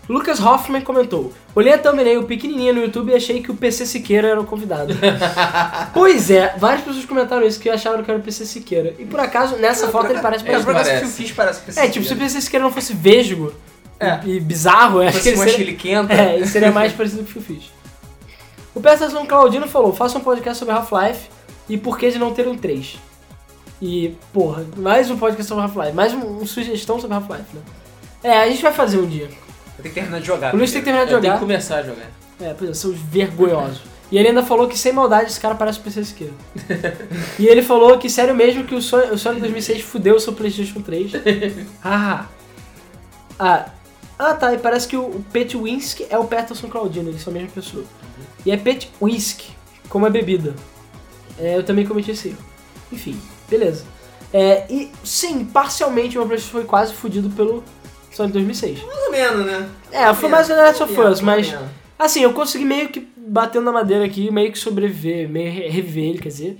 Lucas 0.09 0.41
Hoffman 0.41 0.83
comentou: 0.83 1.33
Olhei 1.55 1.73
a 1.73 1.79
thumbnail 1.79 2.23
pequenininha 2.25 2.73
no 2.73 2.81
YouTube 2.81 3.11
e 3.11 3.15
achei 3.17 3.43
que 3.43 3.51
o 3.51 3.55
PC 3.57 3.85
Siqueira 3.87 4.29
era 4.29 4.41
o 4.41 4.45
convidado. 4.45 4.95
pois 5.93 6.31
é, 6.31 6.55
várias 6.59 6.83
pessoas 6.83 7.05
comentaram 7.05 7.47
isso 7.47 7.59
que 7.59 7.69
acharam 7.69 8.03
que 8.05 8.11
era 8.11 8.21
o 8.21 8.23
PC 8.23 8.47
Siqueira. 8.47 8.95
E 8.99 9.05
por 9.05 9.19
acaso, 9.19 9.57
nessa 9.57 9.89
foto 9.89 10.11
ele 10.13 10.21
parece 10.21 10.45
É, 10.47 10.49
É, 10.49 10.53
mais. 10.53 10.65
por 10.65 10.71
acaso 10.73 10.91
que 10.91 10.97
parece. 10.97 11.05
eu 11.05 11.27
fiz 11.27 11.33
parece 11.33 11.61
que 11.63 11.81
É, 11.81 11.89
tipo, 11.89 12.05
se 12.07 12.13
o 12.13 12.17
PC 12.17 12.41
Siqueira 12.41 12.65
não 12.65 12.73
fosse 12.73 12.93
vesgo 12.95 13.53
É. 13.99 14.21
e, 14.25 14.37
e 14.37 14.41
bizarro, 14.41 15.03
eu 15.03 15.09
acho 15.09 15.19
que 15.21 15.25
fosse 15.25 15.29
ele 15.31 15.39
seria, 15.51 15.55
chiliquenta. 15.57 16.13
é, 16.15 16.37
ele 16.37 16.47
seria 16.47 16.71
mais 16.71 16.93
parecido 16.93 17.25
com 17.25 17.31
o 17.31 17.33
que 17.33 17.39
eu 17.39 17.43
fiz. 17.43 17.65
O 18.75 18.81
Peterson 18.81 19.27
Claudino 19.27 19.67
falou: 19.67 19.93
faça 19.93 20.19
um 20.19 20.21
podcast 20.21 20.59
sobre 20.59 20.75
Half-Life 20.75 21.29
e 21.69 21.77
por 21.77 21.99
que 21.99 22.11
de 22.11 22.19
não 22.19 22.33
ter 22.33 22.47
um 22.47 22.57
3. 22.57 22.97
E, 23.83 24.15
porra, 24.33 24.65
mais 24.77 25.11
um 25.11 25.17
podcast 25.19 25.49
sobre 25.49 25.65
Half-Life, 25.65 25.93
mais 25.95 26.15
um, 26.15 26.21
uma 26.21 26.47
sugestão 26.47 27.01
sobre 27.01 27.17
Half-Life, 27.17 27.55
né? 27.55 27.61
É, 28.23 28.39
a 28.43 28.49
gente 28.49 28.63
vai 28.63 28.73
fazer 28.73 28.99
um 28.99 29.07
dia. 29.07 29.29
Eu 29.79 29.83
tenho 29.83 29.95
que 29.95 30.01
terminar 30.01 30.21
de 30.21 30.27
jogar. 30.27 30.55
O 30.55 30.57
Luiz 30.57 30.73
tem 30.73 30.81
que 30.81 30.85
terminar 30.85 31.07
de 31.07 31.13
Eu 31.13 31.21
tenho 31.21 31.33
jogar. 31.33 31.41
que 31.41 31.47
começar 31.47 31.77
a 31.79 31.83
jogar. 31.83 32.11
É, 32.41 32.55
pois 32.55 32.71
é, 32.71 32.75
são 32.75 32.91
os 32.91 32.99
vergonhosos. 32.99 33.83
E 34.11 34.19
ele 34.19 34.29
ainda 34.29 34.43
falou 34.43 34.69
que, 34.69 34.79
sem 34.79 34.93
maldade, 34.93 35.31
esse 35.31 35.41
cara 35.41 35.55
parece 35.55 35.81
o 35.81 35.83
PC 35.83 36.05
Siqueira. 36.05 36.33
e 37.39 37.47
ele 37.47 37.63
falou 37.63 37.99
que, 37.99 38.09
sério 38.09 38.35
mesmo, 38.35 38.65
que 38.65 38.75
o 38.75 38.81
Sonic, 38.81 39.13
o 39.13 39.19
Sonic 39.19 39.41
2006 39.41 39.83
fudeu 39.83 40.15
o 40.15 40.21
seu 40.21 40.33
PlayStation 40.33 40.81
3. 40.81 41.13
ah, 41.83 42.27
ah, 43.39 43.71
ah, 44.19 44.35
tá, 44.35 44.55
e 44.55 44.59
parece 44.59 44.87
que 44.87 44.97
o, 44.97 45.03
o 45.03 45.25
Petwinsk 45.33 46.03
é 46.09 46.17
o 46.17 46.25
Peterson 46.25 46.69
Claudino, 46.69 47.09
eles 47.09 47.21
são 47.21 47.33
a 47.33 47.35
mesma 47.35 47.51
pessoa. 47.51 47.85
E 48.45 48.53
é 48.53 48.57
Petwinsk, 48.57 49.43
como 49.89 50.07
a 50.07 50.11
bebida. 50.11 50.55
É, 51.39 51.57
eu 51.57 51.65
também 51.65 51.85
cometi 51.85 52.13
esse 52.13 52.29
erro. 52.29 52.39
Enfim, 52.93 53.21
beleza. 53.49 53.85
É, 54.33 54.67
e 54.71 54.91
sim, 55.03 55.45
parcialmente 55.45 56.17
o 56.17 56.21
meu 56.21 56.29
PlayStation 56.29 56.59
foi 56.59 56.65
quase 56.65 56.95
fudido 56.95 57.29
pelo 57.31 57.63
Sonic 58.17 58.33
2006. 58.35 58.83
Mais 58.83 58.99
ou 59.05 59.11
menos, 59.13 59.47
né? 59.47 59.69
É, 59.93 60.15
foi 60.15 60.29
mais 60.29 60.47
o 60.47 60.55
The 60.55 60.63
Last 60.63 60.83
of 60.83 60.93
Us, 61.01 61.19
ou 61.21 61.25
mas 61.27 61.51
menos. 61.51 61.67
Assim, 61.99 62.21
eu 62.23 62.33
consegui 62.33 62.65
meio 62.65 62.89
que 62.89 63.07
batendo 63.17 63.65
na 63.65 63.73
madeira 63.73 64.05
aqui, 64.05 64.31
meio 64.31 64.51
que 64.53 64.59
sobreviver, 64.59 65.29
meio 65.29 65.51
re- 65.53 65.69
reviver 65.69 66.05
ele, 66.05 66.19
quer 66.19 66.29
dizer. 66.29 66.59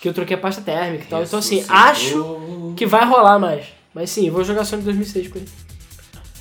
Que 0.00 0.08
eu 0.08 0.14
troquei 0.14 0.36
a 0.36 0.38
pasta 0.40 0.62
térmica 0.62 1.04
e 1.04 1.06
tal. 1.08 1.22
Então, 1.22 1.38
assim, 1.40 1.64
acho 1.68 2.72
que 2.76 2.86
vai 2.86 3.04
rolar 3.04 3.38
mais. 3.38 3.66
Mas 3.94 4.10
sim, 4.10 4.26
eu 4.28 4.32
vou 4.32 4.44
jogar 4.44 4.64
Sonic 4.64 4.84
2006 4.84 5.28
com 5.28 5.38
ele. 5.38 5.48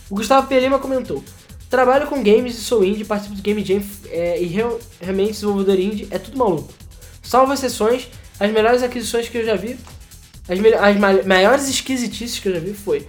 O 0.10 0.16
Gustavo 0.16 0.48
Pelima 0.48 0.78
comentou: 0.80 1.24
Trabalho 1.70 2.08
com 2.08 2.22
games 2.24 2.56
e 2.58 2.62
sou 2.62 2.84
indie, 2.86 3.04
participo 3.04 3.36
do 3.36 3.42
Game 3.42 3.64
Jam 3.66 3.82
é, 4.10 4.42
e 4.42 4.46
real- 4.46 4.80
realmente 5.02 5.32
desenvolvedor 5.34 5.80
indie 5.80 6.08
é 6.12 6.18
tudo 6.20 6.38
maluco. 6.38 6.72
Salvo 7.24 7.52
exceções, 7.54 8.08
as 8.40 8.52
melhores 8.52 8.84
aquisições 8.84 9.28
que 9.28 9.38
eu 9.40 9.46
já 9.46 9.56
vi, 9.56 9.78
as, 10.48 10.60
as 10.82 10.98
ma- 10.98 11.24
maiores 11.26 11.68
esquisitices 11.68 12.40
que 12.40 12.48
eu 12.48 12.54
já 12.54 12.60
vi 12.60 12.74
foi 12.74 13.06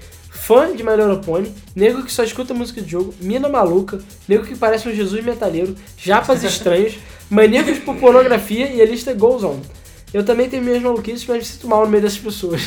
fã 0.49 0.75
de 0.75 0.83
My 0.83 0.93
Little 0.93 1.19
Pony, 1.19 1.53
nego 1.77 2.03
que 2.03 2.11
só 2.11 2.25
escuta 2.25 2.55
música 2.55 2.81
de 2.81 2.91
jogo, 2.91 3.15
mina 3.21 3.51
maluca, 3.51 3.99
nego 4.27 4.47
que 4.47 4.57
parece 4.57 4.89
um 4.89 4.95
Jesus 4.95 5.23
metaleiro, 5.23 5.77
japas 5.99 6.43
estranhos, 6.43 6.95
maníacos 7.29 7.79
por 7.81 7.97
pornografia 7.97 8.73
e 8.73 8.81
a 8.81 8.87
lista 8.87 9.13
goes 9.13 9.45
on. 9.45 9.61
Eu 10.11 10.25
também 10.25 10.49
tenho 10.49 10.63
minhas 10.63 10.81
maluquices, 10.81 11.27
mas 11.27 11.37
me 11.37 11.45
sinto 11.45 11.69
mal 11.69 11.85
no 11.85 11.91
meio 11.91 12.03
dessas 12.03 12.19
pessoas. 12.19 12.63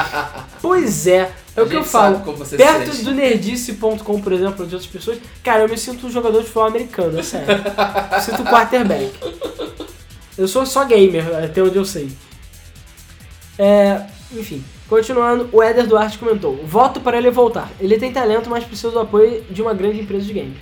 pois 0.60 1.06
é, 1.06 1.32
é 1.56 1.62
o 1.62 1.66
que 1.66 1.74
eu 1.74 1.82
falo. 1.82 2.20
Perto 2.58 2.92
sente. 2.92 3.04
do 3.04 3.14
nerdice.com, 3.14 4.20
por 4.20 4.32
exemplo, 4.34 4.66
de 4.66 4.74
outras 4.74 4.86
pessoas, 4.86 5.18
cara, 5.42 5.62
eu 5.62 5.68
me 5.70 5.78
sinto 5.78 6.06
um 6.06 6.10
jogador 6.10 6.40
de 6.40 6.44
futebol 6.44 6.66
americano, 6.66 7.18
é 7.18 7.22
sério. 7.22 7.46
Eu 8.12 8.20
sinto 8.20 8.42
um 8.42 8.44
quarterback. 8.44 9.10
Eu 10.36 10.46
sou 10.46 10.66
só 10.66 10.84
gamer, 10.84 11.24
até 11.42 11.62
onde 11.62 11.78
eu 11.78 11.86
sei. 11.86 12.12
É, 13.58 14.02
enfim, 14.30 14.62
continuando, 14.88 15.48
o 15.52 15.62
Éder 15.62 15.86
Duarte 15.86 16.18
comentou: 16.18 16.56
Voto 16.64 17.00
para 17.00 17.18
ele 17.18 17.30
voltar. 17.30 17.70
Ele 17.80 17.98
tem 17.98 18.12
talento, 18.12 18.50
mas 18.50 18.64
precisa 18.64 18.90
do 18.90 19.00
apoio 19.00 19.42
de 19.50 19.62
uma 19.62 19.74
grande 19.74 20.00
empresa 20.00 20.24
de 20.24 20.32
game. 20.32 20.60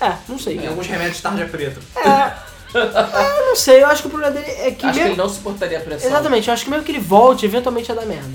É, 0.00 0.14
não 0.28 0.38
sei. 0.38 0.58
Tem 0.58 0.68
alguns 0.68 0.86
remédios 0.86 1.20
tarja 1.20 1.46
preta. 1.46 1.80
É, 1.96 2.48
é, 2.78 3.46
não 3.46 3.56
sei, 3.56 3.82
eu 3.82 3.86
acho 3.86 4.02
que 4.02 4.08
o 4.08 4.10
problema 4.10 4.32
dele 4.32 4.50
é 4.50 4.70
que. 4.70 4.86
Acho 4.86 4.98
que 4.98 5.06
ele 5.06 5.16
não 5.16 5.28
suportaria 5.28 5.78
a 5.78 5.80
pressão. 5.80 6.08
Exatamente, 6.08 6.48
eu 6.48 6.54
acho 6.54 6.64
que 6.64 6.70
mesmo 6.70 6.84
que 6.84 6.92
ele 6.92 7.00
volte, 7.00 7.46
eventualmente 7.46 7.88
ia 7.88 7.94
dar 7.94 8.06
merda. 8.06 8.30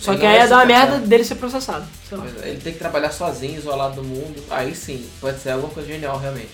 Só 0.00 0.12
Ele 0.12 0.20
que 0.20 0.26
aí 0.26 0.36
ia 0.36 0.46
dar 0.46 0.56
uma 0.56 0.66
merda 0.66 0.98
dele 0.98 1.24
ser 1.24 1.36
processado. 1.36 1.86
Sei 2.06 2.18
lá. 2.18 2.24
Pois 2.24 2.44
é, 2.44 2.50
Ele 2.50 2.60
tem 2.60 2.74
que 2.74 2.78
trabalhar 2.78 3.10
sozinho, 3.10 3.56
isolado 3.56 3.96
do 3.96 4.04
mundo. 4.04 4.42
Aí 4.50 4.74
sim, 4.74 5.08
pode 5.18 5.40
ser 5.40 5.50
alguma 5.50 5.72
coisa 5.72 5.88
genial, 5.88 6.18
realmente. 6.18 6.50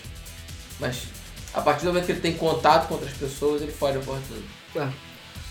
Mas 0.78 1.02
a 1.52 1.60
partir 1.60 1.84
do 1.84 1.88
momento 1.88 2.06
que 2.06 2.12
ele 2.12 2.20
tem 2.20 2.34
contato 2.34 2.86
com 2.86 2.94
outras 2.94 3.12
pessoas, 3.12 3.60
ele 3.60 3.72
fode 3.72 3.98
a 3.98 4.00
porta. 4.00 4.22
É. 4.76 4.88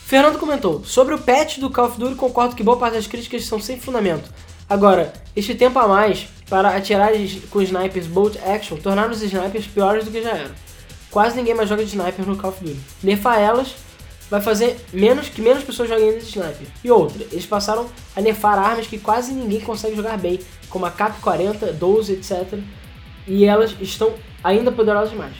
Fernando 0.10 0.40
comentou: 0.40 0.84
Sobre 0.84 1.14
o 1.14 1.19
patch 1.19 1.60
do 1.60 1.69
Call 1.69 1.86
of 1.86 1.99
Duty, 1.99 2.15
concordo 2.15 2.56
que 2.56 2.64
boa 2.64 2.76
parte 2.76 2.95
das 2.95 3.06
críticas 3.06 3.45
são 3.45 3.60
sem 3.60 3.80
fundamento. 3.80 4.27
Agora, 4.68 5.14
este 5.36 5.53
tempo 5.53 5.77
a 5.77 5.88
mais 5.88 6.27
para 6.49 6.76
atirar 6.76 7.11
com 7.52 7.61
snipers 7.61 8.07
bolt 8.07 8.36
action 8.38 8.76
tornaram 8.77 9.11
os 9.11 9.22
snipers 9.22 9.68
piores 9.68 10.06
do 10.06 10.10
que 10.10 10.23
já 10.23 10.31
eram. 10.31 10.56
Quase 11.11 11.36
ninguém 11.38 11.53
mais 11.53 11.69
joga 11.69 11.86
de 11.86 11.91
sniper 11.91 12.26
no 12.26 12.36
Call 12.36 12.49
of 12.49 12.64
Duty. 12.64 12.80
Nerfar 13.03 13.38
elas 13.38 13.76
vai 14.31 14.41
fazer 14.41 14.84
menos 14.91 15.30
que 15.30 15.44
menos 15.44 15.64
pessoas 15.64 15.88
joguem 15.88 16.18
de 16.18 16.26
sniper. 16.26 16.65
E 16.84 16.90
outra, 16.90 17.27
eles 17.31 17.45
passaram 17.45 17.88
a 18.15 18.19
nerfar 18.19 18.57
armas 18.57 18.88
que 18.88 18.98
quase 18.98 19.31
ninguém 19.31 19.61
consegue 19.61 19.95
jogar 19.95 20.18
bem, 20.18 20.40
como 20.72 20.88
a 20.88 20.91
CAP-40, 20.91 21.73
12, 21.73 22.14
etc. 22.14 22.60
E 23.27 23.45
elas 23.45 23.76
estão 23.80 24.15
ainda 24.44 24.72
poderosas 24.72 25.11
demais. 25.11 25.36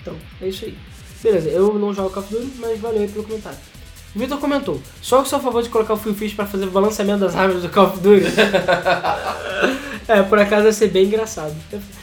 Então, 0.00 0.16
é 0.40 0.48
isso 0.48 0.64
aí. 0.64 0.78
Beleza, 1.22 1.50
eu 1.50 1.78
não 1.78 1.92
jogo 1.92 2.08
Call 2.08 2.22
of 2.22 2.34
Duty, 2.34 2.52
mas 2.58 2.80
valeu 2.80 3.02
aí 3.02 3.08
pelo 3.08 3.24
comentário. 3.24 3.71
O 4.14 4.18
Vitor 4.18 4.38
comentou: 4.38 4.80
Só 5.00 5.22
que 5.22 5.28
sou 5.28 5.38
a 5.38 5.42
favor 5.42 5.62
de 5.62 5.68
colocar 5.68 5.94
o 5.94 5.96
Phil 5.96 6.14
Fish 6.14 6.34
pra 6.34 6.46
fazer 6.46 6.66
o 6.66 6.70
balanceamento 6.70 7.20
das 7.20 7.34
armas 7.34 7.62
do 7.62 7.68
Call 7.68 7.86
of 7.86 8.00
Duty. 8.00 8.26
é, 10.06 10.22
por 10.22 10.38
acaso 10.38 10.66
ia 10.66 10.72
ser 10.72 10.88
bem 10.88 11.06
engraçado. 11.06 11.54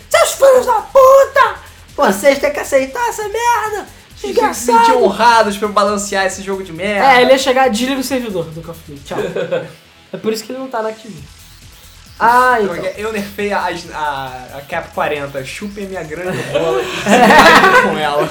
Seus 0.10 0.31
filhos 0.34 0.65
da 0.65 0.81
puta! 0.81 1.60
Vocês 1.95 2.40
têm 2.40 2.52
que 2.52 2.60
aceitar 2.60 3.07
essa 3.10 3.23
merda! 3.23 3.88
Que 4.19 4.34
se 4.53 4.65
sentir 4.65 4.91
honrados 4.94 5.57
pra 5.57 5.69
balancear 5.69 6.26
esse 6.26 6.41
jogo 6.41 6.64
de 6.64 6.73
merda. 6.73 7.14
É, 7.14 7.22
ele 7.22 7.31
ia 7.31 7.38
chegar, 7.38 7.69
desliga 7.69 8.02
o 8.02 8.03
servidor 8.03 8.45
do 8.45 8.61
Call 8.61 8.72
of 8.72 8.81
Duty. 8.88 9.03
Tchau. 9.06 9.18
é 10.11 10.18
por 10.18 10.34
isso 10.34 10.44
que 10.44 10.52
ele 10.52 10.60
não 10.60 10.68
tá 10.68 10.81
na 10.81 10.90
Activision. 10.90 11.23
Ah, 12.19 12.57
então. 12.60 12.76
Eu 12.98 13.14
nerfei 13.14 13.53
a, 13.53 13.69
a, 13.94 14.57
a 14.57 14.61
Cap 14.68 14.94
40, 14.94 15.45
chupem 15.45 15.88
minha 15.88 16.03
grande 16.03 16.38
bola 16.52 16.81
e 16.81 17.81
com 17.88 17.98
ela. 17.98 18.30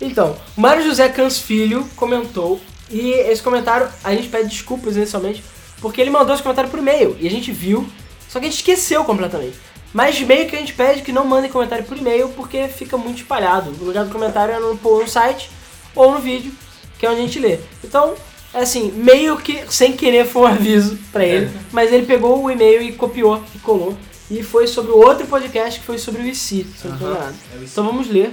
Então, 0.00 0.36
Mário 0.54 0.84
José 0.84 1.08
Cans 1.08 1.38
Filho 1.38 1.88
comentou 1.96 2.60
E 2.90 3.10
esse 3.10 3.42
comentário, 3.42 3.88
a 4.02 4.14
gente 4.14 4.28
pede 4.28 4.48
desculpas 4.48 4.96
inicialmente, 4.96 5.44
porque 5.80 6.00
ele 6.00 6.10
mandou 6.10 6.34
esse 6.34 6.42
comentário 6.42 6.70
por 6.70 6.78
e-mail 6.78 7.16
e 7.20 7.26
a 7.26 7.30
gente 7.30 7.52
viu, 7.52 7.86
só 8.28 8.38
que 8.38 8.46
a 8.46 8.48
gente 8.48 8.58
esqueceu 8.58 9.04
completamente. 9.04 9.56
Mas 9.92 10.20
meio 10.20 10.48
que 10.48 10.56
a 10.56 10.58
gente 10.58 10.74
pede 10.74 11.02
que 11.02 11.12
não 11.12 11.24
mandem 11.24 11.50
comentário 11.50 11.84
por 11.84 11.96
e-mail 11.96 12.28
porque 12.30 12.68
fica 12.68 12.96
muito 12.96 13.18
espalhado. 13.18 13.70
O 13.80 13.84
lugar 13.84 14.04
do 14.04 14.10
comentário 14.10 14.54
é 14.54 14.60
no, 14.60 14.74
no 14.74 15.08
site 15.08 15.50
ou 15.94 16.12
no 16.12 16.18
vídeo, 16.18 16.52
que 16.98 17.06
é 17.06 17.10
onde 17.10 17.20
a 17.20 17.24
gente 17.24 17.38
lê. 17.38 17.58
Então, 17.82 18.14
é 18.52 18.60
assim, 18.60 18.90
meio 18.92 19.36
que 19.38 19.64
sem 19.72 19.92
querer 19.92 20.26
foi 20.26 20.42
um 20.42 20.46
aviso 20.46 20.98
pra 21.12 21.24
ele, 21.24 21.50
mas 21.72 21.92
ele 21.92 22.06
pegou 22.06 22.42
o 22.42 22.50
e-mail 22.50 22.82
e 22.82 22.92
copiou 22.92 23.42
e 23.54 23.58
colou. 23.58 23.96
E 24.30 24.42
foi 24.42 24.66
sobre 24.66 24.92
o 24.92 24.98
outro 24.98 25.26
podcast 25.26 25.80
que 25.80 25.86
foi 25.86 25.96
sobre 25.96 26.22
o 26.22 26.26
IC, 26.26 26.34
se 26.34 26.88
não. 26.88 26.96
É 26.96 27.58
o 27.58 27.64
Então 27.64 27.84
vamos 27.84 28.08
ler, 28.08 28.30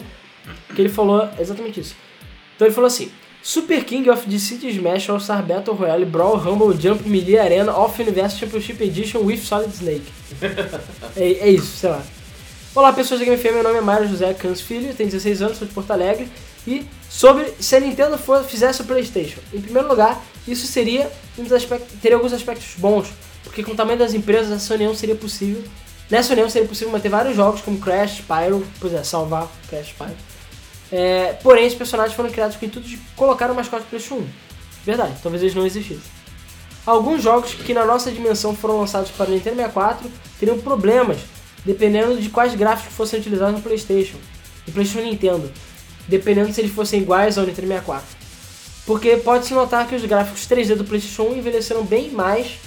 que 0.74 0.82
ele 0.82 0.90
falou 0.90 1.30
exatamente 1.40 1.80
isso. 1.80 1.96
Então 2.56 2.68
ele 2.68 2.76
falou 2.76 2.88
assim: 2.88 3.10
Super 3.48 3.84
King 3.84 4.10
of 4.10 4.28
the 4.28 4.40
City 4.40 4.72
Smash 4.72 5.08
All 5.08 5.20
Star 5.20 5.44
Battle 5.44 5.76
Royale 5.76 6.04
Brawl 6.04 6.40
Rumble 6.40 6.74
Jump 6.74 7.08
Melee 7.08 7.38
Arena 7.38 7.72
Off 7.72 8.02
Universe 8.02 8.40
Championship 8.40 8.82
Edition 8.82 9.20
with 9.24 9.38
Solid 9.38 9.72
Snake. 9.72 10.12
é, 11.16 11.32
é 11.32 11.50
isso, 11.52 11.78
sei 11.78 11.92
lá. 11.92 12.02
Olá 12.74 12.92
pessoas 12.92 13.20
da 13.20 13.26
Game 13.28 13.38
FM, 13.38 13.54
meu 13.54 13.64
nome 13.64 13.78
é 13.78 13.82
Mário 13.82 14.10
José 14.10 14.34
Cans 14.34 14.62
Filho, 14.62 14.92
tenho 14.96 15.12
16 15.12 15.44
anos, 15.44 15.58
sou 15.60 15.68
de 15.68 15.76
Porto 15.76 15.92
Alegre. 15.92 16.28
E 16.66 16.88
sobre 17.08 17.54
se 17.60 17.76
a 17.76 17.80
Nintendo 17.80 18.18
for, 18.18 18.44
fizesse 18.44 18.82
o 18.82 18.84
Playstation. 18.84 19.40
Em 19.54 19.62
primeiro 19.62 19.88
lugar, 19.88 20.20
isso 20.48 20.66
seria 20.66 21.08
um 21.38 21.44
dos 21.44 21.52
aspectos, 21.52 22.00
teria 22.02 22.18
alguns 22.18 22.34
aspectos 22.34 22.74
bons, 22.80 23.10
porque 23.44 23.62
com 23.62 23.74
o 23.74 23.76
tamanho 23.76 24.00
das 24.00 24.16
empresas 24.16 24.52
essa 24.52 24.74
união 24.74 24.96
seria 24.96 25.16
possível. 25.16 25.64
Nessa 26.10 26.34
união 26.34 26.50
seria 26.50 26.68
possível 26.68 26.92
manter 26.92 27.10
vários 27.10 27.36
jogos 27.36 27.62
como 27.62 27.78
Crash, 27.78 28.22
Spyro, 28.22 28.66
pois 28.80 28.92
é, 28.92 29.04
salvar 29.04 29.48
Crash, 29.70 29.90
Spyro. 29.90 30.35
É, 30.92 31.34
porém, 31.42 31.66
esses 31.66 31.78
personagens 31.78 32.16
foram 32.16 32.30
criados 32.30 32.56
com 32.58 32.66
o 32.66 32.68
intuito 32.68 32.88
de 32.88 32.98
colocar 33.16 33.50
o 33.50 33.56
mascote 33.56 33.86
PlayStation 33.86 34.22
1. 34.22 34.28
Verdade, 34.86 35.14
talvez 35.22 35.42
eles 35.42 35.56
não 35.56 35.66
existissem. 35.66 36.04
Alguns 36.86 37.24
jogos 37.24 37.56
que 37.56 37.74
na 37.74 37.84
nossa 37.84 38.12
dimensão 38.12 38.56
foram 38.56 38.80
lançados 38.80 39.10
para 39.10 39.30
o 39.30 39.34
Nintendo 39.34 39.56
64 39.56 40.12
teriam 40.40 40.60
problemas, 40.60 41.18
dependendo 41.66 42.22
de 42.22 42.30
quais 42.30 42.54
gráficos 42.54 42.94
fossem 42.94 43.20
utilizados 43.20 43.56
no 43.56 43.62
PlayStation, 43.62 44.18
no 44.68 44.74
PlayStation 44.74 45.08
Nintendo, 45.08 45.52
dependendo 46.08 46.54
se 46.54 46.62
eles 46.62 46.72
fossem 46.72 47.02
iguais 47.02 47.40
ao 47.40 47.46
Nintendo 47.46 47.68
64. 47.68 48.06
Porque 48.86 49.18
pode-se 49.18 49.56
notar 49.56 49.88
que 49.88 49.96
os 49.96 50.06
gráficos 50.06 50.42
3D 50.48 50.76
do 50.76 50.84
PlayStation 50.84 51.24
1 51.24 51.38
envelheceram 51.38 51.84
bem 51.84 52.12
mais 52.12 52.60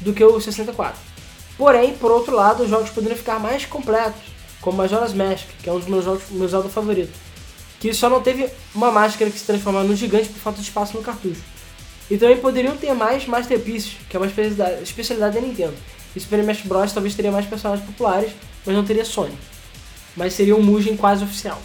do 0.00 0.12
que 0.12 0.24
o 0.24 0.40
64. 0.40 0.98
Porém, 1.56 1.94
por 1.94 2.10
outro 2.10 2.34
lado, 2.34 2.64
os 2.64 2.68
jogos 2.68 2.90
poderiam 2.90 3.16
ficar 3.16 3.38
mais 3.38 3.64
completos, 3.64 4.20
como 4.60 4.78
Majora's 4.78 5.14
Mask, 5.14 5.46
que 5.62 5.70
é 5.70 5.72
um 5.72 5.78
dos 5.78 5.86
meus 5.86 6.04
jogos, 6.04 6.24
meu 6.30 6.48
Zelda 6.48 6.68
favorito, 6.68 7.12
que 7.82 7.92
só 7.92 8.08
não 8.08 8.22
teve 8.22 8.48
uma 8.72 8.92
máscara 8.92 9.28
que 9.28 9.36
se 9.36 9.44
transformava 9.44 9.84
num 9.84 9.96
gigante 9.96 10.28
por 10.28 10.38
falta 10.38 10.60
de 10.60 10.68
espaço 10.68 10.96
no 10.96 11.02
cartucho. 11.02 11.42
E 12.08 12.16
também 12.16 12.36
poderiam 12.36 12.76
ter 12.76 12.94
mais 12.94 13.26
Masterpieces, 13.26 13.96
que 14.08 14.16
é 14.16 14.20
uma 14.20 14.26
especialidade, 14.26 15.34
da 15.34 15.40
Nintendo. 15.40 15.74
E 16.14 16.20
Super 16.20 16.38
Smash 16.38 16.60
Bros. 16.60 16.92
talvez 16.92 17.16
teria 17.16 17.32
mais 17.32 17.44
personagens 17.44 17.84
populares, 17.84 18.30
mas 18.64 18.76
não 18.76 18.84
teria 18.84 19.04
Sonic. 19.04 19.36
Mas 20.16 20.32
seria 20.32 20.54
um 20.54 20.62
Mugen 20.62 20.96
quase 20.96 21.24
oficial. 21.24 21.60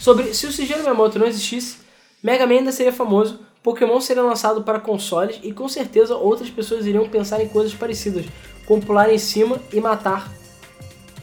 Sobre 0.00 0.34
se 0.34 0.46
o 0.46 0.50
Shigeru 0.50 0.80
Miyamoto 0.80 1.16
não 1.16 1.28
existisse, 1.28 1.76
Mega 2.20 2.44
Man 2.44 2.54
ainda 2.54 2.72
seria 2.72 2.92
famoso, 2.92 3.38
Pokémon 3.62 4.00
seria 4.00 4.24
lançado 4.24 4.64
para 4.64 4.80
consoles 4.80 5.38
e 5.44 5.52
com 5.52 5.68
certeza 5.68 6.16
outras 6.16 6.50
pessoas 6.50 6.86
iriam 6.86 7.08
pensar 7.08 7.40
em 7.40 7.46
coisas 7.46 7.72
parecidas, 7.72 8.26
como 8.66 8.84
pular 8.84 9.12
em 9.14 9.18
cima 9.18 9.60
e 9.72 9.80
matar. 9.80 10.28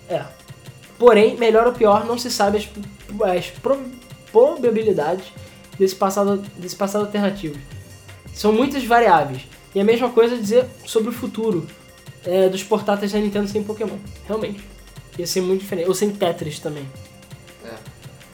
É. 0.08 0.35
Porém, 0.98 1.36
melhor 1.38 1.68
ou 1.68 1.74
pior, 1.74 2.06
não 2.06 2.18
se 2.18 2.32
sabe 2.32 2.58
as, 2.58 2.70
as 3.38 3.48
pro- 3.48 3.82
probabilidades 4.32 5.26
desse 5.78 5.96
passado, 5.96 6.38
desse 6.58 6.76
passado 6.76 7.06
alternativo. 7.06 7.60
São 8.34 8.52
muitas 8.52 8.84
variáveis. 8.86 9.42
E 9.74 9.80
a 9.80 9.84
mesma 9.84 10.10
coisa 10.10 10.38
dizer 10.38 10.66
sobre 10.86 11.10
o 11.10 11.14
futuro 11.14 11.68
é, 12.26 12.48
dos 12.48 12.64
portáteis 12.64 13.12
da 13.12 13.20
Nintendo 13.20 13.48
sem 13.48 13.64
Pokémon. 13.64 13.98
Realmente. 14.26 14.64
Ia 15.18 15.28
ser 15.28 15.42
muito 15.42 15.62
diferente. 15.62 15.88
Ou 15.88 15.94
sem 15.94 16.10
Tetris 16.12 16.60
também. 16.60 16.88
É. 17.64 17.74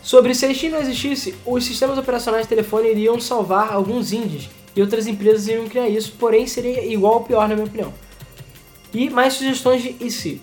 Sobre 0.03 0.33
se 0.33 0.45
a 0.45 0.53
Steam 0.53 0.71
não 0.71 0.79
existisse, 0.81 1.35
os 1.45 1.63
sistemas 1.63 1.97
operacionais 1.97 2.43
de 2.43 2.49
telefone 2.49 2.89
iriam 2.89 3.19
salvar 3.19 3.71
alguns 3.71 4.11
indies 4.11 4.49
e 4.75 4.81
outras 4.81 5.05
empresas 5.07 5.47
iriam 5.47 5.67
criar 5.67 5.89
isso, 5.89 6.13
porém 6.19 6.47
seria 6.47 6.85
igual 6.85 7.15
ou 7.15 7.23
pior 7.23 7.47
na 7.47 7.55
minha 7.55 7.67
opinião. 7.67 7.93
E 8.93 9.09
mais 9.09 9.33
sugestões 9.33 9.81
de 9.81 9.95
e 9.99 10.09
se? 10.09 10.41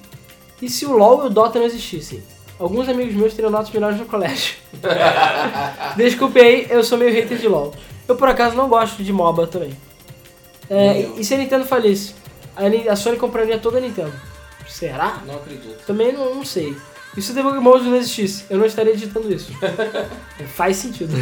E 0.60 0.68
se 0.68 0.85
o 0.86 0.93
LoL 0.93 1.24
e 1.24 1.26
o 1.26 1.30
Dota 1.30 1.59
não 1.59 1.66
existissem? 1.66 2.22
Alguns 2.59 2.89
amigos 2.89 3.14
meus 3.14 3.35
teriam 3.35 3.51
notas 3.51 3.70
melhores 3.70 3.98
no 3.98 4.06
colégio. 4.06 4.56
Desculpe 5.97 6.40
aí, 6.40 6.66
eu 6.68 6.82
sou 6.82 6.98
meio 6.98 7.12
hater 7.12 7.39
de 7.39 7.47
LoL. 7.47 7.72
Eu 8.09 8.16
por 8.16 8.28
acaso 8.28 8.56
não 8.56 8.68
gosto 8.68 9.05
de 9.05 9.12
MOBA 9.12 9.47
também. 9.47 9.76
É, 10.68 11.01
e 11.16 11.24
se 11.24 11.35
a 11.35 11.39
Nintendo 11.39 11.64
falisse? 11.64 12.14
A, 12.90 12.97
Sony 12.97 13.16
compraria 13.16 13.59
toda 13.59 13.78
a 13.78 13.80
Nintendo. 13.80 14.12
Será? 14.66 15.22
Não 15.24 15.36
acredito. 15.36 15.86
Também 15.86 16.12
não, 16.12 16.35
não 16.35 16.44
sei. 16.44 16.76
E 17.16 17.22
se 17.22 17.30
o 17.30 17.35
Debug 17.35 17.59
Mode 17.59 17.85
não 17.85 17.97
existisse? 17.97 18.44
Eu 18.51 18.59
não 18.59 18.66
estaria 18.66 18.94
digitando 18.94 19.32
isso. 19.32 19.52
É, 20.40 20.44
Faz 20.44 20.76
sentido. 20.76 21.12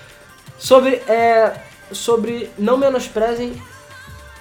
sobre, 0.58 0.96
é, 1.08 1.54
sobre 1.92 2.50
não 2.58 2.76
menosprezem... 2.76 3.60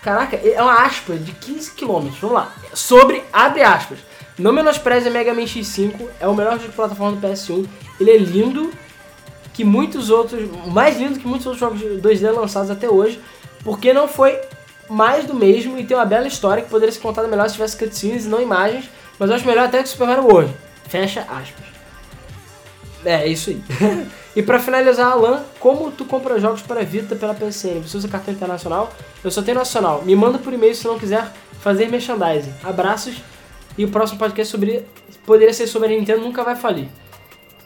Caraca, 0.02 0.36
é 0.36 0.62
uma 0.62 0.84
aspa 0.84 1.14
de 1.16 1.32
15 1.32 1.72
km. 1.72 2.10
Vamos 2.20 2.34
lá. 2.34 2.54
Sobre, 2.74 3.24
abre 3.32 3.64
aspas. 3.64 4.00
Não 4.38 4.52
menospreze 4.52 5.10
Mega 5.10 5.34
Man 5.34 5.44
X5. 5.44 6.08
É 6.20 6.28
o 6.28 6.34
melhor 6.34 6.54
jogo 6.54 6.70
de 6.70 6.76
plataforma 6.76 7.18
do 7.18 7.28
PS1. 7.28 7.66
Ele 8.00 8.12
é 8.12 8.18
lindo 8.18 8.72
que 9.54 9.64
muitos 9.64 10.10
outros... 10.10 10.50
Mais 10.68 10.98
lindo 10.98 11.20
que 11.20 11.28
muitos 11.28 11.46
outros 11.46 11.60
jogos 11.60 11.80
de 11.80 12.02
2D 12.02 12.32
lançados 12.32 12.72
até 12.72 12.90
hoje. 12.90 13.20
Porque 13.64 13.94
não 13.94 14.08
foi 14.08 14.40
mais 14.90 15.26
do 15.26 15.34
mesmo 15.34 15.78
e 15.78 15.86
tem 15.86 15.96
uma 15.96 16.06
bela 16.06 16.28
história 16.28 16.64
que 16.64 16.70
poderia 16.70 16.92
ser 16.92 17.00
contada 17.00 17.28
melhor 17.28 17.48
se 17.48 17.56
tivesse 17.56 17.78
cutscenes 17.78 18.26
e 18.26 18.30
não 18.30 18.42
imagens, 18.42 18.90
mas 19.18 19.30
eu 19.30 19.36
acho 19.36 19.46
melhor 19.46 19.66
até 19.66 19.82
que 19.82 19.90
Super 19.90 20.08
Mario 20.08 20.26
World. 20.26 20.54
Fecha 20.88 21.22
aspas. 21.22 21.66
É, 23.06 23.24
é 23.24 23.28
isso 23.28 23.50
aí. 23.50 23.62
e 24.36 24.42
pra 24.42 24.60
finalizar, 24.60 25.12
Alan, 25.12 25.44
como 25.60 25.92
tu 25.92 26.06
compra 26.06 26.40
jogos 26.40 26.62
para 26.62 26.84
Vita 26.84 27.16
pela 27.16 27.34
PSN? 27.34 27.82
Você 27.82 27.98
usa 27.98 28.08
cartão 28.08 28.34
internacional? 28.34 28.94
Eu 29.24 29.32
só 29.32 29.42
tenho 29.42 29.58
nacional. 29.58 30.04
Me 30.06 30.16
manda 30.16 30.38
por 30.38 30.54
e-mail 30.54 30.76
se 30.76 30.86
não 30.86 31.00
quiser 31.00 31.32
fazer 31.60 31.90
merchandising. 31.90 32.54
Abraços 32.64 33.16
e 33.78 33.86
o 33.86 33.90
próximo 33.90 34.20
podcast 34.20 34.52
sobre 34.52 34.86
poderia 35.26 35.54
ser 35.54 35.68
sobre 35.68 35.94
a 35.94 35.98
Nintendo 35.98 36.22
nunca 36.22 36.44
vai 36.44 36.56
falir. 36.56 36.88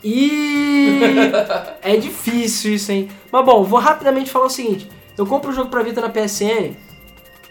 E 0.04 1.00
é 1.82 1.96
difícil 1.98 2.74
isso, 2.74 2.92
hein? 2.92 3.10
Mas 3.32 3.46
bom, 3.46 3.64
vou 3.64 3.80
rapidamente 3.80 4.30
falar 4.30 4.46
o 4.46 4.50
seguinte. 4.50 4.90
Eu 5.18 5.26
compro 5.26 5.50
o 5.50 5.54
jogo 5.54 5.70
pra 5.70 5.82
Vita 5.84 6.02
na 6.02 6.10
PSN 6.10 6.76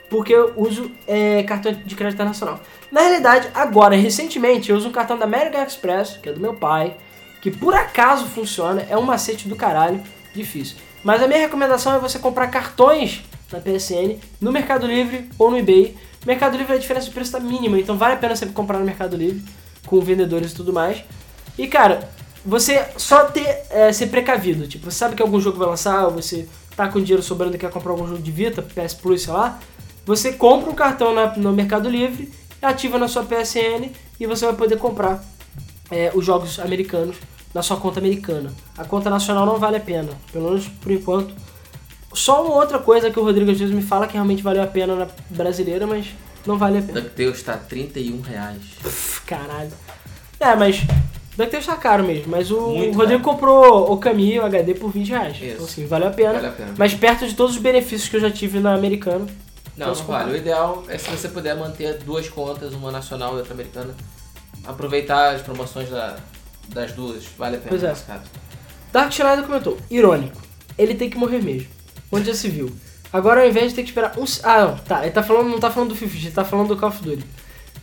porque 0.08 0.32
eu 0.32 0.52
uso 0.56 0.90
é, 1.06 1.42
cartão 1.42 1.72
de 1.72 1.94
crédito 1.94 2.14
internacional. 2.14 2.60
Na 2.90 3.00
realidade, 3.00 3.50
agora, 3.54 3.96
recentemente, 3.96 4.70
eu 4.70 4.76
uso 4.76 4.88
um 4.88 4.92
cartão 4.92 5.18
da 5.18 5.24
American 5.24 5.62
Express, 5.62 6.18
que 6.22 6.28
é 6.28 6.32
do 6.32 6.40
meu 6.40 6.54
pai, 6.54 6.96
que 7.40 7.50
por 7.50 7.74
acaso 7.74 8.26
funciona, 8.26 8.86
é 8.88 8.96
um 8.96 9.02
macete 9.02 9.48
do 9.48 9.56
caralho, 9.56 10.00
difícil. 10.34 10.76
Mas 11.02 11.22
a 11.22 11.26
minha 11.26 11.40
recomendação 11.40 11.94
é 11.94 11.98
você 11.98 12.18
comprar 12.18 12.48
cartões 12.48 13.24
na 13.52 13.60
PSN, 13.60 14.18
no 14.40 14.50
Mercado 14.52 14.86
Livre 14.86 15.28
ou 15.38 15.50
no 15.50 15.58
eBay. 15.58 15.96
Mercado 16.26 16.56
Livre 16.56 16.74
a 16.74 16.78
diferença 16.78 17.06
de 17.06 17.12
preço 17.12 17.32
tá 17.32 17.40
mínima, 17.40 17.78
então 17.78 17.96
vale 17.96 18.14
a 18.14 18.16
pena 18.16 18.34
sempre 18.34 18.54
comprar 18.54 18.78
no 18.78 18.84
Mercado 18.84 19.16
Livre, 19.16 19.42
com 19.86 20.00
vendedores 20.00 20.52
e 20.52 20.54
tudo 20.54 20.72
mais. 20.72 21.04
E 21.56 21.66
cara, 21.68 22.08
você 22.44 22.84
só 22.96 23.24
ter, 23.26 23.46
é, 23.70 23.92
ser 23.92 24.08
precavido, 24.08 24.66
tipo, 24.66 24.90
você 24.90 24.98
sabe 24.98 25.14
que 25.14 25.22
algum 25.22 25.40
jogo 25.40 25.58
vai 25.58 25.68
lançar, 25.68 26.04
ou 26.06 26.10
você 26.12 26.48
tá 26.76 26.88
com 26.88 27.00
dinheiro 27.00 27.22
sobrando 27.22 27.54
e 27.56 27.58
quer 27.58 27.70
comprar 27.70 27.92
algum 27.92 28.06
jogo 28.06 28.20
de 28.20 28.30
Vita, 28.30 28.60
PS 28.62 28.94
Plus, 28.94 29.22
sei 29.22 29.32
lá, 29.32 29.58
você 30.04 30.32
compra 30.32 30.70
um 30.70 30.74
cartão 30.74 31.14
na- 31.14 31.36
no 31.36 31.52
Mercado 31.52 31.88
Livre, 31.88 32.30
ativa 32.60 32.98
na 32.98 33.06
sua 33.08 33.22
PSN 33.24 33.90
e 34.18 34.26
você 34.26 34.44
vai 34.46 34.54
poder 34.54 34.78
comprar 34.78 35.22
é, 35.90 36.10
os 36.14 36.24
jogos 36.24 36.58
americanos 36.58 37.16
na 37.54 37.62
sua 37.62 37.76
conta 37.76 38.00
americana. 38.00 38.52
A 38.76 38.84
conta 38.84 39.08
nacional 39.08 39.46
não 39.46 39.56
vale 39.56 39.76
a 39.76 39.80
pena, 39.80 40.10
pelo 40.32 40.46
menos 40.46 40.66
por 40.66 40.90
enquanto. 40.90 41.32
Só 42.16 42.44
uma 42.44 42.54
outra 42.56 42.78
coisa 42.78 43.10
que 43.10 43.18
o 43.20 43.22
Rodrigo 43.22 43.50
às 43.50 43.58
vezes 43.58 43.74
me 43.74 43.82
fala 43.82 44.06
que 44.06 44.14
realmente 44.14 44.42
valeu 44.42 44.62
a 44.62 44.66
pena 44.66 44.94
na 44.96 45.06
brasileira, 45.30 45.86
mas 45.86 46.06
não 46.46 46.56
vale 46.56 46.78
a 46.78 46.82
pena. 46.82 47.00
DuckTales 47.02 47.42
tá 47.42 47.56
31 47.56 48.20
reais. 48.22 48.62
Pff, 48.82 49.20
Caralho. 49.26 49.70
É, 50.40 50.54
mas 50.56 50.78
DuckTales 51.36 51.66
tá 51.66 51.76
caro 51.76 52.04
mesmo, 52.04 52.24
mas 52.28 52.50
o 52.50 52.60
Muito 52.70 52.96
Rodrigo 52.96 53.22
comprou 53.22 53.92
o 53.92 53.98
Kami, 53.98 54.38
o 54.38 54.44
HD, 54.46 54.74
por 54.74 54.90
20 54.90 55.08
reais. 55.10 55.36
Isso. 55.36 55.44
Então 55.46 55.64
assim, 55.66 55.86
valeu 55.86 56.08
a 56.08 56.10
pena. 56.10 56.32
Vale 56.34 56.46
a 56.46 56.50
pena. 56.52 56.74
Mas 56.78 56.94
perto 56.94 57.26
de 57.28 57.34
todos 57.34 57.54
os 57.54 57.60
benefícios 57.60 58.08
que 58.08 58.16
eu 58.16 58.20
já 58.20 58.30
tive 58.30 58.60
na 58.60 58.74
americana. 58.74 59.26
Não, 59.76 59.88
Posso 59.88 60.00
não 60.04 60.08
vale. 60.08 60.32
O 60.32 60.36
ideal 60.36 60.84
é 60.88 60.96
se 60.96 61.10
você 61.10 61.28
puder 61.28 61.54
manter 61.54 61.98
duas 61.98 62.28
contas, 62.30 62.72
uma 62.72 62.90
nacional 62.90 63.34
e 63.34 63.38
outra 63.38 63.52
americana. 63.52 63.94
Aproveitar 64.64 65.34
as 65.34 65.42
promoções 65.42 65.90
da- 65.90 66.16
das 66.70 66.92
duas, 66.92 67.24
vale 67.38 67.56
a 67.56 67.58
pena 67.58 67.68
Pois 67.68 67.84
é. 67.84 67.88
nesse 67.90 68.04
caso. 68.04 68.22
Dark 68.90 69.12
Schneider 69.12 69.44
comentou, 69.44 69.76
irônico, 69.90 70.40
ele 70.78 70.94
tem 70.94 71.10
que 71.10 71.18
morrer 71.18 71.42
mesmo. 71.42 71.75
Onde 72.10 72.26
já 72.26 72.34
se 72.34 72.48
viu. 72.48 72.70
Agora 73.12 73.42
ao 73.42 73.48
invés 73.48 73.70
de 73.70 73.76
ter 73.76 73.82
que 73.82 73.88
esperar 73.88 74.18
um... 74.18 74.24
Ah, 74.42 74.66
não, 74.66 74.76
tá, 74.76 75.02
ele 75.02 75.10
tá 75.10 75.22
falando, 75.22 75.48
não 75.48 75.58
tá 75.58 75.70
falando 75.70 75.90
do 75.90 75.96
FIFA, 75.96 76.16
ele 76.16 76.30
tá 76.30 76.44
falando 76.44 76.68
do 76.68 76.76
Call 76.76 76.88
of 76.88 77.02
Duty. 77.02 77.24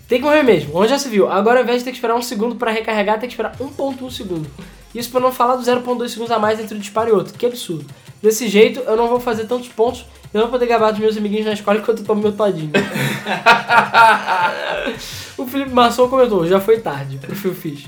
Tem 0.08 0.20
que 0.20 0.26
morrer 0.26 0.44
mesmo, 0.44 0.76
onde 0.76 0.90
já 0.90 1.00
se 1.00 1.10
viu. 1.10 1.30
Agora 1.30 1.60
ao 1.60 1.64
invés 1.64 1.80
de 1.80 1.86
ter 1.86 1.92
que 1.92 1.98
esperar 1.98 2.16
um 2.16 2.22
segundo 2.22 2.56
pra 2.56 2.72
recarregar, 2.72 3.20
tem 3.20 3.28
que 3.28 3.34
esperar 3.34 3.58
1.1 3.58 4.12
segundo. 4.12 4.50
Isso 4.94 5.10
pra 5.10 5.20
não 5.20 5.32
falar 5.32 5.56
do 5.56 5.64
0.2 5.64 6.10
segundos 6.10 6.32
a 6.32 6.38
mais 6.38 6.60
entre 6.60 6.76
um 6.76 6.80
disparo 6.80 7.10
e 7.10 7.14
outro. 7.14 7.34
Que 7.34 7.46
absurdo. 7.46 7.86
Desse 8.22 8.48
jeito, 8.48 8.82
eu 8.82 8.96
não 8.96 9.08
vou 9.08 9.20
fazer 9.20 9.46
tantos 9.46 9.70
pontos 9.70 10.06
eu 10.34 10.42
não 10.42 10.48
vou 10.48 10.58
poder 10.58 10.66
gabar 10.66 10.90
dos 10.90 11.00
meus 11.00 11.16
amiguinhos 11.16 11.46
na 11.46 11.54
escola 11.54 11.78
enquanto 11.78 12.00
eu 12.00 12.06
tomo 12.06 12.24
meu 12.24 12.32
todinho. 12.32 12.72
o 15.38 15.46
Felipe 15.46 15.70
Masson 15.70 16.10
comentou, 16.10 16.48
já 16.48 16.60
foi 16.60 16.80
tarde, 16.80 17.20
pro 17.20 17.36
Phil 17.36 17.54
Fish. 17.54 17.86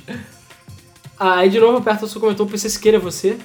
Ah, 1.20 1.38
aí 1.38 1.50
de 1.50 1.60
novo 1.60 1.80
o 1.80 1.82
Perto 1.82 2.08
comentou, 2.20 2.46
PC 2.46 2.70
Siqueira 2.70 2.98
é 2.98 3.02
você. 3.02 3.40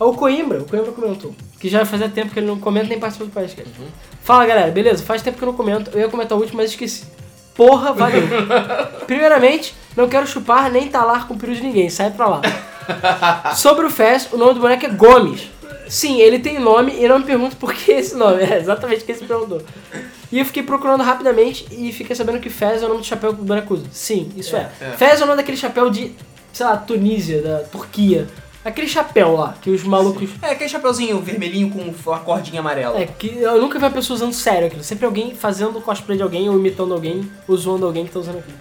Ah, 0.00 0.06
o 0.06 0.14
Coimbra, 0.14 0.62
o 0.62 0.64
Coimbra 0.64 0.90
comentou. 0.92 1.34
Que 1.62 1.68
já 1.68 1.86
fazia 1.86 2.08
tempo 2.08 2.32
que 2.32 2.40
ele 2.40 2.46
não 2.48 2.58
comenta 2.58 2.88
nem 2.88 2.98
participa 2.98 3.24
do 3.24 3.30
podcast. 3.30 3.70
Uhum. 3.78 3.86
Fala 4.24 4.44
galera, 4.44 4.72
beleza? 4.72 5.04
Faz 5.04 5.22
tempo 5.22 5.38
que 5.38 5.44
eu 5.44 5.46
não 5.46 5.54
comento. 5.54 5.92
Eu 5.94 6.00
ia 6.00 6.08
comentar 6.08 6.36
o 6.36 6.40
último, 6.40 6.56
mas 6.56 6.70
esqueci. 6.70 7.04
Porra, 7.54 7.92
valeu. 7.92 8.22
Primeiramente, 9.06 9.72
não 9.96 10.08
quero 10.08 10.26
chupar 10.26 10.72
nem 10.72 10.88
talar 10.88 11.28
com 11.28 11.34
o 11.34 11.38
peru 11.38 11.54
de 11.54 11.62
ninguém, 11.62 11.88
sai 11.88 12.10
pra 12.10 12.26
lá. 12.26 12.42
Sobre 13.54 13.86
o 13.86 13.90
Fest, 13.90 14.32
o 14.32 14.36
nome 14.36 14.54
do 14.54 14.60
boneco 14.60 14.84
é 14.84 14.88
Gomes. 14.88 15.48
Sim, 15.88 16.20
ele 16.20 16.40
tem 16.40 16.58
nome 16.58 16.96
e 16.98 17.06
não 17.06 17.20
me 17.20 17.24
pergunto 17.24 17.54
por 17.54 17.72
que 17.72 17.92
esse 17.92 18.16
nome. 18.16 18.42
É 18.42 18.58
exatamente 18.58 19.02
o 19.02 19.04
que 19.04 19.12
ele 19.12 19.18
se 19.20 19.24
perguntou. 19.24 19.62
E 20.32 20.40
eu 20.40 20.44
fiquei 20.44 20.64
procurando 20.64 21.04
rapidamente 21.04 21.68
e 21.70 21.92
fiquei 21.92 22.16
sabendo 22.16 22.40
que 22.40 22.50
Fez 22.50 22.82
é 22.82 22.86
o 22.86 22.88
nome 22.88 23.02
do 23.02 23.06
chapéu 23.06 23.32
do 23.32 23.44
boneco 23.44 23.74
usa. 23.74 23.86
Sim, 23.92 24.32
isso 24.36 24.56
é. 24.56 24.68
é. 24.80 24.84
é. 24.86 24.90
Fez 24.96 25.20
é 25.20 25.22
o 25.22 25.26
nome 25.28 25.36
daquele 25.36 25.56
chapéu 25.56 25.90
de, 25.90 26.12
sei 26.52 26.66
lá, 26.66 26.76
Tunísia, 26.76 27.40
da 27.40 27.58
Turquia. 27.60 28.26
Aquele 28.64 28.86
chapéu 28.86 29.34
lá, 29.36 29.54
que 29.60 29.70
os 29.70 29.82
malucos. 29.82 30.30
Sim. 30.30 30.36
É, 30.40 30.52
aquele 30.52 30.70
chapéuzinho 30.70 31.20
vermelhinho 31.20 31.68
com 31.70 31.92
uma 32.10 32.20
cordinha 32.20 32.60
amarela. 32.60 33.00
É, 33.00 33.06
que 33.06 33.38
eu 33.38 33.60
nunca 33.60 33.78
vi 33.78 33.84
uma 33.84 33.90
pessoa 33.90 34.14
usando 34.14 34.32
sério 34.32 34.68
aquilo. 34.68 34.84
Sempre 34.84 35.04
alguém 35.04 35.34
fazendo 35.34 35.80
cosplay 35.80 36.16
de 36.16 36.22
alguém, 36.22 36.48
ou 36.48 36.56
imitando 36.56 36.94
alguém, 36.94 37.28
ou 37.48 37.56
zoando 37.56 37.86
alguém 37.86 38.06
que 38.06 38.12
tá 38.12 38.20
usando 38.20 38.38
aquilo. 38.38 38.56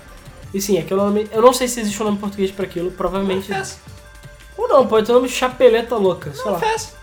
E 0.54 0.60
sim, 0.60 0.80
aquele 0.80 1.00
nome. 1.00 1.28
Eu 1.32 1.42
não 1.42 1.54
sei 1.54 1.68
se 1.68 1.80
existe 1.80 2.02
um 2.02 2.06
nome 2.06 2.18
português 2.18 2.50
pra 2.50 2.66
aquilo, 2.66 2.92
provavelmente. 2.92 3.52
Não, 3.52 3.64
ou 4.58 4.68
não, 4.68 4.88
pode 4.88 5.06
ter 5.06 5.12
o 5.12 5.16
nome 5.16 5.30
Chapeleta 5.30 5.96
Louca, 5.96 6.34
sei 6.34 6.46
não, 6.46 6.54
lá. 6.54 6.60
Fez. 6.60 6.94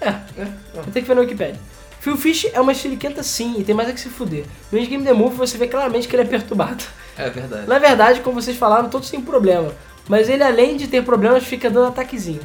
É, 0.00 0.08
é. 0.08 0.48
Tem 0.92 1.02
que 1.02 1.08
ver 1.08 1.14
no 1.14 1.22
Wikipedia. 1.22 1.58
Phil 2.00 2.16
Fish 2.18 2.50
é 2.52 2.60
uma 2.60 2.72
estiliquenta 2.72 3.22
sim, 3.22 3.54
e 3.58 3.64
tem 3.64 3.74
mais 3.74 3.88
a 3.88 3.92
que 3.94 4.00
se 4.00 4.10
fuder. 4.10 4.44
No 4.70 4.78
Endgame 4.78 5.04
The 5.04 5.14
Movie 5.14 5.38
você 5.38 5.56
vê 5.56 5.66
claramente 5.66 6.06
que 6.06 6.14
ele 6.14 6.22
é 6.22 6.26
perturbado. 6.26 6.84
É 7.16 7.30
verdade. 7.30 7.66
Na 7.66 7.78
verdade, 7.78 8.20
como 8.20 8.40
vocês 8.40 8.56
falaram, 8.56 8.90
todos 8.90 9.08
têm 9.08 9.22
problema. 9.22 9.72
Mas 10.08 10.28
ele, 10.28 10.42
além 10.42 10.76
de 10.76 10.86
ter 10.86 11.02
problemas, 11.02 11.44
fica 11.44 11.70
dando 11.70 11.88
ataquezinho. 11.88 12.40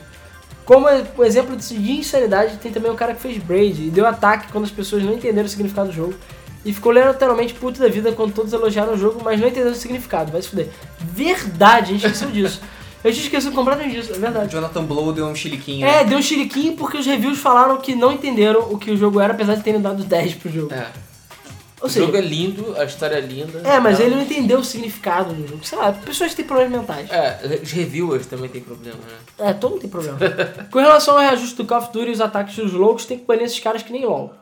Como 0.65 0.87
um 1.17 1.23
exemplo 1.23 1.55
de 1.55 1.91
insanidade, 1.91 2.57
tem 2.57 2.71
também 2.71 2.91
um 2.91 2.95
cara 2.95 3.15
que 3.15 3.21
fez 3.21 3.37
Braid 3.37 3.87
e 3.87 3.89
deu 3.89 4.05
ataque 4.05 4.51
quando 4.51 4.65
as 4.65 4.71
pessoas 4.71 5.03
não 5.03 5.13
entenderam 5.13 5.47
o 5.47 5.49
significado 5.49 5.89
do 5.89 5.95
jogo. 5.95 6.13
E 6.63 6.73
ficou 6.73 6.91
literalmente 6.91 7.53
puto 7.53 7.79
da 7.79 7.87
vida 7.87 8.11
quando 8.11 8.33
todos 8.33 8.53
elogiaram 8.53 8.93
o 8.93 8.97
jogo, 8.97 9.21
mas 9.23 9.39
não 9.39 9.47
entenderam 9.47 9.71
o 9.71 9.75
significado. 9.75 10.31
Vai 10.31 10.41
se 10.41 10.49
fuder. 10.49 10.69
Verdade, 10.99 11.85
a 11.85 11.93
gente 11.93 12.05
esqueceu 12.05 12.29
disso. 12.29 12.61
Eu 13.01 13.13
tinha 13.13 13.23
esquecido 13.23 13.55
completamente 13.55 13.95
disso, 13.95 14.13
é 14.13 14.19
verdade. 14.19 14.51
Jonathan 14.51 14.83
Blow 14.83 15.13
deu 15.13 15.25
um 15.25 15.33
chiliquinho. 15.33 15.87
É, 15.87 16.03
deu 16.03 16.17
um 16.17 16.21
chiliquinho 16.21 16.75
porque 16.75 16.97
os 16.97 17.05
reviews 17.05 17.39
falaram 17.39 17.77
que 17.77 17.95
não 17.95 18.11
entenderam 18.11 18.71
o 18.71 18.77
que 18.77 18.91
o 18.91 18.97
jogo 18.97 19.21
era, 19.21 19.33
apesar 19.33 19.55
de 19.55 19.63
terem 19.63 19.79
dado 19.79 20.03
10 20.03 20.35
pro 20.35 20.51
jogo. 20.51 20.73
É. 20.73 20.87
Ou 21.81 21.87
o 21.87 21.89
seja, 21.89 22.05
jogo 22.05 22.17
é 22.17 22.21
lindo, 22.21 22.75
a 22.77 22.83
história 22.83 23.15
é 23.15 23.21
linda. 23.21 23.61
É, 23.63 23.79
mas 23.79 23.99
ele 23.99 24.15
não 24.15 24.21
entendeu 24.21 24.59
o 24.59 24.63
significado 24.63 25.33
do 25.33 25.47
jogo. 25.47 25.65
Sei 25.65 25.77
lá, 25.77 25.91
pessoas 25.93 26.33
têm 26.33 26.45
problemas 26.45 26.79
mentais. 26.79 27.09
É, 27.09 27.59
os 27.63 27.71
reviewers 27.71 28.25
também 28.25 28.49
têm 28.49 28.61
problema, 28.61 28.97
né? 28.97 29.49
É, 29.49 29.53
todo 29.53 29.71
mundo 29.71 29.81
tem 29.81 29.89
problema. 29.89 30.17
Com 30.71 30.79
relação 30.79 31.15
ao 31.15 31.21
reajuste 31.21 31.55
do 31.55 31.65
Call 31.65 31.79
of 31.79 31.91
Duty 31.93 32.09
e 32.09 32.11
os 32.11 32.21
ataques 32.21 32.55
dos 32.55 32.73
loucos, 32.73 33.05
tem 33.05 33.17
que 33.17 33.25
banir 33.25 33.43
esses 33.43 33.59
caras 33.59 33.81
que 33.81 33.91
nem 33.91 34.05
LOL. 34.05 34.33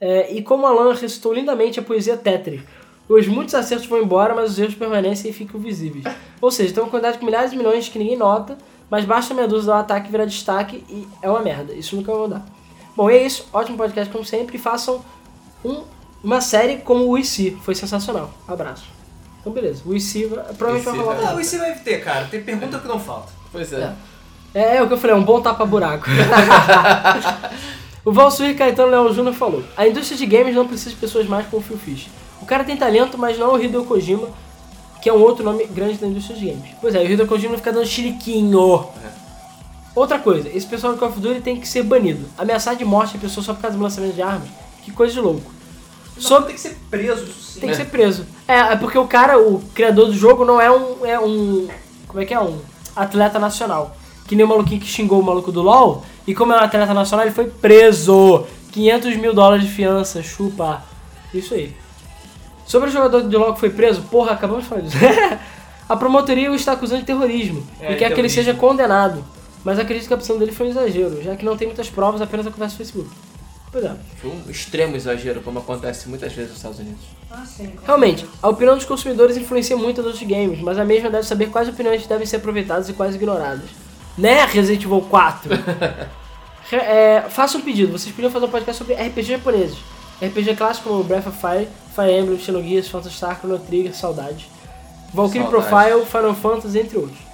É, 0.00 0.32
e 0.32 0.42
como 0.42 0.66
Alan 0.66 0.94
recitou 0.94 1.32
lindamente 1.32 1.80
a 1.80 1.82
poesia 1.82 2.16
Tetris, 2.16 2.60
os 3.08 3.26
muitos 3.26 3.54
acertos 3.54 3.86
vão 3.86 4.02
embora, 4.02 4.34
mas 4.34 4.50
os 4.52 4.58
erros 4.58 4.74
permanecem 4.74 5.30
e 5.30 5.34
ficam 5.34 5.58
visíveis. 5.58 6.04
Ou 6.40 6.50
seja, 6.50 6.74
tem 6.74 6.82
uma 6.82 6.90
quantidade 6.90 7.18
de 7.18 7.24
milhares 7.24 7.50
de 7.50 7.56
milhões 7.56 7.88
que 7.88 7.98
ninguém 7.98 8.16
nota, 8.16 8.58
mas 8.90 9.04
basta 9.04 9.32
a 9.32 9.36
medusa 9.36 9.68
dar 9.68 9.76
um 9.76 9.80
ataque 9.80 10.10
virar 10.10 10.26
destaque 10.26 10.84
e 10.88 11.08
é 11.22 11.28
uma 11.28 11.40
merda. 11.40 11.72
Isso 11.72 11.96
nunca 11.96 12.12
vai 12.12 12.20
mudar. 12.20 12.46
Bom, 12.94 13.10
e 13.10 13.14
é 13.14 13.24
isso. 13.24 13.48
Ótimo 13.52 13.78
podcast 13.78 14.12
como 14.12 14.24
sempre. 14.24 14.58
Façam 14.58 15.02
um, 15.64 15.82
uma 16.22 16.40
série 16.40 16.78
como 16.78 17.08
o 17.08 17.18
IC. 17.18 17.58
Foi 17.62 17.74
sensacional. 17.74 18.30
Abraço. 18.46 18.84
Então, 19.40 19.52
beleza. 19.52 19.82
O 19.86 19.94
IC 19.94 20.28
provavelmente 20.56 20.84
vai 20.84 20.98
rolar. 20.98 21.30
Ah, 21.30 21.34
o 21.34 21.40
IC 21.40 21.58
vai 21.58 21.74
ter, 21.74 22.04
cara. 22.04 22.26
Tem 22.26 22.42
pergunta 22.42 22.78
que 22.78 22.88
não 22.88 22.98
falta. 22.98 23.32
Pois 23.50 23.72
é. 23.72 23.94
É, 24.54 24.60
é, 24.60 24.76
é 24.76 24.82
o 24.82 24.86
que 24.86 24.94
eu 24.94 24.98
falei, 24.98 25.14
é 25.14 25.18
um 25.18 25.24
bom 25.24 25.40
tapa-buraco. 25.40 26.06
o 28.04 28.12
Valsuir 28.12 28.56
Caetano 28.56 28.90
Leão 28.90 29.12
Júnior 29.12 29.34
falou: 29.34 29.62
A 29.76 29.86
indústria 29.86 30.18
de 30.18 30.26
games 30.26 30.54
não 30.54 30.66
precisa 30.66 30.90
de 30.90 30.96
pessoas 30.96 31.26
mais 31.26 31.46
como 31.46 31.62
o 31.62 31.64
Phil 31.64 31.78
Fish. 31.78 32.08
O 32.42 32.46
cara 32.46 32.64
tem 32.64 32.76
talento, 32.76 33.16
mas 33.16 33.38
não 33.38 33.54
é 33.54 33.58
o 33.58 33.62
Hideo 33.62 33.84
Kojima, 33.84 34.28
que 35.02 35.08
é 35.08 35.12
um 35.12 35.20
outro 35.20 35.44
nome 35.44 35.66
grande 35.66 35.98
da 35.98 36.06
indústria 36.06 36.36
de 36.36 36.46
games. 36.46 36.70
Pois 36.80 36.94
é, 36.94 36.98
o 36.98 37.10
Hideo 37.10 37.26
Kojima 37.26 37.56
fica 37.56 37.72
dando 37.72 37.86
chiliquinho. 37.86 38.88
É. 39.04 39.18
Outra 39.94 40.18
coisa, 40.18 40.48
esse 40.48 40.66
pessoal 40.66 40.92
do 40.92 40.98
Call 40.98 41.08
of 41.08 41.20
Duty 41.20 41.40
tem 41.40 41.58
que 41.58 41.66
ser 41.66 41.82
banido. 41.82 42.28
Ameaçar 42.38 42.76
de 42.76 42.84
morte 42.84 43.16
a 43.16 43.20
pessoa 43.20 43.44
só 43.44 43.52
por 43.52 43.62
causa 43.62 43.76
do 43.76 43.82
lançamento 43.82 44.14
de 44.14 44.22
armas, 44.22 44.48
que 44.84 44.92
coisa 44.92 45.12
de 45.12 45.20
louco. 45.20 45.57
Só 46.18 46.42
tem 46.42 46.54
que 46.54 46.60
ser 46.60 46.76
preso, 46.90 47.26
sim. 47.26 47.60
Tem 47.60 47.70
que 47.70 47.76
ser 47.76 47.86
preso. 47.86 48.26
É, 48.46 48.58
é 48.58 48.76
porque 48.76 48.98
o 48.98 49.06
cara, 49.06 49.38
o 49.38 49.60
criador 49.74 50.06
do 50.06 50.14
jogo, 50.14 50.44
não 50.44 50.60
é 50.60 50.70
um. 50.70 51.06
É 51.06 51.18
um. 51.18 51.68
Como 52.06 52.20
é 52.20 52.26
que 52.26 52.34
é? 52.34 52.40
Um 52.40 52.58
atleta 52.94 53.38
nacional. 53.38 53.96
Que 54.26 54.36
nem 54.36 54.44
o 54.44 54.48
maluquinho 54.48 54.80
que 54.80 54.86
xingou 54.86 55.20
o 55.20 55.22
maluco 55.22 55.50
do 55.50 55.62
LOL. 55.62 56.04
E 56.26 56.34
como 56.34 56.52
é 56.52 56.56
um 56.56 56.60
atleta 56.60 56.92
nacional, 56.92 57.26
ele 57.26 57.34
foi 57.34 57.46
preso. 57.46 58.44
500 58.72 59.16
mil 59.16 59.32
dólares 59.32 59.64
de 59.64 59.70
fiança, 59.70 60.22
chupa. 60.22 60.82
Isso 61.32 61.54
aí. 61.54 61.74
Sobre 62.66 62.90
o 62.90 62.92
jogador 62.92 63.22
de 63.22 63.36
LoL 63.36 63.54
que 63.54 63.60
foi 63.60 63.70
preso, 63.70 64.02
porra, 64.02 64.32
acabamos 64.32 64.64
de 64.64 64.68
falar 64.68 64.82
disso. 64.82 64.96
a 65.88 65.96
promotoria 65.96 66.50
o 66.52 66.54
está 66.54 66.72
acusando 66.72 67.00
de 67.00 67.06
terrorismo 67.06 67.66
é, 67.80 67.92
e 67.92 67.96
quer 67.96 68.12
que 68.12 68.20
ele 68.20 68.28
seja 68.28 68.52
condenado. 68.52 69.24
Mas 69.64 69.78
acredito 69.78 70.06
que 70.06 70.12
a 70.12 70.16
opção 70.16 70.38
dele 70.38 70.52
foi 70.52 70.66
um 70.66 70.70
exagero, 70.70 71.22
já 71.22 71.34
que 71.34 71.44
não 71.44 71.56
tem 71.56 71.66
muitas 71.66 71.88
provas, 71.88 72.20
apenas 72.20 72.46
a 72.46 72.50
conversa 72.50 72.74
no 72.74 72.78
Facebook. 72.78 73.10
Pois 73.70 73.84
é. 73.84 73.94
Foi 74.16 74.30
um 74.30 74.50
extremo 74.50 74.96
exagero, 74.96 75.42
como 75.42 75.58
acontece 75.58 76.08
muitas 76.08 76.32
vezes 76.32 76.50
nos 76.50 76.58
Estados 76.58 76.78
Unidos. 76.78 77.04
Ah, 77.30 77.44
sim. 77.44 77.72
Realmente, 77.84 78.26
a 78.42 78.48
opinião 78.48 78.74
dos 78.74 78.86
consumidores 78.86 79.36
influencia 79.36 79.76
muito 79.76 80.02
nos 80.02 80.22
games, 80.22 80.60
mas 80.60 80.78
a 80.78 80.84
mesma 80.84 81.10
deve 81.10 81.26
saber 81.26 81.50
quais 81.50 81.68
opiniões 81.68 82.06
devem 82.06 82.26
ser 82.26 82.36
aproveitadas 82.36 82.88
e 82.88 82.94
quais 82.94 83.14
ignoradas. 83.14 83.68
Né, 84.16 84.44
Resident 84.46 84.82
Evil 84.82 85.02
4? 85.02 85.50
é, 86.72 87.24
faça 87.28 87.58
um 87.58 87.60
pedido, 87.60 87.92
vocês 87.92 88.14
podiam 88.14 88.32
fazer 88.32 88.46
um 88.46 88.50
podcast 88.50 88.78
sobre 88.78 88.94
RPG 88.94 89.24
japoneses. 89.24 89.78
RPG 90.20 90.56
clássico 90.56 90.88
como 90.88 91.04
Breath 91.04 91.28
of 91.28 91.38
Fire, 91.38 91.68
Fire 91.94 92.10
Emblem, 92.10 92.38
Xenogears, 92.38 92.88
Phantasy 92.88 93.14
Star, 93.14 93.38
Chrono 93.38 93.58
Trigger, 93.58 93.94
Saudade. 93.94 94.48
Valkyrie 95.12 95.46
Profile, 95.46 96.04
Final 96.04 96.34
Fantasy, 96.34 96.78
entre 96.78 96.98
outros. 96.98 97.27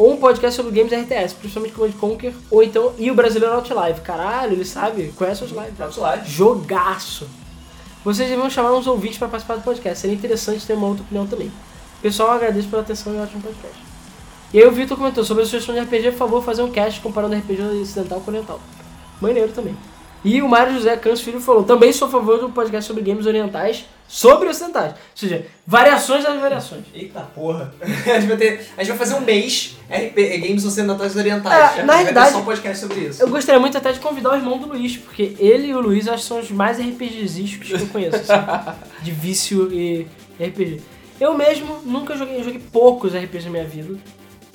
Ou 0.00 0.14
um 0.14 0.16
podcast 0.16 0.56
sobre 0.56 0.72
games 0.72 0.90
RTS, 0.94 1.34
principalmente 1.34 1.74
Command 1.74 1.92
Conquer, 1.92 2.32
ou 2.50 2.62
então, 2.62 2.94
e 2.96 3.10
o 3.10 3.14
brasileiro 3.14 3.54
Outlive. 3.54 4.00
Caralho, 4.00 4.54
ele 4.54 4.64
sabe, 4.64 5.12
conhece 5.14 5.42
Outlive. 5.42 5.74
Outlive. 5.78 6.26
Jogaço. 6.26 7.28
Vocês 8.02 8.30
devem 8.30 8.48
chamar 8.48 8.72
uns 8.72 8.86
ouvintes 8.86 9.18
para 9.18 9.28
participar 9.28 9.56
do 9.56 9.62
podcast, 9.62 9.98
seria 9.98 10.16
interessante 10.16 10.66
ter 10.66 10.72
uma 10.72 10.86
outra 10.86 11.02
opinião 11.02 11.26
também. 11.26 11.52
Pessoal, 12.00 12.30
agradeço 12.30 12.68
pela 12.68 12.80
atenção 12.80 13.14
e 13.14 13.18
ótimo 13.18 13.42
podcast. 13.42 13.78
E 14.54 14.58
aí 14.58 14.66
o 14.66 14.72
Vitor 14.72 14.96
comentou 14.96 15.22
sobre 15.22 15.42
a 15.42 15.46
sugestão 15.46 15.74
de 15.74 15.82
RPG, 15.82 16.12
por 16.12 16.16
favor, 16.16 16.42
fazer 16.42 16.62
um 16.62 16.70
cast 16.70 16.98
comparando 17.02 17.36
RPG 17.36 17.60
ocidental 17.82 18.22
com 18.22 18.30
oriental. 18.30 18.58
Maneiro 19.20 19.52
também. 19.52 19.76
E 20.24 20.42
o 20.42 20.48
Mário 20.48 20.74
José 20.74 20.96
Campos 20.96 21.20
Filho 21.20 21.40
falou: 21.40 21.64
também 21.64 21.92
sou 21.92 22.08
a 22.08 22.10
favor 22.10 22.38
do 22.38 22.50
podcast 22.50 22.86
sobre 22.86 23.02
games 23.02 23.26
orientais 23.26 23.84
sobre 24.10 24.48
ocidentais. 24.48 24.92
Ou 24.92 24.98
seja, 25.14 25.46
variações 25.64 26.24
das 26.24 26.38
variações. 26.40 26.82
Eita 26.92 27.20
porra. 27.20 27.72
a, 27.80 28.18
gente 28.18 28.26
vai 28.26 28.36
ter, 28.36 28.66
a 28.76 28.82
gente 28.82 28.88
vai 28.88 28.98
fazer 28.98 29.14
um 29.14 29.20
mês 29.20 29.76
RP, 29.88 30.16
Games 30.40 30.64
Ocidentais 30.64 31.14
Orientais. 31.14 31.78
É, 31.78 31.82
na 31.84 31.94
realidade, 31.94 32.32
só 32.32 32.38
um 32.38 32.44
podcast 32.44 32.84
sobre 32.84 33.02
isso. 33.02 33.22
Eu 33.22 33.28
gostaria 33.28 33.60
muito 33.60 33.78
até 33.78 33.92
de 33.92 34.00
convidar 34.00 34.32
o 34.32 34.34
irmão 34.34 34.58
do 34.58 34.66
Luiz, 34.66 34.96
porque 34.96 35.36
ele 35.38 35.68
e 35.68 35.74
o 35.74 35.80
Luiz 35.80 36.08
acho 36.08 36.24
que 36.24 36.28
são 36.28 36.40
os 36.40 36.50
mais 36.50 36.78
RPGísticos 36.78 37.68
que 37.68 37.74
eu 37.74 37.86
conheço. 37.86 38.16
Assim, 38.16 38.80
de 39.00 39.12
vício 39.12 39.72
e 39.72 40.08
RPG. 40.40 40.82
Eu 41.20 41.34
mesmo 41.34 41.80
nunca 41.84 42.16
joguei, 42.16 42.40
eu 42.40 42.44
joguei 42.44 42.60
poucos 42.72 43.14
RPGs 43.14 43.44
na 43.44 43.50
minha 43.52 43.64
vida. 43.64 43.96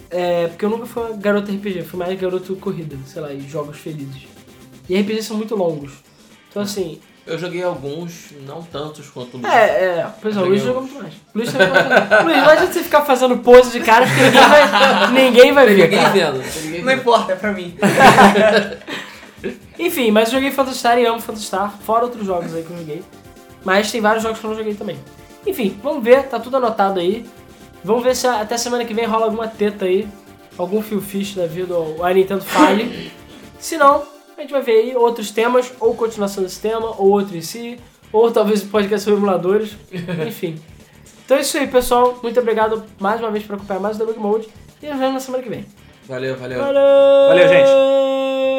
É, 0.09 0.47
porque 0.47 0.65
eu 0.65 0.69
nunca 0.69 0.85
fui 0.85 1.01
uma 1.01 1.15
garota 1.15 1.51
RPG, 1.51 1.83
fui 1.83 1.97
mais 1.97 2.19
garoto 2.19 2.55
corrida, 2.57 2.97
sei 3.05 3.21
lá, 3.21 3.33
e 3.33 3.39
jogos 3.39 3.77
felizes. 3.77 4.34
E 4.89 4.99
RPGs 4.99 5.27
são 5.27 5.37
muito 5.37 5.55
longos. 5.55 5.91
Então 6.49 6.61
assim. 6.61 6.99
Eu 7.27 7.39
joguei 7.39 7.63
alguns, 7.63 8.33
não 8.45 8.61
tantos 8.61 9.09
quanto 9.09 9.35
o 9.35 9.41
Luiz. 9.41 9.51
É, 9.51 9.65
é. 9.65 10.07
Pois 10.21 10.37
é, 10.37 10.39
o 10.39 10.45
Luiz 10.45 10.61
jogou 10.61 10.83
muito 10.83 11.01
mais. 11.01 11.15
Luiz, 11.33 11.51
Luiz, 11.51 12.37
não 12.37 12.49
adianta 12.49 12.71
você 12.71 12.83
ficar 12.83 13.01
fazendo 13.01 13.37
pose 13.37 13.71
de 13.71 13.79
cara 13.79 14.05
porque 14.05 14.21
ninguém 14.21 14.41
vai, 14.41 15.09
ninguém 15.11 15.51
vai 15.51 15.65
ver. 15.65 15.89
Ninguém 15.89 16.11
vendo. 16.11 16.85
Não 16.85 16.93
importa, 16.93 17.31
é 17.31 17.35
pra 17.35 17.51
mim. 17.51 17.75
Enfim, 19.79 20.11
mas 20.11 20.29
eu 20.29 20.35
joguei 20.35 20.51
Phantasy 20.51 20.77
Star 20.77 20.99
e 20.99 21.05
amo 21.05 21.19
Phantasy 21.19 21.47
Star, 21.47 21.73
fora 21.83 22.05
outros 22.05 22.25
jogos 22.25 22.53
aí 22.53 22.63
que 22.63 22.71
eu 22.71 22.77
joguei. 22.77 23.03
Mas 23.63 23.91
tem 23.91 24.01
vários 24.01 24.21
jogos 24.21 24.39
que 24.39 24.45
eu 24.45 24.51
não 24.51 24.57
joguei 24.57 24.75
também. 24.75 24.97
Enfim, 25.45 25.77
vamos 25.83 26.03
ver, 26.03 26.23
tá 26.23 26.39
tudo 26.39 26.57
anotado 26.57 26.99
aí. 26.99 27.25
Vamos 27.83 28.03
ver 28.03 28.15
se 28.15 28.27
até 28.27 28.57
semana 28.57 28.85
que 28.85 28.93
vem 28.93 29.05
rola 29.05 29.25
alguma 29.25 29.47
teta 29.47 29.85
aí. 29.85 30.07
Algum 30.57 30.81
fio 30.81 31.01
fish 31.01 31.35
da 31.35 31.45
vida, 31.45 31.75
ou 31.75 32.03
a 32.03 32.13
Nintendo 32.13 32.43
fale. 32.43 33.11
se 33.59 33.77
não, 33.77 34.03
a 34.37 34.41
gente 34.41 34.51
vai 34.51 34.61
ver 34.61 34.73
aí 34.73 34.95
outros 34.95 35.31
temas, 35.31 35.71
ou 35.79 35.95
continuação 35.95 36.43
desse 36.43 36.59
tema, 36.59 36.89
ou 36.97 37.09
outro 37.09 37.35
em 37.37 37.41
si, 37.41 37.79
ou 38.11 38.31
talvez 38.31 38.63
o 38.63 38.67
podcast 38.67 39.03
sobre 39.03 39.19
emuladores, 39.19 39.75
enfim. 40.27 40.59
Então 41.25 41.37
é 41.37 41.41
isso 41.41 41.57
aí, 41.57 41.67
pessoal. 41.67 42.19
Muito 42.21 42.39
obrigado 42.39 42.83
mais 42.99 43.19
uma 43.19 43.31
vez 43.31 43.43
por 43.43 43.55
acompanhar 43.55 43.79
mais 43.79 43.95
o 43.95 43.99
Debug 43.99 44.19
Mode 44.19 44.47
e 44.81 44.87
nos 44.87 44.97
vemos 44.99 45.13
na 45.15 45.19
semana 45.19 45.43
que 45.43 45.49
vem. 45.49 45.65
Valeu, 46.07 46.35
valeu. 46.35 46.59
Valeu! 46.59 47.27
Valeu, 47.29 47.47
gente. 47.47 48.54